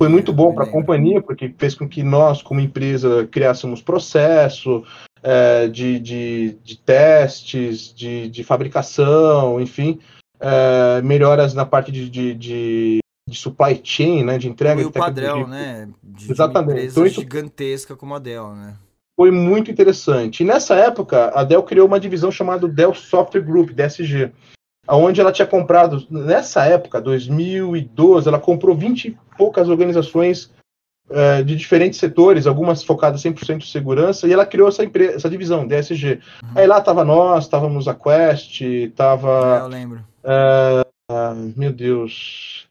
Foi 0.00 0.08
muito 0.08 0.32
bom 0.32 0.54
para 0.54 0.64
a 0.64 0.66
companhia, 0.66 1.20
porque 1.20 1.54
fez 1.58 1.74
com 1.74 1.86
que 1.86 2.02
nós, 2.02 2.40
como 2.40 2.58
empresa, 2.58 3.28
criássemos 3.30 3.82
processo 3.82 4.82
é, 5.22 5.68
de, 5.68 6.00
de, 6.00 6.56
de, 6.64 6.78
testes, 6.78 7.92
de, 7.92 8.26
de 8.30 8.42
fabricação, 8.42 9.60
enfim, 9.60 10.00
é, 10.40 11.02
melhoras 11.02 11.52
na 11.52 11.66
parte 11.66 11.92
de, 11.92 12.08
de, 12.08 12.32
de, 12.32 12.98
de, 13.28 13.38
supply 13.38 13.78
chain, 13.84 14.24
né, 14.24 14.38
de 14.38 14.48
entrega. 14.48 14.80
E 14.80 14.86
o 14.86 14.90
padrão, 14.90 15.46
né? 15.46 15.86
De, 16.02 16.32
Exatamente. 16.32 16.80
De 16.80 16.86
então, 16.86 17.04
isso 17.04 17.20
gigantesca 17.20 17.94
como 17.94 18.14
a 18.14 18.18
Dell, 18.18 18.54
né? 18.54 18.76
Foi 19.14 19.30
muito 19.30 19.70
interessante. 19.70 20.42
E 20.42 20.46
nessa 20.46 20.76
época, 20.76 21.30
a 21.34 21.44
Dell 21.44 21.62
criou 21.62 21.86
uma 21.86 22.00
divisão 22.00 22.32
chamada 22.32 22.66
Dell 22.66 22.94
Software 22.94 23.42
Group, 23.42 23.72
DSG 23.72 24.32
onde 24.96 25.20
ela 25.20 25.32
tinha 25.32 25.46
comprado, 25.46 26.06
nessa 26.10 26.64
época, 26.64 27.00
2012, 27.00 28.28
ela 28.28 28.38
comprou 28.38 28.74
20 28.74 29.04
e 29.04 29.18
poucas 29.36 29.68
organizações 29.68 30.50
é, 31.10 31.42
de 31.42 31.56
diferentes 31.56 31.98
setores, 31.98 32.46
algumas 32.46 32.82
focadas 32.82 33.22
100% 33.22 33.62
em 33.62 33.66
segurança, 33.66 34.26
e 34.26 34.32
ela 34.32 34.46
criou 34.46 34.68
essa, 34.68 34.84
empresa, 34.84 35.16
essa 35.16 35.30
divisão, 35.30 35.66
DSG. 35.66 36.20
Uhum. 36.42 36.50
Aí 36.54 36.66
lá 36.66 36.80
tava 36.80 37.04
nós, 37.04 37.44
estávamos 37.44 37.88
a 37.88 37.94
Quest, 37.94 38.62
tava... 38.94 39.58
É, 39.58 39.60
eu 39.62 39.68
lembro. 39.68 40.04
É, 40.24 40.82
meu 41.56 41.72
Deus... 41.72 42.68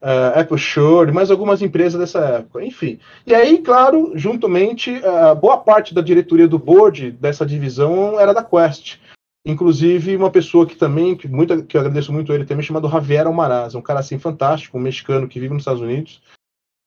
Uh, 0.00 0.38
Apple 0.38 0.56
Shore, 0.56 1.10
mais 1.10 1.28
algumas 1.28 1.60
empresas 1.60 1.98
dessa 1.98 2.20
época, 2.20 2.64
enfim. 2.64 3.00
E 3.26 3.34
aí, 3.34 3.58
claro, 3.58 4.12
juntamente, 4.14 5.02
boa 5.40 5.56
parte 5.56 5.92
da 5.92 6.00
diretoria 6.00 6.46
do 6.46 6.56
board 6.56 7.10
dessa 7.10 7.44
divisão 7.44 8.20
era 8.20 8.32
da 8.32 8.44
Quest. 8.44 9.00
Inclusive, 9.48 10.14
uma 10.14 10.30
pessoa 10.30 10.66
que 10.66 10.76
também, 10.76 11.16
que, 11.16 11.26
muito, 11.26 11.62
que 11.64 11.74
eu 11.74 11.80
agradeço 11.80 12.12
muito 12.12 12.34
ele 12.34 12.44
também, 12.44 12.62
chamado 12.62 12.86
Javier 12.86 13.26
Almaraz, 13.26 13.74
um 13.74 13.80
cara 13.80 14.00
assim 14.00 14.18
fantástico, 14.18 14.76
um 14.76 14.80
mexicano 14.80 15.26
que 15.26 15.40
vive 15.40 15.54
nos 15.54 15.62
Estados 15.62 15.80
Unidos, 15.80 16.20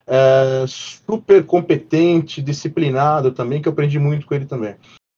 é, 0.06 0.64
super 0.68 1.44
competente, 1.44 2.40
disciplinado 2.40 3.32
também, 3.32 3.64
que 3.64 3.68
eu 3.68 3.72
aprendi 3.72 3.98
muito 3.98 4.28
com 4.28 4.36
ele 4.36 4.46
também. 4.46 4.76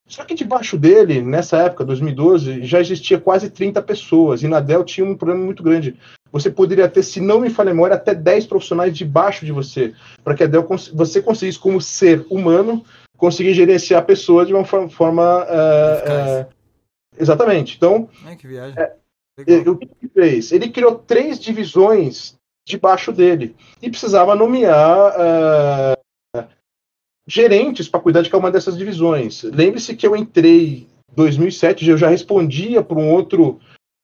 Só 0.08 0.24
que 0.24 0.34
debaixo 0.34 0.78
dele, 0.78 1.20
nessa 1.20 1.58
época, 1.58 1.84
2012, 1.84 2.64
já 2.64 2.80
existia 2.80 3.20
quase 3.20 3.50
30 3.50 3.82
pessoas, 3.82 4.42
e 4.42 4.48
na 4.48 4.58
Dell 4.58 4.82
tinha 4.82 5.06
um 5.06 5.14
problema 5.14 5.44
muito 5.44 5.62
grande. 5.62 5.98
Você 6.32 6.50
poderia 6.50 6.88
ter, 6.88 7.02
se 7.02 7.20
não 7.20 7.40
me 7.40 7.50
falha 7.50 7.72
a 7.72 7.74
memória, 7.74 7.96
até 7.96 8.14
10 8.14 8.46
profissionais 8.46 8.96
debaixo 8.96 9.44
de 9.44 9.52
você, 9.52 9.92
para 10.24 10.34
que 10.34 10.44
a 10.44 10.46
Dell 10.46 10.66
você 10.94 11.20
conseguisse, 11.20 11.58
como 11.58 11.78
ser 11.78 12.24
humano, 12.30 12.82
conseguir 13.18 13.52
gerenciar 13.52 14.00
a 14.00 14.04
pessoa 14.04 14.46
de 14.46 14.54
uma 14.54 14.64
forma, 14.64 15.46
é, 15.46 16.46
Exatamente. 17.18 17.76
Então. 17.76 18.08
É, 18.26 18.36
que 18.36 18.46
viagem. 18.46 18.78
É, 18.78 18.96
o 19.68 19.76
que 19.76 19.88
ele 20.00 20.10
fez? 20.12 20.52
Ele 20.52 20.68
criou 20.70 20.96
três 20.96 21.38
divisões 21.38 22.36
debaixo 22.66 23.12
dele 23.12 23.54
e 23.82 23.90
precisava 23.90 24.34
nomear 24.34 25.12
uh, 25.12 26.48
gerentes 27.26 27.88
para 27.88 28.00
cuidar 28.00 28.22
de 28.22 28.30
cada 28.30 28.42
uma 28.42 28.50
dessas 28.50 28.76
divisões. 28.76 29.42
Lembre-se 29.42 29.96
que 29.96 30.06
eu 30.06 30.16
entrei 30.16 30.86
em 31.10 31.14
2007, 31.14 31.88
eu 31.88 31.98
já 31.98 32.08
respondia 32.08 32.82
para 32.82 32.98
um 32.98 33.10
outro 33.12 33.60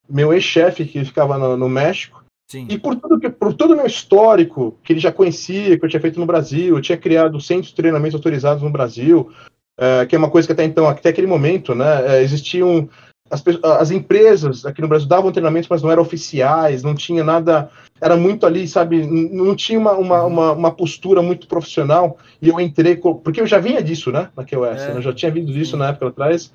meu 0.08 0.32
ex-chefe 0.32 0.84
que 0.84 1.04
ficava 1.04 1.38
no, 1.38 1.56
no 1.56 1.68
México. 1.68 2.24
Sim. 2.50 2.66
E 2.68 2.76
por 2.76 2.96
tudo 2.96 3.20
que, 3.20 3.30
por 3.30 3.54
todo 3.54 3.74
o 3.74 3.76
meu 3.76 3.86
histórico 3.86 4.76
que 4.82 4.92
ele 4.92 5.00
já 5.00 5.12
conhecia, 5.12 5.78
que 5.78 5.84
eu 5.84 5.88
tinha 5.88 6.00
feito 6.00 6.18
no 6.18 6.26
Brasil, 6.26 6.76
eu 6.76 6.82
tinha 6.82 6.98
criado 6.98 7.40
centros 7.40 7.68
de 7.68 7.76
treinamentos 7.76 8.16
autorizados 8.16 8.62
no 8.62 8.70
Brasil, 8.70 9.32
é, 9.80 10.04
que 10.04 10.14
é 10.14 10.18
uma 10.18 10.28
coisa 10.28 10.46
que 10.46 10.52
até 10.52 10.62
então, 10.62 10.86
até 10.86 11.08
aquele 11.08 11.26
momento, 11.26 11.74
né, 11.74 12.18
é, 12.18 12.22
existiam 12.22 12.86
as, 13.30 13.42
as, 13.62 13.90
empresas 13.90 14.66
aqui 14.66 14.82
no 14.82 14.88
Brasil 14.88 15.08
davam 15.08 15.32
treinamentos, 15.32 15.70
mas 15.70 15.82
não 15.82 15.90
eram 15.90 16.02
oficiais, 16.02 16.82
não 16.82 16.94
tinha 16.94 17.24
nada, 17.24 17.70
era 17.98 18.14
muito 18.14 18.44
ali, 18.44 18.68
sabe, 18.68 19.06
não 19.06 19.56
tinha 19.56 19.78
uma, 19.78 19.92
uma, 19.92 20.24
uma, 20.24 20.52
uma 20.52 20.70
postura 20.70 21.22
muito 21.22 21.46
profissional, 21.46 22.18
e 22.42 22.48
eu 22.50 22.60
entrei, 22.60 22.96
porque 22.96 23.40
eu 23.40 23.46
já 23.46 23.58
vinha 23.58 23.82
disso, 23.82 24.12
né, 24.12 24.28
na 24.36 24.44
QOS, 24.44 24.80
é. 24.82 24.96
eu 24.96 25.02
já 25.02 25.14
tinha 25.14 25.30
vindo 25.30 25.50
disso 25.50 25.78
na 25.78 25.88
época 25.88 26.08
atrás, 26.08 26.52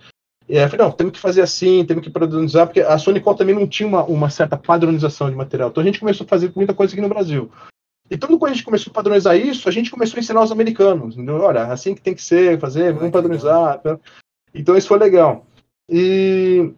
E 0.47 0.57
eu 0.57 0.69
falei, 0.69 0.85
não, 0.85 0.91
temos 0.91 1.13
que 1.13 1.19
fazer 1.19 1.41
assim, 1.41 1.83
temos 1.83 2.03
que 2.03 2.11
padronizar, 2.11 2.67
porque 2.67 2.81
a 2.81 2.97
Sony 2.99 3.19
Call 3.19 3.33
também 3.33 3.55
não 3.55 3.65
tinha 3.65 3.87
uma, 3.87 4.03
uma 4.03 4.29
certa 4.29 4.55
padronização 4.55 5.31
de 5.31 5.35
material. 5.35 5.69
Então 5.69 5.81
a 5.81 5.85
gente 5.85 5.99
começou 5.99 6.25
a 6.25 6.27
fazer 6.27 6.51
muita 6.55 6.75
coisa 6.75 6.93
aqui 6.93 7.01
no 7.01 7.09
Brasil. 7.09 7.49
E 8.09 8.17
quando 8.17 8.45
a 8.45 8.49
gente 8.49 8.63
começou 8.63 8.91
a 8.91 8.93
padronizar 8.93 9.35
isso, 9.35 9.67
a 9.67 9.71
gente 9.71 9.89
começou 9.89 10.17
a 10.17 10.19
ensinar 10.19 10.43
os 10.43 10.51
americanos. 10.51 11.15
Entendeu? 11.15 11.41
Olha, 11.41 11.63
assim 11.65 11.95
que 11.95 12.01
tem 12.01 12.13
que 12.13 12.21
ser, 12.21 12.59
fazer, 12.59 12.93
vamos 12.93 13.11
padronizar. 13.11 13.79
Tá? 13.79 13.99
Então 14.53 14.77
isso 14.77 14.87
foi 14.87 14.99
legal. 14.99 15.45
E, 15.89 16.71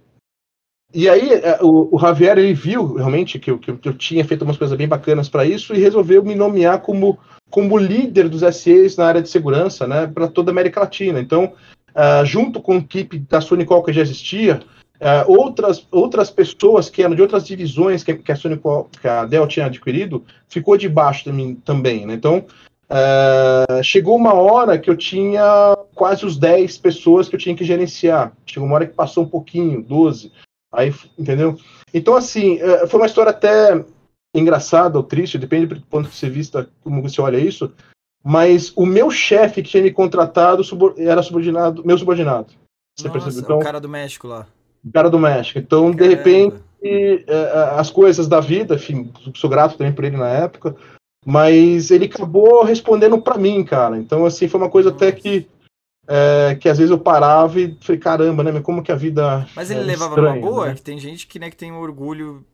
e 0.94 1.10
aí 1.10 1.34
é, 1.34 1.60
o, 1.62 1.96
o 1.96 2.00
Javier 2.00 2.38
ele 2.38 2.54
viu 2.54 2.96
realmente 2.96 3.40
que 3.40 3.52
eu, 3.52 3.60
que 3.60 3.72
eu 3.72 3.94
tinha 3.94 4.24
feito 4.26 4.44
umas 4.44 4.58
coisas 4.58 4.78
bem 4.78 4.88
bacanas 4.88 5.30
para 5.30 5.46
isso 5.46 5.74
e 5.74 5.80
resolveu 5.80 6.24
me 6.24 6.36
nomear 6.36 6.82
como, 6.82 7.20
como 7.50 7.78
líder 7.78 8.30
dos 8.30 8.42
SEs 8.56 8.96
na 8.96 9.06
área 9.06 9.22
de 9.22 9.30
segurança 9.30 9.86
né, 9.86 10.08
para 10.08 10.28
toda 10.28 10.50
a 10.50 10.54
América 10.54 10.80
Latina. 10.80 11.20
Então, 11.20 11.54
uh, 11.92 12.26
junto 12.26 12.62
com 12.62 12.74
a 12.74 12.78
equipe 12.78 13.20
da 13.20 13.42
Sonicol 13.42 13.84
que 13.84 13.94
já 13.94 14.02
existia, 14.02 14.62
uh, 15.02 15.32
outras, 15.32 15.88
outras 15.92 16.30
pessoas 16.30 16.90
que 16.90 17.04
eram 17.04 17.16
de 17.16 17.22
outras 17.22 17.46
divisões 17.46 18.04
que, 18.04 18.14
que 18.16 18.32
a 18.32 18.36
Sonicol, 18.36 18.90
que 19.02 19.08
a 19.08 19.26
Dell 19.26 19.48
tinha 19.48 19.66
adquirido, 19.66 20.24
ficou 20.48 20.78
debaixo 20.78 21.26
de 21.26 21.32
mim 21.32 21.56
também. 21.56 22.06
Né? 22.06 22.14
Então, 22.14 22.46
uh, 22.90 23.84
chegou 23.84 24.16
uma 24.16 24.34
hora 24.34 24.78
que 24.78 24.90
eu 24.90 24.98
tinha 24.98 25.78
quase 25.96 26.26
os 26.26 26.38
10 26.38 26.78
pessoas 26.78 27.28
que 27.28 27.36
eu 27.36 27.40
tinha 27.40 27.56
que 27.56 27.66
gerenciar. 27.66 28.34
Chegou 28.46 28.68
uma 28.68 28.76
hora 28.76 28.88
que 28.88 28.94
passou 28.94 29.24
um 29.24 29.30
pouquinho, 29.30 29.84
12. 29.84 30.32
Aí, 30.74 30.94
entendeu? 31.18 31.58
Então, 31.94 32.16
assim, 32.16 32.60
foi 32.90 33.00
uma 33.00 33.06
história 33.06 33.30
até 33.30 33.84
engraçada 34.36 34.98
ou 34.98 35.04
triste, 35.04 35.38
depende 35.38 35.68
do 35.68 35.82
ponto 35.82 36.10
você 36.10 36.30
vista, 36.30 36.70
como 36.84 37.02
você 37.02 37.22
olha 37.22 37.38
isso, 37.38 37.74
mas 38.24 38.74
o 38.76 38.86
meu 38.86 39.10
chefe 39.10 39.62
que 39.62 39.70
tinha 39.70 39.84
me 39.84 39.92
contratado 39.92 40.62
era 40.98 41.24
subordinado, 41.24 41.86
meu 41.86 41.98
subordinado. 41.98 42.54
Você 42.98 43.08
Nossa, 43.08 43.20
percebeu? 43.20 43.44
Então, 43.46 43.60
o 43.60 43.64
cara 43.64 43.80
do 43.80 43.88
México 43.88 44.28
lá. 44.28 44.48
Cara 44.94 45.10
do 45.10 45.20
México. 45.20 45.60
Então, 45.60 45.92
Caramba. 45.92 46.04
de 46.04 46.08
repente, 46.08 46.58
é, 46.84 47.24
é, 47.28 47.52
as 47.78 47.90
coisas 47.90 48.28
da 48.28 48.40
vida, 48.40 48.76
enfim, 48.76 49.12
sou 49.36 49.50
grato 49.50 49.78
também 49.78 49.94
por 49.94 50.04
ele 50.04 50.18
na 50.18 50.30
época, 50.30 50.76
mas 51.26 51.92
ele 51.92 52.06
acabou 52.06 52.64
respondendo 52.64 53.20
para 53.22 53.38
mim, 53.38 53.64
cara. 53.64 53.98
Então, 53.98 54.26
assim, 54.26 54.48
foi 54.48 54.60
uma 54.60 54.70
coisa 54.70 54.90
até 54.90 55.12
que 55.12 55.48
é, 56.08 56.56
que 56.56 56.70
às 56.70 56.78
vezes 56.78 56.92
eu 56.92 56.98
parava 56.98 57.60
e 57.60 57.78
falei, 57.82 58.00
caramba, 58.00 58.42
né? 58.42 58.62
Como 58.62 58.82
que 58.82 58.92
a 58.92 58.96
vida. 58.96 59.46
Mas 59.54 59.70
ele 59.70 59.82
é 59.82 59.84
levava 59.84 60.12
estranha, 60.12 60.36
numa 60.36 60.50
boa? 60.50 60.68
Né? 60.68 60.76
Que 60.76 60.82
tem 60.82 60.98
gente 60.98 61.28
que, 61.28 61.38
né, 61.38 61.50
que 61.50 61.58
tem 61.58 61.74
orgulho, 61.74 62.46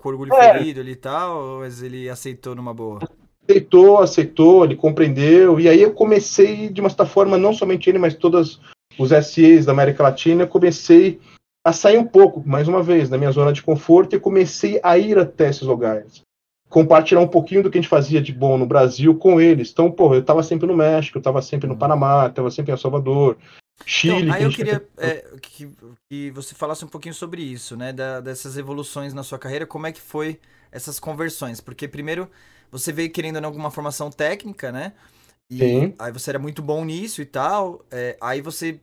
com 0.00 0.08
orgulho 0.08 0.32
é. 0.34 0.58
ferido 0.58 0.80
ali 0.80 0.92
e 0.92 0.96
tal, 0.96 1.58
mas 1.58 1.82
ele 1.82 2.08
aceitou 2.08 2.54
numa 2.54 2.72
boa 2.72 3.00
aceitou, 3.44 3.98
aceitou, 3.98 4.64
ele 4.64 4.76
compreendeu, 4.76 5.60
e 5.60 5.68
aí 5.68 5.82
eu 5.82 5.92
comecei, 5.92 6.68
de 6.68 6.80
uma 6.80 6.88
certa 6.88 7.06
forma, 7.06 7.36
não 7.36 7.52
somente 7.52 7.88
ele, 7.88 7.98
mas 7.98 8.14
todos 8.14 8.60
os 8.98 9.10
SEs 9.10 9.66
da 9.66 9.72
América 9.72 10.02
Latina, 10.02 10.44
eu 10.44 10.48
comecei 10.48 11.20
a 11.64 11.72
sair 11.72 11.96
um 11.96 12.06
pouco, 12.06 12.42
mais 12.46 12.68
uma 12.68 12.82
vez, 12.82 13.08
da 13.08 13.16
minha 13.16 13.32
zona 13.32 13.52
de 13.52 13.62
conforto 13.62 14.14
e 14.14 14.20
comecei 14.20 14.78
a 14.82 14.98
ir 14.98 15.18
até 15.18 15.48
esses 15.48 15.62
lugares. 15.62 16.22
Compartilhar 16.68 17.20
um 17.20 17.28
pouquinho 17.28 17.62
do 17.62 17.70
que 17.70 17.78
a 17.78 17.80
gente 17.80 17.88
fazia 17.88 18.20
de 18.20 18.32
bom 18.32 18.58
no 18.58 18.66
Brasil 18.66 19.16
com 19.16 19.40
eles. 19.40 19.70
Então, 19.70 19.90
pô, 19.90 20.14
eu 20.14 20.20
estava 20.20 20.42
sempre 20.42 20.66
no 20.66 20.76
México, 20.76 21.16
eu 21.16 21.20
estava 21.20 21.40
sempre 21.40 21.68
no 21.68 21.76
Panamá, 21.76 22.26
estava 22.26 22.50
sempre 22.50 22.70
em 22.70 22.74
El 22.74 22.78
Salvador, 22.78 23.38
Chile. 23.86 24.22
Então, 24.22 24.34
aí 24.34 24.42
eu 24.42 24.50
queria 24.50 24.86
é, 24.98 25.24
que, 25.40 25.70
que, 26.08 26.30
você 26.30 26.54
falasse 26.54 26.84
um 26.84 26.88
pouquinho 26.88 27.14
sobre 27.14 27.42
isso, 27.42 27.76
né? 27.76 27.92
Da, 27.92 28.20
dessas 28.20 28.56
evoluções 28.56 29.14
na 29.14 29.22
sua 29.22 29.38
carreira, 29.38 29.66
como 29.66 29.86
é 29.86 29.92
que 29.92 30.00
foi 30.00 30.38
essas 30.70 30.98
conversões? 31.00 31.60
Porque 31.60 31.88
primeiro 31.88 32.28
você 32.70 32.92
veio 32.92 33.10
querendo 33.10 33.42
alguma 33.44 33.70
formação 33.70 34.10
técnica, 34.10 34.70
né? 34.70 34.92
E 35.50 35.58
Sim. 35.58 35.94
aí 35.98 36.12
você 36.12 36.30
era 36.30 36.38
muito 36.38 36.62
bom 36.62 36.84
nisso 36.84 37.20
e 37.20 37.26
tal. 37.26 37.84
É, 37.90 38.16
aí 38.20 38.40
você, 38.40 38.80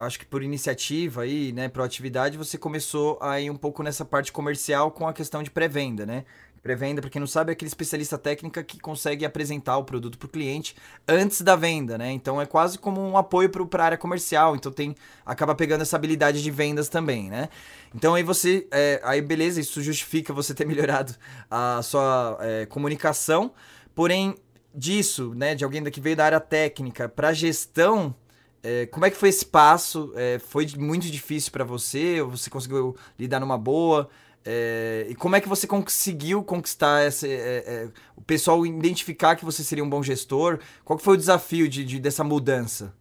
acho 0.00 0.18
que 0.18 0.24
por 0.24 0.42
iniciativa 0.42 1.22
aí, 1.22 1.52
né, 1.52 1.68
proatividade, 1.68 2.38
você 2.38 2.56
começou 2.56 3.18
a 3.20 3.38
ir 3.38 3.50
um 3.50 3.56
pouco 3.56 3.82
nessa 3.82 4.02
parte 4.02 4.32
comercial 4.32 4.90
com 4.90 5.06
a 5.06 5.12
questão 5.12 5.42
de 5.42 5.50
pré-venda, 5.50 6.06
né? 6.06 6.24
Pré-venda, 6.62 7.00
para 7.00 7.10
quem 7.10 7.20
não 7.20 7.26
sabe, 7.26 7.50
é 7.50 7.52
aquele 7.52 7.68
especialista 7.68 8.18
técnica 8.18 8.62
que 8.62 8.78
consegue 8.78 9.24
apresentar 9.24 9.76
o 9.78 9.84
produto 9.84 10.18
para 10.18 10.26
o 10.26 10.28
cliente 10.28 10.74
antes 11.08 11.40
da 11.42 11.56
venda, 11.56 11.96
né? 11.96 12.10
Então 12.12 12.40
é 12.40 12.44
quase 12.44 12.78
como 12.78 13.00
um 13.00 13.16
apoio 13.16 13.48
para 13.48 13.82
a 13.82 13.86
área 13.86 13.98
comercial. 13.98 14.56
Então 14.56 14.70
tem 14.72 14.94
acaba 15.24 15.54
pegando 15.54 15.82
essa 15.82 15.96
habilidade 15.96 16.42
de 16.42 16.50
vendas 16.50 16.88
também, 16.88 17.30
né? 17.30 17.48
Então 17.94 18.14
aí 18.14 18.22
você. 18.22 18.66
É, 18.70 19.00
aí 19.04 19.22
beleza, 19.22 19.58
isso 19.58 19.82
justifica 19.82 20.34
você 20.34 20.52
ter 20.54 20.64
melhorado 20.66 21.14
a 21.50 21.80
sua 21.82 22.38
é, 22.40 22.66
comunicação. 22.66 23.52
Porém, 23.94 24.34
disso, 24.74 25.34
né, 25.34 25.54
de 25.54 25.64
alguém 25.64 25.82
que 25.84 26.00
veio 26.00 26.16
da 26.16 26.26
área 26.26 26.40
técnica 26.40 27.08
para 27.08 27.32
gestão, 27.32 28.14
é, 28.62 28.86
como 28.86 29.06
é 29.06 29.10
que 29.10 29.16
foi 29.16 29.28
esse 29.28 29.44
passo? 29.44 30.12
É, 30.16 30.38
foi 30.38 30.66
muito 30.78 31.06
difícil 31.10 31.50
para 31.50 31.64
você? 31.64 32.20
Ou 32.20 32.30
você 32.30 32.50
conseguiu 32.50 32.96
lidar 33.18 33.40
numa 33.40 33.56
boa? 33.56 34.08
É, 34.44 35.06
e 35.08 35.14
como 35.14 35.36
é 35.36 35.40
que 35.40 35.48
você 35.48 35.66
conseguiu 35.66 36.42
conquistar 36.42 37.02
essa, 37.02 37.26
é, 37.26 37.30
é, 37.30 37.88
o 38.16 38.22
pessoal 38.22 38.64
identificar 38.64 39.36
que 39.36 39.44
você 39.44 39.62
seria 39.62 39.84
um 39.84 39.90
bom 39.90 40.02
gestor? 40.02 40.58
Qual 40.84 40.98
foi 40.98 41.14
o 41.14 41.16
desafio 41.18 41.68
de, 41.68 41.84
de 41.84 41.98
dessa 41.98 42.24
mudança? 42.24 42.94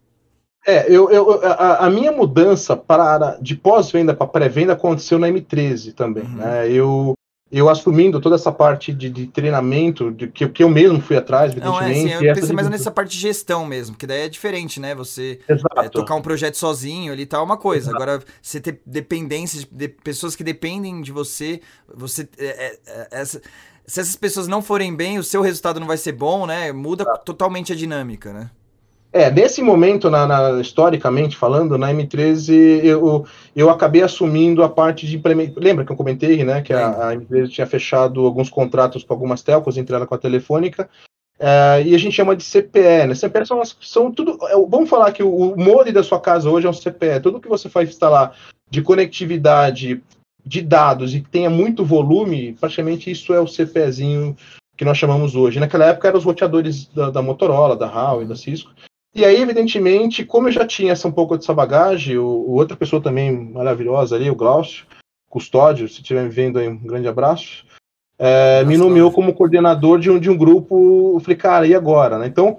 É, 0.68 0.86
eu, 0.94 1.10
eu 1.10 1.42
a, 1.46 1.86
a, 1.86 1.90
minha 1.90 2.12
mudança 2.12 2.76
para 2.76 3.38
de 3.42 3.56
pós-venda 3.56 4.14
para 4.14 4.28
pré-venda 4.28 4.74
aconteceu 4.74 5.18
na 5.18 5.30
M13 5.30 5.94
também. 5.94 6.24
Uhum. 6.24 6.36
Né? 6.36 6.70
Eu, 6.70 7.14
eu 7.52 7.68
assumindo 7.68 8.22
toda 8.22 8.36
essa 8.36 8.52
parte 8.52 8.94
de, 8.94 9.10
de 9.10 9.26
treinamento, 9.26 10.12
de, 10.12 10.28
que, 10.28 10.48
que 10.50 10.64
eu 10.64 10.70
mesmo 10.70 11.02
fui 11.02 11.18
atrás, 11.18 11.52
evidentemente. 11.52 12.04
Não, 12.04 12.12
é, 12.12 12.16
assim, 12.16 12.28
eu 12.28 12.36
pensei 12.36 12.56
mais 12.56 12.70
nessa 12.70 12.92
parte 12.92 13.12
de 13.12 13.20
gestão 13.20 13.66
mesmo, 13.66 13.96
que 13.96 14.06
daí 14.06 14.22
é 14.22 14.30
diferente, 14.30 14.80
né? 14.80 14.94
Você 14.94 15.40
é, 15.48 15.90
tocar 15.90 16.14
um 16.14 16.22
projeto 16.22 16.56
sozinho 16.56 17.12
ali 17.12 17.26
tal 17.26 17.42
é 17.42 17.44
uma 17.44 17.58
coisa. 17.58 17.90
Exato. 17.90 17.96
Agora, 17.96 18.24
você 18.42 18.60
ter 18.60 18.80
dependência 18.86 19.62
de, 19.62 19.68
de, 19.72 19.88
pessoas 19.88 20.36
que 20.36 20.44
dependem 20.44 21.02
de 21.02 21.12
você, 21.12 21.60
você. 21.92 22.30
É, 22.38 22.46
é, 22.46 22.80
é, 22.86 23.08
essa, 23.12 23.42
se 23.86 24.00
essas 24.00 24.16
pessoas 24.16 24.48
não 24.48 24.62
forem 24.62 24.96
bem, 24.96 25.18
o 25.18 25.24
seu 25.24 25.42
resultado 25.42 25.80
não 25.80 25.88
vai 25.88 25.98
ser 25.98 26.12
bom, 26.12 26.46
né? 26.46 26.72
Muda 26.72 27.02
Exato. 27.02 27.26
totalmente 27.26 27.74
a 27.74 27.76
dinâmica, 27.76 28.32
né? 28.32 28.52
É, 29.12 29.32
nesse 29.32 29.62
momento, 29.64 30.10
na, 30.10 30.28
na, 30.28 30.62
historicamente 30.62 31.36
falando, 31.36 31.78
na 31.78 31.92
M13, 31.92 32.84
eu, 32.84 33.26
eu 33.56 33.70
acabei 33.70 34.04
assumindo 34.04 34.64
a 34.64 34.70
parte 34.70 35.08
de 35.08 35.18
implementação. 35.18 35.64
Lembra 35.64 35.84
que 35.84 35.92
eu 35.92 35.96
comentei, 35.96 36.44
né, 36.44 36.62
que 36.62 36.72
a, 36.72 37.10
a 37.10 37.16
M13 37.16 37.50
tinha 37.50 37.66
fechado 37.66 38.24
alguns 38.24 38.50
contratos 38.50 39.04
com 39.04 39.14
algumas 39.14 39.42
telcos, 39.42 39.78
entre 39.78 39.96
ela 39.96 40.06
com 40.06 40.14
a 40.14 40.20
Telefônica, 40.20 40.88
é, 41.40 41.84
e 41.86 41.96
a 41.96 41.98
gente 41.98 42.14
chama 42.14 42.36
de 42.36 42.44
CPE, 42.44 43.08
né? 43.08 43.16
CPE 43.16 43.46
são, 43.46 43.62
são 43.82 44.12
tudo. 44.12 44.38
É, 44.48 44.54
vamos 44.68 44.90
falar 44.90 45.12
que 45.14 45.24
o, 45.24 45.54
o 45.54 45.92
da 45.92 46.04
sua 46.04 46.20
casa 46.20 46.50
hoje 46.50 46.68
é 46.68 46.70
um 46.70 46.74
CPE. 46.74 47.22
Tudo 47.24 47.40
que 47.40 47.48
você 47.48 47.70
faz 47.70 47.88
instalar 47.88 48.36
de 48.70 48.82
conectividade 48.82 50.04
de 50.46 50.62
dados 50.62 51.16
e 51.16 51.22
que 51.22 51.30
tenha 51.30 51.50
muito 51.50 51.86
volume, 51.86 52.54
praticamente 52.60 53.10
isso 53.10 53.34
é 53.34 53.40
o 53.40 53.48
CPEzinho 53.48 54.36
que 54.76 54.84
nós 54.84 54.98
chamamos 54.98 55.36
hoje. 55.36 55.60
Naquela 55.60 55.86
época 55.86 56.10
eram 56.10 56.18
os 56.18 56.26
roteadores 56.26 56.88
da, 56.88 57.10
da 57.10 57.22
Motorola, 57.22 57.76
da 57.76 57.88
Huawei, 57.88 58.28
da 58.28 58.36
Cisco. 58.36 58.72
E 59.14 59.26
aí, 59.26 59.42
evidentemente, 59.42 60.24
como 60.24 60.48
eu 60.48 60.52
já 60.52 60.66
tinha 60.66 60.92
essa 60.92 61.08
um 61.08 61.12
pouco 61.12 61.36
dessa 61.36 61.54
bagagem, 61.54 62.18
o, 62.18 62.26
o 62.26 62.52
outra 62.54 62.78
pessoa 62.78 63.02
também 63.02 63.32
maravilhosa 63.32 64.16
ali, 64.16 64.30
o 64.30 64.36
Glaucio, 64.36 64.86
Custódio, 65.28 65.88
se 65.88 66.02
estiver 66.02 66.24
me 66.24 66.30
vendo 66.30 66.60
aí, 66.60 66.68
um 66.68 66.78
grande 66.78 67.08
abraço, 67.08 67.66
é, 68.18 68.64
me 68.66 68.78
nomeou 68.78 69.12
como 69.12 69.34
coordenador 69.34 70.00
de 70.00 70.12
um, 70.12 70.20
de 70.20 70.30
um 70.30 70.38
grupo. 70.38 71.14
Eu 71.16 71.20
falei, 71.22 71.38
cara, 71.38 71.66
e 71.68 71.74
agora? 71.74 72.20
Né? 72.20 72.28
Então, 72.28 72.58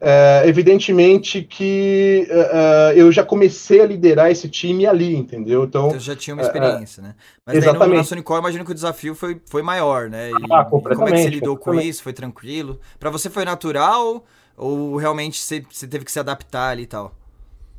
é, 0.00 0.42
evidentemente 0.46 1.42
que 1.42 2.26
é, 2.28 2.92
é 2.92 3.00
eu 3.00 3.10
já 3.10 3.24
comecei 3.24 3.80
a 3.80 3.86
liderar 3.86 4.30
esse 4.30 4.48
time 4.48 4.86
ali, 4.86 5.16
entendeu? 5.16 5.64
Então, 5.64 5.90
Você 5.90 6.00
já 6.00 6.14
tinha 6.14 6.34
uma 6.34 6.42
é, 6.42 6.46
experiência, 6.46 7.02
né? 7.02 7.14
Mas 7.44 7.56
exatamente. 7.56 7.90
no, 7.90 7.96
na 7.96 8.04
Sonicor, 8.04 8.36
eu 8.36 8.40
imagino 8.40 8.64
que 8.64 8.70
o 8.70 8.74
desafio 8.74 9.14
foi, 9.14 9.40
foi 9.46 9.62
maior, 9.62 10.10
né? 10.10 10.30
E, 10.30 10.34
ah, 10.52 10.64
como 10.64 10.88
é 10.88 11.12
que 11.12 11.22
você 11.22 11.30
lidou 11.30 11.56
com 11.56 11.74
isso? 11.74 12.02
Foi 12.02 12.12
tranquilo? 12.12 12.78
Para 13.00 13.10
você 13.10 13.30
foi 13.30 13.44
natural? 13.44 14.24
Ou 14.58 14.96
realmente 14.96 15.40
você, 15.40 15.60
teve 15.88 16.04
que 16.04 16.12
se 16.12 16.18
adaptar 16.18 16.70
ali 16.70 16.82
e 16.82 16.86
tal? 16.86 17.14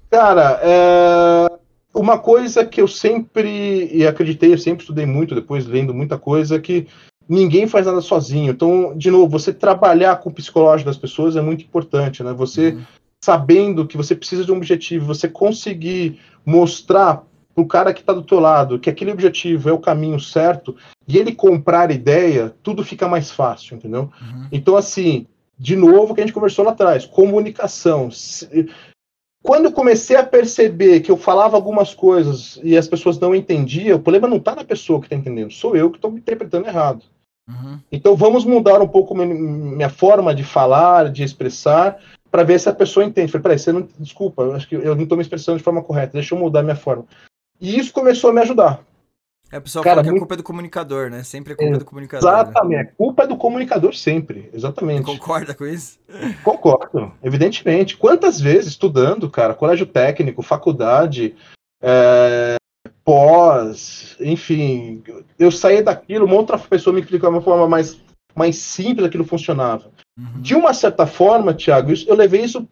Cara, 0.09 0.59
é... 0.63 1.59
uma 1.93 2.17
coisa 2.17 2.65
que 2.65 2.81
eu 2.81 2.87
sempre 2.87 3.89
e 3.91 4.07
acreditei, 4.07 4.53
eu 4.53 4.57
sempre 4.57 4.81
estudei 4.81 5.05
muito, 5.05 5.35
depois 5.35 5.65
lendo 5.67 5.93
muita 5.93 6.17
coisa, 6.17 6.55
é 6.55 6.59
que 6.59 6.87
ninguém 7.27 7.67
faz 7.67 7.85
nada 7.85 8.01
sozinho. 8.01 8.51
Então, 8.51 8.97
de 8.97 9.11
novo, 9.11 9.27
você 9.27 9.53
trabalhar 9.53 10.15
com 10.17 10.29
o 10.29 10.33
psicológico 10.33 10.89
das 10.89 10.97
pessoas 10.97 11.35
é 11.35 11.41
muito 11.41 11.63
importante, 11.63 12.23
né? 12.23 12.33
Você 12.33 12.71
uhum. 12.71 12.81
sabendo 13.23 13.85
que 13.85 13.97
você 13.97 14.15
precisa 14.15 14.43
de 14.43 14.51
um 14.51 14.57
objetivo, 14.57 15.05
você 15.05 15.27
conseguir 15.27 16.19
mostrar 16.43 17.23
pro 17.53 17.65
cara 17.65 17.93
que 17.93 17.99
está 17.99 18.13
do 18.13 18.23
teu 18.23 18.39
lado 18.39 18.79
que 18.79 18.89
aquele 18.89 19.11
objetivo 19.11 19.69
é 19.69 19.73
o 19.73 19.79
caminho 19.79 20.19
certo 20.19 20.75
e 21.07 21.17
ele 21.17 21.33
comprar 21.33 21.91
ideia, 21.91 22.55
tudo 22.63 22.83
fica 22.83 23.07
mais 23.07 23.31
fácil, 23.31 23.75
entendeu? 23.75 24.09
Uhum. 24.21 24.47
Então, 24.51 24.77
assim, 24.77 25.27
de 25.59 25.75
novo, 25.75 26.15
que 26.15 26.21
a 26.21 26.23
gente 26.23 26.33
conversou 26.33 26.63
lá 26.63 26.71
atrás, 26.71 27.05
comunicação. 27.05 28.09
Quando 29.43 29.65
eu 29.65 29.71
comecei 29.71 30.15
a 30.15 30.23
perceber 30.23 31.01
que 31.01 31.11
eu 31.11 31.17
falava 31.17 31.57
algumas 31.57 31.93
coisas 31.93 32.59
e 32.63 32.77
as 32.77 32.87
pessoas 32.87 33.19
não 33.19 33.35
entendiam, 33.35 33.97
o 33.97 34.01
problema 34.01 34.27
não 34.27 34.37
está 34.37 34.55
na 34.55 34.63
pessoa 34.63 34.99
que 34.99 35.07
está 35.07 35.15
entendendo, 35.15 35.51
sou 35.51 35.75
eu 35.75 35.89
que 35.89 35.97
estou 35.97 36.11
me 36.11 36.19
interpretando 36.19 36.67
errado. 36.67 37.03
Uhum. 37.49 37.79
Então 37.91 38.15
vamos 38.15 38.45
mudar 38.45 38.81
um 38.81 38.87
pouco 38.87 39.15
minha 39.15 39.89
forma 39.89 40.33
de 40.33 40.43
falar, 40.43 41.11
de 41.11 41.23
expressar, 41.23 41.99
para 42.31 42.43
ver 42.43 42.59
se 42.59 42.69
a 42.69 42.73
pessoa 42.73 43.03
entende. 43.03 43.31
Falei, 43.31 43.43
peraí, 43.43 43.59
você 43.59 43.71
não. 43.71 43.87
Desculpa, 43.97 44.43
eu 44.43 44.53
acho 44.53 44.67
que 44.67 44.75
eu 44.75 44.95
não 44.95 45.03
estou 45.03 45.17
me 45.17 45.23
expressando 45.23 45.57
de 45.57 45.63
forma 45.63 45.81
correta, 45.81 46.13
deixa 46.13 46.35
eu 46.35 46.39
mudar 46.39 46.61
minha 46.61 46.75
forma. 46.75 47.05
E 47.59 47.77
isso 47.77 47.91
começou 47.91 48.29
a 48.29 48.33
me 48.33 48.41
ajudar. 48.41 48.81
É, 49.51 49.57
o 49.57 49.61
pessoal 49.61 49.83
Cara, 49.83 49.95
fala 49.95 50.03
que 50.03 50.09
muito... 50.09 50.19
a 50.19 50.21
culpa 50.21 50.33
é 50.35 50.37
do 50.37 50.43
comunicador, 50.43 51.09
né? 51.09 51.23
Sempre 51.23 51.53
a 51.53 51.55
culpa 51.55 51.71
é, 51.71 51.75
é 51.75 51.79
do 51.79 51.85
comunicador. 51.85 52.31
Né? 52.31 52.41
Exatamente, 52.41 52.85
né? 52.85 52.91
a 52.91 52.95
culpa 52.95 53.23
é 53.23 53.27
do 53.27 53.37
comunicador 53.37 53.95
sempre, 53.95 54.49
exatamente. 54.53 55.05
Você 55.05 55.17
concorda 55.17 55.53
com 55.55 55.65
isso? 55.65 55.99
Concordo, 56.43 57.11
evidentemente. 57.23 57.97
Quantas 57.97 58.39
vezes 58.39 58.67
estudando, 58.67 59.29
cara, 59.29 59.55
colégio 59.55 59.87
técnico, 59.87 60.43
faculdade, 60.43 61.35
é, 61.81 62.57
pós, 63.03 64.15
enfim, 64.19 65.03
eu 65.39 65.51
saí 65.51 65.81
daquilo, 65.81 66.25
uma 66.25 66.35
outra 66.35 66.59
pessoa 66.59 66.93
me 66.93 67.01
explicou 67.01 67.29
de 67.29 67.35
uma 67.35 67.41
forma 67.41 67.67
mais, 67.67 67.99
mais 68.35 68.57
simples 68.57 69.07
aquilo 69.07 69.25
funcionava. 69.25 69.91
Uhum. 70.17 70.41
De 70.41 70.53
uma 70.53 70.75
certa 70.75 71.07
forma, 71.07 71.55
Thiago, 71.55 71.91
eu 72.05 72.15
levei 72.15 72.43
isso 72.43 72.67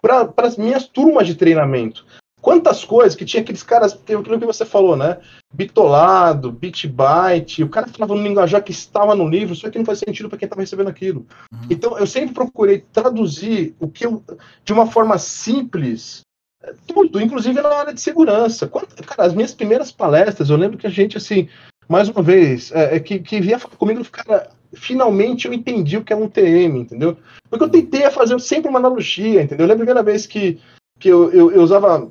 para 0.00 0.32
as 0.38 0.56
minhas 0.56 0.86
turmas 0.86 1.26
de 1.26 1.34
treinamento. 1.34 2.06
Quantas 2.40 2.84
coisas 2.84 3.14
que 3.14 3.24
tinha 3.24 3.42
aqueles 3.42 3.62
caras, 3.62 3.92
aquilo 3.92 4.22
que 4.22 4.46
você 4.46 4.64
falou, 4.64 4.96
né? 4.96 5.18
Bitolado, 5.52 6.50
bitbyte, 6.50 7.62
o 7.62 7.68
cara 7.68 7.88
falava 7.88 8.14
no 8.14 8.22
linguajar 8.22 8.62
que 8.62 8.72
estava 8.72 9.14
no 9.14 9.28
livro, 9.28 9.54
só 9.54 9.68
que 9.68 9.78
não 9.78 9.84
faz 9.84 9.98
sentido 9.98 10.28
para 10.28 10.38
quem 10.38 10.46
estava 10.46 10.62
recebendo 10.62 10.88
aquilo. 10.88 11.26
Uhum. 11.52 11.60
Então, 11.68 11.98
eu 11.98 12.06
sempre 12.06 12.34
procurei 12.34 12.84
traduzir 12.92 13.74
o 13.78 13.88
que 13.88 14.06
eu, 14.06 14.22
de 14.64 14.72
uma 14.72 14.86
forma 14.86 15.18
simples, 15.18 16.22
tudo, 16.86 17.20
inclusive 17.20 17.60
na 17.60 17.74
área 17.74 17.94
de 17.94 18.00
segurança. 18.00 18.68
Cara, 18.68 19.26
as 19.26 19.34
minhas 19.34 19.54
primeiras 19.54 19.90
palestras, 19.90 20.50
eu 20.50 20.56
lembro 20.56 20.78
que 20.78 20.86
a 20.86 20.90
gente, 20.90 21.16
assim, 21.16 21.48
mais 21.88 22.08
uma 22.08 22.22
vez, 22.22 22.70
é, 22.72 22.96
é 22.96 23.00
que, 23.00 23.18
que 23.18 23.40
via 23.40 23.58
comigo, 23.58 24.04
cara, 24.10 24.50
finalmente 24.72 25.46
eu 25.46 25.52
entendi 25.52 25.96
o 25.96 26.04
que 26.04 26.12
é 26.12 26.16
um 26.16 26.28
TM, 26.28 26.80
entendeu? 26.80 27.16
Porque 27.48 27.64
eu 27.64 27.68
tentei 27.68 28.08
fazer 28.10 28.38
sempre 28.40 28.68
uma 28.68 28.78
analogia, 28.78 29.42
entendeu? 29.42 29.64
Eu 29.64 29.68
lembro 29.68 29.82
a 29.82 29.86
primeira 29.86 30.02
vez 30.02 30.26
que, 30.26 30.60
que 30.98 31.08
eu, 31.08 31.30
eu, 31.32 31.50
eu 31.50 31.62
usava 31.62 32.08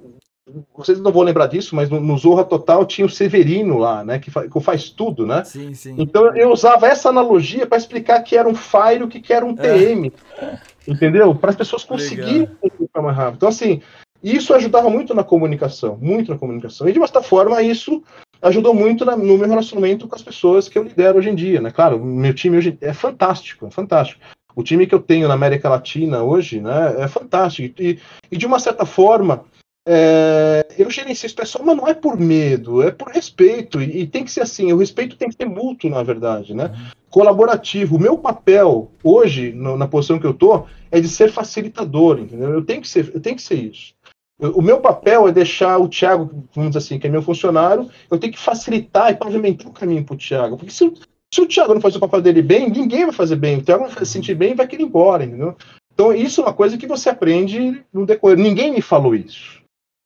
vocês 0.76 1.00
não 1.00 1.12
vão 1.12 1.24
lembrar 1.24 1.48
disso, 1.48 1.76
mas 1.76 1.90
no, 1.90 2.00
no 2.00 2.18
Zorra 2.18 2.44
Total 2.44 2.86
tinha 2.86 3.06
o 3.06 3.10
Severino 3.10 3.78
lá, 3.78 4.04
né? 4.04 4.20
Que, 4.20 4.32
fa, 4.32 4.48
que 4.48 4.60
faz 4.60 4.90
tudo, 4.90 5.26
né? 5.26 5.44
Sim, 5.44 5.74
sim. 5.74 5.96
Então 5.98 6.36
eu 6.36 6.52
usava 6.52 6.88
essa 6.88 7.10
analogia 7.10 7.66
para 7.68 7.78
explicar 7.78 8.22
que 8.24 8.36
era 8.36 8.48
um 8.48 8.56
Fire, 8.56 9.04
o 9.04 9.08
que 9.08 9.34
era 9.34 9.46
um 9.46 9.56
TM. 9.56 10.12
É. 10.42 10.58
Entendeu? 10.88 11.34
Para 11.36 11.52
as 11.52 11.56
pessoas 11.56 11.84
conseguirem 11.84 12.50
mais 12.96 13.16
rápido. 13.16 13.38
Então, 13.38 13.50
assim, 13.50 13.82
isso 14.24 14.54
ajudava 14.54 14.90
muito 14.90 15.14
na 15.14 15.24
comunicação, 15.24 15.98
muito 16.02 16.32
na 16.32 16.38
comunicação. 16.38 16.88
E 16.90 16.92
de 16.92 17.00
uma 17.00 17.08
certa 17.08 17.22
forma, 17.22 17.62
isso 17.62 18.04
ajudou 18.42 18.74
muito 18.74 19.06
na, 19.06 19.16
no 19.16 19.38
meu 19.38 19.48
relacionamento 19.48 20.08
com 20.08 20.16
as 20.16 20.22
pessoas 20.22 20.68
que 20.68 20.78
eu 20.78 20.84
lidero 20.84 21.18
hoje 21.18 21.30
em 21.30 21.36
dia, 21.36 21.62
né? 21.62 21.72
Claro, 21.72 22.04
meu 22.04 22.34
time 22.34 22.58
hoje 22.58 22.78
é 22.82 22.94
fantástico, 22.94 23.68
é 23.68 23.72
fantástico. 23.72 24.22
O 24.56 24.64
time 24.64 24.88
que 24.88 24.96
eu 24.96 25.00
tenho 25.00 25.28
na 25.28 25.36
América 25.36 25.70
Latina 25.70 26.24
hoje, 26.24 26.60
né, 26.60 26.96
é 26.98 27.08
fantástico. 27.08 27.82
E, 27.82 28.00
e 28.32 28.38
de 28.38 28.46
uma 28.46 28.60
certa 28.60 28.86
forma, 28.86 29.46
é, 29.88 30.68
eu 30.78 30.90
gerencio 30.90 31.26
esse 31.26 31.36
pessoal, 31.36 31.66
mas 31.66 31.78
não 31.78 31.88
é 31.88 31.94
por 31.94 32.20
medo, 32.20 32.82
é 32.82 32.92
por 32.92 33.10
respeito. 33.10 33.82
E, 33.82 34.02
e, 34.02 34.08
tem 34.08 34.24
que 34.24 34.32
ser 34.32 34.42
assim, 34.42 34.72
o 34.72 34.78
respeito 34.78 35.18
tem 35.18 35.30
que 35.30 35.36
ser 35.36 35.46
mútuo, 35.46 35.90
na 35.90 36.04
verdade, 36.04 36.54
né? 36.54 36.66
Uhum. 36.66 36.92
Colaborativo. 37.10 37.96
O 37.96 38.00
meu 38.00 38.18
papel 38.18 38.92
hoje, 39.04 39.52
no, 39.52 39.78
na 39.78 39.88
posição 39.88 40.20
que 40.20 40.28
eu 40.28 40.34
tô, 40.34 40.66
é 40.92 41.00
de 41.00 41.08
ser 41.08 41.32
facilitador, 41.32 42.20
entendeu? 42.20 42.50
Eu 42.50 42.64
tenho 42.64 42.82
que 42.82 42.88
ser, 42.88 43.12
eu 43.14 43.20
tenho 43.20 43.36
que 43.36 43.42
ser 43.42 43.56
isso. 43.56 43.94
Eu, 44.40 44.52
o 44.52 44.62
meu 44.62 44.80
papel 44.80 45.28
é 45.28 45.32
deixar 45.32 45.78
o 45.80 45.88
Thiago, 45.88 46.30
vamos 46.54 46.72
dizer 46.72 46.78
assim, 46.78 47.00
que 47.00 47.08
é 47.08 47.10
meu 47.10 47.22
funcionário, 47.22 47.90
eu 48.12 48.18
tenho 48.18 48.34
que 48.34 48.40
facilitar 48.40 49.12
e 49.12 49.16
pavimentar 49.16 49.68
o 49.68 49.74
caminho 49.74 50.04
para 50.04 50.16
o 50.16 50.18
Thiago. 50.18 50.58
Porque 50.58 50.72
se, 50.72 50.92
se 51.34 51.42
o 51.42 51.48
Thiago 51.48 51.74
não 51.74 51.82
faz 51.82 51.96
o 51.96 52.00
papel 52.00 52.22
dele 52.22 52.42
bem, 52.42 52.70
ninguém 52.70 53.06
vai 53.06 53.14
fazer 53.14 53.38
bem. 53.38 53.58
O 53.58 53.64
Thiago 53.64 53.88
vai 53.88 54.06
se 54.06 54.12
sentir 54.12 54.36
bem 54.36 54.52
e 54.52 54.56
vai 54.56 54.68
querer 54.68 54.84
ir 54.84 54.86
embora, 54.86 55.24
entendeu? 55.24 55.56
Então, 55.94 56.14
isso 56.14 56.40
é 56.40 56.46
uma 56.46 56.54
coisa 56.54 56.78
que 56.78 56.88
você 56.88 57.10
aprende 57.10 57.84
no 57.92 58.06
decorrer. 58.06 58.38
Ninguém 58.38 58.72
me 58.72 58.82
falou 58.82 59.14
isso. 59.14 59.59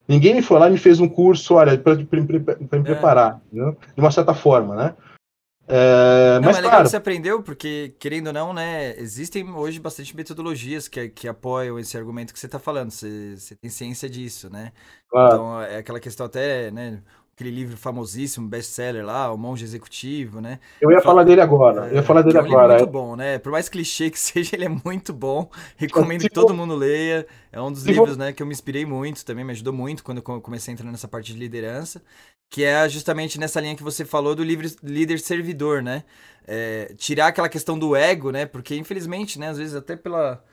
Ninguém 0.08 0.36
me 0.36 0.42
foi 0.42 0.60
lá 0.60 0.68
e 0.68 0.72
me 0.72 0.78
fez 0.78 1.00
um 1.00 1.08
curso, 1.08 1.56
olha, 1.56 1.78
para 1.78 1.96
me 1.96 2.08
é. 2.72 2.82
preparar, 2.82 3.42
de 3.52 3.62
uma 3.98 4.12
certa 4.12 4.34
forma, 4.34 4.76
né? 4.76 4.96
É, 5.66 6.40
não, 6.42 6.48
mas, 6.48 6.58
é 6.58 6.60
legal 6.60 6.72
claro, 6.72 6.84
que 6.84 6.90
você 6.90 6.98
aprendeu, 6.98 7.42
porque, 7.42 7.96
querendo 7.98 8.28
ou 8.28 8.34
não, 8.34 8.54
né, 8.54 8.98
existem 9.00 9.50
hoje 9.50 9.80
bastante 9.80 10.14
metodologias 10.14 10.90
que, 10.90 11.08
que 11.08 11.26
apoiam 11.26 11.80
esse 11.80 11.98
argumento 11.98 12.34
que 12.34 12.40
você 12.40 12.48
está 12.48 12.60
falando, 12.60 12.92
você, 12.92 13.38
você, 13.38 13.56
tem 13.56 13.72
ciência 13.72 14.10
disso, 14.10 14.50
né? 14.50 14.74
Claro. 15.10 15.34
Então, 15.34 15.62
é 15.62 15.78
aquela 15.78 16.02
questão 16.02 16.26
até, 16.26 16.70
né, 16.70 17.02
aquele 17.36 17.50
livro 17.50 17.76
famosíssimo, 17.76 18.48
best-seller 18.48 19.04
lá, 19.04 19.32
O 19.32 19.38
Monge 19.38 19.64
Executivo, 19.64 20.40
né? 20.40 20.60
Eu 20.80 20.92
ia 20.92 21.02
falar 21.02 21.24
dele 21.24 21.42
agora, 21.42 21.88
eu 21.88 21.96
ia 21.96 22.04
falar 22.04 22.22
dele 22.22 22.38
é 22.38 22.42
um 22.42 22.46
agora. 22.46 22.74
É 22.76 22.78
muito 22.78 22.92
bom, 22.92 23.16
né? 23.16 23.40
Por 23.40 23.52
mais 23.52 23.68
clichê 23.68 24.10
que 24.10 24.20
seja, 24.20 24.56
ele 24.56 24.66
é 24.66 24.70
muito 24.70 25.12
bom. 25.12 25.50
Recomendo 25.76 26.22
que 26.22 26.30
todo 26.30 26.54
mundo 26.54 26.76
leia. 26.76 27.26
É 27.52 27.60
um 27.60 27.72
dos 27.72 27.84
livros, 27.84 28.18
né, 28.18 28.34
que 28.34 28.42
eu 28.42 28.48
me 28.48 28.54
inspirei 28.54 28.86
muito, 28.86 29.26
também 29.26 29.44
me 29.44 29.52
ajudou 29.52 29.74
muito 29.74 30.04
quando 30.04 30.18
eu 30.18 30.42
comecei 30.42 30.72
a 30.72 30.74
entrar 30.74 30.92
nessa 30.92 31.08
parte 31.08 31.34
de 31.34 31.40
liderança, 31.40 32.02
que 32.50 32.64
é 32.64 32.88
justamente 32.90 33.40
nessa 33.40 33.60
linha 33.62 33.76
que 33.76 33.84
você 33.84 34.06
falou 34.06 34.36
do 34.36 34.44
líder 34.44 35.20
servidor, 35.20 35.82
né? 35.82 36.04
É, 36.48 36.94
tirar 36.98 37.28
aquela 37.28 37.50
questão 37.50 37.78
do 37.78 37.96
ego, 37.96 38.32
né? 38.32 38.46
Porque 38.46 38.76
infelizmente, 38.76 39.40
né, 39.40 39.50
às 39.50 39.58
vezes 39.58 39.76
até 39.76 39.96
pela 39.96 40.44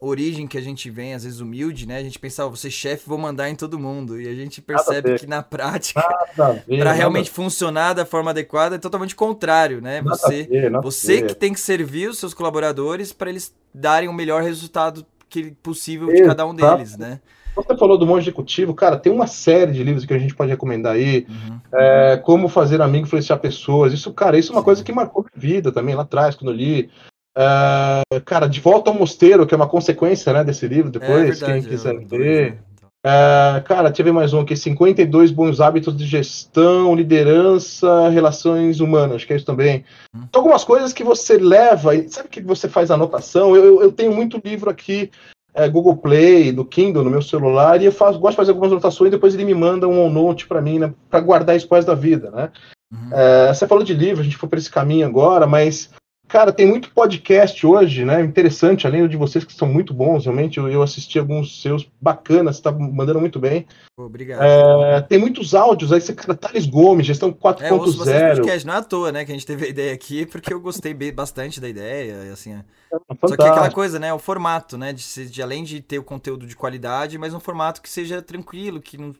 origem 0.00 0.46
que 0.46 0.58
a 0.58 0.60
gente 0.60 0.90
vem, 0.90 1.14
às 1.14 1.24
vezes 1.24 1.40
humilde, 1.40 1.86
né? 1.86 1.98
A 1.98 2.02
gente 2.02 2.18
pensava, 2.18 2.50
você 2.50 2.70
chefe, 2.70 3.08
vou 3.08 3.18
mandar 3.18 3.48
em 3.48 3.54
todo 3.54 3.78
mundo. 3.78 4.20
E 4.20 4.28
a 4.28 4.34
gente 4.34 4.60
percebe 4.60 5.18
que 5.18 5.26
na 5.26 5.42
prática, 5.42 6.02
para 6.78 6.92
realmente 6.92 7.30
funcionar 7.30 7.94
da 7.94 8.04
forma 8.04 8.30
adequada, 8.30 8.76
é 8.76 8.78
totalmente 8.78 9.14
contrário, 9.14 9.80
né? 9.80 10.00
Nada 10.00 10.16
você 10.16 10.42
ver, 10.44 10.70
você 10.82 11.22
que 11.22 11.34
tem 11.34 11.52
que 11.52 11.60
servir 11.60 12.08
os 12.08 12.18
seus 12.18 12.34
colaboradores 12.34 13.12
para 13.12 13.30
eles 13.30 13.54
darem 13.74 14.08
o 14.08 14.12
melhor 14.12 14.42
resultado 14.42 15.04
que 15.28 15.50
possível 15.62 16.08
de 16.08 16.22
cada 16.24 16.46
um 16.46 16.54
deles, 16.54 16.96
né? 16.96 17.20
Você 17.56 17.74
falou 17.74 17.96
do 17.96 18.06
monge 18.06 18.28
executivo, 18.28 18.74
cara, 18.74 18.98
tem 18.98 19.10
uma 19.10 19.26
série 19.26 19.72
de 19.72 19.82
livros 19.82 20.04
que 20.04 20.12
a 20.12 20.18
gente 20.18 20.34
pode 20.34 20.50
recomendar 20.50 20.92
aí. 20.92 21.26
Uhum. 21.26 21.60
É, 21.72 22.16
como 22.18 22.48
fazer 22.48 22.82
amigo 22.82 23.06
influenciar 23.06 23.38
pessoas. 23.38 23.94
Isso, 23.94 24.12
cara, 24.12 24.38
isso 24.38 24.52
é 24.52 24.54
uma 24.54 24.60
Sim. 24.60 24.64
coisa 24.66 24.84
que 24.84 24.92
marcou 24.92 25.24
minha 25.24 25.32
vida 25.34 25.72
também 25.72 25.94
lá 25.94 26.02
atrás, 26.02 26.34
quando 26.34 26.50
eu 26.50 26.56
li. 26.56 26.90
Uh, 27.36 28.20
cara, 28.24 28.46
De 28.46 28.60
Volta 28.60 28.90
ao 28.90 28.96
Mosteiro, 28.96 29.46
que 29.46 29.52
é 29.52 29.56
uma 29.56 29.68
consequência 29.68 30.32
né, 30.32 30.42
desse 30.42 30.66
livro, 30.66 30.90
depois, 30.90 31.10
é 31.10 31.24
verdade, 31.24 31.52
quem 31.52 31.62
quiser 31.70 31.98
ver. 32.06 32.58
Uh, 33.04 33.62
cara, 33.64 33.92
tive 33.92 34.10
mais 34.10 34.32
um 34.32 34.40
aqui: 34.40 34.56
52 34.56 35.30
bons 35.30 35.60
hábitos 35.60 35.94
de 35.94 36.06
gestão, 36.06 36.94
liderança, 36.94 38.08
relações 38.08 38.80
humanas, 38.80 39.16
acho 39.16 39.26
que 39.26 39.34
é 39.34 39.36
isso 39.36 39.44
também. 39.44 39.84
Hum. 40.14 40.22
Então, 40.28 40.40
algumas 40.40 40.64
coisas 40.64 40.94
que 40.94 41.04
você 41.04 41.36
leva, 41.36 41.92
sabe 42.08 42.30
que 42.30 42.40
você 42.40 42.68
faz 42.68 42.90
anotação? 42.90 43.54
Eu, 43.54 43.82
eu 43.82 43.92
tenho 43.92 44.12
muito 44.12 44.40
livro 44.42 44.70
aqui, 44.70 45.10
é, 45.54 45.68
Google 45.68 45.98
Play, 45.98 46.52
no 46.52 46.64
Kindle, 46.64 47.04
no 47.04 47.10
meu 47.10 47.22
celular, 47.22 47.80
e 47.80 47.84
eu 47.84 47.92
faço, 47.92 48.18
gosto 48.18 48.32
de 48.32 48.36
fazer 48.38 48.50
algumas 48.52 48.72
anotações, 48.72 49.08
e 49.08 49.10
depois 49.10 49.34
ele 49.34 49.44
me 49.44 49.54
manda 49.54 49.86
um 49.86 50.10
note 50.10 50.48
para 50.48 50.62
mim, 50.62 50.78
né, 50.78 50.92
para 51.10 51.20
guardar 51.20 51.54
isso 51.54 51.68
da 51.68 51.94
vida, 51.94 52.30
né? 52.30 52.50
Uhum. 52.90 53.10
É, 53.12 53.54
você 53.54 53.66
falou 53.66 53.84
de 53.84 53.94
livro, 53.94 54.22
a 54.22 54.24
gente 54.24 54.36
foi 54.36 54.48
por 54.48 54.58
esse 54.58 54.70
caminho 54.70 55.06
agora, 55.06 55.46
mas 55.46 55.90
Cara, 56.28 56.52
tem 56.52 56.66
muito 56.66 56.90
podcast 56.90 57.64
hoje, 57.64 58.04
né? 58.04 58.20
Interessante, 58.20 58.86
além 58.86 59.06
de 59.06 59.16
vocês 59.16 59.44
que 59.44 59.52
são 59.52 59.68
muito 59.68 59.94
bons, 59.94 60.24
realmente. 60.24 60.58
Eu, 60.58 60.68
eu 60.68 60.82
assisti 60.82 61.18
alguns 61.18 61.62
seus 61.62 61.88
bacanas, 62.00 62.56
você 62.56 62.62
tá 62.62 62.72
mandando 62.72 63.20
muito 63.20 63.38
bem. 63.38 63.66
Obrigado. 63.96 64.42
É, 64.42 65.00
tem 65.02 65.18
muitos 65.18 65.54
áudios 65.54 65.92
aí, 65.92 66.00
você, 66.00 66.12
cara, 66.12 66.34
Thales 66.34 66.66
Gomes, 66.66 67.06
gestão 67.06 67.32
4.0. 67.32 68.08
É, 68.08 68.34
podcast, 68.34 68.66
não 68.66 68.74
é 68.74 68.76
à 68.78 68.82
toa, 68.82 69.12
né? 69.12 69.24
Que 69.24 69.30
a 69.30 69.34
gente 69.34 69.46
teve 69.46 69.66
a 69.66 69.68
ideia 69.68 69.94
aqui, 69.94 70.26
porque 70.26 70.52
eu 70.52 70.60
gostei 70.60 70.92
bastante 71.12 71.60
da 71.60 71.68
ideia, 71.68 72.32
assim. 72.32 72.54
É. 72.54 72.64
é 72.92 73.28
Só 73.28 73.36
que 73.36 73.44
é 73.44 73.48
aquela 73.48 73.70
coisa, 73.70 74.00
né? 74.00 74.12
O 74.12 74.18
formato, 74.18 74.76
né? 74.76 74.92
De, 74.92 75.30
de, 75.30 75.42
além 75.42 75.62
de 75.62 75.80
ter 75.80 76.00
o 76.00 76.04
conteúdo 76.04 76.44
de 76.44 76.56
qualidade, 76.56 77.18
mas 77.18 77.34
um 77.34 77.40
formato 77.40 77.80
que 77.80 77.88
seja 77.88 78.20
tranquilo, 78.20 78.80
que 78.80 78.98
não 78.98 79.14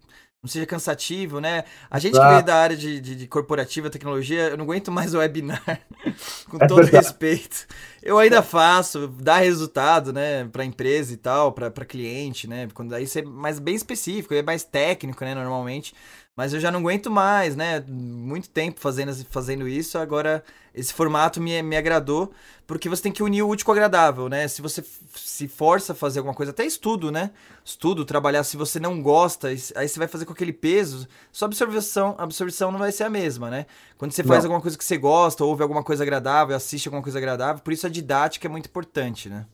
não 0.46 0.48
seja 0.48 0.64
cansativo, 0.64 1.40
né? 1.40 1.64
A 1.90 1.98
gente 1.98 2.18
que 2.18 2.26
veio 2.26 2.42
da 2.42 2.54
área 2.54 2.76
de, 2.76 3.00
de, 3.00 3.16
de, 3.16 3.26
corporativa, 3.26 3.90
tecnologia, 3.90 4.50
eu 4.50 4.56
não 4.56 4.64
aguento 4.64 4.92
mais 4.92 5.12
o 5.12 5.18
webinar, 5.18 5.60
com 6.48 6.58
é 6.60 6.66
todo 6.66 6.82
verdade. 6.82 7.04
respeito. 7.04 7.66
Eu 8.00 8.18
ainda 8.18 8.40
faço, 8.42 9.08
dá 9.08 9.38
resultado, 9.38 10.12
né, 10.12 10.44
para 10.44 10.64
empresa 10.64 11.12
e 11.12 11.16
tal, 11.16 11.50
para 11.52 11.84
cliente, 11.84 12.46
né? 12.46 12.68
Quando 12.72 12.94
aí 12.94 13.04
isso 13.04 13.18
é 13.18 13.22
mais 13.22 13.58
bem 13.58 13.74
específico, 13.74 14.32
é 14.32 14.42
mais 14.42 14.62
técnico, 14.62 15.24
né, 15.24 15.34
normalmente. 15.34 15.92
Mas 16.36 16.52
eu 16.52 16.60
já 16.60 16.70
não 16.70 16.80
aguento 16.80 17.10
mais, 17.10 17.56
né? 17.56 17.82
Muito 17.88 18.50
tempo 18.50 18.78
fazendo, 18.78 19.14
fazendo 19.30 19.66
isso. 19.66 19.96
Agora, 19.96 20.44
esse 20.74 20.92
formato 20.92 21.40
me, 21.40 21.62
me 21.62 21.78
agradou, 21.78 22.30
porque 22.66 22.90
você 22.90 23.04
tem 23.04 23.10
que 23.10 23.22
unir 23.22 23.40
o 23.40 23.48
útil 23.48 23.64
com 23.64 23.72
o 23.72 23.74
agradável, 23.74 24.28
né? 24.28 24.46
Se 24.46 24.60
você 24.60 24.84
se 25.14 25.48
força 25.48 25.94
a 25.94 25.96
fazer 25.96 26.18
alguma 26.18 26.34
coisa, 26.34 26.52
até 26.52 26.66
estudo, 26.66 27.10
né? 27.10 27.30
Estudo, 27.64 28.04
trabalhar, 28.04 28.44
se 28.44 28.54
você 28.54 28.78
não 28.78 29.00
gosta, 29.00 29.48
aí 29.48 29.88
você 29.88 29.98
vai 29.98 30.06
fazer 30.06 30.26
com 30.26 30.34
aquele 30.34 30.52
peso, 30.52 31.08
sua 31.32 31.48
absorção, 31.48 32.14
absorção 32.18 32.70
não 32.70 32.80
vai 32.80 32.92
ser 32.92 33.04
a 33.04 33.10
mesma, 33.10 33.48
né? 33.48 33.64
Quando 33.96 34.12
você 34.12 34.22
faz 34.22 34.44
não. 34.44 34.50
alguma 34.50 34.60
coisa 34.60 34.76
que 34.76 34.84
você 34.84 34.98
gosta, 34.98 35.42
ouve 35.42 35.62
alguma 35.62 35.82
coisa 35.82 36.02
agradável, 36.02 36.54
assiste 36.54 36.86
alguma 36.86 37.02
coisa 37.02 37.16
agradável, 37.16 37.62
por 37.62 37.72
isso 37.72 37.86
a 37.86 37.90
didática 37.90 38.46
é 38.46 38.50
muito 38.50 38.66
importante, 38.66 39.30
né? 39.30 39.46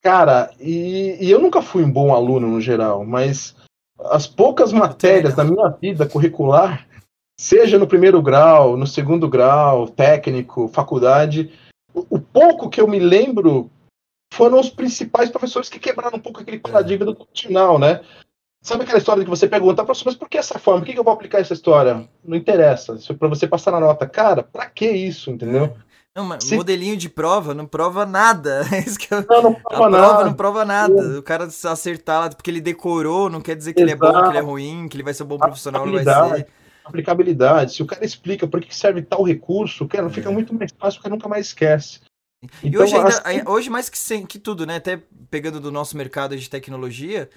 Cara, 0.00 0.52
e, 0.60 1.18
e 1.20 1.28
eu 1.28 1.40
nunca 1.40 1.60
fui 1.60 1.82
um 1.82 1.90
bom 1.90 2.14
aluno 2.14 2.46
no 2.46 2.60
geral, 2.60 3.04
mas 3.04 3.56
as 3.98 4.26
poucas 4.26 4.72
matérias 4.72 5.34
da 5.34 5.44
minha 5.44 5.68
vida 5.68 6.06
curricular, 6.06 6.86
seja 7.38 7.78
no 7.78 7.86
primeiro 7.86 8.20
grau, 8.22 8.76
no 8.76 8.86
segundo 8.86 9.28
grau, 9.28 9.88
técnico, 9.88 10.68
faculdade, 10.68 11.52
o, 11.92 12.06
o 12.10 12.20
pouco 12.20 12.68
que 12.68 12.80
eu 12.80 12.88
me 12.88 12.98
lembro 12.98 13.70
foram 14.32 14.60
os 14.60 14.70
principais 14.70 15.30
professores 15.30 15.68
que 15.68 15.78
quebraram 15.78 16.18
um 16.18 16.20
pouco 16.20 16.40
aquele 16.40 16.58
paradigma 16.58 17.06
do 17.06 17.26
final, 17.34 17.78
né? 17.78 18.00
Sabe 18.62 18.82
aquela 18.82 18.98
história 18.98 19.22
que 19.22 19.30
você 19.30 19.48
pergunta, 19.48 19.84
professor, 19.84 20.06
mas 20.06 20.16
por 20.16 20.28
que 20.28 20.36
essa 20.36 20.58
forma? 20.58 20.80
Por 20.80 20.86
que, 20.86 20.92
que 20.92 20.98
eu 20.98 21.04
vou 21.04 21.12
aplicar 21.12 21.40
essa 21.40 21.54
história? 21.54 22.08
Não 22.24 22.36
interessa. 22.36 22.94
Isso 22.94 23.12
é 23.12 23.16
para 23.16 23.28
você 23.28 23.46
passar 23.46 23.70
na 23.70 23.80
nota. 23.80 24.06
Cara, 24.06 24.42
pra 24.42 24.66
que 24.66 24.90
isso, 24.90 25.30
entendeu? 25.30 25.76
Não, 26.18 26.24
mas 26.24 26.42
Se... 26.42 26.56
modelinho 26.56 26.96
de 26.96 27.08
prova 27.08 27.54
não 27.54 27.64
prova 27.64 28.04
nada. 28.04 28.62
É 28.74 29.14
eu... 29.14 29.24
Não, 29.28 29.42
não 29.42 29.54
prova 29.54 29.86
a 29.86 29.90
nada. 29.90 30.08
prova 30.08 30.24
não 30.24 30.34
prova 30.34 30.64
nada. 30.64 31.18
O 31.18 31.22
cara 31.22 31.44
acertar 31.44 32.20
lá 32.20 32.28
porque 32.28 32.50
ele 32.50 32.60
decorou, 32.60 33.30
não 33.30 33.40
quer 33.40 33.54
dizer 33.54 33.72
que 33.72 33.80
Exato. 33.80 34.04
ele 34.04 34.10
é 34.10 34.12
bom, 34.12 34.22
que 34.22 34.28
ele 34.30 34.38
é 34.38 34.40
ruim, 34.40 34.88
que 34.88 34.96
ele 34.96 35.04
vai 35.04 35.14
ser 35.14 35.22
um 35.22 35.26
bom 35.26 35.38
profissional, 35.38 35.86
não 35.86 35.92
vai 35.92 36.04
ser. 36.04 36.48
Aplicabilidade. 36.84 37.74
Se 37.74 37.82
o 37.82 37.86
cara 37.86 38.04
explica 38.04 38.48
por 38.48 38.60
que 38.60 38.74
serve 38.74 39.02
tal 39.02 39.22
recurso, 39.22 39.86
cara, 39.86 40.06
é. 40.06 40.10
fica 40.10 40.30
muito 40.30 40.52
mais 40.52 40.72
fácil, 40.76 40.98
o 40.98 41.02
cara 41.02 41.14
nunca 41.14 41.28
mais 41.28 41.46
esquece. 41.46 42.00
E 42.62 42.68
então, 42.68 42.82
hoje, 42.82 42.96
ainda, 42.96 43.08
assim... 43.08 43.42
hoje 43.46 43.70
mais 43.70 43.88
que, 43.88 43.98
sem, 43.98 44.26
que 44.26 44.38
tudo, 44.38 44.66
né? 44.66 44.76
Até 44.76 45.00
pegando 45.30 45.60
do 45.60 45.70
nosso 45.70 45.96
mercado 45.96 46.36
de 46.36 46.50
tecnologia, 46.50 47.28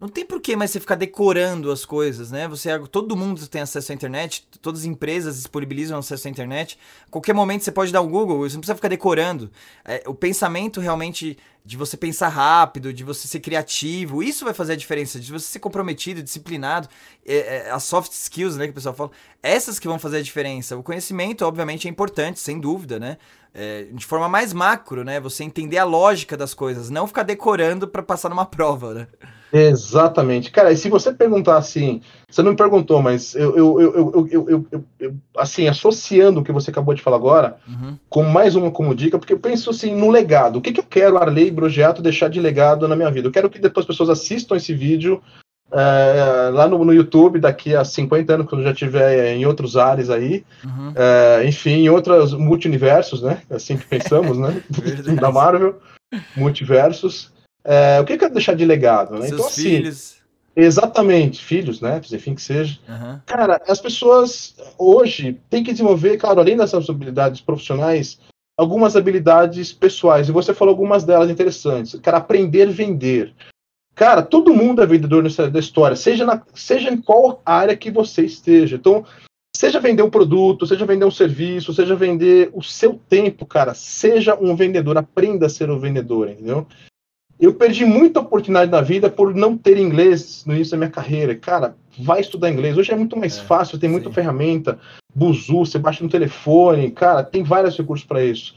não 0.00 0.08
tem 0.08 0.24
por 0.24 0.40
que 0.40 0.56
mais 0.56 0.70
você 0.70 0.80
ficar 0.80 0.96
decorando 0.96 1.70
as 1.70 1.84
coisas, 1.84 2.30
né? 2.30 2.48
Você, 2.48 2.78
todo 2.88 3.16
mundo 3.16 3.46
tem 3.46 3.62
acesso 3.62 3.92
à 3.92 3.94
internet, 3.94 4.46
todas 4.60 4.80
as 4.80 4.86
empresas 4.86 5.36
disponibilizam 5.36 5.98
acesso 5.98 6.26
à 6.26 6.30
internet. 6.30 6.78
A 7.06 7.10
qualquer 7.10 7.32
momento 7.32 7.62
você 7.62 7.72
pode 7.72 7.92
dar 7.92 8.02
um 8.02 8.08
Google, 8.08 8.38
você 8.38 8.54
não 8.54 8.60
precisa 8.60 8.74
ficar 8.74 8.88
decorando. 8.88 9.50
É, 9.84 10.02
o 10.06 10.14
pensamento 10.14 10.80
realmente 10.80 11.38
de 11.64 11.76
você 11.78 11.96
pensar 11.96 12.28
rápido, 12.28 12.92
de 12.92 13.02
você 13.02 13.26
ser 13.26 13.40
criativo, 13.40 14.22
isso 14.22 14.44
vai 14.44 14.52
fazer 14.52 14.74
a 14.74 14.76
diferença, 14.76 15.18
de 15.18 15.32
você 15.32 15.46
ser 15.46 15.60
comprometido, 15.60 16.22
disciplinado, 16.22 16.88
é, 17.24 17.36
é, 17.36 17.70
as 17.70 17.84
soft 17.84 18.12
skills, 18.12 18.56
né, 18.56 18.66
que 18.66 18.72
o 18.72 18.74
pessoal 18.74 18.94
fala, 18.94 19.10
essas 19.42 19.78
que 19.78 19.88
vão 19.88 19.98
fazer 19.98 20.18
a 20.18 20.22
diferença. 20.22 20.76
O 20.76 20.82
conhecimento, 20.82 21.42
obviamente, 21.46 21.88
é 21.88 21.90
importante, 21.90 22.38
sem 22.38 22.60
dúvida, 22.60 22.98
né? 22.98 23.16
É, 23.54 23.84
de 23.92 24.04
forma 24.04 24.28
mais 24.28 24.52
macro, 24.52 25.04
né? 25.04 25.20
Você 25.20 25.44
entender 25.44 25.78
a 25.78 25.84
lógica 25.84 26.36
das 26.36 26.52
coisas, 26.52 26.90
não 26.90 27.06
ficar 27.06 27.22
decorando 27.22 27.86
para 27.86 28.02
passar 28.02 28.28
numa 28.28 28.44
prova, 28.46 28.92
né? 28.92 29.06
Exatamente. 29.52 30.50
Cara, 30.50 30.72
e 30.72 30.76
se 30.76 30.88
você 30.88 31.12
perguntar 31.12 31.56
assim, 31.56 32.00
você 32.28 32.42
não 32.42 32.50
me 32.50 32.56
perguntou, 32.56 33.00
mas 33.00 33.36
eu, 33.36 33.56
eu, 33.56 33.80
eu, 33.80 34.28
eu, 34.28 34.48
eu, 34.48 34.86
eu 34.98 35.14
assim, 35.36 35.68
associando 35.68 36.40
o 36.40 36.44
que 36.44 36.50
você 36.50 36.72
acabou 36.72 36.92
de 36.92 37.00
falar 37.00 37.18
agora, 37.18 37.56
uhum. 37.68 37.96
com 38.10 38.24
mais 38.24 38.56
uma 38.56 38.72
como 38.72 38.92
dica, 38.92 39.16
porque 39.16 39.32
eu 39.32 39.38
penso 39.38 39.70
assim, 39.70 39.94
no 39.94 40.10
legado. 40.10 40.56
O 40.56 40.60
que, 40.60 40.72
que 40.72 40.80
eu 40.80 40.84
quero, 40.84 41.16
Arley 41.16 41.52
Brogiato, 41.52 42.02
deixar 42.02 42.28
de 42.28 42.40
legado 42.40 42.88
na 42.88 42.96
minha 42.96 43.12
vida? 43.12 43.28
Eu 43.28 43.32
quero 43.32 43.48
que 43.48 43.60
depois 43.60 43.84
as 43.84 43.86
pessoas 43.86 44.10
assistam 44.10 44.56
esse 44.56 44.74
vídeo 44.74 45.22
é, 45.72 46.50
lá 46.50 46.68
no, 46.68 46.84
no, 46.84 46.92
YouTube 46.92 47.40
daqui 47.40 47.74
a 47.74 47.84
50 47.84 48.34
anos, 48.34 48.46
quando 48.48 48.62
já 48.62 48.72
estiver 48.72 49.34
em 49.34 49.44
outros 49.44 49.76
ares 49.76 50.10
aí, 50.10 50.44
uhum. 50.64 50.92
é, 50.94 51.44
enfim, 51.46 51.84
em 51.84 51.88
outros 51.88 52.32
multiversos, 52.32 53.22
né? 53.22 53.42
Assim 53.50 53.76
que 53.76 53.86
pensamos, 53.86 54.38
né? 54.38 54.62
da 55.20 55.32
Marvel, 55.32 55.80
multiversos. 56.36 57.32
É, 57.64 57.98
o 58.00 58.04
que 58.04 58.12
eu 58.12 58.18
quero 58.18 58.34
deixar 58.34 58.54
de 58.54 58.64
legado? 58.64 59.14
Né? 59.14 59.26
Seus 59.28 59.32
então, 59.32 59.46
assim, 59.46 59.62
filhos. 59.62 60.16
Exatamente, 60.56 61.42
filhos, 61.42 61.80
né? 61.80 62.00
Enfim, 62.12 62.34
que 62.34 62.42
seja. 62.42 62.78
Uhum. 62.88 63.18
Cara, 63.26 63.60
as 63.66 63.80
pessoas 63.80 64.54
hoje 64.78 65.40
têm 65.50 65.64
que 65.64 65.72
desenvolver, 65.72 66.16
claro, 66.16 66.38
além 66.38 66.56
dessas 66.56 66.88
habilidades 66.88 67.40
profissionais, 67.40 68.20
algumas 68.56 68.94
habilidades 68.94 69.72
pessoais. 69.72 70.28
E 70.28 70.32
você 70.32 70.54
falou 70.54 70.72
algumas 70.72 71.02
delas 71.02 71.28
interessantes. 71.28 71.98
Cara, 72.00 72.18
aprender 72.18 72.68
a 72.68 72.70
vender. 72.70 73.34
Cara, 73.94 74.22
todo 74.22 74.54
mundo 74.54 74.82
é 74.82 74.86
vendedor 74.86 75.22
nessa 75.22 75.48
da 75.48 75.60
história, 75.60 75.96
seja, 75.96 76.24
na, 76.24 76.42
seja 76.52 76.90
em 76.90 77.00
qual 77.00 77.40
área 77.46 77.76
que 77.76 77.90
você 77.90 78.24
esteja. 78.24 78.76
Então, 78.76 79.04
seja 79.56 79.78
vender 79.78 80.02
um 80.02 80.10
produto, 80.10 80.66
seja 80.66 80.84
vender 80.84 81.04
um 81.04 81.10
serviço, 81.10 81.72
seja 81.72 81.94
vender 81.94 82.50
o 82.52 82.62
seu 82.62 83.00
tempo, 83.08 83.46
cara, 83.46 83.72
seja 83.72 84.36
um 84.40 84.56
vendedor, 84.56 84.98
aprenda 84.98 85.46
a 85.46 85.48
ser 85.48 85.70
um 85.70 85.78
vendedor, 85.78 86.28
entendeu? 86.28 86.66
Eu 87.38 87.54
perdi 87.54 87.84
muita 87.84 88.20
oportunidade 88.20 88.70
na 88.70 88.80
vida 88.80 89.10
por 89.10 89.34
não 89.34 89.56
ter 89.56 89.76
inglês 89.76 90.44
no 90.46 90.54
início 90.54 90.72
da 90.72 90.78
minha 90.78 90.90
carreira. 90.90 91.34
Cara, 91.34 91.76
vai 91.98 92.20
estudar 92.20 92.50
inglês. 92.50 92.78
Hoje 92.78 92.92
é 92.92 92.96
muito 92.96 93.16
mais 93.16 93.38
é, 93.38 93.42
fácil, 93.42 93.78
tem 93.78 93.90
muita 93.90 94.08
sim. 94.08 94.14
ferramenta, 94.14 94.78
Buzu, 95.14 95.58
você 95.58 95.78
baixa 95.78 96.02
no 96.02 96.10
telefone, 96.10 96.90
cara, 96.90 97.22
tem 97.22 97.42
vários 97.42 97.76
recursos 97.76 98.06
para 98.06 98.24
isso. 98.24 98.54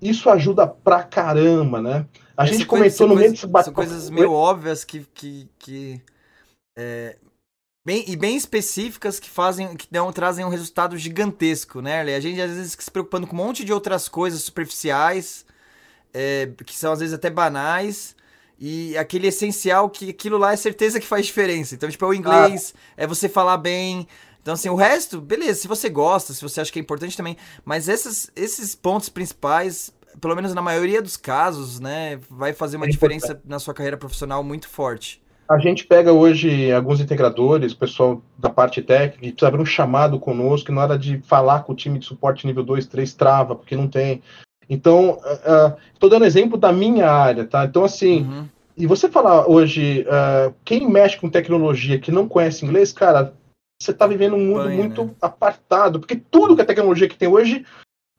Isso 0.00 0.28
ajuda 0.28 0.66
pra 0.66 1.02
caramba, 1.02 1.80
né? 1.80 2.06
A 2.42 2.46
gente 2.46 2.66
comentou 2.66 3.08
no 3.08 3.16
meio 3.16 3.30
desse 3.30 3.46
bate 3.46 3.66
São 3.66 3.74
coisas 3.74 4.10
meio 4.10 4.32
óbvias 4.32 4.84
que. 4.84 5.06
que, 5.14 5.48
que 5.58 6.00
é, 6.76 7.16
bem, 7.84 8.04
e 8.06 8.16
bem 8.16 8.36
específicas 8.36 9.20
que 9.20 9.28
fazem 9.28 9.76
que 9.76 9.86
dão, 9.90 10.12
trazem 10.12 10.44
um 10.44 10.48
resultado 10.48 10.96
gigantesco, 10.96 11.80
né, 11.80 12.00
A 12.00 12.20
gente 12.20 12.40
às 12.40 12.50
vezes 12.50 12.72
fica 12.72 12.84
se 12.84 12.90
preocupando 12.90 13.26
com 13.26 13.36
um 13.36 13.44
monte 13.44 13.64
de 13.64 13.72
outras 13.72 14.08
coisas 14.08 14.42
superficiais, 14.42 15.44
é, 16.12 16.48
que 16.64 16.76
são 16.76 16.92
às 16.92 17.00
vezes 17.00 17.14
até 17.14 17.30
banais. 17.30 18.14
E 18.58 18.96
aquele 18.96 19.26
essencial 19.26 19.90
que 19.90 20.10
aquilo 20.10 20.38
lá 20.38 20.52
é 20.52 20.56
certeza 20.56 21.00
que 21.00 21.06
faz 21.06 21.26
diferença. 21.26 21.74
Então, 21.74 21.90
tipo, 21.90 22.04
é 22.04 22.08
o 22.08 22.14
inglês, 22.14 22.72
ah. 22.76 23.02
é 23.02 23.06
você 23.08 23.28
falar 23.28 23.56
bem, 23.56 24.06
então, 24.42 24.54
assim, 24.54 24.68
o 24.68 24.74
resto, 24.74 25.20
beleza, 25.20 25.60
se 25.60 25.68
você 25.68 25.88
gosta, 25.88 26.34
se 26.34 26.42
você 26.42 26.60
acha 26.60 26.72
que 26.72 26.78
é 26.78 26.82
importante 26.82 27.16
também, 27.16 27.36
mas 27.64 27.88
esses, 27.88 28.28
esses 28.34 28.74
pontos 28.74 29.08
principais 29.08 29.92
pelo 30.20 30.34
menos 30.34 30.54
na 30.54 30.62
maioria 30.62 31.02
dos 31.02 31.16
casos, 31.16 31.80
né, 31.80 32.18
vai 32.28 32.52
fazer 32.52 32.76
uma 32.76 32.86
é 32.86 32.88
diferença 32.88 33.40
na 33.44 33.58
sua 33.58 33.74
carreira 33.74 33.96
profissional 33.96 34.42
muito 34.42 34.68
forte. 34.68 35.22
A 35.48 35.58
gente 35.58 35.86
pega 35.86 36.12
hoje 36.12 36.72
alguns 36.72 37.00
integradores, 37.00 37.74
pessoal 37.74 38.22
da 38.38 38.48
parte 38.48 38.80
técnica, 38.80 39.18
que 39.18 39.32
precisa 39.32 39.48
abrir 39.48 39.60
um 39.60 39.66
chamado 39.66 40.18
conosco, 40.18 40.66
que 40.66 40.72
na 40.72 40.82
hora 40.82 40.98
de 40.98 41.18
falar 41.22 41.64
com 41.64 41.72
o 41.72 41.76
time 41.76 41.98
de 41.98 42.06
suporte 42.06 42.46
nível 42.46 42.62
2, 42.62 42.86
3, 42.86 43.12
trava, 43.14 43.54
porque 43.54 43.76
não 43.76 43.88
tem. 43.88 44.22
Então, 44.68 45.18
estou 45.92 46.08
uh, 46.08 46.10
dando 46.10 46.24
exemplo 46.24 46.56
da 46.56 46.72
minha 46.72 47.10
área, 47.10 47.44
tá? 47.44 47.64
Então, 47.64 47.84
assim, 47.84 48.22
uhum. 48.22 48.48
e 48.76 48.86
você 48.86 49.10
falar 49.10 49.46
hoje, 49.46 50.06
uh, 50.08 50.54
quem 50.64 50.88
mexe 50.88 51.18
com 51.18 51.28
tecnologia 51.28 51.98
que 51.98 52.10
não 52.10 52.26
conhece 52.28 52.64
inglês, 52.64 52.92
cara, 52.92 53.34
você 53.78 53.90
está 53.90 54.06
vivendo 54.06 54.36
um 54.36 54.46
mundo 54.46 54.64
Banha, 54.64 54.76
muito 54.76 55.04
né? 55.04 55.10
apartado, 55.20 55.98
porque 55.98 56.16
tudo 56.30 56.54
que 56.56 56.62
a 56.62 56.66
tecnologia 56.66 57.08
que 57.08 57.16
tem 57.16 57.28
hoje 57.28 57.66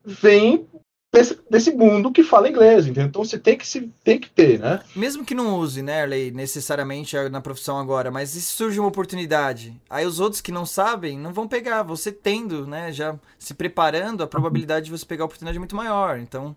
vem 0.05 0.67
desse, 1.13 1.39
desse 1.47 1.71
mundo 1.71 2.11
que 2.11 2.23
fala 2.23 2.49
inglês, 2.49 2.87
entendeu? 2.87 3.05
Então 3.05 3.23
você 3.23 3.37
tem 3.37 3.55
que, 3.55 3.67
se, 3.67 3.91
tem 4.03 4.19
que 4.19 4.29
ter, 4.29 4.59
né? 4.59 4.79
Mesmo 4.95 5.23
que 5.23 5.35
não 5.35 5.59
use, 5.59 5.83
né, 5.83 6.01
Arley, 6.01 6.31
necessariamente 6.31 7.15
na 7.29 7.39
profissão 7.39 7.77
agora, 7.77 8.09
mas 8.09 8.29
se 8.29 8.41
surge 8.41 8.79
uma 8.79 8.89
oportunidade, 8.89 9.79
aí 9.87 10.05
os 10.07 10.19
outros 10.19 10.41
que 10.41 10.51
não 10.51 10.65
sabem 10.65 11.17
não 11.19 11.31
vão 11.31 11.47
pegar. 11.47 11.83
Você 11.83 12.11
tendo, 12.11 12.65
né, 12.65 12.91
já 12.91 13.15
se 13.37 13.53
preparando, 13.53 14.23
a 14.23 14.27
probabilidade 14.27 14.85
de 14.85 14.91
você 14.91 15.05
pegar 15.05 15.23
a 15.23 15.25
oportunidade 15.25 15.57
é 15.57 15.59
muito 15.59 15.75
maior, 15.75 16.17
então... 16.17 16.55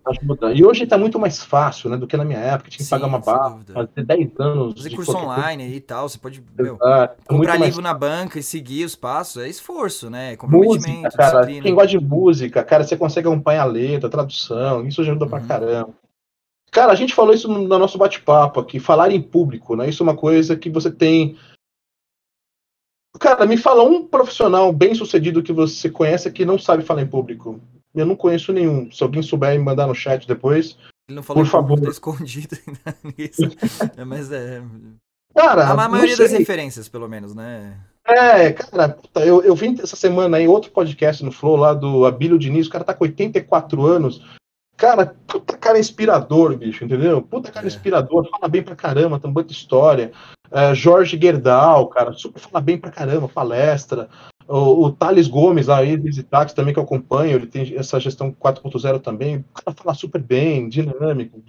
E 0.55 0.65
hoje 0.65 0.85
está 0.85 0.97
muito 0.97 1.19
mais 1.19 1.43
fácil, 1.43 1.91
né, 1.91 1.97
do 1.99 2.07
que 2.07 2.16
na 2.16 2.24
minha 2.24 2.39
época, 2.39 2.70
tinha 2.70 2.78
que 2.78 2.85
Sim, 2.85 2.91
pagar 2.91 3.07
uma 3.07 3.19
barra, 3.19 3.59
fazer 3.73 4.05
10 4.05 4.31
anos... 4.39 4.74
Fazer 4.74 4.97
curso 4.97 5.16
online 5.16 5.74
e 5.74 5.81
tal, 5.81 6.09
você 6.09 6.16
pode 6.16 6.43
meu, 6.59 6.78
comprar 7.27 7.57
livro 7.57 7.59
mais... 7.59 7.77
na 7.78 7.93
banca 7.93 8.39
e 8.39 8.43
seguir 8.43 8.85
os 8.85 8.97
passos, 8.97 9.43
é 9.43 9.49
esforço, 9.49 10.09
né, 10.09 10.33
é 10.33 10.37
comprometimento, 10.37 11.03
música, 11.03 11.11
cara, 11.11 11.41
disciplina. 11.41 11.62
Quem 11.62 11.74
gosta 11.74 11.89
de 11.89 12.01
música, 12.01 12.65
cara, 12.65 12.85
você 12.85 12.97
consegue 12.97 13.28
acompanhar 13.28 13.62
a 13.62 13.66
letra, 13.66 14.07
a 14.07 14.11
tradução, 14.11 14.45
isso 14.86 15.01
ajuda 15.01 15.24
uhum. 15.24 15.31
pra 15.31 15.40
caramba. 15.40 15.94
Cara, 16.70 16.93
a 16.93 16.94
gente 16.94 17.14
falou 17.14 17.35
isso 17.35 17.48
no, 17.48 17.60
no 17.60 17.78
nosso 17.78 17.97
bate-papo 17.97 18.60
aqui, 18.60 18.78
falar 18.78 19.10
em 19.10 19.23
público, 19.23 19.77
né? 19.77 19.89
Isso 19.89 20.02
é 20.02 20.05
uma 20.05 20.16
coisa 20.16 20.56
que 20.56 20.68
você 20.68 20.90
tem. 20.90 21.39
Cara, 23.18 23.47
me 23.47 23.56
fala 23.56 23.82
um 23.82 24.06
profissional 24.06 24.73
bem 24.73 24.94
sucedido 24.94 25.43
que 25.43 25.52
você 25.52 25.89
conhece 25.89 26.31
que 26.31 26.44
não 26.44 26.59
sabe 26.59 26.82
falar 26.82 27.02
em 27.02 27.06
público. 27.06 27.60
Eu 27.94 28.05
não 28.05 28.14
conheço 28.14 28.52
nenhum. 28.52 28.90
Se 28.93 29.02
alguém 29.02 29.23
souber 29.23 29.59
me 29.59 29.64
mandar 29.64 29.86
no 29.86 29.94
chat 29.94 30.28
depois. 30.28 30.77
Ele 31.09 31.16
não 31.16 31.23
falou 31.23 31.44
por 31.44 31.51
favor. 31.51 31.81
Tá 31.81 31.89
escondido 31.89 32.56
nisso. 33.16 33.43
é, 33.97 34.05
mas 34.05 34.31
é. 34.31 34.62
Cara, 35.35 35.68
a 35.68 35.89
maioria 35.89 36.16
das 36.16 36.32
referências, 36.32 36.89
pelo 36.89 37.09
menos, 37.09 37.35
né? 37.35 37.78
É, 38.07 38.53
cara, 38.53 38.97
eu, 39.16 39.43
eu 39.43 39.55
vim 39.55 39.77
essa 39.83 39.97
semana 39.97 40.37
aí 40.37 40.47
outro 40.47 40.70
podcast 40.70 41.24
no 41.24 41.33
Flow 41.33 41.57
lá 41.57 41.74
do 41.74 42.07
Abílio 42.07 42.39
Diniz, 42.39 42.69
o 42.69 42.70
cara 42.70 42.85
tá 42.85 42.95
com 42.95 43.05
84 43.05 43.85
anos. 43.85 44.23
Cara, 44.77 45.16
puta 45.27 45.57
cara 45.57 45.78
inspirador, 45.78 46.57
bicho, 46.57 46.85
entendeu? 46.85 47.20
Puta 47.20 47.51
cara 47.51 47.66
é. 47.66 47.69
inspirador, 47.69 48.28
fala 48.31 48.47
bem 48.47 48.62
pra 48.62 48.77
caramba, 48.77 49.19
tem 49.19 49.33
muita 49.33 49.53
história. 49.53 50.12
É, 50.51 50.74
Jorge 50.74 51.19
Gerdau, 51.20 51.89
cara, 51.89 52.12
super 52.12 52.39
fala 52.39 52.61
bem 52.61 52.78
pra 52.78 52.91
caramba, 52.91 53.28
palestra. 53.28 54.09
O, 54.48 54.85
o 54.85 54.93
Thales 54.93 55.27
Gomes, 55.27 55.68
aí, 55.68 55.97
Visitax, 55.97 56.52
também 56.52 56.73
que 56.73 56.78
eu 56.78 56.85
acompanho, 56.85 57.36
ele 57.36 57.47
tem 57.47 57.77
essa 57.77 57.98
gestão 57.98 58.31
4.0 58.32 59.01
também. 59.01 59.39
O 59.39 59.44
cara 59.62 59.77
fala 59.77 59.94
super 59.94 60.20
bem, 60.20 60.68
dinâmico. 60.68 61.43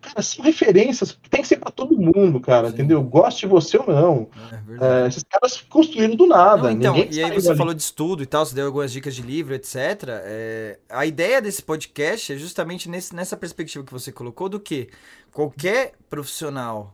Cara, 0.00 0.20
são 0.20 0.44
referências 0.44 1.12
que 1.12 1.30
tem 1.30 1.42
que 1.42 1.46
ser 1.48 1.58
para 1.58 1.70
todo 1.70 1.96
mundo, 1.96 2.40
cara, 2.40 2.68
Sim. 2.68 2.74
entendeu? 2.74 3.02
Goste 3.02 3.42
de 3.42 3.46
você 3.46 3.78
ou 3.78 3.86
não. 3.86 4.28
É, 4.80 5.04
é, 5.04 5.08
esses 5.08 5.22
caras 5.22 5.60
construíram 5.60 6.16
do 6.16 6.26
nada. 6.26 6.64
Não, 6.64 6.72
então, 6.72 6.96
e 6.96 7.22
aí 7.22 7.32
você 7.32 7.50
ali. 7.50 7.58
falou 7.58 7.72
de 7.72 7.82
estudo 7.82 8.22
e 8.22 8.26
tal, 8.26 8.44
você 8.44 8.54
deu 8.54 8.66
algumas 8.66 8.90
dicas 8.90 9.14
de 9.14 9.22
livro, 9.22 9.54
etc. 9.54 9.76
É, 10.24 10.78
a 10.88 11.06
ideia 11.06 11.40
desse 11.40 11.62
podcast 11.62 12.32
é 12.32 12.36
justamente 12.36 12.88
nesse, 12.88 13.14
nessa 13.14 13.36
perspectiva 13.36 13.84
que 13.84 13.92
você 13.92 14.10
colocou 14.10 14.48
do 14.48 14.58
que 14.58 14.88
qualquer 15.32 15.92
profissional 16.10 16.92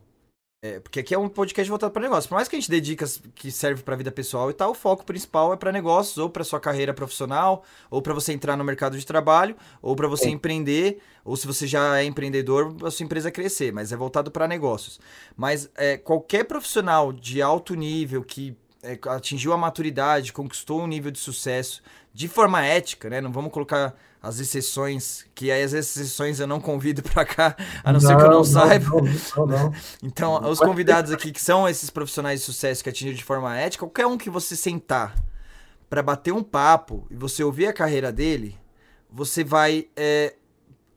É, 0.63 0.79
porque 0.79 0.99
aqui 0.99 1.15
é 1.15 1.17
um 1.17 1.27
podcast 1.27 1.67
voltado 1.67 1.91
para 1.91 2.03
negócio. 2.03 2.29
Por 2.29 2.35
mais 2.35 2.47
que 2.47 2.55
a 2.55 2.59
gente 2.59 2.69
dedica 2.69 3.03
que 3.33 3.49
serve 3.49 3.81
para 3.81 3.95
a 3.95 3.97
vida 3.97 4.11
pessoal 4.11 4.47
e 4.51 4.53
tal, 4.53 4.69
o 4.69 4.75
foco 4.75 5.03
principal 5.03 5.51
é 5.51 5.57
para 5.57 5.71
negócios, 5.71 6.19
ou 6.19 6.29
para 6.29 6.43
sua 6.43 6.59
carreira 6.59 6.93
profissional, 6.93 7.63
ou 7.89 7.99
para 7.99 8.13
você 8.13 8.31
entrar 8.31 8.55
no 8.55 8.63
mercado 8.63 8.95
de 8.95 9.03
trabalho, 9.03 9.55
ou 9.81 9.95
para 9.95 10.07
você 10.07 10.29
empreender, 10.29 11.01
ou 11.25 11.35
se 11.35 11.47
você 11.47 11.65
já 11.65 11.99
é 11.99 12.03
empreendedor, 12.03 12.75
a 12.85 12.91
sua 12.91 13.03
empresa 13.03 13.31
crescer, 13.31 13.73
mas 13.73 13.91
é 13.91 13.95
voltado 13.95 14.29
para 14.29 14.47
negócios. 14.47 14.99
Mas 15.35 15.67
é, 15.75 15.97
qualquer 15.97 16.43
profissional 16.43 17.11
de 17.11 17.41
alto 17.41 17.73
nível 17.73 18.23
que 18.23 18.55
é, 18.83 18.99
atingiu 19.09 19.53
a 19.53 19.57
maturidade, 19.57 20.31
conquistou 20.31 20.81
um 20.81 20.87
nível 20.87 21.09
de 21.09 21.19
sucesso 21.19 21.81
de 22.13 22.27
forma 22.27 22.63
ética, 22.63 23.09
né? 23.09 23.21
Não 23.21 23.31
vamos 23.31 23.51
colocar 23.51 23.95
as 24.21 24.39
exceções, 24.39 25.25
que 25.33 25.49
aí 25.49 25.63
as 25.63 25.73
exceções 25.73 26.39
eu 26.39 26.45
não 26.45 26.59
convido 26.59 27.01
para 27.01 27.25
cá, 27.25 27.55
a 27.83 27.91
não, 27.91 27.99
não, 27.99 28.07
ser 28.07 28.15
que 28.15 28.21
eu 28.21 28.27
não, 28.27 28.37
não 28.37 28.43
saiba. 28.43 28.89
Não, 29.47 29.73
então, 30.03 30.49
os 30.49 30.59
convidados 30.59 31.11
aqui 31.11 31.31
que 31.31 31.41
são 31.41 31.67
esses 31.67 31.89
profissionais 31.89 32.39
de 32.39 32.45
sucesso 32.45 32.83
que 32.83 32.89
atingiram 32.89 33.17
de 33.17 33.23
forma 33.23 33.57
ética, 33.57 33.85
qualquer 33.85 34.05
um 34.05 34.17
que 34.17 34.29
você 34.29 34.55
sentar 34.55 35.15
para 35.89 36.03
bater 36.03 36.31
um 36.31 36.43
papo 36.43 37.07
e 37.09 37.15
você 37.15 37.43
ouvir 37.43 37.67
a 37.67 37.73
carreira 37.73 38.11
dele, 38.11 38.57
você 39.11 39.43
vai 39.43 39.87
é, 39.95 40.35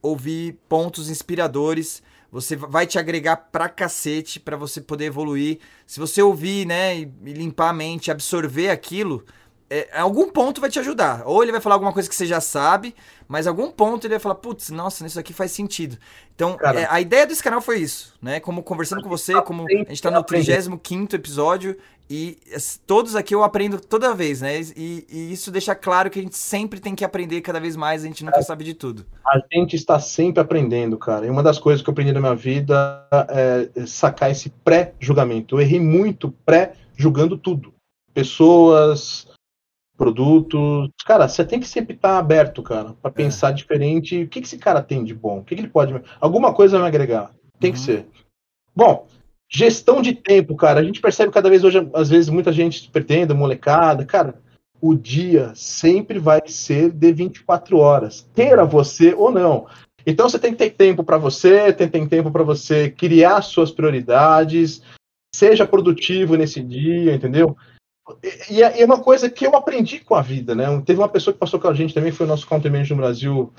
ouvir 0.01 0.59
pontos 0.69 1.09
inspiradores, 1.09 2.03
você 2.31 2.55
vai 2.55 2.85
te 2.85 2.99
agregar 2.99 3.37
pra 3.37 3.67
cacete 3.67 4.39
para 4.39 4.55
você 4.55 4.79
poder 4.79 5.05
evoluir. 5.05 5.59
Se 5.87 5.99
você 5.99 6.21
ouvir, 6.21 6.65
né, 6.65 6.95
e 6.97 7.05
limpar 7.25 7.69
a 7.69 7.73
mente, 7.73 8.11
absorver 8.11 8.69
aquilo, 8.69 9.25
é, 9.69 9.89
algum 9.93 10.29
ponto 10.29 10.61
vai 10.61 10.69
te 10.69 10.79
ajudar. 10.79 11.23
Ou 11.25 11.41
ele 11.41 11.51
vai 11.51 11.61
falar 11.61 11.75
alguma 11.75 11.93
coisa 11.93 12.07
que 12.07 12.15
você 12.15 12.25
já 12.25 12.39
sabe, 12.39 12.93
mas 13.27 13.47
algum 13.47 13.71
ponto 13.71 14.05
ele 14.05 14.13
vai 14.13 14.19
falar, 14.19 14.35
putz, 14.35 14.69
nossa, 14.69 15.05
isso 15.05 15.19
aqui 15.19 15.33
faz 15.33 15.51
sentido. 15.51 15.97
Então, 16.35 16.57
é, 16.61 16.85
a 16.89 17.01
ideia 17.01 17.25
desse 17.25 17.41
canal 17.41 17.61
foi 17.61 17.79
isso, 17.79 18.13
né? 18.21 18.39
Como 18.39 18.61
conversando 18.61 19.01
com 19.01 19.09
você, 19.09 19.41
como 19.41 19.65
a 19.65 19.89
gente 19.89 20.01
tá 20.01 20.11
no 20.11 20.23
35 20.23 21.15
episódio, 21.15 21.77
e 22.07 22.37
todos 22.85 23.15
aqui 23.15 23.33
eu 23.33 23.43
aprendo 23.43 23.79
toda 23.79 24.13
vez, 24.13 24.41
né? 24.41 24.59
E, 24.75 25.07
e, 25.09 25.33
isso 25.33 25.49
deixa 25.49 25.73
claro 25.73 26.09
que 26.09 26.19
a 26.19 26.21
gente 26.21 26.37
sempre 26.37 26.79
tem 26.79 26.93
que 26.93 27.03
aprender 27.03 27.41
cada 27.41 27.59
vez 27.59 27.75
mais, 27.75 28.03
a 28.03 28.07
gente 28.07 28.23
nunca 28.23 28.39
é, 28.39 28.43
sabe 28.43 28.63
de 28.63 28.75
tudo. 28.75 29.05
A 29.27 29.39
gente 29.51 29.75
está 29.75 29.99
sempre 29.99 30.39
aprendendo, 30.39 30.97
cara. 30.97 31.25
E 31.25 31.29
uma 31.29 31.41
das 31.41 31.57
coisas 31.57 31.81
que 31.81 31.89
eu 31.89 31.91
aprendi 31.93 32.11
na 32.11 32.19
minha 32.19 32.35
vida 32.35 33.07
é 33.29 33.85
sacar 33.87 34.29
esse 34.29 34.49
pré-julgamento. 34.49 35.55
Eu 35.55 35.61
errei 35.61 35.79
muito 35.79 36.29
pré-julgando 36.45 37.37
tudo. 37.37 37.73
Pessoas, 38.13 39.27
produtos. 39.97 40.89
Cara, 41.05 41.27
você 41.27 41.43
tem 41.43 41.59
que 41.59 41.67
sempre 41.67 41.95
estar 41.95 42.17
aberto, 42.17 42.61
cara, 42.61 42.93
para 43.01 43.11
é. 43.11 43.13
pensar 43.13 43.49
é. 43.49 43.53
diferente. 43.53 44.23
O 44.23 44.27
que, 44.27 44.41
que 44.41 44.47
esse 44.47 44.57
cara 44.57 44.81
tem 44.81 45.03
de 45.03 45.13
bom? 45.13 45.39
O 45.39 45.43
que, 45.43 45.55
que 45.55 45.61
ele 45.61 45.69
pode. 45.69 45.93
Alguma 46.19 46.53
coisa 46.53 46.77
vai 46.77 46.89
me 46.89 46.95
agregar. 46.95 47.31
Tem 47.59 47.69
uhum. 47.69 47.73
que 47.73 47.79
ser. 47.79 48.07
Bom, 48.75 49.07
gestão 49.49 50.01
de 50.01 50.13
tempo, 50.13 50.55
cara. 50.55 50.79
A 50.79 50.83
gente 50.83 51.01
percebe 51.01 51.31
cada 51.31 51.49
vez 51.49 51.63
hoje, 51.63 51.87
às 51.93 52.09
vezes, 52.09 52.29
muita 52.29 52.51
gente 52.51 52.89
pretende, 52.89 53.33
molecada. 53.33 54.05
Cara, 54.05 54.35
o 54.81 54.93
dia 54.93 55.51
sempre 55.55 56.19
vai 56.19 56.41
ser 56.45 56.91
de 56.91 57.11
24 57.11 57.77
horas, 57.77 58.29
queira 58.35 58.65
você 58.65 59.13
ou 59.13 59.31
não. 59.31 59.67
Então 60.05 60.29
você 60.29 60.37
tem 60.37 60.51
que 60.51 60.59
ter 60.59 60.71
tempo 60.71 61.03
para 61.03 61.17
você, 61.17 61.73
tem, 61.73 61.87
tem 61.87 62.07
tempo 62.07 62.29
para 62.29 62.43
você 62.43 62.91
criar 62.91 63.41
suas 63.41 63.71
prioridades, 63.71 64.83
seja 65.33 65.65
produtivo 65.65 66.35
nesse 66.35 66.61
dia, 66.61 67.15
entendeu? 67.15 67.57
E, 68.49 68.61
é, 68.61 68.77
e, 68.77 68.81
é 68.81 68.85
uma 68.85 68.99
coisa 68.99 69.29
que 69.29 69.45
eu 69.45 69.55
aprendi 69.55 69.99
com 69.99 70.15
a 70.15 70.21
vida, 70.21 70.53
né? 70.53 70.65
Teve 70.85 70.99
uma 70.99 71.09
pessoa 71.09 71.33
que 71.33 71.39
passou 71.39 71.59
com 71.59 71.67
a 71.67 71.73
gente 71.73 71.93
também, 71.93 72.11
foi 72.11 72.25
o 72.25 72.29
nosso 72.29 72.47
country 72.47 72.69
no 72.69 72.95
Brasil 72.95 73.51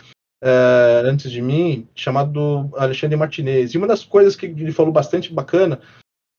é, 0.43 1.02
antes 1.05 1.31
de 1.31 1.43
mim, 1.43 1.89
chamado 1.94 2.70
Alexandre 2.77 3.16
Martinez. 3.16 3.73
E 3.73 3.78
uma 3.78 3.86
das 3.86 4.05
coisas 4.05 4.36
que 4.36 4.47
ele 4.47 4.73
falou 4.73 4.93
bastante 4.93 5.32
bacana, 5.32 5.81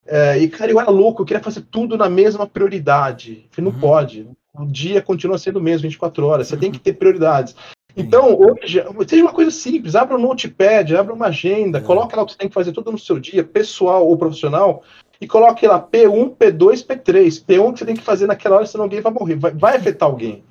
é, 0.06 0.38
e 0.38 0.48
cara, 0.48 0.72
eu 0.72 0.80
era 0.80 0.90
louco, 0.90 1.22
eu 1.22 1.26
queria 1.26 1.44
fazer 1.44 1.62
tudo 1.70 1.98
na 1.98 2.10
mesma 2.10 2.48
prioridade. 2.48 3.44
Eu 3.46 3.50
falei, 3.52 3.72
não 3.72 3.76
uhum. 3.76 3.82
pode. 3.82 4.30
O 4.54 4.66
dia 4.66 5.02
continua 5.02 5.38
sendo 5.38 5.58
o 5.58 5.62
mesmo, 5.62 5.84
24 5.84 6.26
horas. 6.26 6.48
Você 6.48 6.56
uhum. 6.56 6.62
tem 6.62 6.72
que 6.72 6.80
ter 6.80 6.94
prioridades. 6.94 7.56
Então, 7.96 8.40
hoje, 8.40 8.84
seja 9.08 9.24
uma 9.24 9.34
coisa 9.34 9.50
simples, 9.50 9.96
abra 9.96 10.16
um 10.16 10.22
notepad, 10.22 10.96
abra 10.96 11.14
uma 11.14 11.28
agenda, 11.28 11.80
é. 11.80 11.82
coloque 11.82 12.16
lá 12.16 12.22
o 12.22 12.26
que 12.28 12.34
você 12.34 12.38
tem 12.38 12.48
que 12.48 12.54
fazer 12.54 12.72
tudo 12.72 12.92
no 12.92 13.00
seu 13.00 13.20
dia, 13.20 13.44
pessoal 13.44 14.08
ou 14.08 14.16
profissional, 14.16 14.84
e 15.20 15.28
coloque 15.28 15.68
lá 15.68 15.82
P1, 15.82 16.36
P2, 16.36 16.86
P3. 16.86 17.46
P1 17.46 17.74
que 17.74 17.80
você 17.80 17.86
tem 17.86 17.96
que 17.96 18.04
fazer 18.04 18.28
naquela 18.28 18.58
hora, 18.58 18.66
senão 18.66 18.86
alguém 18.86 19.02
vai 19.02 19.12
morrer, 19.12 19.36
vai, 19.36 19.52
vai 19.52 19.78
afetar 19.78 20.08
alguém. 20.08 20.44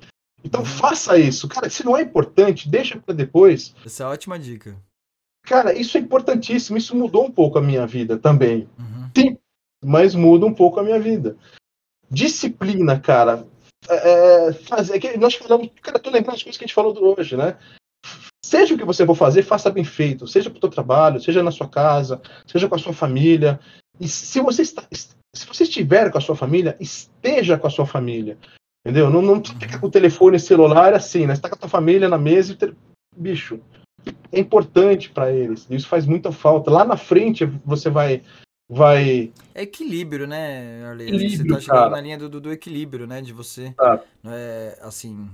Então 0.43 0.61
uhum. 0.61 0.65
faça 0.65 1.17
isso. 1.17 1.47
Cara, 1.47 1.69
se 1.69 1.85
não 1.85 1.97
é 1.97 2.01
importante, 2.01 2.69
deixa 2.69 2.97
para 2.99 3.13
depois. 3.13 3.73
Essa 3.85 4.03
é 4.03 4.07
ótima 4.07 4.37
dica. 4.37 4.75
Cara, 5.43 5.73
isso 5.73 5.97
é 5.97 6.01
importantíssimo. 6.01 6.77
Isso 6.77 6.95
mudou 6.95 7.25
um 7.25 7.31
pouco 7.31 7.57
a 7.57 7.61
minha 7.61 7.87
vida 7.87 8.17
também. 8.17 8.67
Uhum. 8.77 9.09
Sim, 9.15 9.37
mas 9.83 10.13
muda 10.13 10.45
um 10.45 10.53
pouco 10.53 10.79
a 10.79 10.83
minha 10.83 10.99
vida. 10.99 11.37
Disciplina, 12.09 12.99
cara. 12.99 13.47
É, 13.89 14.49
é 14.49 14.53
fazer, 14.53 15.03
é 15.05 15.17
nós 15.17 15.35
falamos, 15.35 15.69
cara, 15.81 15.99
tô 15.99 16.09
lembrando 16.09 16.35
as 16.35 16.43
coisas 16.43 16.57
que 16.57 16.65
a 16.65 16.67
gente 16.67 16.75
falou 16.75 17.17
hoje, 17.17 17.37
né? 17.37 17.57
Seja 18.45 18.75
o 18.75 18.77
que 18.77 18.85
você 18.85 19.05
for 19.05 19.15
fazer, 19.15 19.43
faça 19.43 19.69
bem 19.69 19.83
feito. 19.83 20.27
Seja 20.27 20.49
para 20.49 20.57
o 20.57 20.61
seu 20.61 20.69
trabalho, 20.69 21.19
seja 21.19 21.43
na 21.43 21.51
sua 21.51 21.67
casa, 21.67 22.21
seja 22.45 22.67
com 22.67 22.75
a 22.75 22.79
sua 22.79 22.93
família. 22.93 23.59
E 23.99 24.07
se 24.07 24.39
você, 24.39 24.61
está, 24.61 24.83
se 24.91 25.45
você 25.47 25.63
estiver 25.63 26.11
com 26.11 26.17
a 26.17 26.21
sua 26.21 26.35
família, 26.35 26.77
esteja 26.79 27.57
com 27.57 27.67
a 27.67 27.71
sua 27.71 27.85
família. 27.85 28.37
Entendeu? 28.85 29.09
Não, 29.09 29.21
não 29.21 29.43
fica 29.43 29.79
com 29.79 29.87
o 29.87 29.91
telefone 29.91 30.39
celular 30.39 30.93
assim, 30.93 31.25
né? 31.25 31.35
Você 31.35 31.39
está 31.39 31.49
com 31.49 31.55
a 31.55 31.57
tua 31.57 31.69
família 31.69 32.07
na 32.07 32.17
mesa 32.17 32.53
e. 32.53 32.55
Te... 32.55 32.73
Bicho, 33.15 33.59
é 34.31 34.39
importante 34.39 35.09
para 35.09 35.31
eles. 35.31 35.67
Isso 35.69 35.87
faz 35.87 36.05
muita 36.05 36.31
falta. 36.31 36.71
Lá 36.71 36.85
na 36.85 36.95
frente 36.95 37.45
você 37.65 37.89
vai. 37.89 38.21
vai... 38.69 39.31
É 39.53 39.63
equilíbrio, 39.63 40.27
né, 40.27 40.85
Arlene? 40.85 41.29
Você 41.29 41.43
tá 41.43 41.59
chegando 41.59 41.65
cara. 41.65 41.89
na 41.89 42.01
linha 42.01 42.17
do, 42.17 42.39
do, 42.39 42.51
equilíbrio, 42.51 43.07
né? 43.07 43.21
De 43.21 43.33
você. 43.33 43.73
Ah. 43.79 43.99
É, 44.25 44.79
assim, 44.81 45.27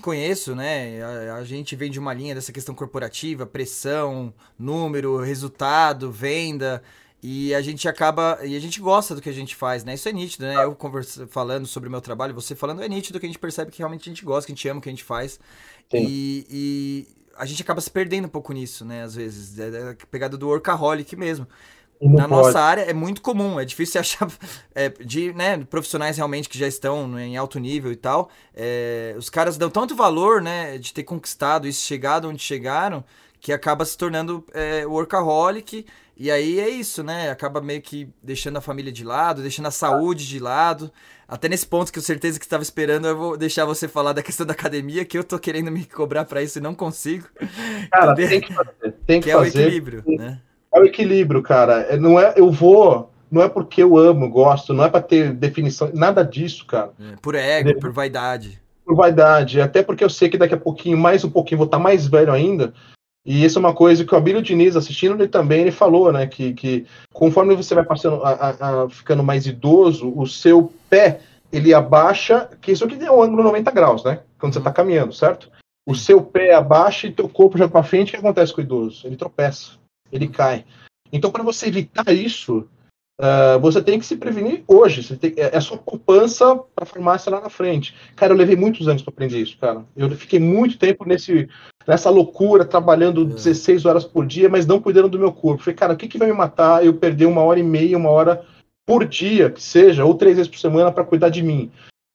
conheço, 0.00 0.54
né? 0.54 1.02
A, 1.02 1.36
a, 1.36 1.44
gente 1.44 1.74
vem 1.76 1.90
de 1.90 1.98
uma 1.98 2.12
linha 2.12 2.34
dessa 2.34 2.52
questão 2.52 2.74
corporativa, 2.74 3.46
pressão, 3.46 4.32
número, 4.58 5.18
resultado, 5.18 6.10
venda. 6.10 6.82
E 7.22 7.54
a 7.54 7.60
gente 7.60 7.88
acaba. 7.88 8.38
E 8.44 8.56
a 8.56 8.60
gente 8.60 8.80
gosta 8.80 9.14
do 9.14 9.20
que 9.20 9.28
a 9.28 9.32
gente 9.32 9.56
faz, 9.56 9.84
né? 9.84 9.94
Isso 9.94 10.08
é 10.08 10.12
nítido, 10.12 10.44
né? 10.46 10.62
Eu 10.64 10.74
conversa, 10.74 11.26
falando 11.26 11.66
sobre 11.66 11.88
o 11.88 11.92
meu 11.92 12.00
trabalho, 12.00 12.34
você 12.34 12.54
falando, 12.54 12.82
é 12.82 12.88
nítido 12.88 13.18
que 13.18 13.26
a 13.26 13.28
gente 13.28 13.38
percebe 13.38 13.70
que 13.70 13.78
realmente 13.78 14.08
a 14.08 14.12
gente 14.12 14.24
gosta, 14.24 14.46
que 14.46 14.52
a 14.52 14.54
gente 14.54 14.68
ama 14.68 14.78
o 14.78 14.82
que 14.82 14.88
a 14.88 14.92
gente 14.92 15.04
faz. 15.04 15.40
E, 15.92 16.46
e, 16.48 17.08
a 17.36 17.44
gente 17.44 17.62
acaba 17.62 17.80
se 17.80 17.90
perdendo 17.90 18.26
um 18.26 18.30
pouco 18.30 18.52
nisso, 18.52 18.84
né? 18.84 19.02
Às 19.02 19.14
vezes. 19.14 19.58
É, 19.58 19.68
é 19.68 19.90
a 19.90 20.06
pegada 20.10 20.36
do 20.36 20.46
workaholic 20.46 21.16
mesmo 21.16 21.46
na 22.00 22.28
pode. 22.28 22.30
nossa 22.30 22.60
área 22.60 22.82
é 22.82 22.92
muito 22.92 23.20
comum, 23.20 23.58
é 23.58 23.64
difícil 23.64 24.00
achar 24.00 24.28
é, 24.74 24.88
de 24.88 25.32
né, 25.32 25.58
profissionais 25.64 26.16
realmente 26.16 26.48
que 26.48 26.58
já 26.58 26.66
estão 26.66 27.08
né, 27.08 27.26
em 27.26 27.36
alto 27.36 27.58
nível 27.58 27.90
e 27.90 27.96
tal. 27.96 28.30
É, 28.54 29.14
os 29.16 29.28
caras 29.28 29.56
dão 29.56 29.70
tanto 29.70 29.94
valor 29.94 30.40
né, 30.40 30.78
de 30.78 30.92
ter 30.92 31.02
conquistado 31.02 31.66
isso, 31.66 31.84
chegado 31.84 32.28
onde 32.28 32.42
chegaram, 32.42 33.04
que 33.40 33.52
acaba 33.52 33.84
se 33.84 33.96
tornando 33.96 34.44
é, 34.52 34.86
workaholic. 34.86 35.84
E 36.20 36.32
aí 36.32 36.58
é 36.58 36.68
isso, 36.68 37.04
né? 37.04 37.30
Acaba 37.30 37.60
meio 37.60 37.80
que 37.80 38.08
deixando 38.20 38.56
a 38.56 38.60
família 38.60 38.90
de 38.90 39.04
lado, 39.04 39.40
deixando 39.40 39.66
a 39.66 39.70
saúde 39.70 40.26
de 40.26 40.40
lado. 40.40 40.90
Até 41.28 41.48
nesse 41.48 41.64
ponto 41.64 41.92
que 41.92 41.98
eu 42.00 42.02
certeza 42.02 42.40
que 42.40 42.44
estava 42.44 42.62
esperando, 42.62 43.06
eu 43.06 43.16
vou 43.16 43.36
deixar 43.36 43.64
você 43.64 43.86
falar 43.86 44.12
da 44.12 44.22
questão 44.22 44.44
da 44.44 44.52
academia, 44.52 45.04
que 45.04 45.16
eu 45.16 45.22
tô 45.22 45.38
querendo 45.38 45.70
me 45.70 45.84
cobrar 45.84 46.24
para 46.24 46.42
isso 46.42 46.58
e 46.58 46.60
não 46.60 46.74
consigo. 46.74 47.28
Cara, 47.92 48.16
tem 48.16 48.40
que 48.40 48.52
fazer. 48.52 48.92
Tem 49.06 49.20
que, 49.20 49.28
que 49.28 49.36
fazer. 49.36 49.58
é 49.58 49.62
o 49.62 49.64
equilíbrio, 49.64 50.02
né? 50.08 50.40
É 50.72 50.80
o 50.80 50.84
equilíbrio, 50.84 51.42
cara. 51.42 51.80
É, 51.82 51.96
não 51.96 52.18
é, 52.18 52.34
eu 52.36 52.50
vou, 52.50 53.10
não 53.30 53.42
é 53.42 53.48
porque 53.48 53.82
eu 53.82 53.96
amo, 53.96 54.28
gosto, 54.28 54.72
não 54.72 54.84
é 54.84 54.90
para 54.90 55.02
ter 55.02 55.32
definição, 55.32 55.90
nada 55.94 56.24
disso, 56.24 56.66
cara. 56.66 56.92
É, 57.00 57.16
por 57.20 57.34
ego, 57.34 57.70
é, 57.70 57.74
por 57.74 57.92
vaidade. 57.92 58.60
Por 58.84 58.96
vaidade, 58.96 59.60
até 59.60 59.82
porque 59.82 60.02
eu 60.02 60.10
sei 60.10 60.28
que 60.28 60.38
daqui 60.38 60.54
a 60.54 60.58
pouquinho, 60.58 60.96
mais 60.96 61.24
um 61.24 61.30
pouquinho, 61.30 61.58
vou 61.58 61.66
estar 61.66 61.76
tá 61.76 61.82
mais 61.82 62.06
velho 62.06 62.32
ainda. 62.32 62.72
E 63.26 63.44
isso 63.44 63.58
é 63.58 63.60
uma 63.60 63.74
coisa 63.74 64.04
que 64.04 64.14
o 64.14 64.16
Abílio 64.16 64.40
Diniz, 64.40 64.74
assistindo 64.74 65.14
ele 65.14 65.28
também, 65.28 65.60
ele 65.60 65.70
falou, 65.70 66.10
né? 66.10 66.26
Que, 66.26 66.54
que 66.54 66.86
conforme 67.12 67.54
você 67.54 67.74
vai 67.74 67.84
passando, 67.84 68.22
a, 68.24 68.30
a, 68.30 68.84
a, 68.84 68.88
ficando 68.88 69.22
mais 69.22 69.46
idoso, 69.46 70.10
o 70.16 70.26
seu 70.26 70.72
pé 70.88 71.20
ele 71.52 71.74
abaixa, 71.74 72.48
que 72.60 72.72
isso 72.72 72.84
aqui 72.84 73.02
é 73.02 73.12
um 73.12 73.22
ângulo 73.22 73.42
90 73.42 73.70
graus, 73.70 74.04
né? 74.04 74.20
Quando 74.38 74.54
você 74.54 74.58
está 74.58 74.72
caminhando, 74.72 75.12
certo? 75.12 75.50
O 75.86 75.94
seu 75.94 76.22
pé 76.22 76.54
abaixa 76.54 77.06
e 77.06 77.12
teu 77.12 77.28
corpo 77.28 77.58
já 77.58 77.68
para 77.68 77.82
frente, 77.82 78.08
o 78.08 78.10
que 78.12 78.16
acontece 78.16 78.52
com 78.52 78.60
o 78.60 78.64
idoso? 78.64 79.06
Ele 79.06 79.16
tropeça 79.16 79.72
ele 80.12 80.28
cai. 80.28 80.64
Então, 81.12 81.30
para 81.30 81.42
você 81.42 81.66
evitar 81.66 82.12
isso, 82.12 82.68
uh, 83.20 83.58
você 83.60 83.82
tem 83.82 83.98
que 83.98 84.06
se 84.06 84.16
prevenir 84.16 84.62
hoje. 84.66 85.16
Tem, 85.16 85.34
é, 85.36 85.56
é 85.56 85.60
só 85.60 85.76
poupança 85.76 86.56
para 86.74 86.84
a 86.84 86.86
farmácia 86.86 87.30
lá 87.30 87.40
na 87.40 87.48
frente. 87.50 87.94
Cara, 88.14 88.32
eu 88.32 88.36
levei 88.36 88.56
muitos 88.56 88.88
anos 88.88 89.02
para 89.02 89.12
aprender 89.12 89.38
isso, 89.38 89.56
cara. 89.58 89.84
Eu 89.96 90.10
fiquei 90.10 90.38
muito 90.38 90.78
tempo 90.78 91.06
nesse, 91.06 91.48
nessa 91.86 92.10
loucura, 92.10 92.64
trabalhando 92.64 93.22
é. 93.22 93.24
16 93.24 93.84
horas 93.84 94.04
por 94.04 94.26
dia, 94.26 94.48
mas 94.48 94.66
não 94.66 94.80
cuidando 94.80 95.08
do 95.08 95.18
meu 95.18 95.32
corpo. 95.32 95.62
Falei, 95.62 95.76
cara, 95.76 95.94
o 95.94 95.96
que, 95.96 96.08
que 96.08 96.18
vai 96.18 96.28
me 96.28 96.34
matar 96.34 96.84
eu 96.84 96.94
perder 96.94 97.26
uma 97.26 97.42
hora 97.42 97.58
e 97.58 97.64
meia, 97.64 97.96
uma 97.96 98.10
hora 98.10 98.44
por 98.86 99.04
dia, 99.06 99.50
que 99.50 99.62
seja, 99.62 100.04
ou 100.04 100.14
três 100.14 100.36
vezes 100.36 100.50
por 100.50 100.58
semana 100.58 100.92
para 100.92 101.04
cuidar 101.04 101.28
de 101.28 101.42
mim? 101.42 101.70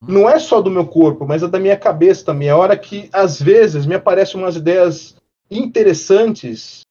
Não 0.06 0.28
é 0.28 0.38
só 0.38 0.60
do 0.60 0.70
meu 0.70 0.86
corpo, 0.86 1.26
mas 1.26 1.42
é 1.42 1.48
da 1.48 1.58
minha 1.58 1.76
cabeça 1.76 2.24
também. 2.24 2.48
É 2.48 2.50
a 2.50 2.56
hora 2.56 2.76
que, 2.76 3.08
às 3.12 3.40
vezes, 3.40 3.86
me 3.86 3.94
aparecem 3.94 4.38
umas 4.38 4.56
ideias 4.56 5.16
interessantes 5.50 6.83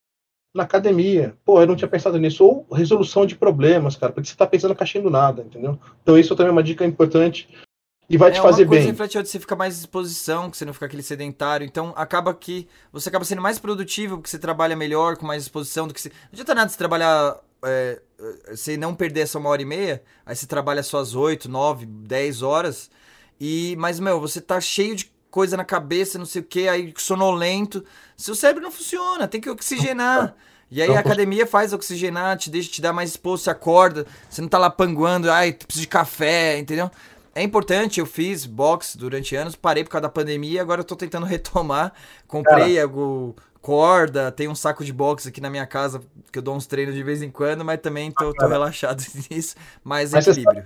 na 0.53 0.63
academia. 0.63 1.35
Pô, 1.43 1.61
eu 1.61 1.67
não 1.67 1.75
tinha 1.75 1.88
pensado 1.88 2.17
nisso. 2.17 2.45
Ou 2.45 2.67
resolução 2.71 3.25
de 3.25 3.35
problemas, 3.35 3.95
cara, 3.95 4.13
porque 4.13 4.30
você 4.30 4.35
tá 4.35 4.45
pensando 4.45 4.75
caixinha 4.75 5.03
do 5.03 5.09
nada, 5.09 5.41
entendeu? 5.41 5.80
Então 6.01 6.17
isso 6.17 6.35
também 6.35 6.49
é 6.49 6.51
uma 6.51 6.63
dica 6.63 6.85
importante 6.85 7.49
e 8.09 8.17
vai 8.17 8.30
é 8.30 8.34
te 8.34 8.41
fazer 8.41 8.63
uma 8.63 8.69
coisa 8.69 8.84
bem. 8.84 8.91
reflete 8.91 9.17
outra, 9.17 9.31
você 9.31 9.39
fica 9.39 9.55
mais 9.55 9.77
disposição, 9.77 10.51
que 10.51 10.57
você 10.57 10.65
não 10.65 10.73
fica 10.73 10.85
aquele 10.85 11.03
sedentário. 11.03 11.65
Então 11.65 11.93
acaba 11.95 12.34
que 12.34 12.67
você 12.91 13.09
acaba 13.09 13.25
sendo 13.25 13.41
mais 13.41 13.57
produtivo, 13.57 14.17
porque 14.17 14.30
você 14.30 14.39
trabalha 14.39 14.75
melhor, 14.75 15.17
com 15.17 15.25
mais 15.25 15.43
disposição 15.43 15.88
do 15.88 15.93
que 15.93 16.01
você. 16.01 16.09
Não 16.09 16.30
adianta 16.34 16.55
nada 16.55 16.69
você 16.69 16.77
trabalhar. 16.77 17.39
É, 17.65 18.01
você 18.49 18.75
não 18.75 18.93
perder 18.93 19.21
essa 19.21 19.39
uma 19.39 19.49
hora 19.49 19.61
e 19.61 19.65
meia, 19.65 20.03
aí 20.25 20.35
você 20.35 20.45
trabalha 20.45 20.84
suas 20.84 21.15
8, 21.15 21.49
9, 21.49 21.85
10 21.85 22.41
horas. 22.41 22.91
E, 23.39 23.75
mas, 23.77 23.99
meu, 23.99 24.19
você 24.19 24.39
tá 24.41 24.59
cheio 24.59 24.95
de 24.95 25.12
coisa 25.34 25.57
na 25.57 25.65
cabeça, 25.65 26.19
não 26.19 26.27
sei 26.27 26.43
o 26.43 26.45
que, 26.45 26.68
aí 26.68 26.93
sonolento. 26.95 27.84
Seu 28.15 28.35
cérebro 28.35 28.61
não 28.61 28.72
funciona, 28.72 29.27
tem 29.27 29.41
que 29.41 29.49
oxigenar. 29.49 30.35
E 30.69 30.80
aí 30.80 30.95
a 30.95 30.99
academia 30.99 31.47
faz 31.47 31.73
oxigenar, 31.73 32.38
te 32.38 32.51
deixa 32.51 32.69
te 32.69 32.80
dar 32.80 32.93
mais 32.93 33.10
exposto, 33.10 33.45
você 33.45 33.49
acorda, 33.49 34.05
você 34.30 34.43
não 34.43 34.47
tá 34.47 34.60
lá 34.60 34.69
panguando, 34.69 35.31
ai, 35.31 35.53
preciso 35.53 35.81
de 35.81 35.88
café, 35.88 36.60
entendeu? 36.60 36.89
É 37.34 37.41
importante, 37.41 37.99
eu 37.99 38.05
fiz 38.05 38.45
boxe 38.45 38.95
durante 38.95 39.35
anos, 39.35 39.55
parei 39.55 39.84
por 39.84 39.89
causa 39.89 40.03
da 40.03 40.10
pandemia, 40.10 40.61
agora 40.61 40.81
eu 40.81 40.85
tô 40.85 40.95
tentando 40.95 41.26
retomar. 41.27 41.93
Comprei 42.27 42.80
algo, 42.80 43.35
corda, 43.60 44.31
tem 44.31 44.47
um 44.47 44.53
saco 44.53 44.85
de 44.85 44.93
boxe 44.93 45.30
aqui 45.30 45.41
na 45.41 45.49
minha 45.49 45.65
casa, 45.65 45.99
que 46.31 46.38
eu 46.38 46.43
dou 46.43 46.55
uns 46.55 46.68
treinos 46.68 46.93
de 46.93 47.01
vez 47.01 47.23
em 47.23 47.31
quando, 47.31 47.65
mas 47.65 47.81
também 47.81 48.11
tô, 48.11 48.31
tô 48.35 48.47
relaxado 48.47 49.03
nisso, 49.31 49.55
mais 49.84 50.11
Mas 50.11 50.26
você 50.26 50.41
equilíbrio. 50.41 50.64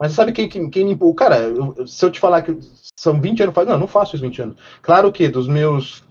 Mas 0.00 0.12
sabe 0.12 0.32
quem, 0.32 0.48
quem, 0.48 0.70
quem 0.70 0.84
me 0.86 0.92
empurra? 0.92 1.14
Cara, 1.14 1.38
eu- 1.42 1.86
se 1.86 2.02
eu 2.02 2.10
te 2.10 2.18
falar 2.18 2.40
que 2.40 2.58
são 2.98 3.20
20 3.20 3.42
anos, 3.42 3.54
falo, 3.54 3.68
não, 3.68 3.78
não 3.80 3.86
faço 3.86 4.16
isso 4.16 4.24
20 4.24 4.40
anos. 4.40 4.56
Claro 4.80 5.12
que 5.12 5.28
dos 5.28 5.46
meus 5.46 6.02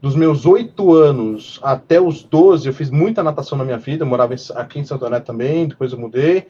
dos 0.00 0.14
meus 0.14 0.46
8 0.46 0.94
anos 0.94 1.58
até 1.60 2.00
os 2.00 2.22
12, 2.22 2.68
eu 2.68 2.72
fiz 2.72 2.88
muita 2.88 3.20
natação 3.20 3.58
na 3.58 3.64
minha 3.64 3.78
vida, 3.78 4.04
eu 4.04 4.08
morava 4.08 4.34
aqui 4.54 4.78
em 4.78 4.84
Santo 4.84 5.04
André 5.04 5.18
também, 5.20 5.66
depois 5.66 5.92
eu 5.92 5.98
mudei. 5.98 6.46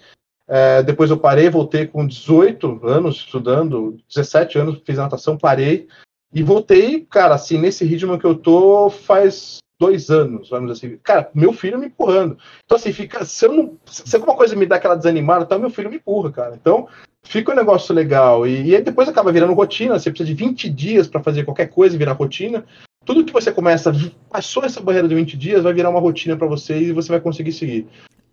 É, 0.46 0.82
depois 0.82 1.10
eu 1.10 1.18
parei, 1.18 1.48
voltei 1.48 1.86
com 1.86 2.06
18 2.06 2.80
anos 2.86 3.16
estudando, 3.16 3.98
17 4.08 4.58
anos 4.58 4.82
fiz 4.84 4.96
natação, 4.98 5.36
parei 5.36 5.88
e 6.32 6.42
voltei, 6.42 7.06
cara, 7.08 7.34
assim, 7.34 7.58
nesse 7.58 7.84
ritmo 7.84 8.18
que 8.18 8.26
eu 8.26 8.34
tô 8.34 8.90
faz 8.90 9.58
dois 9.78 10.10
anos, 10.10 10.50
vamos 10.50 10.70
assim. 10.70 10.98
Cara, 11.02 11.30
meu 11.34 11.52
filho 11.52 11.78
me 11.78 11.86
empurrando. 11.86 12.36
Então, 12.64 12.76
assim, 12.76 12.92
fica. 12.92 13.24
Se, 13.24 13.46
eu 13.46 13.52
não, 13.52 13.78
se 13.86 14.14
alguma 14.16 14.34
coisa 14.34 14.56
me 14.56 14.66
dá 14.66 14.76
aquela 14.76 14.96
desanimada, 14.96 15.44
então 15.44 15.58
meu 15.58 15.70
filho 15.70 15.88
me 15.90 15.96
empurra, 15.96 16.32
cara. 16.32 16.56
Então, 16.60 16.88
fica 17.22 17.52
um 17.52 17.56
negócio 17.56 17.94
legal. 17.94 18.46
E, 18.46 18.70
e 18.70 18.76
aí 18.76 18.82
depois 18.82 19.08
acaba 19.08 19.32
virando 19.32 19.54
rotina. 19.54 19.98
Você 19.98 20.10
precisa 20.10 20.28
de 20.28 20.34
20 20.34 20.68
dias 20.68 21.06
para 21.06 21.22
fazer 21.22 21.44
qualquer 21.44 21.68
coisa 21.68 21.94
e 21.94 21.98
virar 21.98 22.12
rotina. 22.12 22.64
Tudo 23.04 23.24
que 23.24 23.32
você 23.32 23.50
começa, 23.50 23.92
passou 24.30 24.64
essa 24.64 24.80
barreira 24.80 25.08
de 25.08 25.14
20 25.14 25.36
dias, 25.36 25.62
vai 25.62 25.72
virar 25.72 25.88
uma 25.88 26.00
rotina 26.00 26.36
para 26.36 26.46
você 26.46 26.78
e 26.78 26.92
você 26.92 27.08
vai 27.08 27.20
conseguir 27.20 27.52
seguir. 27.52 27.86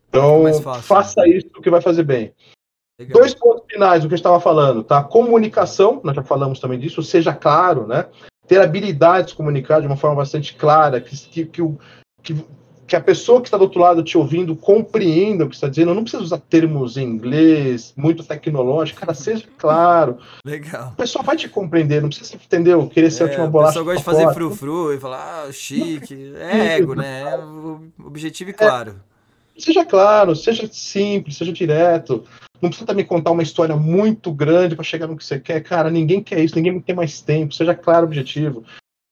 Então, 0.09 0.43
faça 0.81 1.27
isso 1.27 1.49
que 1.61 1.69
vai 1.69 1.81
fazer 1.81 2.03
bem. 2.03 2.33
Legal. 2.99 3.19
Dois 3.19 3.33
pontos 3.33 3.65
finais 3.69 4.01
do 4.01 4.07
que 4.07 4.13
a 4.13 4.17
gente 4.17 4.21
estava 4.25 4.39
falando, 4.39 4.83
tá? 4.83 5.03
Comunicação, 5.03 5.99
nós 6.03 6.15
já 6.15 6.23
falamos 6.23 6.59
também 6.59 6.79
disso, 6.79 7.03
seja 7.03 7.33
claro, 7.33 7.85
né? 7.85 8.05
Ter 8.47 8.59
habilidade 8.61 9.29
de 9.29 9.35
comunicar 9.35 9.81
de 9.81 9.87
uma 9.87 9.97
forma 9.97 10.17
bastante 10.17 10.53
clara, 10.55 11.01
que, 11.01 11.15
que, 11.17 11.45
que, 11.45 11.61
o- 11.61 11.77
que, 12.21 12.95
a 12.95 13.01
pessoa 13.01 13.41
que 13.41 13.47
está 13.47 13.57
do 13.57 13.63
outro 13.63 13.79
lado 13.81 14.03
te 14.03 14.17
ouvindo 14.17 14.55
compreenda 14.55 15.43
o 15.43 15.49
que 15.49 15.55
você 15.55 15.65
está 15.65 15.67
dizendo. 15.67 15.93
Não 15.95 16.03
precisa 16.03 16.21
usar 16.23 16.37
termos 16.37 16.95
em 16.97 17.03
inglês, 17.03 17.93
muito 17.97 18.23
tecnológico, 18.23 18.99
cara, 18.99 19.13
seja 19.13 19.45
claro. 19.57 20.17
Legal. 20.45 20.89
A 20.89 20.91
pessoa 20.91 21.23
vai 21.23 21.35
te 21.35 21.49
compreender, 21.49 22.01
não 22.01 22.09
precisa, 22.09 22.35
entendeu? 22.35 22.87
Querer 22.87 23.09
ser 23.11 23.23
a 23.23 23.25
É, 23.25 23.29
última 23.29 23.45
o 23.45 23.49
bolacha. 23.49 23.71
pessoal 23.79 23.85
gosta 23.85 23.99
de 23.99 24.05
fazer 24.17 24.33
frufru 24.33 24.93
e 24.93 24.99
falar, 24.99 25.45
ah, 25.47 25.51
chique. 25.51 26.33
É 26.37 26.77
ego, 26.77 26.93
né? 26.93 27.31
É 27.31 27.37
o 27.37 27.81
objetivo 28.05 28.51
e 28.51 28.53
claro. 28.53 28.95
Seja 29.57 29.85
claro, 29.85 30.35
seja 30.35 30.67
simples, 30.71 31.37
seja 31.37 31.51
direto. 31.53 32.23
Não 32.65 32.69
precisa 32.69 32.87
também 32.87 33.05
contar 33.05 33.29
uma 33.29 33.43
história 33.43 33.75
muito 33.75 34.31
grande 34.33 34.75
para 34.75 34.83
chegar 34.83 35.05
no 35.05 35.15
que 35.15 35.23
você 35.23 35.39
quer. 35.39 35.61
Cara, 35.61 35.91
ninguém 35.91 36.21
quer 36.21 36.43
isso, 36.43 36.55
ninguém 36.55 36.79
tem 36.81 36.95
mais 36.95 37.21
tempo. 37.21 37.53
Seja 37.53 37.75
claro 37.75 38.01
o 38.01 38.05
objetivo. 38.07 38.63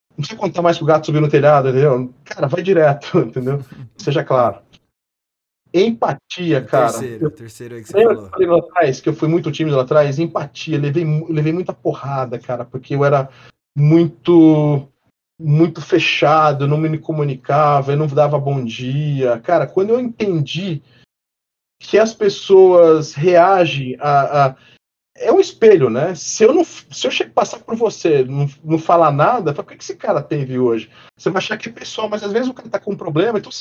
Não 0.10 0.18
precisa 0.18 0.40
contar 0.40 0.64
mais 0.64 0.78
pro 0.78 0.88
gato 0.88 1.06
subir 1.06 1.22
no 1.22 1.30
telhado, 1.30 1.70
entendeu? 1.70 2.12
Cara, 2.24 2.48
vai 2.48 2.64
direto, 2.64 3.20
entendeu? 3.22 3.64
Seja 3.96 4.24
claro. 4.24 4.60
Empatia, 5.72 6.64
cara. 6.64 6.92
terceiro, 6.92 7.30
terceiro 7.30 7.76
aí 7.76 7.82
que 7.84 7.88
você 7.90 7.98
que 7.98 8.04
eu 8.04 8.16
falou. 8.16 8.30
falei 8.30 8.48
lá 8.48 8.58
atrás, 8.58 9.02
que 9.02 9.10
eu 9.10 9.14
fui 9.14 9.28
muito 9.28 9.52
tímido 9.52 9.78
lá 9.78 9.84
atrás? 9.84 10.18
Empatia, 10.18 10.80
levei, 10.80 11.06
levei 11.30 11.54
muita 11.54 11.74
porrada, 11.74 12.40
cara, 12.40 12.66
porque 12.66 12.96
eu 12.96 13.06
era 13.06 13.30
muito 13.78 14.88
muito 15.40 15.82
fechado, 15.82 16.64
eu 16.64 16.68
não 16.68 16.78
me 16.78 16.98
comunicava, 16.98 17.92
eu 17.92 17.98
não 17.98 18.08
dava 18.08 18.40
bom 18.40 18.64
dia. 18.64 19.40
Cara, 19.42 19.68
quando 19.68 19.90
eu 19.92 20.00
entendi 20.00 20.82
que 21.84 22.00
as 22.00 22.14
pessoas 22.14 23.14
reagem 23.14 23.96
a, 24.00 24.46
a- 24.48 24.56
é 25.16 25.32
um 25.32 25.40
espelho, 25.40 25.90
né? 25.90 26.16
Se 26.16 26.44
eu 26.44 26.54
não 26.54 26.64
se 26.64 27.06
eu 27.06 27.12
che- 27.12 27.26
passar 27.26 27.60
por 27.60 27.76
você, 27.76 28.24
não, 28.24 28.50
não 28.64 28.80
falar 28.80 29.12
nada, 29.12 29.54
fala, 29.54 29.68
que 29.68 29.76
que 29.78 29.84
esse 29.84 29.96
cara 29.96 30.22
teve 30.24 30.58
hoje? 30.58 30.90
Você 31.16 31.30
vai 31.30 31.40
achar 31.40 31.58
que 31.58 31.70
é 31.70 31.72
pessoal, 31.72 32.10
mas 32.10 32.24
às 32.24 32.32
vezes 32.32 32.50
o 32.50 32.54
cara 32.54 32.70
tá 32.70 32.80
com 32.80 32.94
um 32.94 32.98
problema, 32.98 33.38
então 33.38 33.52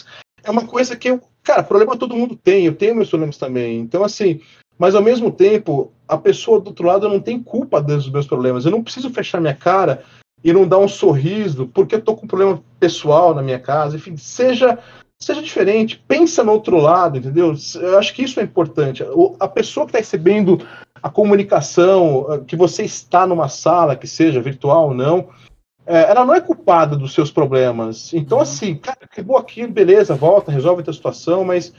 é 0.42 0.50
uma 0.50 0.66
coisa 0.66 0.96
que 0.96 1.10
eu, 1.10 1.20
cara, 1.42 1.62
problema 1.62 1.96
todo 1.96 2.16
mundo 2.16 2.34
tem, 2.36 2.64
eu 2.64 2.74
tenho 2.74 2.94
meus 2.94 3.10
problemas 3.10 3.36
também. 3.36 3.80
Então 3.80 4.02
assim, 4.02 4.40
mas 4.78 4.94
ao 4.94 5.02
mesmo 5.02 5.30
tempo, 5.30 5.92
a 6.08 6.16
pessoa 6.16 6.58
do 6.60 6.68
outro 6.68 6.86
lado 6.86 7.08
não 7.08 7.20
tem 7.20 7.42
culpa 7.42 7.82
dos 7.82 8.08
meus 8.08 8.26
problemas. 8.26 8.64
Eu 8.64 8.70
não 8.70 8.82
preciso 8.82 9.10
fechar 9.10 9.40
minha 9.40 9.54
cara 9.54 10.02
e 10.42 10.52
não 10.52 10.66
dar 10.66 10.78
um 10.78 10.88
sorriso 10.88 11.68
porque 11.68 11.96
eu 11.96 12.00
tô 12.00 12.16
com 12.16 12.24
um 12.24 12.28
problema 12.28 12.62
pessoal 12.80 13.34
na 13.34 13.42
minha 13.42 13.58
casa. 13.60 13.96
Enfim, 13.96 14.16
seja 14.16 14.78
seja 15.24 15.42
diferente, 15.42 16.02
pensa 16.08 16.42
no 16.44 16.52
outro 16.52 16.76
lado, 16.78 17.18
entendeu? 17.18 17.54
Eu 17.80 17.98
acho 17.98 18.12
que 18.14 18.22
isso 18.22 18.40
é 18.40 18.42
importante. 18.42 19.04
A 19.38 19.48
pessoa 19.48 19.86
que 19.86 19.90
está 19.90 19.98
recebendo 19.98 20.66
a 21.02 21.10
comunicação, 21.10 22.26
eh, 22.30 22.40
que 22.46 22.56
você 22.56 22.82
está 22.84 23.26
numa 23.26 23.48
sala, 23.48 23.96
que 23.96 24.06
seja 24.06 24.40
virtual 24.40 24.88
ou 24.88 24.94
não, 24.94 25.28
eh, 25.86 26.06
ela 26.10 26.24
não 26.24 26.34
é 26.34 26.40
culpada 26.40 26.96
dos 26.96 27.12
seus 27.12 27.30
problemas. 27.30 28.12
Então, 28.14 28.38
Uhum. 28.38 28.42
assim, 28.42 28.74
cara, 28.76 28.98
acabou 29.02 29.36
aquilo, 29.36 29.72
beleza, 29.72 30.14
volta, 30.14 30.52
resolve 30.52 30.82
a 30.82 30.84
tua 30.84 30.94
situação, 30.94 31.44
mas 31.44 31.72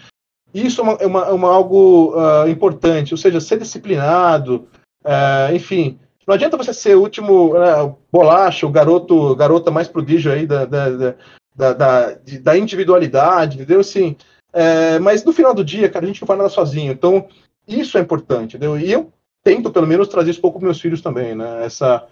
isso 0.53 0.82
é, 0.82 0.84
uma, 0.84 0.94
é, 0.99 1.06
uma- 1.07 1.26
é 1.28 1.32
uma 1.32 1.49
algo 1.53 2.14
ah, 2.18 2.49
importante, 2.49 3.14
ou 3.14 3.18
seja, 3.18 3.40
ser 3.40 3.57
disciplinado, 3.60 4.68
eh, 5.06 5.56
enfim. 5.56 5.98
Não 6.28 6.36
adianta 6.36 6.56
você 6.56 6.74
ser 6.74 6.95
o 6.95 7.02
último 7.02 7.56
eh, 7.57 7.94
bolacha, 8.11 8.65
o 8.65 8.70
garoto, 8.72 9.36
garota 9.36 9.72
mais 9.72 9.88
prodígio 9.88 10.32
aí 10.32 10.45
da, 10.45 10.64
da, 10.65 10.90
da, 10.90 11.15
da, 11.55 11.73
da, 11.73 12.11
de- 12.13 12.39
da 12.39 12.57
individualidade, 12.57 13.55
entendeu? 13.57 13.80
Assim, 13.80 14.15
é, 14.51 14.99
mas 14.99 15.23
no 15.23 15.34
final 15.34 15.53
do 15.53 15.63
dia, 15.63 15.89
cara, 15.89 16.05
a 16.05 16.07
gente 16.07 16.21
não 16.21 16.27
faz 16.27 16.38
nada 16.38 16.49
sozinho. 16.49 16.91
Então, 16.91 17.27
isso 17.67 17.97
é 17.97 18.01
importante, 18.01 18.55
entendeu? 18.57 18.77
E 18.80 18.91
eu 18.91 19.11
tento, 19.43 19.71
pelo 19.71 19.88
menos, 19.88 20.07
trazer 20.07 20.31
isso 20.31 20.39
um 20.39 20.43
pouco 20.43 20.59
para 20.59 20.65
meus 20.67 20.80
filhos 20.81 21.01
também, 21.01 21.35
né? 21.35 21.65
Essa, 21.65 22.07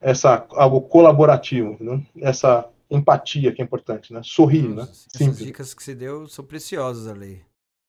essa 0.00 0.46
algo 0.52 0.80
colaborativo, 0.82 1.76
né? 1.80 2.02
Essa 2.20 2.68
empatia 2.90 3.52
que 3.52 3.62
é 3.62 3.64
importante, 3.64 4.12
né? 4.12 4.20
Sorrir, 4.24 4.68
né? 4.68 4.74
Nossa, 4.82 5.06
Essas 5.14 5.18
Simples. 5.26 5.44
dicas 5.46 5.74
que 5.74 5.82
você 5.82 5.94
deu 5.94 6.26
são 6.28 6.44
preciosas, 6.44 7.06
Arley. 7.06 7.42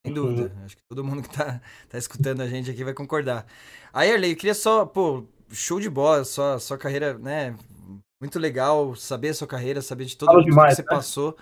Sem 0.06 0.16
Uhum. 0.16 0.28
dúvida. 0.36 0.52
Acho 0.66 0.76
que 0.78 0.84
todo 0.90 1.04
mundo 1.04 1.22
que 1.22 1.30
tá, 1.30 1.62
tá 1.90 1.98
escutando 1.98 2.42
a 2.42 2.48
gente 2.48 2.70
aqui 2.72 2.84
vai 2.84 2.94
concordar. 2.94 3.46
Aí, 3.94 4.12
Arley, 4.12 4.32
eu 4.32 4.36
queria 4.36 4.54
só, 4.56 4.86
pô, 4.86 5.24
show 5.52 5.80
de 5.80 5.90
bola, 5.90 6.24
sua, 6.24 6.60
sua 6.60 6.78
carreira, 6.78 7.18
né? 7.18 7.56
Muito 8.22 8.38
legal 8.38 8.96
saber 8.96 9.30
a 9.30 9.34
sua 9.34 9.48
carreira, 9.48 9.82
saber 9.82 10.06
de 10.06 10.16
tudo 10.16 10.32
o 10.32 10.44
que 10.46 10.52
você 10.52 10.84
né? 10.84 10.88
passou. 10.88 11.36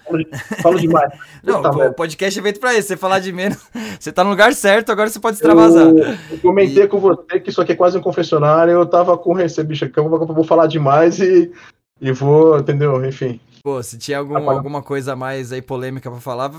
Falo 0.62 0.80
demais. 0.80 1.12
Não, 1.44 1.62
merda. 1.62 1.90
o 1.90 1.94
podcast 1.94 2.40
é 2.40 2.42
feito 2.42 2.58
pra 2.58 2.74
isso. 2.74 2.88
Você 2.88 2.96
falar 2.96 3.20
de 3.20 3.34
menos, 3.34 3.60
você 4.00 4.14
tá 4.14 4.24
no 4.24 4.30
lugar 4.30 4.54
certo, 4.54 4.90
agora 4.90 5.10
você 5.10 5.20
pode 5.20 5.36
extravasar. 5.36 5.90
Eu, 5.90 5.98
eu 5.98 6.40
comentei 6.42 6.88
com 6.88 6.98
você 6.98 7.38
que 7.42 7.50
isso 7.50 7.62
aqui 7.62 7.74
é 7.74 7.76
quase 7.76 7.98
um 7.98 8.02
confessionário, 8.02 8.72
eu 8.72 8.86
tava 8.86 9.18
com 9.18 9.34
receio, 9.34 9.68
bicho, 9.68 9.90
que 9.90 10.00
eu 10.00 10.08
vou, 10.08 10.26
vou 10.26 10.44
falar 10.46 10.68
demais 10.68 11.20
e, 11.20 11.52
e 12.00 12.14
vou, 12.14 12.58
entendeu? 12.58 13.06
Enfim. 13.06 13.42
Pô, 13.62 13.84
se 13.84 13.98
tinha 13.98 14.18
algum, 14.18 14.36
Rapaz. 14.36 14.58
alguma 14.58 14.82
coisa 14.82 15.18
mais 15.18 15.52
aí 15.52 15.62
polêmica 15.62 16.10
pra 16.10 16.22
falar, 16.22 16.50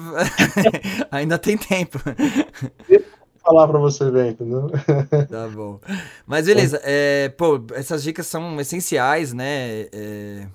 ainda 1.10 1.38
tem 1.38 1.56
tempo. 1.56 1.98
Falar 3.42 3.68
pra 3.68 3.78
você 3.78 4.10
ver, 4.10 4.32
entendeu? 4.32 4.70
Tá 5.28 5.48
bom. 5.48 5.80
Mas 6.26 6.46
beleza, 6.46 6.80
é, 6.84 7.28
pô, 7.30 7.60
essas 7.74 8.02
dicas 8.02 8.26
são 8.26 8.60
essenciais, 8.60 9.32
né? 9.32 9.82
É, 9.92 10.48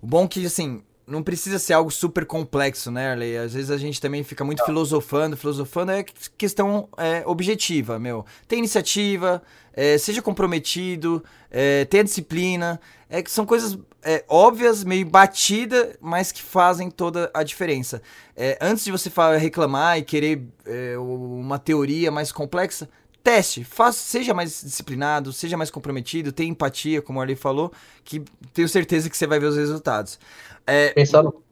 O 0.00 0.06
bom 0.06 0.24
é 0.24 0.28
que, 0.28 0.44
assim, 0.46 0.82
não 1.12 1.22
precisa 1.22 1.58
ser 1.58 1.74
algo 1.74 1.90
super 1.90 2.26
complexo, 2.26 2.90
né, 2.90 3.12
Arley? 3.12 3.36
Às 3.36 3.52
vezes 3.52 3.70
a 3.70 3.76
gente 3.76 4.00
também 4.00 4.24
fica 4.24 4.42
muito 4.44 4.64
filosofando, 4.64 5.36
filosofando 5.36 5.92
é 5.92 6.04
questão 6.36 6.88
é, 6.96 7.22
objetiva, 7.26 7.98
meu. 7.98 8.24
Tem 8.48 8.58
iniciativa, 8.58 9.42
é, 9.74 9.98
seja 9.98 10.22
comprometido, 10.22 11.22
é, 11.50 11.84
tenha 11.84 12.02
disciplina, 12.02 12.80
é 13.08 13.22
que 13.22 13.30
são 13.30 13.44
coisas 13.44 13.78
é, 14.02 14.24
óbvias, 14.26 14.82
meio 14.82 15.06
batida, 15.06 15.96
mas 16.00 16.32
que 16.32 16.42
fazem 16.42 16.90
toda 16.90 17.30
a 17.32 17.42
diferença. 17.42 18.02
É, 18.34 18.58
antes 18.60 18.84
de 18.84 18.90
você 18.90 19.10
reclamar 19.38 19.98
e 19.98 20.02
querer 20.02 20.42
é, 20.66 20.96
uma 20.98 21.58
teoria 21.58 22.10
mais 22.10 22.32
complexa, 22.32 22.88
teste, 23.22 23.64
faça, 23.64 23.98
seja 23.98 24.34
mais 24.34 24.62
disciplinado, 24.62 25.32
seja 25.32 25.56
mais 25.56 25.70
comprometido, 25.70 26.32
tenha 26.32 26.50
empatia, 26.50 27.00
como 27.00 27.18
o 27.18 27.22
Arley 27.22 27.36
falou, 27.36 27.72
que 28.04 28.20
tenho 28.52 28.68
certeza 28.68 29.08
que 29.08 29.16
você 29.16 29.26
vai 29.26 29.38
ver 29.38 29.46
os 29.46 29.56
resultados. 29.56 30.18
É, 30.66 30.92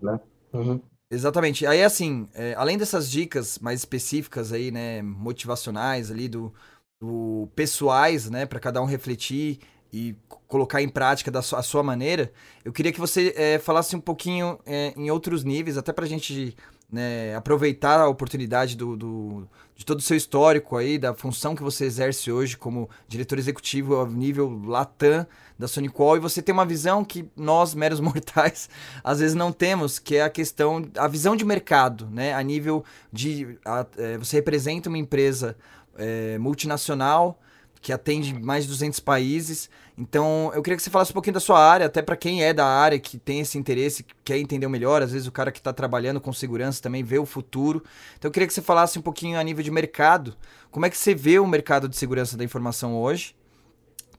né? 0.00 0.20
Uhum. 0.52 0.80
Exatamente. 1.10 1.66
Aí, 1.66 1.82
assim, 1.82 2.28
é, 2.34 2.54
além 2.56 2.78
dessas 2.78 3.10
dicas 3.10 3.58
mais 3.58 3.80
específicas 3.80 4.52
aí, 4.52 4.70
né, 4.70 5.02
motivacionais 5.02 6.10
ali 6.10 6.28
do, 6.28 6.52
do 7.00 7.48
pessoais, 7.56 8.30
né, 8.30 8.46
para 8.46 8.60
cada 8.60 8.80
um 8.80 8.84
refletir 8.84 9.58
e 9.92 10.14
colocar 10.46 10.80
em 10.80 10.88
prática 10.88 11.30
da 11.30 11.42
sua, 11.42 11.58
a 11.58 11.62
sua 11.62 11.82
maneira, 11.82 12.32
eu 12.64 12.72
queria 12.72 12.92
que 12.92 13.00
você 13.00 13.34
é, 13.36 13.58
falasse 13.58 13.96
um 13.96 14.00
pouquinho 14.00 14.58
é, 14.64 14.92
em 14.96 15.10
outros 15.10 15.42
níveis, 15.42 15.76
até 15.76 15.92
para 15.92 16.04
a 16.04 16.08
gente 16.08 16.56
né, 16.92 17.34
aproveitar 17.34 18.00
a 18.00 18.08
oportunidade 18.08 18.76
do, 18.76 18.96
do, 18.96 19.48
de 19.76 19.84
todo 19.84 20.00
o 20.00 20.02
seu 20.02 20.16
histórico 20.16 20.76
aí, 20.76 20.98
da 20.98 21.14
função 21.14 21.54
que 21.54 21.62
você 21.62 21.84
exerce 21.84 22.30
hoje 22.32 22.56
como 22.56 22.88
diretor 23.06 23.38
executivo 23.38 24.00
a 24.00 24.06
nível 24.06 24.60
Latam 24.64 25.26
da 25.58 25.68
Sonicol, 25.68 26.16
e 26.16 26.20
você 26.20 26.42
tem 26.42 26.52
uma 26.52 26.64
visão 26.66 27.04
que 27.04 27.28
nós, 27.36 27.74
meros 27.74 28.00
mortais, 28.00 28.68
às 29.04 29.20
vezes 29.20 29.34
não 29.34 29.52
temos, 29.52 29.98
que 29.98 30.16
é 30.16 30.22
a 30.22 30.30
questão, 30.30 30.84
a 30.96 31.06
visão 31.06 31.36
de 31.36 31.44
mercado, 31.44 32.08
né, 32.10 32.34
a 32.34 32.42
nível 32.42 32.84
de, 33.12 33.58
a, 33.64 33.86
é, 33.96 34.18
você 34.18 34.36
representa 34.36 34.88
uma 34.88 34.98
empresa 34.98 35.56
é, 35.96 36.38
multinacional, 36.38 37.38
que 37.80 37.92
atende 37.92 38.34
mais 38.34 38.64
de 38.64 38.70
200 38.70 39.00
países. 39.00 39.70
Então, 39.96 40.50
eu 40.54 40.62
queria 40.62 40.76
que 40.76 40.82
você 40.82 40.90
falasse 40.90 41.12
um 41.12 41.14
pouquinho 41.14 41.34
da 41.34 41.40
sua 41.40 41.58
área, 41.58 41.86
até 41.86 42.02
para 42.02 42.16
quem 42.16 42.42
é 42.42 42.52
da 42.52 42.66
área, 42.66 42.98
que 42.98 43.18
tem 43.18 43.40
esse 43.40 43.58
interesse, 43.58 44.04
quer 44.24 44.38
entender 44.38 44.68
melhor. 44.68 45.02
Às 45.02 45.12
vezes, 45.12 45.26
o 45.26 45.32
cara 45.32 45.50
que 45.50 45.58
está 45.58 45.72
trabalhando 45.72 46.20
com 46.20 46.32
segurança 46.32 46.82
também 46.82 47.02
vê 47.02 47.18
o 47.18 47.26
futuro. 47.26 47.82
Então, 48.18 48.28
eu 48.28 48.32
queria 48.32 48.46
que 48.46 48.54
você 48.54 48.62
falasse 48.62 48.98
um 48.98 49.02
pouquinho 49.02 49.38
a 49.38 49.42
nível 49.42 49.64
de 49.64 49.70
mercado. 49.70 50.36
Como 50.70 50.86
é 50.86 50.90
que 50.90 50.96
você 50.96 51.14
vê 51.14 51.38
o 51.38 51.46
mercado 51.46 51.88
de 51.88 51.96
segurança 51.96 52.36
da 52.36 52.44
informação 52.44 52.96
hoje? 52.96 53.34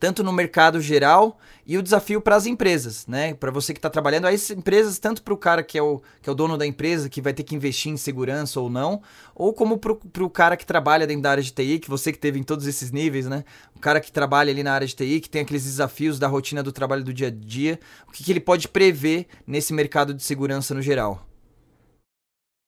Tanto 0.01 0.23
no 0.23 0.33
mercado 0.33 0.81
geral 0.81 1.37
e 1.63 1.77
o 1.77 1.83
desafio 1.83 2.19
para 2.19 2.35
as 2.35 2.47
empresas, 2.47 3.05
né? 3.05 3.35
Para 3.35 3.51
você 3.51 3.71
que 3.71 3.77
está 3.77 3.87
trabalhando, 3.87 4.25
as 4.25 4.49
empresas, 4.49 4.97
tanto 4.97 5.21
para 5.21 5.31
o 5.31 5.37
cara 5.37 5.61
que 5.61 5.77
é 5.77 5.81
o, 5.83 6.01
que 6.23 6.27
é 6.27 6.31
o 6.31 6.35
dono 6.35 6.57
da 6.57 6.65
empresa, 6.65 7.07
que 7.07 7.21
vai 7.21 7.33
ter 7.33 7.43
que 7.43 7.53
investir 7.53 7.91
em 7.91 7.97
segurança 7.97 8.59
ou 8.59 8.67
não, 8.67 9.03
ou 9.35 9.53
como 9.53 9.77
para 9.77 10.23
o 10.23 10.29
cara 10.29 10.57
que 10.57 10.65
trabalha 10.65 11.05
dentro 11.05 11.21
da 11.21 11.29
área 11.29 11.43
de 11.43 11.53
TI, 11.53 11.77
que 11.77 11.87
você 11.87 12.11
que 12.11 12.17
teve 12.17 12.39
em 12.39 12.43
todos 12.43 12.65
esses 12.65 12.91
níveis, 12.91 13.27
né? 13.27 13.43
O 13.75 13.79
cara 13.79 14.01
que 14.01 14.11
trabalha 14.11 14.51
ali 14.51 14.63
na 14.63 14.73
área 14.73 14.87
de 14.87 14.95
TI, 14.95 15.19
que 15.21 15.29
tem 15.29 15.43
aqueles 15.43 15.65
desafios 15.65 16.17
da 16.17 16.27
rotina 16.27 16.63
do 16.63 16.71
trabalho 16.71 17.03
do 17.03 17.13
dia 17.13 17.27
a 17.27 17.31
dia, 17.31 17.79
o 18.07 18.11
que, 18.11 18.23
que 18.23 18.31
ele 18.31 18.39
pode 18.39 18.67
prever 18.67 19.27
nesse 19.45 19.71
mercado 19.71 20.15
de 20.15 20.23
segurança 20.23 20.73
no 20.73 20.81
geral? 20.81 21.27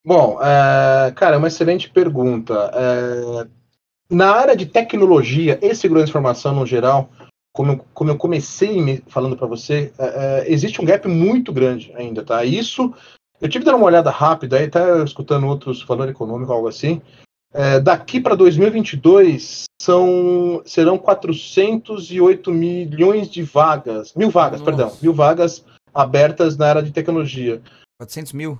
Bom, 0.05 0.37
é, 0.39 1.11
cara, 1.15 1.33
é 1.33 1.37
uma 1.39 1.47
excelente 1.47 1.89
pergunta. 1.89 2.53
É, 2.75 3.47
na 4.13 4.31
área 4.31 4.55
de 4.55 4.65
tecnologia 4.65 5.57
e 5.61 5.73
segurança 5.73 6.05
de 6.05 6.11
informação 6.11 6.53
no 6.53 6.65
geral, 6.65 7.09
como 7.53 7.73
eu, 7.73 7.85
como 7.93 8.09
eu 8.09 8.17
comecei 8.17 9.03
falando 9.07 9.37
para 9.37 9.47
você, 9.47 9.93
é, 9.99 10.05
é, 10.05 10.51
existe 10.51 10.81
um 10.81 10.85
gap 10.85 11.07
muito 11.07 11.53
grande 11.53 11.93
ainda, 11.95 12.23
tá? 12.23 12.43
Isso, 12.43 12.91
eu 13.39 13.47
tive 13.47 13.63
dando 13.63 13.77
uma 13.77 13.85
olhada 13.85 14.09
rápida, 14.09 14.57
aí 14.57 14.65
até 14.65 15.03
escutando 15.03 15.47
outros 15.47 15.81
falando 15.83 16.09
econômico, 16.09 16.51
algo 16.51 16.67
assim. 16.67 16.99
É, 17.53 17.79
daqui 17.79 18.19
para 18.19 18.35
2022 18.35 19.65
são, 19.79 20.63
serão 20.65 20.97
408 20.97 22.51
milhões 22.51 23.29
de 23.29 23.43
vagas, 23.43 24.13
mil 24.15 24.31
vagas, 24.31 24.59
Nossa. 24.59 24.71
perdão, 24.71 24.97
mil 24.99 25.13
vagas 25.13 25.63
abertas 25.93 26.57
na 26.57 26.67
área 26.67 26.81
de 26.81 26.91
tecnologia. 26.91 27.61
400 27.99 28.33
mil? 28.33 28.57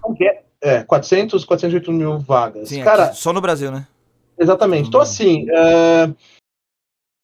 É, 0.62 0.84
400, 0.84 1.44
408 1.44 1.92
mil 1.92 2.20
vagas. 2.20 2.70
Sim, 2.70 2.84
Cara, 2.84 3.12
só 3.14 3.34
no 3.34 3.42
Brasil, 3.42 3.72
né? 3.72 3.88
Exatamente. 4.38 4.88
Então, 4.88 5.02
assim, 5.02 5.48
é, 5.50 6.10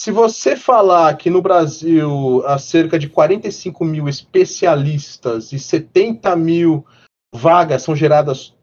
se 0.02 0.12
você 0.12 0.56
falar 0.56 1.16
que 1.18 1.30
no 1.30 1.42
Brasil 1.42 2.42
há 2.46 2.58
cerca 2.58 2.98
de 2.98 3.10
45 3.10 3.84
mil 3.84 4.08
especialistas 4.08 5.52
e 5.52 5.60
70 5.60 6.36
mil 6.38 6.86
vagas 7.34 7.84
são 7.84 7.96
geradas 7.96 8.54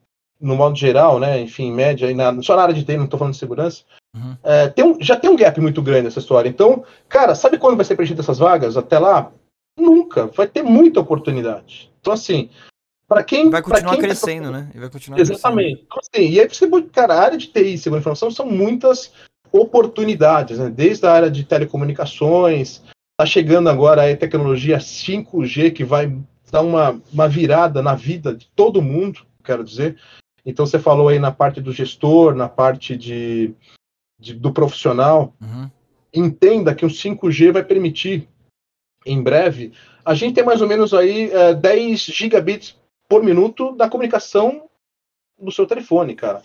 no 0.40 0.56
modo 0.56 0.76
geral, 0.76 1.20
né? 1.20 1.40
Enfim, 1.40 1.64
em 1.64 1.72
média, 1.72 2.12
na, 2.14 2.42
só 2.42 2.56
na 2.56 2.62
área 2.62 2.74
de 2.74 2.84
TI, 2.84 2.96
não 2.96 3.04
estou 3.04 3.18
falando 3.18 3.34
de 3.34 3.38
segurança, 3.38 3.84
uhum. 4.14 4.36
é, 4.42 4.68
tem 4.68 4.84
um, 4.84 4.96
já 5.00 5.16
tem 5.16 5.30
um 5.30 5.36
gap 5.36 5.60
muito 5.60 5.82
grande 5.82 6.04
nessa 6.04 6.18
história. 6.18 6.48
Então, 6.48 6.84
cara, 7.08 7.34
sabe 7.34 7.58
quando 7.58 7.76
vai 7.76 7.84
ser 7.84 7.96
preenchido 7.96 8.20
essas 8.20 8.38
vagas? 8.38 8.76
Até 8.76 8.98
lá? 8.98 9.30
Nunca. 9.78 10.26
Vai 10.28 10.46
ter 10.46 10.62
muita 10.62 11.00
oportunidade. 11.00 11.90
Então, 12.00 12.12
assim, 12.14 12.48
para 13.06 13.22
quem. 13.22 13.50
Vai 13.50 13.62
continuar 13.62 13.92
quem 13.92 14.00
crescendo, 14.00 14.50
tá... 14.50 14.58
né? 14.58 14.70
E 14.74 14.78
vai 14.78 14.88
continuar 14.88 15.20
Exatamente. 15.20 15.76
Crescendo. 15.76 15.86
Então, 15.86 15.98
assim, 16.00 16.30
e 16.30 16.40
aí 16.40 16.48
você, 16.48 16.82
cara, 16.92 17.14
a 17.14 17.20
área 17.20 17.38
de 17.38 17.48
TI 17.48 17.74
e 17.74 17.78
segurança 17.78 18.02
informação 18.02 18.30
são 18.30 18.46
muitas 18.46 19.12
oportunidades, 19.56 20.58
né? 20.58 20.70
desde 20.70 21.06
a 21.06 21.12
área 21.12 21.30
de 21.30 21.44
telecomunicações, 21.44 22.82
está 23.12 23.26
chegando 23.26 23.68
agora 23.68 24.10
a 24.10 24.16
tecnologia 24.16 24.78
5G 24.78 25.72
que 25.72 25.84
vai 25.84 26.18
dar 26.50 26.62
uma, 26.62 27.00
uma 27.12 27.28
virada 27.28 27.82
na 27.82 27.94
vida 27.94 28.34
de 28.34 28.46
todo 28.54 28.82
mundo, 28.82 29.20
quero 29.42 29.64
dizer. 29.64 29.98
Então 30.44 30.66
você 30.66 30.78
falou 30.78 31.08
aí 31.08 31.18
na 31.18 31.32
parte 31.32 31.60
do 31.60 31.72
gestor, 31.72 32.34
na 32.34 32.48
parte 32.48 32.96
de, 32.96 33.54
de 34.18 34.34
do 34.34 34.52
profissional. 34.52 35.34
Uhum. 35.40 35.70
Entenda 36.12 36.74
que 36.74 36.86
o 36.86 36.88
5G 36.88 37.52
vai 37.52 37.64
permitir, 37.64 38.28
em 39.04 39.22
breve, 39.22 39.72
a 40.04 40.14
gente 40.14 40.34
tem 40.34 40.44
mais 40.44 40.60
ou 40.60 40.68
menos 40.68 40.94
aí 40.94 41.30
é, 41.30 41.54
10 41.54 42.00
gigabits 42.00 42.78
por 43.08 43.22
minuto 43.22 43.72
da 43.72 43.88
comunicação 43.88 44.68
do 45.38 45.50
seu 45.50 45.66
telefone, 45.66 46.14
cara 46.14 46.42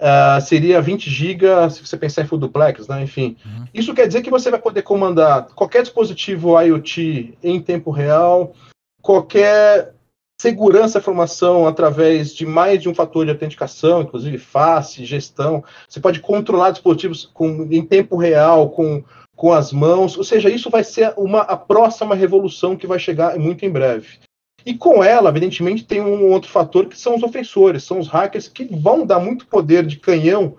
uh, 0.00 0.40
seria 0.40 0.80
20 0.80 1.08
GB 1.08 1.46
se 1.70 1.86
você 1.86 1.96
pensar 1.96 2.22
em 2.22 2.26
full 2.26 2.38
duplex, 2.38 2.88
né? 2.88 3.02
Enfim, 3.02 3.36
uhum. 3.44 3.64
isso 3.72 3.94
quer 3.94 4.06
dizer 4.06 4.22
que 4.22 4.30
você 4.30 4.50
vai 4.50 4.60
poder 4.60 4.82
comandar 4.82 5.48
qualquer 5.54 5.82
dispositivo 5.82 6.60
IoT 6.60 7.38
em 7.42 7.60
tempo 7.60 7.90
real, 7.90 8.54
qualquer 9.02 9.94
segurança 10.40 10.94
da 10.94 11.00
informação 11.00 11.66
através 11.66 12.34
de 12.34 12.46
mais 12.46 12.80
de 12.80 12.88
um 12.88 12.94
fator 12.94 13.26
de 13.26 13.30
autenticação, 13.30 14.00
inclusive 14.00 14.38
face, 14.38 15.04
gestão. 15.04 15.62
Você 15.86 16.00
pode 16.00 16.20
controlar 16.20 16.70
dispositivos 16.70 17.30
com, 17.34 17.68
em 17.70 17.84
tempo 17.84 18.16
real, 18.16 18.70
com, 18.70 19.04
com 19.36 19.52
as 19.52 19.70
mãos. 19.70 20.16
Ou 20.16 20.24
seja, 20.24 20.48
isso 20.48 20.70
vai 20.70 20.82
ser 20.82 21.12
uma, 21.18 21.40
a 21.40 21.58
próxima 21.58 22.14
revolução 22.14 22.74
que 22.74 22.86
vai 22.86 22.98
chegar 22.98 23.38
muito 23.38 23.66
em 23.66 23.70
breve. 23.70 24.18
E 24.64 24.74
com 24.74 25.02
ela, 25.02 25.30
evidentemente, 25.30 25.84
tem 25.84 26.00
um 26.00 26.30
outro 26.30 26.50
fator 26.50 26.86
que 26.86 26.98
são 26.98 27.16
os 27.16 27.22
ofensores, 27.22 27.84
são 27.84 27.98
os 27.98 28.08
hackers 28.08 28.48
que 28.48 28.64
vão 28.64 29.06
dar 29.06 29.20
muito 29.20 29.46
poder 29.46 29.86
de 29.86 29.98
canhão 29.98 30.56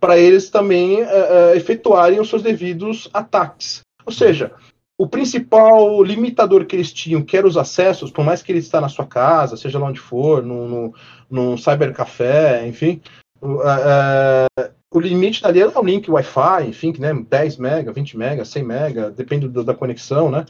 para 0.00 0.18
eles 0.18 0.50
também 0.50 1.02
uh, 1.02 1.06
uh, 1.06 1.56
efetuarem 1.56 2.20
os 2.20 2.28
seus 2.28 2.42
devidos 2.42 3.08
ataques. 3.12 3.80
Ou 4.06 4.12
seja, 4.12 4.52
o 4.96 5.06
principal 5.06 6.02
limitador 6.02 6.64
que 6.66 6.74
eles 6.74 6.92
tinham, 6.92 7.22
que 7.22 7.36
era 7.36 7.46
os 7.46 7.56
acessos, 7.56 8.10
por 8.10 8.24
mais 8.24 8.42
que 8.42 8.52
ele 8.52 8.58
está 8.58 8.80
na 8.80 8.88
sua 8.88 9.06
casa, 9.06 9.56
seja 9.56 9.78
lá 9.78 9.86
onde 9.86 10.00
for, 10.00 10.42
no, 10.42 10.68
no, 10.68 10.94
no 11.30 11.58
cybercafé, 11.58 12.66
enfim, 12.66 13.00
uh, 13.42 14.72
o 14.92 15.00
limite 15.00 15.42
dali 15.42 15.60
era 15.60 15.78
o 15.78 15.84
link 15.84 16.10
Wi-Fi, 16.10 16.68
enfim, 16.68 16.94
né, 16.98 17.12
10 17.14 17.56
mega, 17.58 17.92
20 17.92 18.16
mega, 18.16 18.44
100 18.44 18.62
mega, 18.64 19.10
depende 19.10 19.48
do, 19.48 19.62
da 19.62 19.74
conexão, 19.74 20.30
né? 20.30 20.46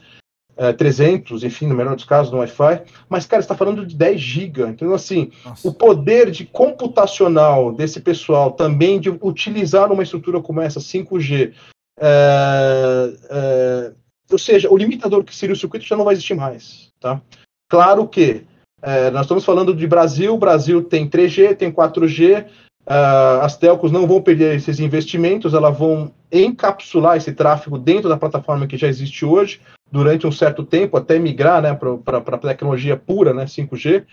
300, 0.77 1.43
é, 1.43 1.47
enfim, 1.47 1.67
no 1.67 1.75
melhor 1.75 1.95
dos 1.95 2.03
casos, 2.03 2.31
no 2.31 2.39
Wi-Fi, 2.39 2.81
mas, 3.07 3.25
cara, 3.25 3.39
está 3.39 3.55
falando 3.55 3.85
de 3.85 3.95
10 3.95 4.19
GB. 4.19 4.67
Então, 4.67 4.93
assim, 4.93 5.31
Nossa. 5.45 5.67
o 5.67 5.73
poder 5.73 6.29
de 6.31 6.45
computacional 6.45 7.71
desse 7.71 8.01
pessoal 8.01 8.51
também 8.51 8.99
de 8.99 9.09
utilizar 9.09 9.91
uma 9.91 10.03
estrutura 10.03 10.41
como 10.41 10.61
essa, 10.61 10.79
5G, 10.79 11.53
é, 11.99 13.13
é, 13.29 13.91
ou 14.31 14.37
seja, 14.37 14.69
o 14.69 14.77
limitador 14.77 15.23
que 15.23 15.35
seria 15.35 15.53
o 15.53 15.57
circuito 15.57 15.85
já 15.85 15.95
não 15.95 16.05
vai 16.05 16.13
existir 16.13 16.35
mais, 16.35 16.89
tá? 16.99 17.21
Claro 17.69 18.07
que 18.07 18.43
é, 18.81 19.09
nós 19.11 19.21
estamos 19.21 19.45
falando 19.45 19.73
de 19.73 19.87
Brasil, 19.87 20.33
o 20.33 20.37
Brasil 20.37 20.83
tem 20.83 21.09
3G, 21.09 21.55
tem 21.55 21.71
4G, 21.71 22.45
Uh, 22.89 23.43
as 23.43 23.55
telcos 23.55 23.91
não 23.91 24.07
vão 24.07 24.19
perder 24.19 24.55
esses 24.55 24.79
investimentos, 24.79 25.53
elas 25.53 25.77
vão 25.77 26.11
encapsular 26.31 27.17
esse 27.17 27.31
tráfego 27.31 27.77
dentro 27.77 28.09
da 28.09 28.17
plataforma 28.17 28.65
que 28.65 28.77
já 28.77 28.87
existe 28.87 29.23
hoje 29.23 29.61
durante 29.91 30.27
um 30.27 30.31
certo 30.31 30.63
tempo, 30.63 30.97
até 30.97 31.17
migrar 31.17 31.61
né, 31.61 31.73
para 31.73 32.17
a 32.17 32.37
tecnologia 32.37 32.95
pura, 32.95 33.33
né, 33.33 33.45
5G. 33.45 34.05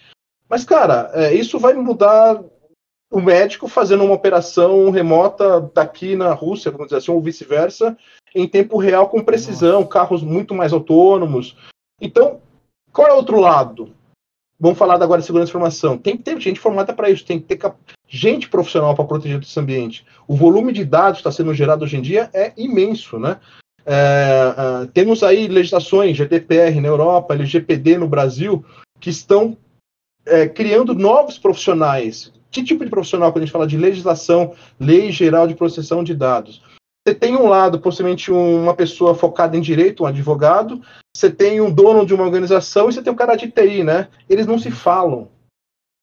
Mas, 0.48 0.64
cara, 0.64 1.10
é, 1.14 1.34
isso 1.34 1.58
vai 1.58 1.74
mudar 1.74 2.42
o 3.10 3.20
médico 3.20 3.68
fazendo 3.68 4.04
uma 4.04 4.14
operação 4.14 4.90
remota 4.90 5.60
daqui 5.74 6.16
na 6.16 6.32
Rússia, 6.32 6.70
vamos 6.70 6.86
dizer 6.86 6.98
assim, 6.98 7.10
ou 7.10 7.20
vice-versa, 7.20 7.96
em 8.34 8.48
tempo 8.48 8.76
real 8.78 9.08
com 9.08 9.24
precisão, 9.24 9.80
Nossa. 9.80 9.92
carros 9.92 10.22
muito 10.22 10.54
mais 10.54 10.72
autônomos. 10.72 11.56
Então, 12.00 12.40
qual 12.92 13.08
é 13.08 13.12
o 13.12 13.16
outro 13.16 13.40
lado? 13.40 13.92
Vamos 14.58 14.78
falar 14.78 15.02
agora 15.02 15.20
de 15.20 15.26
segurança 15.26 15.46
de 15.46 15.50
informação. 15.50 15.98
Tem 15.98 16.16
que 16.16 16.22
ter 16.22 16.40
gente 16.40 16.58
formada 16.58 16.92
para 16.92 17.10
isso, 17.10 17.24
tem 17.24 17.38
que 17.38 17.46
ter 17.46 17.72
gente 18.08 18.48
profissional 18.48 18.94
para 18.94 19.04
proteger 19.04 19.40
esse 19.40 19.60
ambiente. 19.60 20.06
O 20.26 20.34
volume 20.34 20.72
de 20.72 20.84
dados 20.84 21.18
que 21.18 21.28
está 21.28 21.32
sendo 21.32 21.52
gerado 21.52 21.84
hoje 21.84 21.96
em 21.96 22.02
dia 22.02 22.30
é 22.32 22.52
imenso, 22.56 23.18
né? 23.18 23.38
É, 23.86 23.92
é, 24.82 24.86
temos 24.92 25.22
aí 25.22 25.46
legislações, 25.46 26.16
GDPR 26.16 26.80
na 26.80 26.88
Europa, 26.88 27.34
LGPD 27.34 27.98
no 27.98 28.08
Brasil, 28.08 28.64
que 28.98 29.10
estão 29.10 29.56
é, 30.26 30.48
criando 30.48 30.92
novos 30.92 31.38
profissionais. 31.38 32.32
Que 32.50 32.64
tipo 32.64 32.84
de 32.84 32.90
profissional, 32.90 33.30
quando 33.30 33.42
a 33.42 33.46
gente 33.46 33.52
fala 33.52 33.66
de 33.66 33.76
legislação, 33.76 34.54
lei 34.80 35.12
geral 35.12 35.46
de 35.46 35.54
proteção 35.54 36.02
de 36.02 36.14
dados? 36.14 36.62
Você 37.06 37.14
tem 37.14 37.36
um 37.36 37.48
lado, 37.48 37.78
possivelmente 37.78 38.32
uma 38.32 38.74
pessoa 38.74 39.14
focada 39.14 39.56
em 39.56 39.60
direito, 39.60 40.02
um 40.02 40.06
advogado, 40.06 40.82
você 41.14 41.30
tem 41.30 41.60
um 41.60 41.70
dono 41.70 42.04
de 42.04 42.12
uma 42.12 42.24
organização 42.24 42.88
e 42.88 42.92
você 42.92 43.00
tem 43.00 43.12
um 43.12 43.16
cara 43.16 43.36
de 43.36 43.48
TI, 43.48 43.84
né? 43.84 44.08
Eles 44.28 44.46
não 44.46 44.58
se 44.58 44.72
falam. 44.72 45.28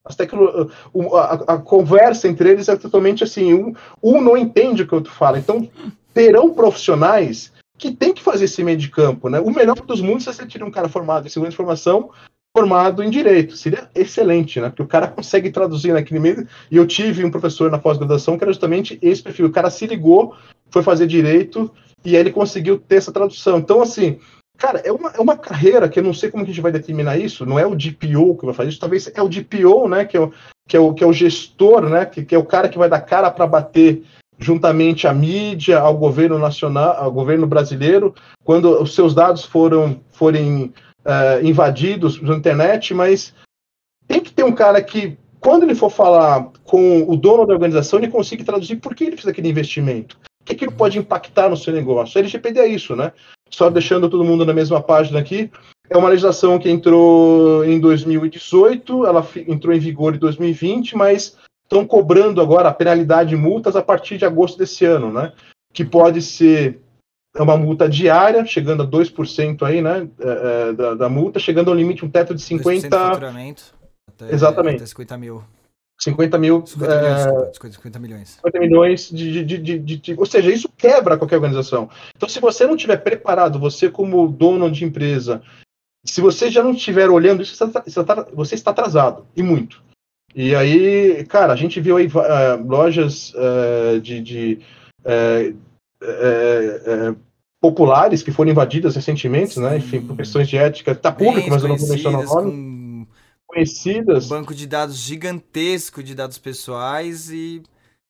As 0.05 0.17
a, 0.19 1.53
a, 1.53 1.57
conversa 1.57 2.27
entre 2.27 2.49
eles 2.49 2.67
é 2.67 2.75
totalmente 2.75 3.23
assim, 3.23 3.53
um, 3.53 3.73
um 4.01 4.21
não 4.21 4.37
entende 4.37 4.83
o 4.83 4.87
que 4.87 4.93
o 4.93 4.97
outro 4.97 5.11
fala. 5.11 5.39
Então, 5.39 5.69
terão 6.13 6.53
profissionais 6.53 7.52
que 7.83 7.91
tem 7.91 8.13
que 8.13 8.23
fazer 8.23 8.45
esse 8.45 8.63
meio 8.63 8.77
de 8.77 8.89
campo, 8.89 9.27
né? 9.27 9.41
O 9.41 9.51
melhor 9.51 9.75
dos 9.75 9.99
mundos 9.99 10.25
é 10.25 10.31
você 10.31 10.45
tirar 10.47 10.65
um 10.65 10.71
cara 10.71 10.87
formado 10.87 11.27
em 11.27 11.29
segurança 11.29 11.51
de 11.51 11.55
informação, 11.55 12.11
formado 12.55 13.03
em 13.03 13.09
direito. 13.09 13.57
Seria 13.57 13.89
excelente, 13.93 14.61
né? 14.61 14.69
Porque 14.69 14.83
o 14.83 14.87
cara 14.87 15.09
consegue 15.09 15.51
traduzir 15.51 15.91
naquele 15.91 16.21
meio. 16.21 16.47
E 16.71 16.77
eu 16.77 16.87
tive 16.87 17.25
um 17.25 17.31
professor 17.31 17.69
na 17.69 17.77
pós-graduação 17.77 18.37
que 18.37 18.43
era 18.45 18.53
justamente 18.53 18.97
esse 19.01 19.21
perfil. 19.21 19.47
O 19.47 19.51
cara 19.51 19.69
se 19.69 19.85
ligou, 19.85 20.33
foi 20.71 20.81
fazer 20.81 21.07
direito 21.07 21.69
e 22.05 22.15
aí 22.15 22.21
ele 22.21 22.31
conseguiu 22.31 22.79
ter 22.79 22.95
essa 22.95 23.11
tradução. 23.11 23.57
Então, 23.57 23.81
assim, 23.81 24.17
Cara, 24.55 24.79
é 24.85 24.91
uma, 24.91 25.09
é 25.09 25.19
uma 25.19 25.35
carreira 25.35 25.89
que 25.89 25.99
eu 25.99 26.03
não 26.03 26.13
sei 26.13 26.29
como 26.29 26.45
que 26.45 26.51
a 26.51 26.53
gente 26.53 26.61
vai 26.61 26.71
determinar 26.71 27.17
isso, 27.17 27.43
não 27.43 27.57
é 27.57 27.65
o 27.65 27.75
DPO 27.75 28.37
que 28.37 28.45
vai 28.45 28.53
fazer 28.53 28.69
isso, 28.69 28.79
talvez 28.79 29.11
é 29.13 29.19
o 29.19 29.27
DPO, 29.27 29.89
né, 29.89 30.05
que 30.05 30.15
é 30.15 30.21
o, 30.21 30.31
que 30.67 30.77
é 30.77 30.79
o, 30.79 30.93
que 30.93 31.03
é 31.03 31.07
o 31.07 31.11
gestor, 31.11 31.89
né, 31.89 32.05
que, 32.05 32.23
que 32.23 32.35
é 32.35 32.37
o 32.37 32.45
cara 32.45 32.69
que 32.69 32.77
vai 32.77 32.87
dar 32.87 33.01
cara 33.01 33.31
para 33.31 33.47
bater 33.47 34.03
juntamente 34.37 35.07
à 35.07 35.13
mídia, 35.13 35.79
ao 35.79 35.97
governo 35.97 36.37
nacional, 36.37 36.95
ao 36.97 37.11
governo 37.11 37.47
brasileiro, 37.47 38.13
quando 38.43 38.81
os 38.81 38.93
seus 38.93 39.13
dados 39.13 39.43
foram 39.45 39.99
forem 40.11 40.73
uh, 41.05 41.45
invadidos 41.45 42.21
na 42.21 42.35
internet, 42.35 42.93
mas 42.93 43.33
tem 44.07 44.19
que 44.19 44.31
ter 44.31 44.43
um 44.43 44.51
cara 44.51 44.81
que, 44.81 45.17
quando 45.39 45.63
ele 45.63 45.75
for 45.75 45.89
falar 45.89 46.49
com 46.63 47.03
o 47.09 47.15
dono 47.15 47.45
da 47.45 47.53
organização, 47.53 47.99
ele 47.99 48.11
consiga 48.11 48.43
traduzir 48.43 48.77
por 48.77 48.95
que 48.95 49.05
ele 49.05 49.17
fez 49.17 49.27
aquele 49.27 49.49
investimento. 49.49 50.17
O 50.41 50.45
que, 50.45 50.65
ele 50.65 50.73
pode 50.73 50.99
impactar 50.99 51.49
no 51.49 51.55
seu 51.55 51.71
negócio? 51.73 52.17
A 52.17 52.19
LGPD 52.19 52.59
é 52.59 52.67
isso, 52.67 52.95
né? 52.97 53.13
só 53.53 53.69
deixando 53.69 54.09
todo 54.09 54.23
mundo 54.23 54.45
na 54.45 54.53
mesma 54.53 54.81
página 54.81 55.19
aqui, 55.19 55.49
é 55.89 55.95
uma 55.95 56.09
legislação 56.09 56.57
que 56.57 56.69
entrou 56.69 57.63
em 57.63 57.79
2018, 57.79 59.05
ela 59.05 59.25
entrou 59.47 59.73
em 59.75 59.79
vigor 59.79 60.15
em 60.15 60.17
2020, 60.17 60.97
mas 60.97 61.37
estão 61.63 61.85
cobrando 61.85 62.41
agora 62.41 62.69
a 62.69 62.73
penalidade 62.73 63.29
de 63.29 63.35
multas 63.35 63.75
a 63.75 63.81
partir 63.81 64.17
de 64.17 64.25
agosto 64.25 64.57
desse 64.57 64.85
ano, 64.85 65.11
né? 65.11 65.33
Que 65.73 65.83
pode 65.83 66.21
ser 66.21 66.79
uma 67.37 67.57
multa 67.57 67.89
diária, 67.89 68.45
chegando 68.45 68.83
a 68.83 68.87
2% 68.87 69.63
aí, 69.63 69.81
né? 69.81 70.07
É, 70.19 70.69
é, 70.69 70.73
da, 70.73 70.93
da, 70.93 71.09
multa, 71.09 71.39
chegando 71.39 71.69
ao 71.69 71.75
limite, 71.75 72.05
um 72.05 72.09
teto 72.09 72.35
de 72.35 72.41
50. 72.41 72.87
Até, 74.07 74.31
Exatamente. 74.31 74.77
Até 74.77 74.85
50 74.85 75.17
mil. 75.17 75.43
50 75.99 76.37
mil. 76.37 76.65
50 76.65 77.01
milhões. 77.01 77.25
É... 77.25 77.71
50 77.71 77.99
milhões. 77.99 78.29
50 78.29 78.59
milhões 78.59 79.09
de, 79.09 79.45
de, 79.45 79.57
de, 79.57 79.97
de, 79.97 80.13
Ou 80.19 80.25
seja, 80.25 80.51
isso 80.51 80.69
quebra 80.77 81.17
qualquer 81.17 81.37
organização. 81.37 81.89
Então, 82.15 82.27
se 82.27 82.39
você 82.39 82.67
não 82.67 82.75
tiver 82.75 82.97
preparado, 82.97 83.59
você 83.59 83.89
como 83.89 84.27
dono 84.27 84.69
de 84.69 84.85
empresa, 84.85 85.41
se 86.05 86.19
você 86.21 86.51
já 86.51 86.61
não 86.61 86.71
estiver 86.71 87.09
olhando 87.09 87.41
isso, 87.41 87.55
você 87.55 87.99
está, 87.99 88.27
você 88.33 88.55
está 88.55 88.71
atrasado. 88.71 89.25
E 89.35 89.41
muito. 89.41 89.81
E 90.35 90.55
aí, 90.55 91.25
cara, 91.25 91.53
a 91.53 91.55
gente 91.55 91.79
viu 91.79 91.97
aí 91.97 92.07
uh, 92.07 92.67
lojas 92.67 93.33
uh, 93.33 93.99
de. 94.01 94.21
de 94.21 94.59
uh, 95.05 95.57
populares 97.61 98.21
que 98.21 98.31
foram 98.31 98.51
invadidas 98.51 98.93
recentemente, 98.93 99.57
né? 99.57 99.77
Enfim, 99.77 100.01
por 100.01 100.17
questões 100.17 100.49
de 100.49 100.57
ética. 100.57 100.91
Está 100.91 101.13
público, 101.13 101.49
mas 101.49 101.63
eu 101.63 101.69
não 101.69 101.77
vou 101.77 101.87
mencionar 101.87 102.19
o 102.19 102.25
nome. 102.25 102.51
Com 102.51 103.07
conhecidas. 103.47 104.25
Um 104.25 104.29
banco 104.29 104.53
de 104.53 104.67
dados 104.67 104.97
gigantesco 104.97 106.03
de 106.03 106.13
dados 106.13 106.37
pessoais 106.37 107.29
e 107.29 107.63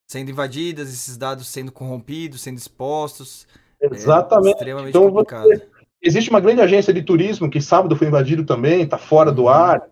sendo 0.08 0.32
invadidas, 0.32 0.92
esses 0.92 1.18
dados 1.18 1.48
sendo 1.48 1.72
corrompidos, 1.72 2.42
sendo 2.42 2.58
expostos. 2.58 3.48
Exatamente. 3.80 4.48
É 4.48 4.52
extremamente 4.52 4.90
então, 4.90 5.12
complicado. 5.12 5.44
Você... 5.44 5.68
Existe 6.02 6.30
uma 6.30 6.40
grande 6.40 6.62
agência 6.62 6.94
de 6.94 7.02
turismo 7.02 7.50
que 7.50 7.62
sábado 7.62 7.96
foi 7.96 8.08
invadido 8.08 8.44
também, 8.44 8.82
está 8.82 8.98
fora 8.98 9.32
do 9.32 9.44
uhum. 9.44 9.50
ar. 9.50 9.84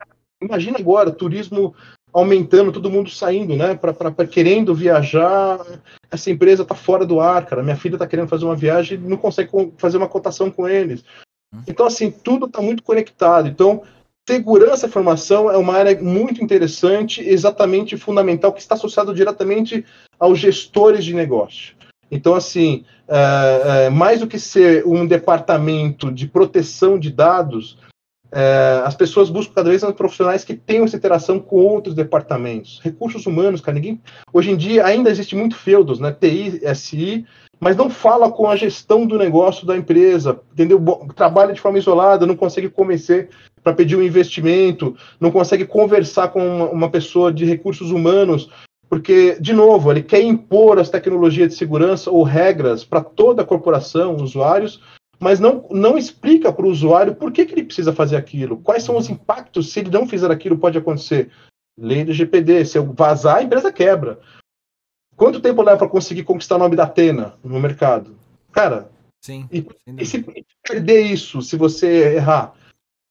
Imagina 0.42 0.78
agora, 0.80 1.12
turismo 1.12 1.74
aumentando, 2.14 2.72
todo 2.72 2.90
mundo 2.90 3.10
saindo, 3.10 3.56
né? 3.56 3.76
Para 3.76 4.28
querendo 4.28 4.76
viajar. 4.76 5.60
Essa 6.10 6.30
empresa 6.30 6.64
está 6.64 6.76
fora 6.76 7.06
do 7.06 7.20
ar, 7.20 7.46
cara. 7.46 7.64
Minha 7.64 7.76
filha 7.76 7.96
está 7.96 8.08
querendo 8.08 8.28
fazer 8.28 8.46
uma 8.46 8.56
viagem 8.56 8.98
e 8.98 9.02
não 9.10 9.18
consegue 9.18 9.50
fazer 9.78 9.98
uma 9.98 10.08
cotação 10.08 10.50
com 10.52 10.68
eles. 10.68 11.04
Uhum. 11.54 11.62
Então, 11.68 11.86
assim, 11.86 12.12
tudo 12.12 12.46
está 12.46 12.62
muito 12.62 12.84
conectado. 12.84 13.48
Então, 13.48 13.84
Segurança 14.30 14.86
e 14.86 14.90
formação 14.90 15.50
é 15.50 15.58
uma 15.58 15.74
área 15.74 16.00
muito 16.00 16.44
interessante, 16.44 17.22
exatamente 17.28 17.98
fundamental, 17.98 18.54
que 18.54 18.62
está 18.62 18.76
associado 18.76 19.14
diretamente 19.14 19.84
aos 20.20 20.38
gestores 20.38 21.04
de 21.04 21.14
negócio. 21.14 21.76
Então, 22.10 22.36
assim, 22.36 22.86
é, 23.08 23.86
é, 23.86 23.90
mais 23.90 24.20
do 24.20 24.28
que 24.28 24.38
ser 24.38 24.86
um 24.86 25.08
departamento 25.08 26.12
de 26.12 26.28
proteção 26.28 27.00
de 27.00 27.10
dados, 27.10 27.78
é, 28.32 28.82
as 28.86 28.96
pessoas 28.96 29.30
buscam 29.30 29.54
cada 29.54 29.70
vez 29.70 29.84
mais 29.84 29.96
profissionais 29.96 30.44
que 30.46 30.54
tenham 30.54 30.86
essa 30.86 30.96
interação 30.96 31.40
com 31.40 31.58
outros 31.58 31.94
departamentos. 31.94 32.80
Recursos 32.82 33.26
humanos, 33.26 33.60
cara, 33.60 33.76
ninguém. 33.76 34.02
Hoje 34.32 34.52
em 34.52 34.56
dia 34.56 34.86
ainda 34.86 35.10
existe 35.10 35.36
muito 35.36 35.56
feudos, 35.56 36.00
né? 36.00 36.16
TI, 36.18 36.62
SI, 36.74 37.26
mas 37.60 37.76
não 37.76 37.90
fala 37.90 38.32
com 38.32 38.50
a 38.50 38.56
gestão 38.56 39.06
do 39.06 39.18
negócio 39.18 39.68
da 39.68 39.78
empresa, 39.78 40.40
entendeu? 40.54 40.82
Trabalha 41.16 41.54
de 41.54 41.60
forma 41.60 41.78
isolada, 41.78 42.26
não 42.26 42.36
consegue 42.36 42.70
convencer 42.70 43.30
para 43.62 43.74
pedir 43.74 43.96
um 43.98 44.02
investimento, 44.02 44.96
não 45.20 45.30
consegue 45.30 45.66
conversar 45.66 46.30
com 46.30 46.44
uma, 46.44 46.70
uma 46.70 46.90
pessoa 46.90 47.32
de 47.32 47.46
recursos 47.46 47.92
humanos, 47.92 48.50
porque, 48.90 49.38
de 49.40 49.54
novo, 49.54 49.92
ele 49.92 50.02
quer 50.02 50.22
impor 50.22 50.80
as 50.80 50.90
tecnologias 50.90 51.50
de 51.50 51.56
segurança 51.56 52.10
ou 52.10 52.24
regras 52.24 52.84
para 52.84 53.02
toda 53.02 53.42
a 53.42 53.46
corporação, 53.46 54.16
usuários, 54.16 54.82
mas 55.22 55.40
não, 55.40 55.68
não 55.70 56.00
explica 56.00 56.52
para 56.52 56.66
o 56.66 56.70
usuário 56.70 57.14
por 57.14 57.32
que, 57.32 57.46
que 57.46 57.54
ele 57.54 57.64
precisa 57.64 57.94
fazer 57.94 58.16
aquilo, 58.16 58.58
quais 58.58 58.82
são 58.82 58.98
os 58.98 59.08
impactos, 59.08 59.72
se 59.72 59.80
ele 59.80 59.92
não 59.92 60.08
fizer 60.08 60.32
aquilo, 60.32 60.58
pode 60.58 60.80
acontecer. 60.80 61.30
Lei 61.78 62.04
do 62.04 62.12
GPD, 62.12 62.66
se 62.66 62.78
eu 62.78 62.92
vazar, 62.92 63.38
a 63.38 63.44
empresa 63.44 63.72
quebra. 63.72 64.20
Quanto 65.16 65.40
tempo 65.40 65.62
leva 65.62 65.78
para 65.78 65.88
conseguir 65.88 66.24
conquistar 66.24 66.56
o 66.56 66.60
nome 66.60 66.76
da 66.76 66.86
Atena 66.86 67.36
no 67.44 67.60
mercado? 67.60 68.18
Cara, 68.52 68.90
Sim, 69.24 69.48
e, 69.52 69.64
e 69.96 70.06
se 70.06 70.26
perder 70.68 71.02
isso, 71.04 71.44
se 71.44 71.56
você 71.56 72.16
errar, 72.16 72.56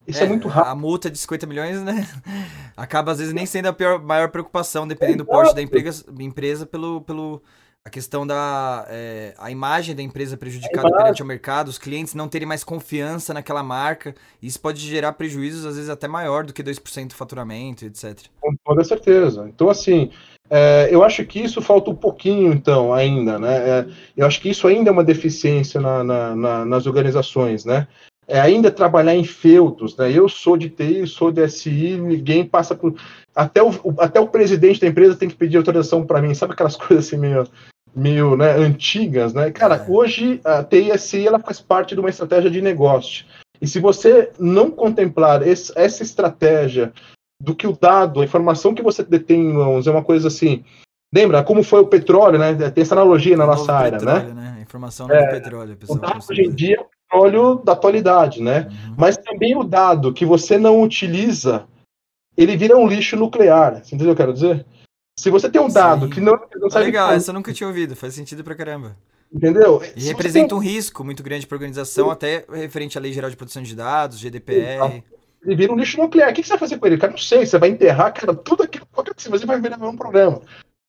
isso 0.04 0.20
é, 0.20 0.26
é, 0.26 0.28
muito 0.28 0.48
rápido. 0.48 0.72
A 0.72 0.74
multa 0.74 1.08
de 1.08 1.16
50 1.16 1.46
milhões, 1.46 1.80
né? 1.82 2.08
Acaba 2.76 3.12
às 3.12 3.18
vezes 3.18 3.32
nem 3.32 3.46
sendo 3.46 3.66
a 3.66 3.72
pior, 3.72 4.02
maior 4.02 4.30
preocupação, 4.30 4.88
dependendo 4.88 5.18
do 5.18 5.26
porte 5.26 5.54
da 5.54 5.62
empresa, 5.62 6.04
empresa 6.18 6.66
pelo, 6.66 7.02
pelo 7.02 7.40
a 7.84 7.88
questão 7.88 8.26
da 8.26 8.86
é, 8.90 9.34
a 9.38 9.50
imagem 9.50 9.94
da 9.94 10.02
empresa 10.02 10.36
prejudicada 10.36 10.90
perante 10.90 11.22
o 11.22 11.26
mercado, 11.26 11.68
os 11.68 11.78
clientes 11.78 12.14
não 12.14 12.28
terem 12.28 12.46
mais 12.46 12.62
confiança 12.62 13.32
naquela 13.32 13.62
marca. 13.62 14.14
Isso 14.42 14.60
pode 14.60 14.80
gerar 14.80 15.12
prejuízos, 15.14 15.64
às 15.64 15.76
vezes, 15.76 15.90
até 15.90 16.06
maior 16.06 16.44
do 16.44 16.52
que 16.52 16.62
2% 16.62 17.08
do 17.08 17.14
faturamento, 17.14 17.86
etc. 17.86 18.26
Com 18.40 18.54
toda 18.64 18.84
certeza. 18.84 19.48
Então, 19.48 19.70
assim, 19.70 20.10
é, 20.50 20.88
eu 20.90 21.02
acho 21.02 21.24
que 21.24 21.40
isso 21.40 21.62
falta 21.62 21.90
um 21.90 21.96
pouquinho, 21.96 22.52
então, 22.52 22.92
ainda, 22.92 23.38
né? 23.38 23.56
É, 23.56 23.86
eu 24.16 24.26
acho 24.26 24.40
que 24.40 24.50
isso 24.50 24.66
ainda 24.66 24.90
é 24.90 24.92
uma 24.92 25.04
deficiência 25.04 25.80
na, 25.80 26.04
na, 26.04 26.36
na, 26.36 26.64
nas 26.66 26.86
organizações, 26.86 27.64
né? 27.64 27.88
é, 28.30 28.40
ainda 28.40 28.70
trabalhar 28.70 29.16
em 29.16 29.24
feudos, 29.24 29.96
né? 29.96 30.12
Eu 30.12 30.28
sou 30.28 30.56
de 30.56 30.70
TI, 30.70 31.04
sou 31.04 31.32
de 31.32 31.46
SI, 31.48 31.96
ninguém 31.96 32.44
passa 32.46 32.76
por. 32.76 32.94
Até 33.34 33.60
o, 33.60 33.70
até 33.98 34.20
o 34.20 34.28
presidente 34.28 34.80
da 34.80 34.86
empresa 34.86 35.16
tem 35.16 35.28
que 35.28 35.34
pedir 35.34 35.56
autorização 35.56 36.06
para 36.06 36.22
mim, 36.22 36.32
sabe 36.32 36.52
aquelas 36.52 36.76
coisas 36.78 37.06
assim 37.06 37.16
meio, 37.16 37.44
meio 37.94 38.36
né, 38.36 38.52
antigas, 38.52 39.34
né? 39.34 39.50
Cara, 39.50 39.76
é. 39.76 39.90
hoje 39.90 40.40
a 40.44 40.62
TI 40.62 40.96
SI 40.98 41.26
ela 41.26 41.38
faz 41.38 41.60
parte 41.60 41.94
de 41.94 42.00
uma 42.00 42.10
estratégia 42.10 42.50
de 42.50 42.60
negócio. 42.60 43.24
E 43.60 43.66
se 43.66 43.78
você 43.78 44.30
não 44.38 44.70
contemplar 44.70 45.46
esse, 45.46 45.72
essa 45.76 46.02
estratégia 46.02 46.92
do 47.42 47.54
que 47.54 47.66
o 47.66 47.76
dado, 47.78 48.20
a 48.20 48.24
informação 48.24 48.74
que 48.74 48.82
você 48.82 49.02
detém 49.02 49.40
em 49.40 49.52
mãos 49.52 49.86
é 49.86 49.90
uma 49.90 50.04
coisa 50.04 50.28
assim. 50.28 50.64
Lembra 51.12 51.42
como 51.42 51.62
foi 51.62 51.80
o 51.80 51.86
petróleo, 51.86 52.38
né? 52.38 52.54
Tem 52.70 52.82
essa 52.82 52.94
analogia 52.94 53.36
na 53.36 53.46
nossa 53.46 53.72
área, 53.72 53.98
né? 53.98 54.32
né? 54.32 54.54
A 54.58 54.60
informação 54.62 55.08
não 55.08 55.14
é, 55.14 55.24
é 55.24 55.26
petróleo, 55.26 55.76
pessoal. 55.76 55.98
O 55.98 56.00
dado 56.00 56.24
hoje 56.30 56.42
em 56.42 56.54
dia 56.54 56.86
petróleo 57.10 57.56
da 57.56 57.72
atualidade, 57.72 58.40
né? 58.40 58.68
Uhum. 58.70 58.94
Mas 58.96 59.16
também 59.16 59.56
o 59.56 59.64
dado 59.64 60.12
que 60.12 60.24
você 60.24 60.56
não 60.56 60.80
utiliza, 60.80 61.66
ele 62.36 62.56
vira 62.56 62.76
um 62.76 62.86
lixo 62.86 63.16
nuclear. 63.16 63.82
Você 63.82 63.94
entendeu 63.94 64.12
o 64.12 64.16
que 64.16 64.22
eu 64.22 64.26
quero 64.26 64.32
dizer? 64.32 64.64
Se 65.20 65.30
você 65.30 65.50
tem 65.50 65.60
um 65.60 65.68
dado 65.68 66.06
Sim. 66.06 66.12
que 66.12 66.20
não, 66.20 66.38
não 66.56 66.70
sabe. 66.70 66.86
Legal, 66.86 67.12
essa 67.12 67.30
eu 67.30 67.34
nunca 67.34 67.52
tinha 67.52 67.66
ouvido, 67.66 67.94
faz 67.94 68.14
sentido 68.14 68.42
pra 68.42 68.54
caramba. 68.54 68.96
Entendeu? 69.32 69.82
E 69.94 70.00
Se 70.00 70.08
representa 70.08 70.48
tem... 70.48 70.56
um 70.56 70.60
risco 70.60 71.04
muito 71.04 71.22
grande 71.22 71.46
para 71.46 71.56
a 71.56 71.58
organização, 71.58 72.06
Sim. 72.06 72.12
até 72.12 72.44
referente 72.50 72.96
à 72.96 73.00
Lei 73.00 73.12
Geral 73.12 73.30
de 73.30 73.36
Proteção 73.36 73.62
de 73.62 73.76
Dados, 73.76 74.18
GDPR. 74.18 75.04
Ele 75.44 75.56
vira 75.56 75.72
um 75.72 75.76
lixo 75.76 75.98
nuclear. 75.98 76.30
O 76.30 76.34
que 76.34 76.42
você 76.42 76.50
vai 76.50 76.58
fazer 76.58 76.78
com 76.78 76.86
ele? 76.86 76.98
Cara, 76.98 77.12
não 77.12 77.18
sei. 77.18 77.46
Você 77.46 77.58
vai 77.58 77.68
enterrar, 77.68 78.12
cara, 78.12 78.34
tudo 78.34 78.62
aquilo, 78.62 78.86
qualquer 78.92 79.14
que 79.14 79.28
você 79.28 79.46
vai 79.46 79.60
virar 79.60 79.78
um 79.78 79.96
problema. 79.96 80.40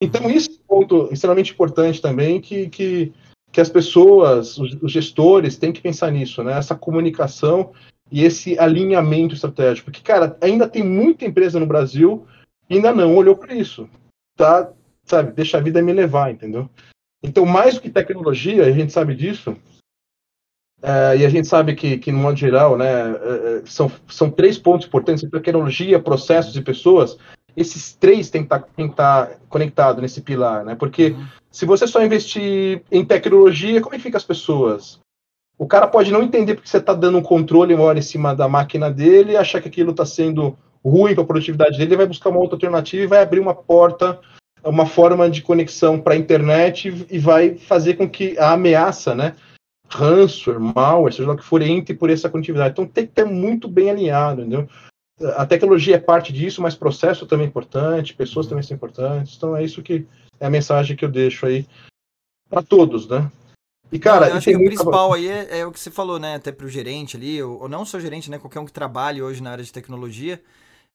Então, 0.02 0.30
isso 0.30 0.50
é 0.50 0.54
um 0.54 0.80
ponto 0.80 1.10
extremamente 1.12 1.52
importante 1.52 2.02
também, 2.02 2.42
que, 2.42 2.68
que 2.70 3.14
que 3.52 3.60
as 3.60 3.70
pessoas, 3.70 4.58
os, 4.58 4.78
os 4.82 4.92
gestores, 4.92 5.58
têm 5.58 5.74
que 5.74 5.82
pensar 5.82 6.12
nisso, 6.12 6.44
né? 6.44 6.58
Essa 6.58 6.74
comunicação 6.74 7.72
e 8.12 8.24
esse 8.24 8.58
alinhamento 8.58 9.36
estratégico. 9.36 9.86
Porque, 9.92 10.02
cara, 10.02 10.38
ainda 10.42 10.68
tem 10.68 10.84
muita 10.84 11.26
empresa 11.26 11.60
no 11.60 11.66
Brasil 11.66 12.26
que 12.68 12.76
ainda 12.76 12.94
não 12.94 13.16
olhou 13.16 13.36
para 13.36 13.54
isso. 13.54 13.90
Tá, 14.36 14.72
sabe, 15.04 15.32
deixa 15.34 15.58
a 15.58 15.62
vida 15.62 15.82
me 15.82 15.94
levar, 15.94 16.32
entendeu? 16.32 16.70
Então, 17.24 17.46
mais 17.46 17.76
do 17.76 17.82
que 17.82 17.90
tecnologia, 17.90 18.66
a 18.66 18.72
gente 18.72 18.92
sabe 18.92 19.14
disso, 19.14 19.56
é, 20.82 21.18
e 21.18 21.26
a 21.26 21.30
gente 21.30 21.48
sabe 21.48 21.76
que, 21.76 21.98
que 22.00 22.12
no 22.12 22.18
modo 22.18 22.36
geral, 22.36 22.76
né, 22.76 22.90
é, 22.90 23.60
é 23.60 23.62
são, 23.66 23.92
são 24.08 24.32
três 24.32 24.58
pontos 24.58 24.88
importantes: 24.88 25.30
tecnologia, 25.30 26.00
processos 26.00 26.56
e 26.56 26.62
pessoas. 26.62 27.18
esses 27.56 27.94
três 27.94 28.30
têm 28.32 28.44
que 28.44 28.54
estar 28.56 29.28
tá, 29.28 29.36
conectados 29.48 30.02
nesse 30.02 30.22
pilar, 30.22 30.66
né? 30.66 30.74
Porque 30.74 31.10
uhum. 31.10 31.28
se 31.52 31.66
você 31.66 31.86
só 31.86 32.04
investir 32.04 32.82
em 32.92 33.06
tecnologia, 33.06 33.80
como 33.82 33.94
é 33.94 33.98
que 33.98 34.04
fica 34.04 34.18
as 34.18 34.24
pessoas? 34.24 35.00
O 35.56 35.68
cara 35.68 35.88
pode 35.88 36.12
não 36.12 36.24
entender 36.24 36.56
porque 36.56 36.68
você 36.68 36.78
está 36.78 36.94
dando 36.94 37.20
um 37.20 37.22
controle 37.22 37.76
maior 37.76 37.96
em 37.96 38.02
cima 38.02 38.36
da 38.36 38.48
máquina 38.48 38.90
dele, 38.90 39.38
achar 39.38 39.62
que 39.62 39.68
aquilo 39.68 39.92
está 39.92 40.06
sendo 40.06 40.58
ruim 40.84 41.14
para 41.14 41.24
a 41.24 41.28
produtividade 41.28 41.78
dele, 41.78 41.92
ele 41.92 41.98
vai 41.98 42.06
buscar 42.06 42.30
uma 42.30 42.40
outra 42.40 42.56
alternativa 42.56 43.04
e 43.04 43.08
vai 43.08 43.22
abrir 43.22 43.40
uma 43.40 43.54
porta, 43.54 44.20
uma 44.64 44.86
forma 44.86 45.30
de 45.30 45.42
conexão 45.42 46.00
para 46.00 46.14
a 46.14 46.18
internet 46.18 47.06
e 47.10 47.20
vai 47.20 47.56
fazer 47.58 47.96
com 47.96 48.10
que 48.10 48.38
a 48.38 48.54
ameaça, 48.54 49.16
né? 49.16 49.36
Ransomware, 49.90 50.60
malware, 50.60 51.14
seja 51.14 51.28
lá 51.28 51.34
o 51.34 51.38
que 51.38 51.44
for, 51.44 51.62
entre 51.62 51.94
por 51.94 52.10
essa 52.10 52.30
conectividade. 52.30 52.72
Então 52.72 52.86
tem 52.86 53.06
que 53.06 53.14
ter 53.14 53.26
muito 53.26 53.68
bem 53.68 53.90
alinhado, 53.90 54.42
entendeu? 54.42 54.68
A 55.36 55.46
tecnologia 55.46 55.96
é 55.96 56.00
parte 56.00 56.34
disso, 56.34 56.62
mas 56.62 56.76
processo 56.76 57.28
também 57.28 57.46
é 57.46 57.50
importante, 57.50 58.14
pessoas 58.14 58.48
também 58.48 58.64
são 58.64 58.76
importantes. 58.76 59.36
Então 59.36 59.56
é 59.56 59.64
isso 59.64 59.84
que 59.84 60.06
é 60.40 60.46
a 60.46 60.50
mensagem 60.50 60.96
que 60.96 61.06
eu 61.06 61.10
deixo 61.10 61.46
aí 61.46 61.66
para 62.50 62.64
todos, 62.64 63.08
né? 63.08 63.30
E, 63.92 64.00
cara, 64.00 64.30
eu 64.30 64.36
acho 64.36 64.50
que 64.50 64.56
o 64.56 64.66
principal 64.66 65.14
aí 65.14 65.28
é, 65.28 65.60
é, 65.60 65.66
o 65.66 65.72
que 65.72 65.80
você 65.80 65.92
falou, 65.92 66.18
né? 66.18 66.36
Até 66.36 66.52
para 66.52 66.66
o 66.66 66.70
gerente 66.70 67.18
ali, 67.18 67.44
ou, 67.44 67.64
ou, 67.64 67.70
não 67.70 67.86
só 67.86 68.00
gerente, 68.00 68.32
né? 68.32 68.40
Qualquer 68.40 68.60
um 68.60 68.66
que 68.66 68.72
trabalhe 68.72 69.22
hoje 69.22 69.44
na 69.44 69.52
área 69.52 69.64
de 69.64 69.72
tecnologia, 69.72 70.42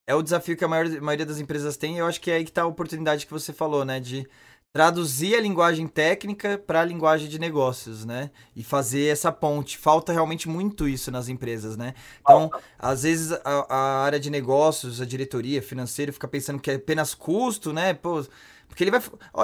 é 0.06 0.14
o 0.14 0.22
desafio 0.22 0.56
que 0.56 0.64
a, 0.64 0.68
maior, 0.68 0.88
maioria 1.00 1.26
das 1.26 1.38
empresas 1.38 1.76
tem. 1.76 1.96
E 1.96 1.98
eu 1.98 2.06
acho 2.06 2.20
que 2.20 2.30
é 2.30 2.36
aí 2.36 2.44
que 2.44 2.50
está 2.50 2.62
a 2.62 2.66
oportunidade 2.66 3.26
que 3.26 3.32
você 3.32 3.52
falou, 3.52 3.84
né? 3.84 3.98
De 3.98 4.26
traduzir 4.72 5.34
a 5.34 5.40
linguagem 5.40 5.86
técnica 5.86 6.58
para 6.58 6.82
a 6.82 6.84
linguagem 6.84 7.28
de 7.28 7.38
negócios, 7.38 8.04
né? 8.04 8.30
E 8.54 8.62
fazer 8.62 9.06
essa 9.06 9.32
ponte. 9.32 9.78
Falta 9.78 10.12
realmente 10.12 10.48
muito 10.48 10.86
isso 10.88 11.10
nas 11.10 11.28
empresas, 11.28 11.76
né? 11.76 11.94
Então, 12.20 12.50
às 12.78 13.02
vezes 13.02 13.32
a, 13.44 13.74
a 13.74 14.04
área 14.04 14.20
de 14.20 14.30
negócios, 14.30 15.00
a 15.00 15.06
diretoria 15.06 15.62
financeira 15.62 16.12
fica 16.12 16.28
pensando 16.28 16.60
que 16.60 16.70
é 16.70 16.74
apenas 16.74 17.14
custo, 17.14 17.72
né? 17.72 17.94
Pô, 17.94 18.24
porque 18.68 18.84
ele 18.84 18.90
vai. 18.90 19.00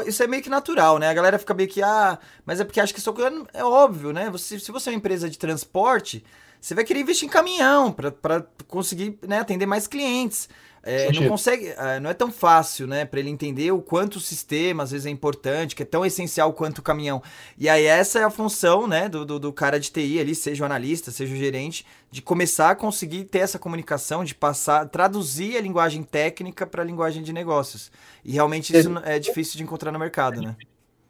Isso 0.07 0.23
é 0.23 0.27
meio 0.27 0.43
que 0.43 0.51
natural, 0.51 0.99
né? 0.99 1.09
A 1.09 1.15
galera 1.15 1.39
fica 1.39 1.55
meio 1.55 1.69
que, 1.69 1.83
ah, 1.83 2.19
mas 2.45 2.61
é 2.61 2.65
porque 2.65 2.81
acha 2.81 2.93
que 2.93 2.99
isso 3.01 3.15
é 3.55 3.65
óbvio, 3.65 4.13
né? 4.13 4.29
Você, 4.31 4.59
se 4.59 4.71
você 4.71 4.91
é 4.91 4.93
uma 4.93 4.99
empresa 4.99 5.31
de 5.31 5.39
transporte, 5.39 6.25
você 6.63 6.77
vai 6.77 6.85
querer 6.85 7.01
investir 7.01 7.27
em 7.27 7.31
caminhão 7.31 7.91
para 7.91 8.47
conseguir 8.69 9.19
né, 9.27 9.41
atender 9.41 9.67
mais 9.67 9.89
clientes. 9.89 10.49
É, 10.85 11.13
não 11.13 11.29
consegue, 11.29 11.69
é, 11.69 11.99
não 11.99 12.09
é 12.09 12.15
tão 12.15 12.31
fácil, 12.31 12.87
né, 12.87 13.05
para 13.05 13.19
ele 13.19 13.31
entender 13.31 13.73
o 13.73 13.81
quanto 13.81 14.17
o 14.17 14.21
sistema 14.21 14.85
às 14.85 14.93
vezes 14.93 15.07
é 15.07 15.11
importante, 15.11 15.75
que 15.75 15.83
é 15.83 15.87
tão 15.87 16.07
essencial 16.07 16.53
quanto 16.53 16.79
o 16.79 16.83
caminhão. 16.83 17.21
E 17.59 17.69
aí 17.69 17.85
essa 17.85 18.21
é 18.21 18.25
a 18.25 18.31
função, 18.31 18.87
né, 18.87 19.09
do, 19.09 19.25
do, 19.25 19.41
do 19.41 19.53
cara 19.53 19.79
de 19.79 19.91
TI 19.91 20.21
ali, 20.21 20.37
seja 20.37 20.63
o 20.63 20.67
analista, 20.67 21.11
seja 21.11 21.35
o 21.35 21.37
gerente, 21.37 21.85
de 22.13 22.23
começar 22.23 22.71
a 22.71 22.77
conseguir 22.77 23.25
ter 23.25 23.41
essa 23.41 23.59
comunicação, 23.59 24.23
de 24.25 24.35
passar, 24.35 24.89
traduzir 24.89 25.57
a 25.57 25.61
linguagem 25.61 26.05
técnica 26.05 26.65
para 26.65 26.83
a 26.83 26.87
linguagem 26.87 27.25
de 27.25 27.33
negócios. 27.33 27.91
E 28.25 28.33
realmente 28.33 28.77
isso 28.77 28.89
é 29.05 29.19
difícil 29.19 29.57
de 29.57 29.65
encontrar 29.65 29.91
no 29.91 29.99
mercado, 29.99 30.41
né? 30.41 30.57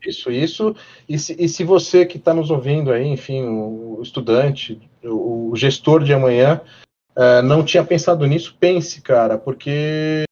Isso, 0.07 0.31
isso. 0.31 0.75
E 1.09 1.19
se, 1.19 1.37
e 1.39 1.49
se 1.49 1.63
você 1.63 2.05
que 2.05 2.17
está 2.17 2.35
nos 2.35 2.51
ouvindo 2.51 2.91
aí, 2.91 3.07
enfim, 3.07 3.43
o, 3.43 4.01
estudante, 4.03 4.81
o, 5.05 5.53
gestor 5.55 6.03
de 6.03 6.13
amanhã, 6.13 6.61
uh, 7.17 7.43
não 7.43 7.65
tinha 7.65 7.85
pensado 7.85 8.27
nisso, 8.27 8.57
pense, 8.59 9.01
cara, 9.01 9.39
porque 9.39 10.25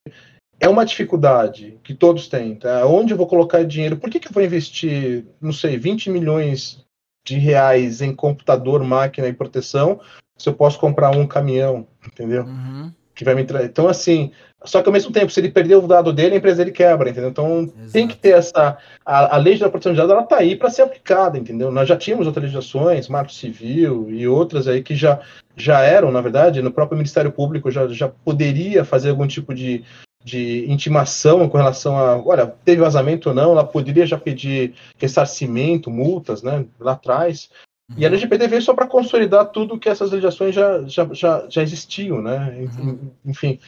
é 0.59 0.69
uma 0.69 0.85
dificuldade 0.85 1.79
que 1.83 1.93
todos 1.93 2.27
têm. 2.27 2.55
Tá? 2.55 2.85
Onde 2.85 3.13
eu 3.13 3.17
vou 3.17 3.27
colocar 3.27 3.63
dinheiro? 3.63 3.97
Por 3.97 4.09
que, 4.09 4.19
que 4.19 4.27
eu 4.27 4.33
vou 4.33 4.43
investir, 4.43 5.25
não 5.41 5.51
sei, 5.51 5.77
20 5.77 6.09
milhões 6.09 6.85
de 7.25 7.37
reais 7.37 8.01
em 8.01 8.15
computador, 8.15 8.83
máquina 8.83 9.27
e 9.27 9.33
proteção 9.33 9.99
se 10.37 10.49
eu 10.49 10.53
posso 10.53 10.79
comprar 10.79 11.11
um 11.11 11.27
caminhão, 11.27 11.87
entendeu? 12.05 12.43
Uhum. 12.43 12.91
Que 13.13 13.23
vai 13.23 13.35
me 13.35 13.43
entrar. 13.43 13.63
Então, 13.63 13.87
assim, 13.87 14.31
só 14.63 14.81
que 14.81 14.87
ao 14.87 14.93
mesmo 14.93 15.11
tempo, 15.11 15.31
se 15.31 15.39
ele 15.39 15.49
perder 15.49 15.75
o 15.75 15.87
dado 15.87 16.13
dele, 16.13 16.35
a 16.35 16.37
empresa 16.37 16.57
dele 16.57 16.71
quebra, 16.71 17.09
entendeu? 17.09 17.31
Então 17.31 17.61
Exato. 17.61 17.91
tem 17.91 18.07
que 18.07 18.15
ter 18.15 18.35
essa. 18.35 18.77
A, 19.03 19.35
a 19.35 19.37
lei 19.37 19.57
da 19.57 19.69
proteção 19.69 19.91
de 19.91 19.97
dados 19.97 20.11
ela 20.11 20.21
está 20.21 20.37
aí 20.37 20.55
para 20.55 20.69
ser 20.69 20.83
aplicada, 20.83 21.37
entendeu? 21.37 21.71
Nós 21.71 21.89
já 21.89 21.97
tínhamos 21.97 22.27
outras 22.27 22.43
legislações, 22.43 23.07
Marco 23.07 23.31
Civil 23.31 24.11
e 24.11 24.27
outras 24.27 24.67
aí 24.67 24.83
que 24.83 24.95
já, 24.95 25.19
já 25.55 25.81
eram, 25.81 26.11
na 26.11 26.21
verdade, 26.21 26.61
no 26.61 26.71
próprio 26.71 26.97
Ministério 26.97 27.31
Público 27.31 27.71
já, 27.71 27.87
já 27.87 28.07
poderia 28.07 28.85
fazer 28.85 29.09
algum 29.09 29.25
tipo 29.25 29.51
de, 29.51 29.83
de 30.23 30.71
intimação 30.71 31.49
com 31.49 31.57
relação 31.57 31.97
a. 31.97 32.17
Olha, 32.23 32.53
teve 32.63 32.81
vazamento 32.81 33.29
ou 33.29 33.35
não, 33.35 33.53
ela 33.53 33.63
poderia 33.63 34.05
já 34.05 34.17
pedir 34.17 34.75
ressarcimento, 34.99 35.89
multas, 35.89 36.43
né? 36.43 36.65
Lá 36.79 36.91
atrás. 36.91 37.49
E 37.97 38.05
a 38.05 38.07
uhum. 38.07 38.13
LGPD 38.13 38.47
veio 38.47 38.61
só 38.61 38.75
para 38.75 38.87
consolidar 38.87 39.47
tudo 39.47 39.79
que 39.79 39.89
essas 39.89 40.11
legislações 40.11 40.53
já, 40.53 40.83
já, 40.83 41.09
já, 41.11 41.45
já 41.49 41.63
existiam, 41.63 42.21
né? 42.21 42.69
Uhum. 42.77 43.09
Enfim 43.25 43.59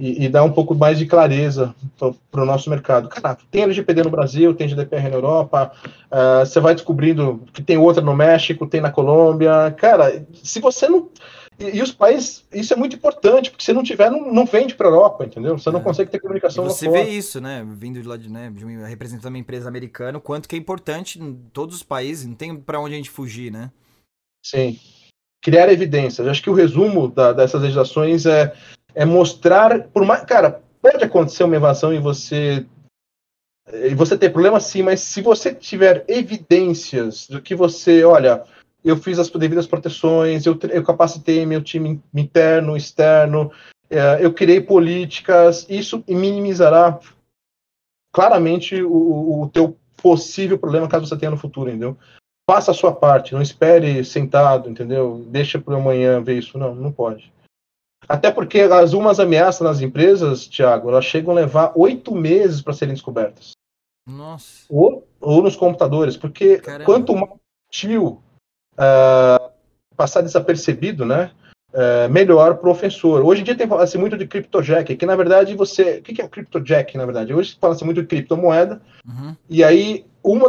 e, 0.00 0.24
e 0.24 0.28
dar 0.30 0.42
um 0.42 0.50
pouco 0.50 0.74
mais 0.74 0.98
de 0.98 1.04
clareza 1.04 1.74
para 2.30 2.42
o 2.42 2.46
nosso 2.46 2.70
mercado. 2.70 3.08
Cara, 3.10 3.36
tem 3.50 3.64
LGPD 3.64 4.02
no 4.02 4.10
Brasil, 4.10 4.54
tem 4.54 4.66
GDPR 4.66 5.10
na 5.10 5.16
Europa, 5.16 5.72
uh, 6.10 6.44
você 6.44 6.58
vai 6.58 6.74
descobrindo 6.74 7.44
que 7.52 7.62
tem 7.62 7.76
outra 7.76 8.02
no 8.02 8.16
México, 8.16 8.66
tem 8.66 8.80
na 8.80 8.90
Colômbia. 8.90 9.70
Cara, 9.76 10.24
se 10.42 10.58
você 10.58 10.88
não. 10.88 11.10
E, 11.58 11.76
e 11.76 11.82
os 11.82 11.92
países, 11.92 12.46
isso 12.50 12.72
é 12.72 12.76
muito 12.76 12.96
importante, 12.96 13.50
porque 13.50 13.62
se 13.62 13.74
não 13.74 13.82
tiver, 13.82 14.10
não, 14.10 14.32
não 14.32 14.46
vende 14.46 14.74
para 14.74 14.88
a 14.88 14.90
Europa, 14.90 15.26
entendeu? 15.26 15.58
Você 15.58 15.70
não 15.70 15.80
é. 15.80 15.82
consegue 15.82 16.10
ter 16.10 16.18
comunicação 16.18 16.64
e 16.64 16.68
Você 16.68 16.88
vê 16.88 17.02
isso, 17.02 17.38
né? 17.38 17.62
Vindo 17.70 18.00
de 18.00 18.08
lá 18.08 18.16
de, 18.16 18.30
né, 18.30 18.50
de 18.50 18.64
uma, 18.64 18.86
representando 18.86 19.34
uma 19.34 19.38
empresa 19.38 19.68
americana, 19.68 20.16
o 20.16 20.22
quanto 20.22 20.48
que 20.48 20.56
é 20.56 20.58
importante 20.58 21.20
em 21.20 21.34
todos 21.52 21.76
os 21.76 21.82
países, 21.82 22.26
não 22.26 22.34
tem 22.34 22.56
para 22.56 22.80
onde 22.80 22.94
a 22.94 22.96
gente 22.96 23.10
fugir, 23.10 23.52
né? 23.52 23.70
Sim. 24.42 24.80
Criar 25.42 25.70
evidências. 25.70 26.26
Acho 26.26 26.42
que 26.42 26.50
o 26.50 26.54
resumo 26.54 27.08
da, 27.08 27.34
dessas 27.34 27.60
legislações 27.60 28.24
é 28.24 28.54
é 28.94 29.04
mostrar, 29.04 29.88
por 29.88 30.04
mais, 30.04 30.24
cara, 30.24 30.62
pode 30.80 31.04
acontecer 31.04 31.44
uma 31.44 31.56
evasão 31.56 31.92
e 31.92 31.98
você 31.98 32.66
e 33.72 33.94
você 33.94 34.18
ter 34.18 34.30
problema 34.30 34.58
sim, 34.58 34.82
mas 34.82 35.00
se 35.00 35.22
você 35.22 35.54
tiver 35.54 36.04
evidências 36.08 37.28
do 37.28 37.40
que 37.40 37.54
você, 37.54 38.02
olha, 38.02 38.42
eu 38.84 38.96
fiz 38.96 39.18
as 39.18 39.30
devidas 39.30 39.66
proteções, 39.66 40.44
eu, 40.44 40.58
eu 40.70 40.82
capacitei 40.82 41.46
meu 41.46 41.62
time 41.62 42.00
interno, 42.14 42.76
externo, 42.76 43.52
é, 43.88 44.24
eu 44.24 44.32
criei 44.32 44.60
políticas, 44.60 45.66
isso 45.68 46.02
minimizará 46.08 46.98
claramente 48.12 48.82
o, 48.82 49.42
o 49.42 49.48
teu 49.48 49.76
possível 49.96 50.58
problema 50.58 50.88
caso 50.88 51.06
você 51.06 51.16
tenha 51.16 51.30
no 51.30 51.36
futuro, 51.36 51.68
entendeu? 51.68 51.96
Faça 52.48 52.70
a 52.72 52.74
sua 52.74 52.92
parte, 52.92 53.34
não 53.34 53.42
espere 53.42 54.04
sentado, 54.04 54.68
entendeu? 54.68 55.24
Deixa 55.28 55.58
para 55.60 55.76
amanhã 55.76 56.20
ver 56.20 56.38
isso, 56.38 56.58
não, 56.58 56.74
não 56.74 56.90
pode. 56.90 57.32
Até 58.10 58.28
porque 58.28 58.62
as 58.62 58.92
umas 58.92 59.20
ameaças 59.20 59.60
nas 59.60 59.80
empresas, 59.80 60.48
Thiago, 60.48 60.88
elas 60.88 61.04
chegam 61.04 61.30
a 61.30 61.34
levar 61.36 61.72
oito 61.76 62.12
meses 62.12 62.60
para 62.60 62.72
serem 62.72 62.92
descobertas. 62.92 63.52
Nossa. 64.04 64.64
Ou, 64.68 65.06
ou 65.20 65.40
nos 65.40 65.54
computadores, 65.54 66.16
porque 66.16 66.58
Caramba. 66.58 66.84
quanto 66.84 67.14
mais 67.14 67.30
tio 67.70 68.20
uh, 68.74 69.50
passar 69.94 70.22
desapercebido, 70.22 71.06
né? 71.06 71.30
Uh, 71.72 72.10
melhor 72.10 72.56
para 72.56 72.68
o 72.68 72.72
ofensor. 72.72 73.24
Hoje 73.24 73.42
em 73.42 73.44
dia 73.44 73.54
tem 73.54 73.68
falado-se 73.68 73.96
muito 73.96 74.18
de 74.18 74.26
CryptoJack, 74.26 74.96
que 74.96 75.06
na 75.06 75.14
verdade 75.14 75.54
você. 75.54 75.98
O 75.98 76.02
que 76.02 76.20
é 76.20 76.26
CryptoJack, 76.26 76.98
na 76.98 77.04
verdade? 77.04 77.32
Hoje 77.32 77.56
fala-se 77.60 77.84
muito 77.84 78.02
de 78.02 78.08
criptomoeda, 78.08 78.82
uhum. 79.06 79.36
e 79.48 79.62
aí 79.62 80.04
um 80.24 80.40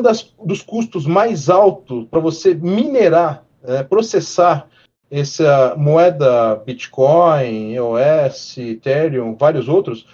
dos 0.43 0.63
custos 0.63 1.05
mais 1.05 1.47
altos 1.47 2.07
para 2.09 2.19
você 2.19 2.55
minerar, 2.55 3.45
uh, 3.61 3.88
processar 3.88 4.67
essa 5.11 5.75
moeda 5.75 6.55
Bitcoin, 6.65 7.73
EOS, 7.73 8.57
Ethereum, 8.57 9.35
vários 9.35 9.67
outros, 9.67 10.07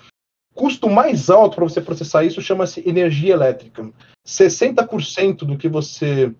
custo 0.56 0.90
mais 0.90 1.30
alto 1.30 1.56
para 1.56 1.66
você 1.66 1.80
processar 1.80 2.24
isso 2.24 2.42
chama-se 2.42 2.82
energia 2.90 3.34
elétrica. 3.34 3.88
60% 4.26 5.46
do 5.46 5.56
que 5.56 5.70
você 5.70 6.34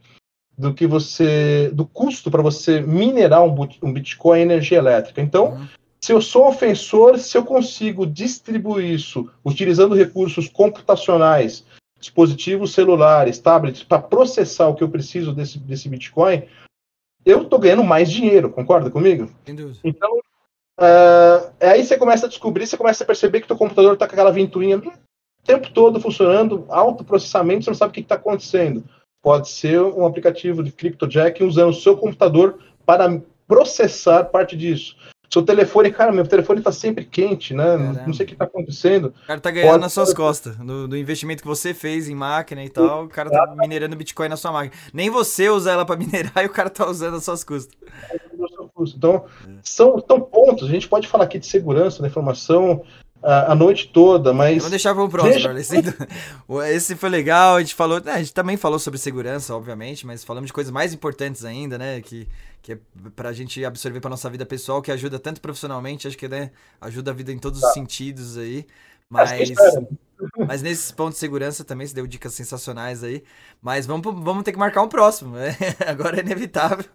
do 0.58 0.74
que 0.74 0.88
você 0.88 1.70
do 1.72 1.86
custo 1.86 2.32
para 2.32 2.42
você 2.42 2.82
minerar 2.82 3.44
um, 3.44 3.56
um, 3.84 3.94
Bitcoin 3.94 4.40
é 4.40 4.42
energia 4.42 4.80
elétrica. 4.80 5.22
Então, 5.22 5.52
uhum. 5.52 5.68
se 6.02 6.12
eu 6.12 6.20
sou 6.20 6.48
ofensor, 6.48 7.20
se 7.20 7.38
eu 7.38 7.46
consigo 7.46 8.08
distribuir 8.08 8.92
isso 8.92 9.30
utilizando 9.46 9.94
recursos 9.94 10.50
computacionais, 10.50 11.64
dispositivos 12.00 12.74
celulares, 12.74 13.38
tablets, 13.38 13.84
para 13.84 14.02
processar 14.02 14.68
o 14.68 14.74
que 14.74 14.84
eu 14.84 14.90
preciso 14.90 15.32
desse, 15.32 15.60
desse 15.60 15.88
Bitcoin, 15.88 16.42
eu 17.26 17.44
estou 17.44 17.60
ganhando 17.60 17.84
mais 17.84 18.10
dinheiro, 18.10 18.50
concorda 18.50 18.90
comigo? 18.90 19.30
Então, 19.84 20.18
uh, 20.80 21.54
aí 21.60 21.84
você 21.84 21.98
começa 21.98 22.26
a 22.26 22.30
descobrir, 22.30 22.66
você 22.66 22.78
começa 22.78 23.04
a 23.04 23.08
perceber 23.08 23.42
que 23.42 23.48
teu 23.48 23.58
computador 23.58 23.94
está 23.94 24.08
com 24.08 24.14
aquela 24.14 24.32
ventoinha 24.32 24.78
o 24.78 24.82
tempo 25.46 25.72
todo 25.72 26.00
funcionando, 26.00 26.66
alto 26.70 27.04
processamento, 27.04 27.64
você 27.64 27.70
não 27.70 27.78
sabe 27.78 27.92
o 27.92 27.94
que 27.94 28.02
está 28.02 28.16
acontecendo. 28.16 28.84
Pode 29.22 29.50
ser 29.50 29.82
um 29.82 30.06
aplicativo 30.06 30.64
de 30.64 30.72
CryptoJack 30.72 31.44
usando 31.44 31.70
o 31.70 31.74
seu 31.74 31.98
computador 31.98 32.60
para 32.86 33.22
processar 33.48 34.26
parte 34.26 34.56
disso. 34.56 34.96
Seu 35.30 35.44
telefone, 35.44 35.92
cara, 35.92 36.12
meu 36.12 36.26
telefone 36.26 36.62
tá 36.62 36.72
sempre 36.72 37.04
quente, 37.04 37.54
né? 37.54 37.64
Caramba. 37.64 38.04
Não 38.08 38.14
sei 38.14 38.26
o 38.26 38.30
que 38.30 38.36
tá 38.36 38.46
acontecendo. 38.46 39.14
O 39.24 39.28
cara 39.28 39.40
tá 39.42 39.52
ganhando 39.52 39.72
Pode... 39.72 39.82
nas 39.82 39.94
suas 39.94 40.14
costas. 40.14 40.56
Do, 40.56 40.88
do, 40.88 40.96
investimento 40.96 41.42
que 41.42 41.48
você 41.48 41.74
fez 41.74 42.08
em 42.08 42.16
máquina 42.16 42.64
e 42.64 42.70
tal, 42.70 43.04
o 43.06 43.10
cara 43.10 43.30
tá 43.30 43.54
minerando 43.58 43.96
Bitcoin 43.96 44.30
na 44.30 44.38
sua 44.38 44.54
máquina. 44.54 44.74
Nem 44.94 45.10
você 45.10 45.50
usa 45.50 45.72
ela 45.72 45.86
para 45.86 45.98
minerar 46.00 46.44
e 46.44 46.48
o 46.48 46.52
cara 46.52 46.70
tá 46.70 46.90
usando 46.90 47.18
as 47.18 47.26
suas 47.26 47.44
custas. 47.44 47.78
Então, 48.96 49.26
são, 49.64 50.02
são 50.08 50.22
pontos. 50.22 50.70
A 50.70 50.72
gente 50.72 50.88
pode 50.88 51.08
falar 51.08 51.26
aqui 51.26 51.40
de 51.40 51.46
segurança 51.46 52.02
da 52.02 52.08
informação, 52.08 52.84
a, 53.22 53.52
a 53.52 53.56
noite 53.56 53.88
toda, 53.88 54.34
mas. 54.34 54.58
Vamos 54.58 54.72
deixar 54.72 54.94
para 54.94 55.04
o 55.04 55.10
próximo, 55.10 55.54
Deixa... 55.54 56.08
Esse 56.72 56.96
foi 56.96 57.10
legal, 57.10 57.56
a 57.56 57.60
gente 57.60 57.76
falou. 57.76 58.02
Né, 58.04 58.12
a 58.12 58.18
gente 58.20 58.34
também 58.34 58.58
falou 58.58 58.80
sobre 58.80 59.00
segurança, 59.00 59.56
obviamente, 59.56 60.06
mas 60.06 60.24
falamos 60.24 60.48
de 60.48 60.54
coisas 60.54 60.72
mais 60.72 60.94
importantes 60.94 61.44
ainda, 61.44 61.78
né? 61.78 62.02
Que, 62.02 62.28
que 62.62 62.74
é 62.74 62.78
pra 63.16 63.34
gente 63.34 63.64
absorver 63.66 64.00
pra 64.00 64.10
nossa 64.10 64.30
vida 64.30 64.46
pessoal, 64.46 64.82
que 64.82 64.92
ajuda 64.92 65.20
tanto 65.20 65.42
profissionalmente, 65.42 66.08
acho 66.08 66.18
que 66.18 66.28
né, 66.28 66.52
ajuda 66.80 67.12
a 67.12 67.14
vida 67.14 67.32
em 67.32 67.40
todos 67.40 67.60
tá. 67.60 67.68
os 67.68 67.74
sentidos 67.74 68.38
aí. 68.38 68.66
Mas. 69.10 69.32
Mas 70.48 70.64
nesses 70.64 70.92
pontos 70.92 71.14
de 71.14 71.20
segurança 71.20 71.64
também 71.64 71.86
se 71.86 71.94
deu 71.94 72.08
dicas 72.08 72.34
sensacionais 72.34 73.04
aí. 73.04 73.24
Mas 73.62 73.86
vamos, 73.86 74.04
vamos 74.04 74.44
ter 74.44 74.52
que 74.52 74.58
marcar 74.58 74.82
um 74.82 74.88
próximo. 74.88 75.36
Né? 75.36 75.56
Agora 75.86 76.18
é 76.18 76.22
inevitável. 76.22 76.86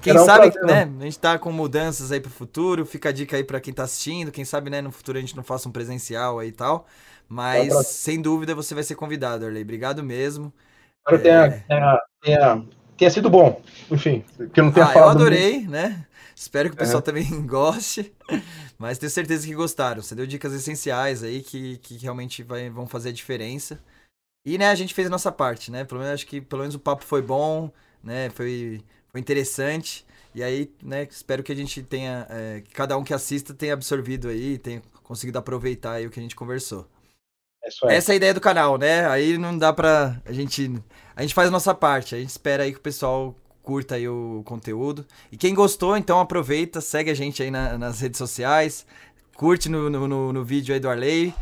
Quem 0.00 0.16
um 0.16 0.24
sabe, 0.24 0.52
prazer, 0.52 0.86
né? 0.86 0.92
A 1.00 1.04
gente 1.04 1.18
tá 1.18 1.38
com 1.38 1.50
mudanças 1.50 2.12
aí 2.12 2.20
pro 2.20 2.30
futuro. 2.30 2.86
Fica 2.86 3.08
a 3.08 3.12
dica 3.12 3.36
aí 3.36 3.42
para 3.42 3.60
quem 3.60 3.74
tá 3.74 3.82
assistindo. 3.82 4.30
Quem 4.30 4.44
sabe, 4.44 4.70
né, 4.70 4.80
no 4.80 4.92
futuro 4.92 5.18
a 5.18 5.20
gente 5.20 5.36
não 5.36 5.42
faça 5.42 5.68
um 5.68 5.72
presencial 5.72 6.38
aí 6.38 6.48
e 6.48 6.52
tal. 6.52 6.86
Mas 7.28 7.74
é 7.74 7.82
sem 7.82 8.20
dúvida 8.20 8.54
você 8.54 8.74
vai 8.74 8.84
ser 8.84 8.94
convidado, 8.94 9.44
Arley. 9.44 9.62
Obrigado 9.62 10.02
mesmo. 10.02 10.52
Espero 10.98 11.16
é... 11.16 11.18
tenha, 11.18 11.64
tenha, 11.66 12.00
tenha, 12.22 12.64
tenha, 12.96 13.10
sido 13.10 13.28
bom. 13.28 13.60
Enfim, 13.90 14.24
que 14.52 14.60
eu 14.60 14.64
não 14.64 14.72
tenha 14.72 14.86
ah, 14.86 14.90
falado. 14.90 15.20
Eu 15.20 15.26
adorei, 15.26 15.54
muito. 15.54 15.70
né? 15.70 16.06
Espero 16.34 16.68
que 16.68 16.74
o 16.74 16.78
pessoal 16.78 17.02
também 17.02 17.24
goste. 17.46 18.12
Mas 18.78 18.98
tenho 18.98 19.10
certeza 19.10 19.46
que 19.46 19.54
gostaram. 19.54 20.02
Você 20.02 20.14
deu 20.14 20.26
dicas 20.26 20.52
essenciais 20.52 21.22
aí 21.22 21.42
que, 21.42 21.78
que 21.78 21.96
realmente 21.96 22.42
vai, 22.42 22.68
vão 22.70 22.86
fazer 22.86 23.10
a 23.10 23.12
diferença. 23.12 23.78
E, 24.44 24.58
né, 24.58 24.68
a 24.68 24.74
gente 24.74 24.94
fez 24.94 25.06
a 25.06 25.10
nossa 25.10 25.30
parte, 25.30 25.70
né? 25.70 25.84
Pelo 25.84 26.00
menos 26.00 26.14
acho 26.14 26.26
que 26.26 26.40
pelo 26.40 26.62
menos 26.62 26.74
o 26.74 26.80
papo 26.80 27.04
foi 27.04 27.22
bom, 27.22 27.70
né? 28.02 28.28
Foi, 28.30 28.82
foi 29.08 29.20
interessante. 29.20 30.04
E 30.34 30.42
aí, 30.42 30.72
né, 30.82 31.06
espero 31.08 31.42
que 31.42 31.52
a 31.52 31.54
gente 31.54 31.82
tenha. 31.82 32.26
É, 32.28 32.60
que 32.60 32.72
cada 32.72 32.96
um 32.96 33.04
que 33.04 33.14
assista 33.14 33.54
tenha 33.54 33.74
absorvido 33.74 34.28
aí, 34.28 34.58
tenha 34.58 34.82
conseguido 35.02 35.38
aproveitar 35.38 35.92
aí 35.92 36.06
o 36.06 36.10
que 36.10 36.18
a 36.18 36.22
gente 36.22 36.34
conversou. 36.34 36.88
É 37.84 37.96
Essa 37.96 38.12
é 38.12 38.14
a 38.14 38.16
ideia 38.16 38.34
do 38.34 38.40
canal, 38.40 38.76
né? 38.76 39.06
Aí 39.06 39.38
não 39.38 39.56
dá 39.56 39.72
pra. 39.72 40.20
A 40.24 40.32
gente. 40.32 40.72
A 41.14 41.22
gente 41.22 41.34
faz 41.34 41.48
a 41.48 41.52
nossa 41.52 41.74
parte. 41.74 42.14
A 42.14 42.18
gente 42.18 42.30
espera 42.30 42.64
aí 42.64 42.72
que 42.72 42.78
o 42.78 42.82
pessoal 42.82 43.36
curta 43.62 43.94
aí 43.94 44.08
o 44.08 44.42
conteúdo. 44.44 45.06
E 45.30 45.36
quem 45.36 45.54
gostou, 45.54 45.96
então 45.96 46.20
aproveita, 46.20 46.80
segue 46.80 47.10
a 47.10 47.14
gente 47.14 47.42
aí 47.42 47.50
na, 47.50 47.78
nas 47.78 48.00
redes 48.00 48.18
sociais, 48.18 48.84
curte 49.36 49.68
no, 49.68 49.88
no, 49.88 50.32
no, 50.32 50.44
vídeo 50.44 50.74
aí 50.74 50.80
do 50.80 50.88
Arley. 50.88 51.34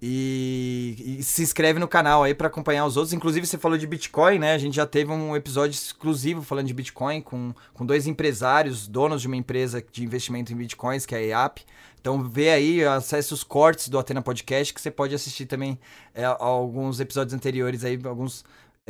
E, 0.00 1.16
e, 1.18 1.22
se 1.22 1.42
inscreve 1.42 1.80
no 1.80 1.88
canal 1.88 2.22
aí 2.22 2.34
para 2.34 2.48
acompanhar 2.48 2.84
os 2.84 2.98
outros. 2.98 3.14
Inclusive, 3.14 3.46
você 3.46 3.56
falou 3.56 3.78
de 3.78 3.86
Bitcoin, 3.86 4.38
né? 4.38 4.52
A 4.52 4.58
gente 4.58 4.76
já 4.76 4.84
teve 4.84 5.10
um 5.10 5.34
episódio 5.34 5.74
exclusivo 5.74 6.42
falando 6.42 6.66
de 6.66 6.74
Bitcoin 6.74 7.22
com, 7.22 7.54
com 7.72 7.86
dois 7.86 8.06
empresários, 8.06 8.86
donos 8.86 9.22
de 9.22 9.26
uma 9.26 9.36
empresa 9.36 9.82
de 9.90 10.04
investimento 10.04 10.52
em 10.52 10.56
Bitcoins, 10.56 11.06
que 11.06 11.14
é 11.14 11.18
a 11.18 11.22
EAP. 11.22 11.60
Então, 11.98 12.22
vê 12.22 12.50
aí, 12.50 12.84
acesse 12.84 13.32
os 13.32 13.42
cortes 13.42 13.88
do 13.88 13.98
Atena 13.98 14.20
Podcast, 14.20 14.72
que 14.72 14.80
você 14.80 14.90
pode 14.90 15.14
assistir 15.14 15.46
também 15.46 15.78
é, 16.14 16.24
alguns 16.24 17.00
episódios 17.00 17.34
anteriores 17.34 17.82
aí, 17.82 17.98
alguns 18.04 18.44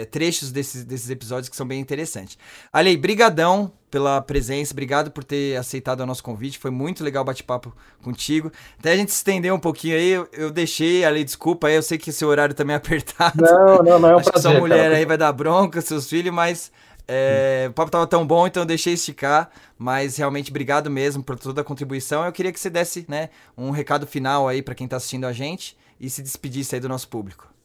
trechos 0.04 0.52
desses, 0.52 0.84
desses 0.84 1.08
episódios 1.08 1.48
que 1.48 1.56
são 1.56 1.66
bem 1.66 1.80
interessantes. 1.80 2.36
Ali, 2.70 2.96
brigadão 2.96 3.72
pela 3.90 4.20
presença, 4.20 4.74
obrigado 4.74 5.10
por 5.10 5.24
ter 5.24 5.56
aceitado 5.56 6.00
o 6.00 6.06
nosso 6.06 6.22
convite, 6.22 6.58
foi 6.58 6.70
muito 6.70 7.02
legal 7.02 7.22
o 7.22 7.24
bate-papo 7.24 7.74
contigo. 8.02 8.52
Até 8.78 8.92
a 8.92 8.96
gente 8.96 9.10
se 9.10 9.16
estender 9.16 9.52
um 9.54 9.58
pouquinho 9.58 9.96
aí, 9.96 10.10
eu, 10.10 10.28
eu 10.32 10.50
deixei, 10.50 11.04
ali, 11.04 11.24
desculpa 11.24 11.68
aí, 11.68 11.76
eu 11.76 11.82
sei 11.82 11.96
que 11.96 12.12
seu 12.12 12.28
horário 12.28 12.54
também 12.54 12.74
é 12.74 12.76
apertado. 12.76 13.42
Não, 13.42 13.82
não, 13.82 13.98
não 13.98 14.08
é 14.10 14.16
um 14.16 14.18
Acho 14.18 14.30
prazer, 14.30 14.32
que 14.32 14.40
sua 14.40 14.60
mulher 14.60 14.82
cara. 14.82 14.96
aí 14.96 15.06
vai 15.06 15.16
dar 15.16 15.32
bronca, 15.32 15.80
seus 15.80 16.08
filhos, 16.08 16.34
mas 16.34 16.70
é, 17.08 17.66
o 17.70 17.72
papo 17.72 17.90
tava 17.90 18.06
tão 18.06 18.26
bom, 18.26 18.46
então 18.46 18.64
eu 18.64 18.66
deixei 18.66 18.92
esticar, 18.92 19.48
mas 19.78 20.16
realmente 20.16 20.50
obrigado 20.50 20.90
mesmo 20.90 21.22
por 21.22 21.38
toda 21.38 21.62
a 21.62 21.64
contribuição. 21.64 22.24
Eu 22.24 22.32
queria 22.32 22.52
que 22.52 22.60
você 22.60 22.68
desse, 22.68 23.06
né, 23.08 23.30
um 23.56 23.70
recado 23.70 24.06
final 24.06 24.46
aí 24.46 24.60
para 24.60 24.74
quem 24.74 24.86
tá 24.86 24.96
assistindo 24.96 25.24
a 25.26 25.32
gente 25.32 25.74
e 25.98 26.10
se 26.10 26.20
despedisse 26.20 26.74
aí 26.74 26.80
do 26.80 26.88
nosso 26.88 27.08
público. 27.08 27.55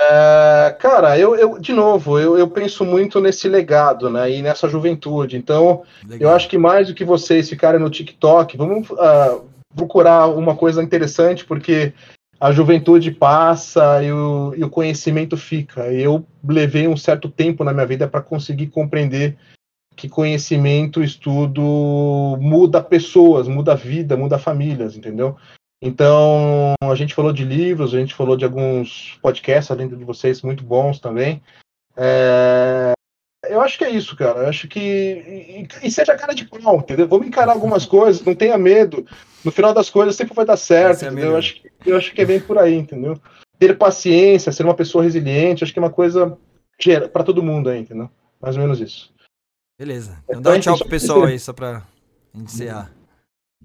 É, 0.00 0.76
cara, 0.78 1.18
eu, 1.18 1.34
eu, 1.34 1.58
de 1.58 1.72
novo, 1.72 2.20
eu, 2.20 2.38
eu 2.38 2.48
penso 2.48 2.84
muito 2.84 3.20
nesse 3.20 3.48
legado, 3.48 4.08
né, 4.08 4.30
e 4.30 4.40
nessa 4.40 4.68
juventude. 4.68 5.36
Então, 5.36 5.82
Legal. 6.06 6.30
eu 6.30 6.36
acho 6.36 6.48
que 6.48 6.56
mais 6.56 6.86
do 6.86 6.94
que 6.94 7.04
vocês 7.04 7.48
ficarem 7.48 7.80
no 7.80 7.90
TikTok, 7.90 8.56
vamos 8.56 8.88
uh, 8.90 9.44
procurar 9.74 10.28
uma 10.28 10.54
coisa 10.54 10.82
interessante, 10.82 11.44
porque 11.44 11.92
a 12.40 12.52
juventude 12.52 13.10
passa 13.10 14.02
e 14.02 14.12
o, 14.12 14.54
e 14.56 14.62
o 14.62 14.70
conhecimento 14.70 15.36
fica. 15.36 15.92
Eu 15.92 16.24
levei 16.46 16.86
um 16.86 16.96
certo 16.96 17.28
tempo 17.28 17.64
na 17.64 17.72
minha 17.72 17.86
vida 17.86 18.06
para 18.06 18.20
conseguir 18.20 18.68
compreender 18.68 19.36
que 19.96 20.08
conhecimento, 20.08 21.02
estudo 21.02 22.38
muda 22.40 22.80
pessoas, 22.80 23.48
muda 23.48 23.74
vida, 23.74 24.16
muda 24.16 24.38
famílias, 24.38 24.96
entendeu? 24.96 25.36
Então, 25.80 26.74
a 26.82 26.94
gente 26.94 27.14
falou 27.14 27.32
de 27.32 27.44
livros, 27.44 27.94
a 27.94 27.98
gente 27.98 28.14
falou 28.14 28.36
de 28.36 28.44
alguns 28.44 29.16
podcasts, 29.22 29.70
além 29.70 29.88
de 29.88 30.04
vocês, 30.04 30.42
muito 30.42 30.64
bons 30.64 30.98
também. 30.98 31.40
É... 31.96 32.92
Eu 33.48 33.60
acho 33.60 33.78
que 33.78 33.84
é 33.84 33.90
isso, 33.90 34.16
cara. 34.16 34.40
Eu 34.40 34.48
acho 34.48 34.66
que. 34.66 34.80
E, 34.80 35.68
e 35.86 35.90
seja 35.90 36.16
cara 36.16 36.34
de 36.34 36.44
pau, 36.44 36.78
entendeu? 36.78 37.06
Vamos 37.06 37.28
encarar 37.28 37.52
algumas 37.52 37.86
coisas, 37.86 38.22
não 38.22 38.34
tenha 38.34 38.58
medo. 38.58 39.06
No 39.44 39.52
final 39.52 39.72
das 39.72 39.88
coisas 39.88 40.16
sempre 40.16 40.34
vai 40.34 40.44
dar 40.44 40.56
certo, 40.56 41.04
é 41.04 41.06
entendeu? 41.06 41.30
Eu 41.30 41.36
acho, 41.36 41.54
que, 41.54 41.70
eu 41.86 41.96
acho 41.96 42.12
que 42.12 42.20
é 42.20 42.24
bem 42.24 42.40
por 42.40 42.58
aí, 42.58 42.74
entendeu? 42.74 43.18
Ter 43.58 43.78
paciência, 43.78 44.50
ser 44.50 44.64
uma 44.64 44.74
pessoa 44.74 45.04
resiliente, 45.04 45.62
acho 45.62 45.72
que 45.72 45.78
é 45.78 45.82
uma 45.82 45.90
coisa 45.90 46.36
para 47.12 47.24
todo 47.24 47.42
mundo 47.42 47.70
aí, 47.70 47.80
entendeu? 47.80 48.10
Mais 48.40 48.56
ou 48.56 48.62
menos 48.62 48.80
isso. 48.80 49.12
Beleza. 49.78 50.18
Então, 50.24 50.40
então 50.40 50.52
dá 50.52 50.58
um 50.58 50.60
tchau 50.60 50.76
pro 50.76 50.88
pessoal 50.88 51.24
aí, 51.24 51.38
só 51.38 51.52
pra 51.52 51.86
encerrar. 52.34 52.92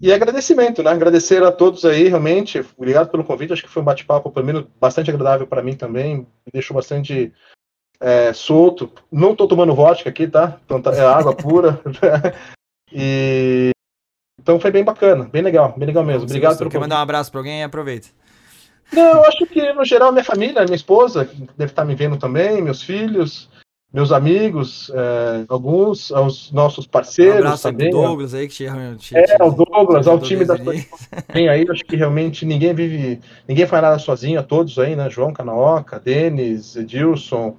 E 0.01 0.11
agradecimento, 0.11 0.81
né? 0.81 0.91
Agradecer 0.91 1.43
a 1.43 1.51
todos 1.51 1.85
aí, 1.85 2.07
realmente. 2.07 2.65
Obrigado 2.77 3.09
pelo 3.09 3.23
convite. 3.23 3.53
Acho 3.53 3.63
que 3.63 3.69
foi 3.69 3.81
um 3.81 3.85
bate-papo, 3.85 4.31
pelo 4.31 4.45
menos, 4.45 4.65
bastante 4.79 5.09
agradável 5.09 5.45
para 5.45 5.61
mim 5.61 5.75
também. 5.75 6.17
Me 6.17 6.51
deixou 6.51 6.75
bastante 6.75 7.31
é, 7.99 8.33
solto. 8.33 8.91
Não 9.11 9.31
estou 9.31 9.47
tomando 9.47 9.75
vodka 9.75 10.09
aqui, 10.09 10.27
tá? 10.27 10.57
Então, 10.65 10.81
tá, 10.81 10.93
é 10.93 11.01
água 11.01 11.35
pura. 11.35 11.79
e 12.91 13.73
então 14.43 14.59
foi 14.59 14.71
bem 14.71 14.83
bacana, 14.83 15.23
bem 15.23 15.41
legal, 15.41 15.73
bem 15.77 15.87
legal 15.87 16.03
mesmo. 16.03 16.23
Obrigado 16.23 16.57
pelo 16.57 16.69
Quer 16.69 16.79
mandar 16.79 16.97
um 16.97 17.01
abraço 17.01 17.31
para 17.31 17.39
alguém? 17.39 17.63
Aproveita. 17.63 18.09
Não, 18.91 19.01
eu 19.01 19.25
acho 19.25 19.45
que 19.45 19.71
no 19.71 19.85
geral 19.85 20.11
minha 20.11 20.23
família, 20.23 20.65
minha 20.65 20.75
esposa, 20.75 21.29
deve 21.57 21.71
estar 21.71 21.85
me 21.85 21.95
vendo 21.95 22.17
também, 22.17 22.61
meus 22.61 22.83
filhos, 22.83 23.49
meus 23.93 24.11
amigos, 24.11 24.91
é, 24.93 25.45
alguns, 25.47 26.11
aos 26.11 26.51
nossos 26.51 26.87
parceiros 26.87 27.35
um 27.35 27.39
abraço 27.39 27.63
também. 27.63 27.91
Douglas 27.91 28.33
aí 28.33 28.47
que 28.47 28.55
tinha, 28.55 28.95
tinha, 28.97 29.21
É, 29.21 29.43
o 29.43 29.51
Douglas, 29.51 30.07
ao 30.07 30.19
time 30.19 30.43
da 30.43 30.55
tem 31.31 31.47
aí, 31.47 31.63
acho 31.69 31.85
que 31.85 31.95
realmente 31.95 32.43
ninguém 32.43 32.73
vive, 32.73 33.21
ninguém 33.47 33.67
faz 33.67 33.83
nada 33.83 33.99
sozinho, 33.99 34.39
a 34.39 34.43
todos 34.43 34.79
aí, 34.79 34.95
né? 34.95 35.11
João 35.11 35.31
Canaoca, 35.31 35.99
Denis, 35.99 36.75
Edilson, 36.75 37.55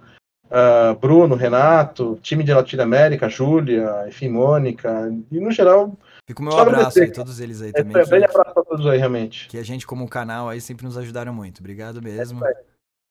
uh, 0.47 0.99
Bruno, 1.01 1.37
Renato, 1.37 2.19
time 2.21 2.43
de 2.43 2.53
Latinoamérica, 2.53 3.29
Júlia, 3.29 4.05
enfim, 4.09 4.29
Mônica, 4.29 5.13
e 5.31 5.39
no 5.39 5.53
geral. 5.53 5.97
Fica 6.27 6.43
o 6.43 6.45
meu 6.45 6.59
abraço 6.59 7.01
aí, 7.01 7.13
todos 7.13 7.39
eles 7.39 7.63
aí 7.63 7.71
também. 7.71 8.03
É, 8.03 8.07
bem 8.07 8.25
abraço 8.25 8.59
a 8.59 8.65
todos 8.65 8.87
aí, 8.89 8.99
realmente. 8.99 9.47
Que 9.47 9.59
a 9.59 9.63
gente, 9.63 9.87
como 9.87 10.09
canal, 10.09 10.49
aí 10.49 10.61
sempre 10.61 10.85
nos 10.85 10.99
ajudaram 10.99 11.33
muito. 11.33 11.61
Obrigado 11.61 12.03
mesmo. 12.03 12.45
É, 12.45 12.55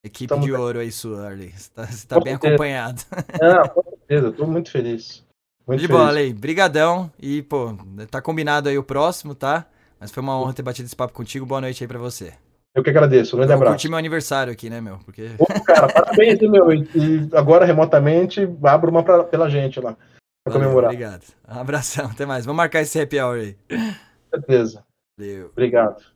Equipe 0.04 0.26
Estamos 0.26 0.46
de 0.46 0.52
ouro 0.52 0.80
aí 0.80 0.92
sua, 0.92 1.28
Arley. 1.28 1.54
Você 1.56 1.72
tá, 1.74 1.86
você 1.86 2.06
tá 2.06 2.20
bem 2.20 2.34
certeza. 2.34 2.54
acompanhado. 2.54 3.02
Não, 3.42 3.68
com 3.70 3.84
certeza, 3.90 4.28
eu 4.28 4.34
tô 4.34 4.46
muito 4.46 4.70
feliz. 4.70 5.26
Muito 5.66 5.80
de 5.80 5.88
bola, 5.88 6.10
Arley. 6.10 6.34
Brigadão. 6.34 7.10
E, 7.18 7.42
pô, 7.42 7.74
tá 8.12 8.22
combinado 8.22 8.68
aí 8.68 8.78
o 8.78 8.84
próximo, 8.84 9.34
tá? 9.34 9.66
Mas 9.98 10.12
foi 10.12 10.22
uma 10.22 10.38
honra 10.38 10.54
ter 10.54 10.62
batido 10.62 10.86
esse 10.86 10.96
papo 10.96 11.14
contigo. 11.14 11.46
Boa 11.46 11.62
noite 11.62 11.82
aí 11.82 11.88
pra 11.88 11.98
você. 11.98 12.34
Eu 12.76 12.84
que 12.84 12.90
agradeço. 12.90 13.36
Um 13.36 13.38
grande 13.38 13.54
abraço. 13.54 13.74
curti 13.76 13.88
meu 13.88 13.98
aniversário 13.98 14.52
aqui, 14.52 14.70
né, 14.70 14.82
meu? 14.82 14.98
Porque... 15.06 15.30
cara, 15.66 15.88
parabéns, 15.88 16.40
meu. 16.42 16.74
E 16.74 17.30
agora, 17.34 17.64
remotamente, 17.64 18.42
abra 18.62 18.90
uma 18.90 19.04
pra, 19.04 19.24
pela 19.24 19.50
gente 19.50 19.80
lá. 19.80 19.96
Pra 20.44 20.52
Valeu, 20.52 20.68
comemorar. 20.68 20.90
Obrigado. 20.90 21.24
Um 21.48 21.54
abração. 21.62 22.08
Até 22.08 22.26
mais. 22.26 22.46
Vamos 22.46 22.58
marcar 22.58 22.82
esse 22.82 23.00
happy 23.00 23.22
hour 23.22 23.38
aí. 23.38 23.56
Com 23.70 24.38
certeza. 24.38 24.84
Valeu. 25.18 25.50
Obrigado. 25.54 26.13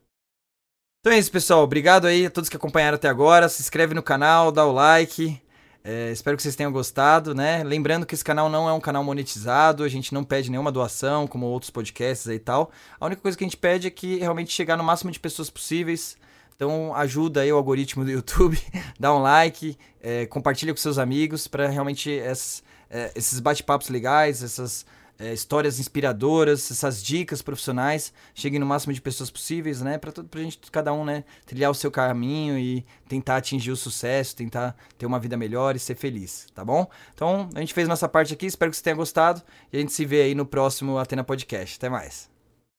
Então 1.08 1.16
é 1.16 1.20
isso, 1.20 1.32
pessoal. 1.32 1.64
Obrigado 1.64 2.06
aí 2.06 2.26
a 2.26 2.30
todos 2.30 2.50
que 2.50 2.58
acompanharam 2.58 2.96
até 2.96 3.08
agora. 3.08 3.48
Se 3.48 3.62
inscreve 3.62 3.94
no 3.94 4.04
canal, 4.04 4.52
dá 4.52 4.66
o 4.66 4.74
like. 4.74 5.42
É, 5.82 6.12
espero 6.12 6.36
que 6.36 6.44
vocês 6.44 6.54
tenham 6.54 6.70
gostado, 6.70 7.34
né? 7.34 7.64
Lembrando 7.64 8.06
que 8.06 8.14
esse 8.14 8.26
canal 8.26 8.50
não 8.50 8.68
é 8.68 8.74
um 8.74 8.80
canal 8.82 9.06
monetizado, 9.06 9.86
a 9.86 9.88
gente 9.88 10.14
não 10.14 10.22
pede 10.22 10.52
nenhuma 10.52 10.70
doação, 10.70 11.26
como 11.26 11.46
outros 11.46 11.72
podcasts 11.72 12.28
e 12.28 12.38
tal. 12.38 12.72
A 13.00 13.06
única 13.06 13.22
coisa 13.22 13.38
que 13.38 13.44
a 13.46 13.48
gente 13.48 13.56
pede 13.56 13.88
é 13.88 13.90
que 13.90 14.18
realmente 14.18 14.52
chegar 14.52 14.76
no 14.76 14.84
máximo 14.84 15.10
de 15.10 15.18
pessoas 15.18 15.50
possíveis. 15.50 16.18
Então 16.54 16.94
ajuda 16.94 17.40
aí 17.40 17.54
o 17.54 17.56
algoritmo 17.56 18.04
do 18.04 18.12
YouTube, 18.12 18.62
dá 19.00 19.16
um 19.16 19.20
like, 19.20 19.78
é, 20.02 20.26
compartilha 20.26 20.74
com 20.74 20.78
seus 20.78 20.98
amigos 20.98 21.48
para 21.48 21.70
realmente 21.70 22.10
esses, 22.10 22.62
é, 22.90 23.14
esses 23.16 23.40
bate-papos 23.40 23.88
legais, 23.88 24.44
essas 24.44 24.86
é, 25.20 25.34
histórias 25.34 25.80
inspiradoras, 25.80 26.70
essas 26.72 27.04
dicas 27.04 27.42
profissionais 27.42 28.14
cheguem 28.34 28.60
no 28.60 28.66
máximo 28.66 28.94
de 28.94 29.02
pessoas 29.02 29.30
possíveis, 29.30 29.82
né? 29.82 29.98
Para 29.98 30.12
a 30.12 30.44
gente, 30.44 30.60
cada 30.72 30.94
um, 30.94 31.04
né? 31.04 31.24
Trilhar 31.46 31.72
o 31.72 31.76
seu 31.76 31.92
caminho 31.92 32.58
e 32.58 32.86
tentar 33.08 33.38
atingir 33.38 33.72
o 33.72 33.76
sucesso, 33.76 34.36
tentar 34.36 34.76
ter 34.98 35.06
uma 35.06 35.20
vida 35.20 35.36
melhor 35.36 35.76
e 35.76 35.80
ser 35.80 35.96
feliz, 35.96 36.48
tá 36.54 36.64
bom? 36.64 36.88
Então, 37.14 37.50
a 37.56 37.60
gente 37.60 37.74
fez 37.74 37.88
nossa 37.88 38.08
parte 38.08 38.34
aqui, 38.34 38.46
espero 38.46 38.72
que 38.72 38.78
você 38.78 38.84
tenha 38.84 38.96
gostado 38.96 39.42
e 39.72 39.78
a 39.78 39.80
gente 39.80 39.94
se 39.94 40.06
vê 40.06 40.22
aí 40.22 40.36
no 40.36 40.46
próximo 40.46 40.98
Atena 40.98 41.24
Podcast. 41.24 41.78
Até 41.78 41.90
mais. 41.90 42.37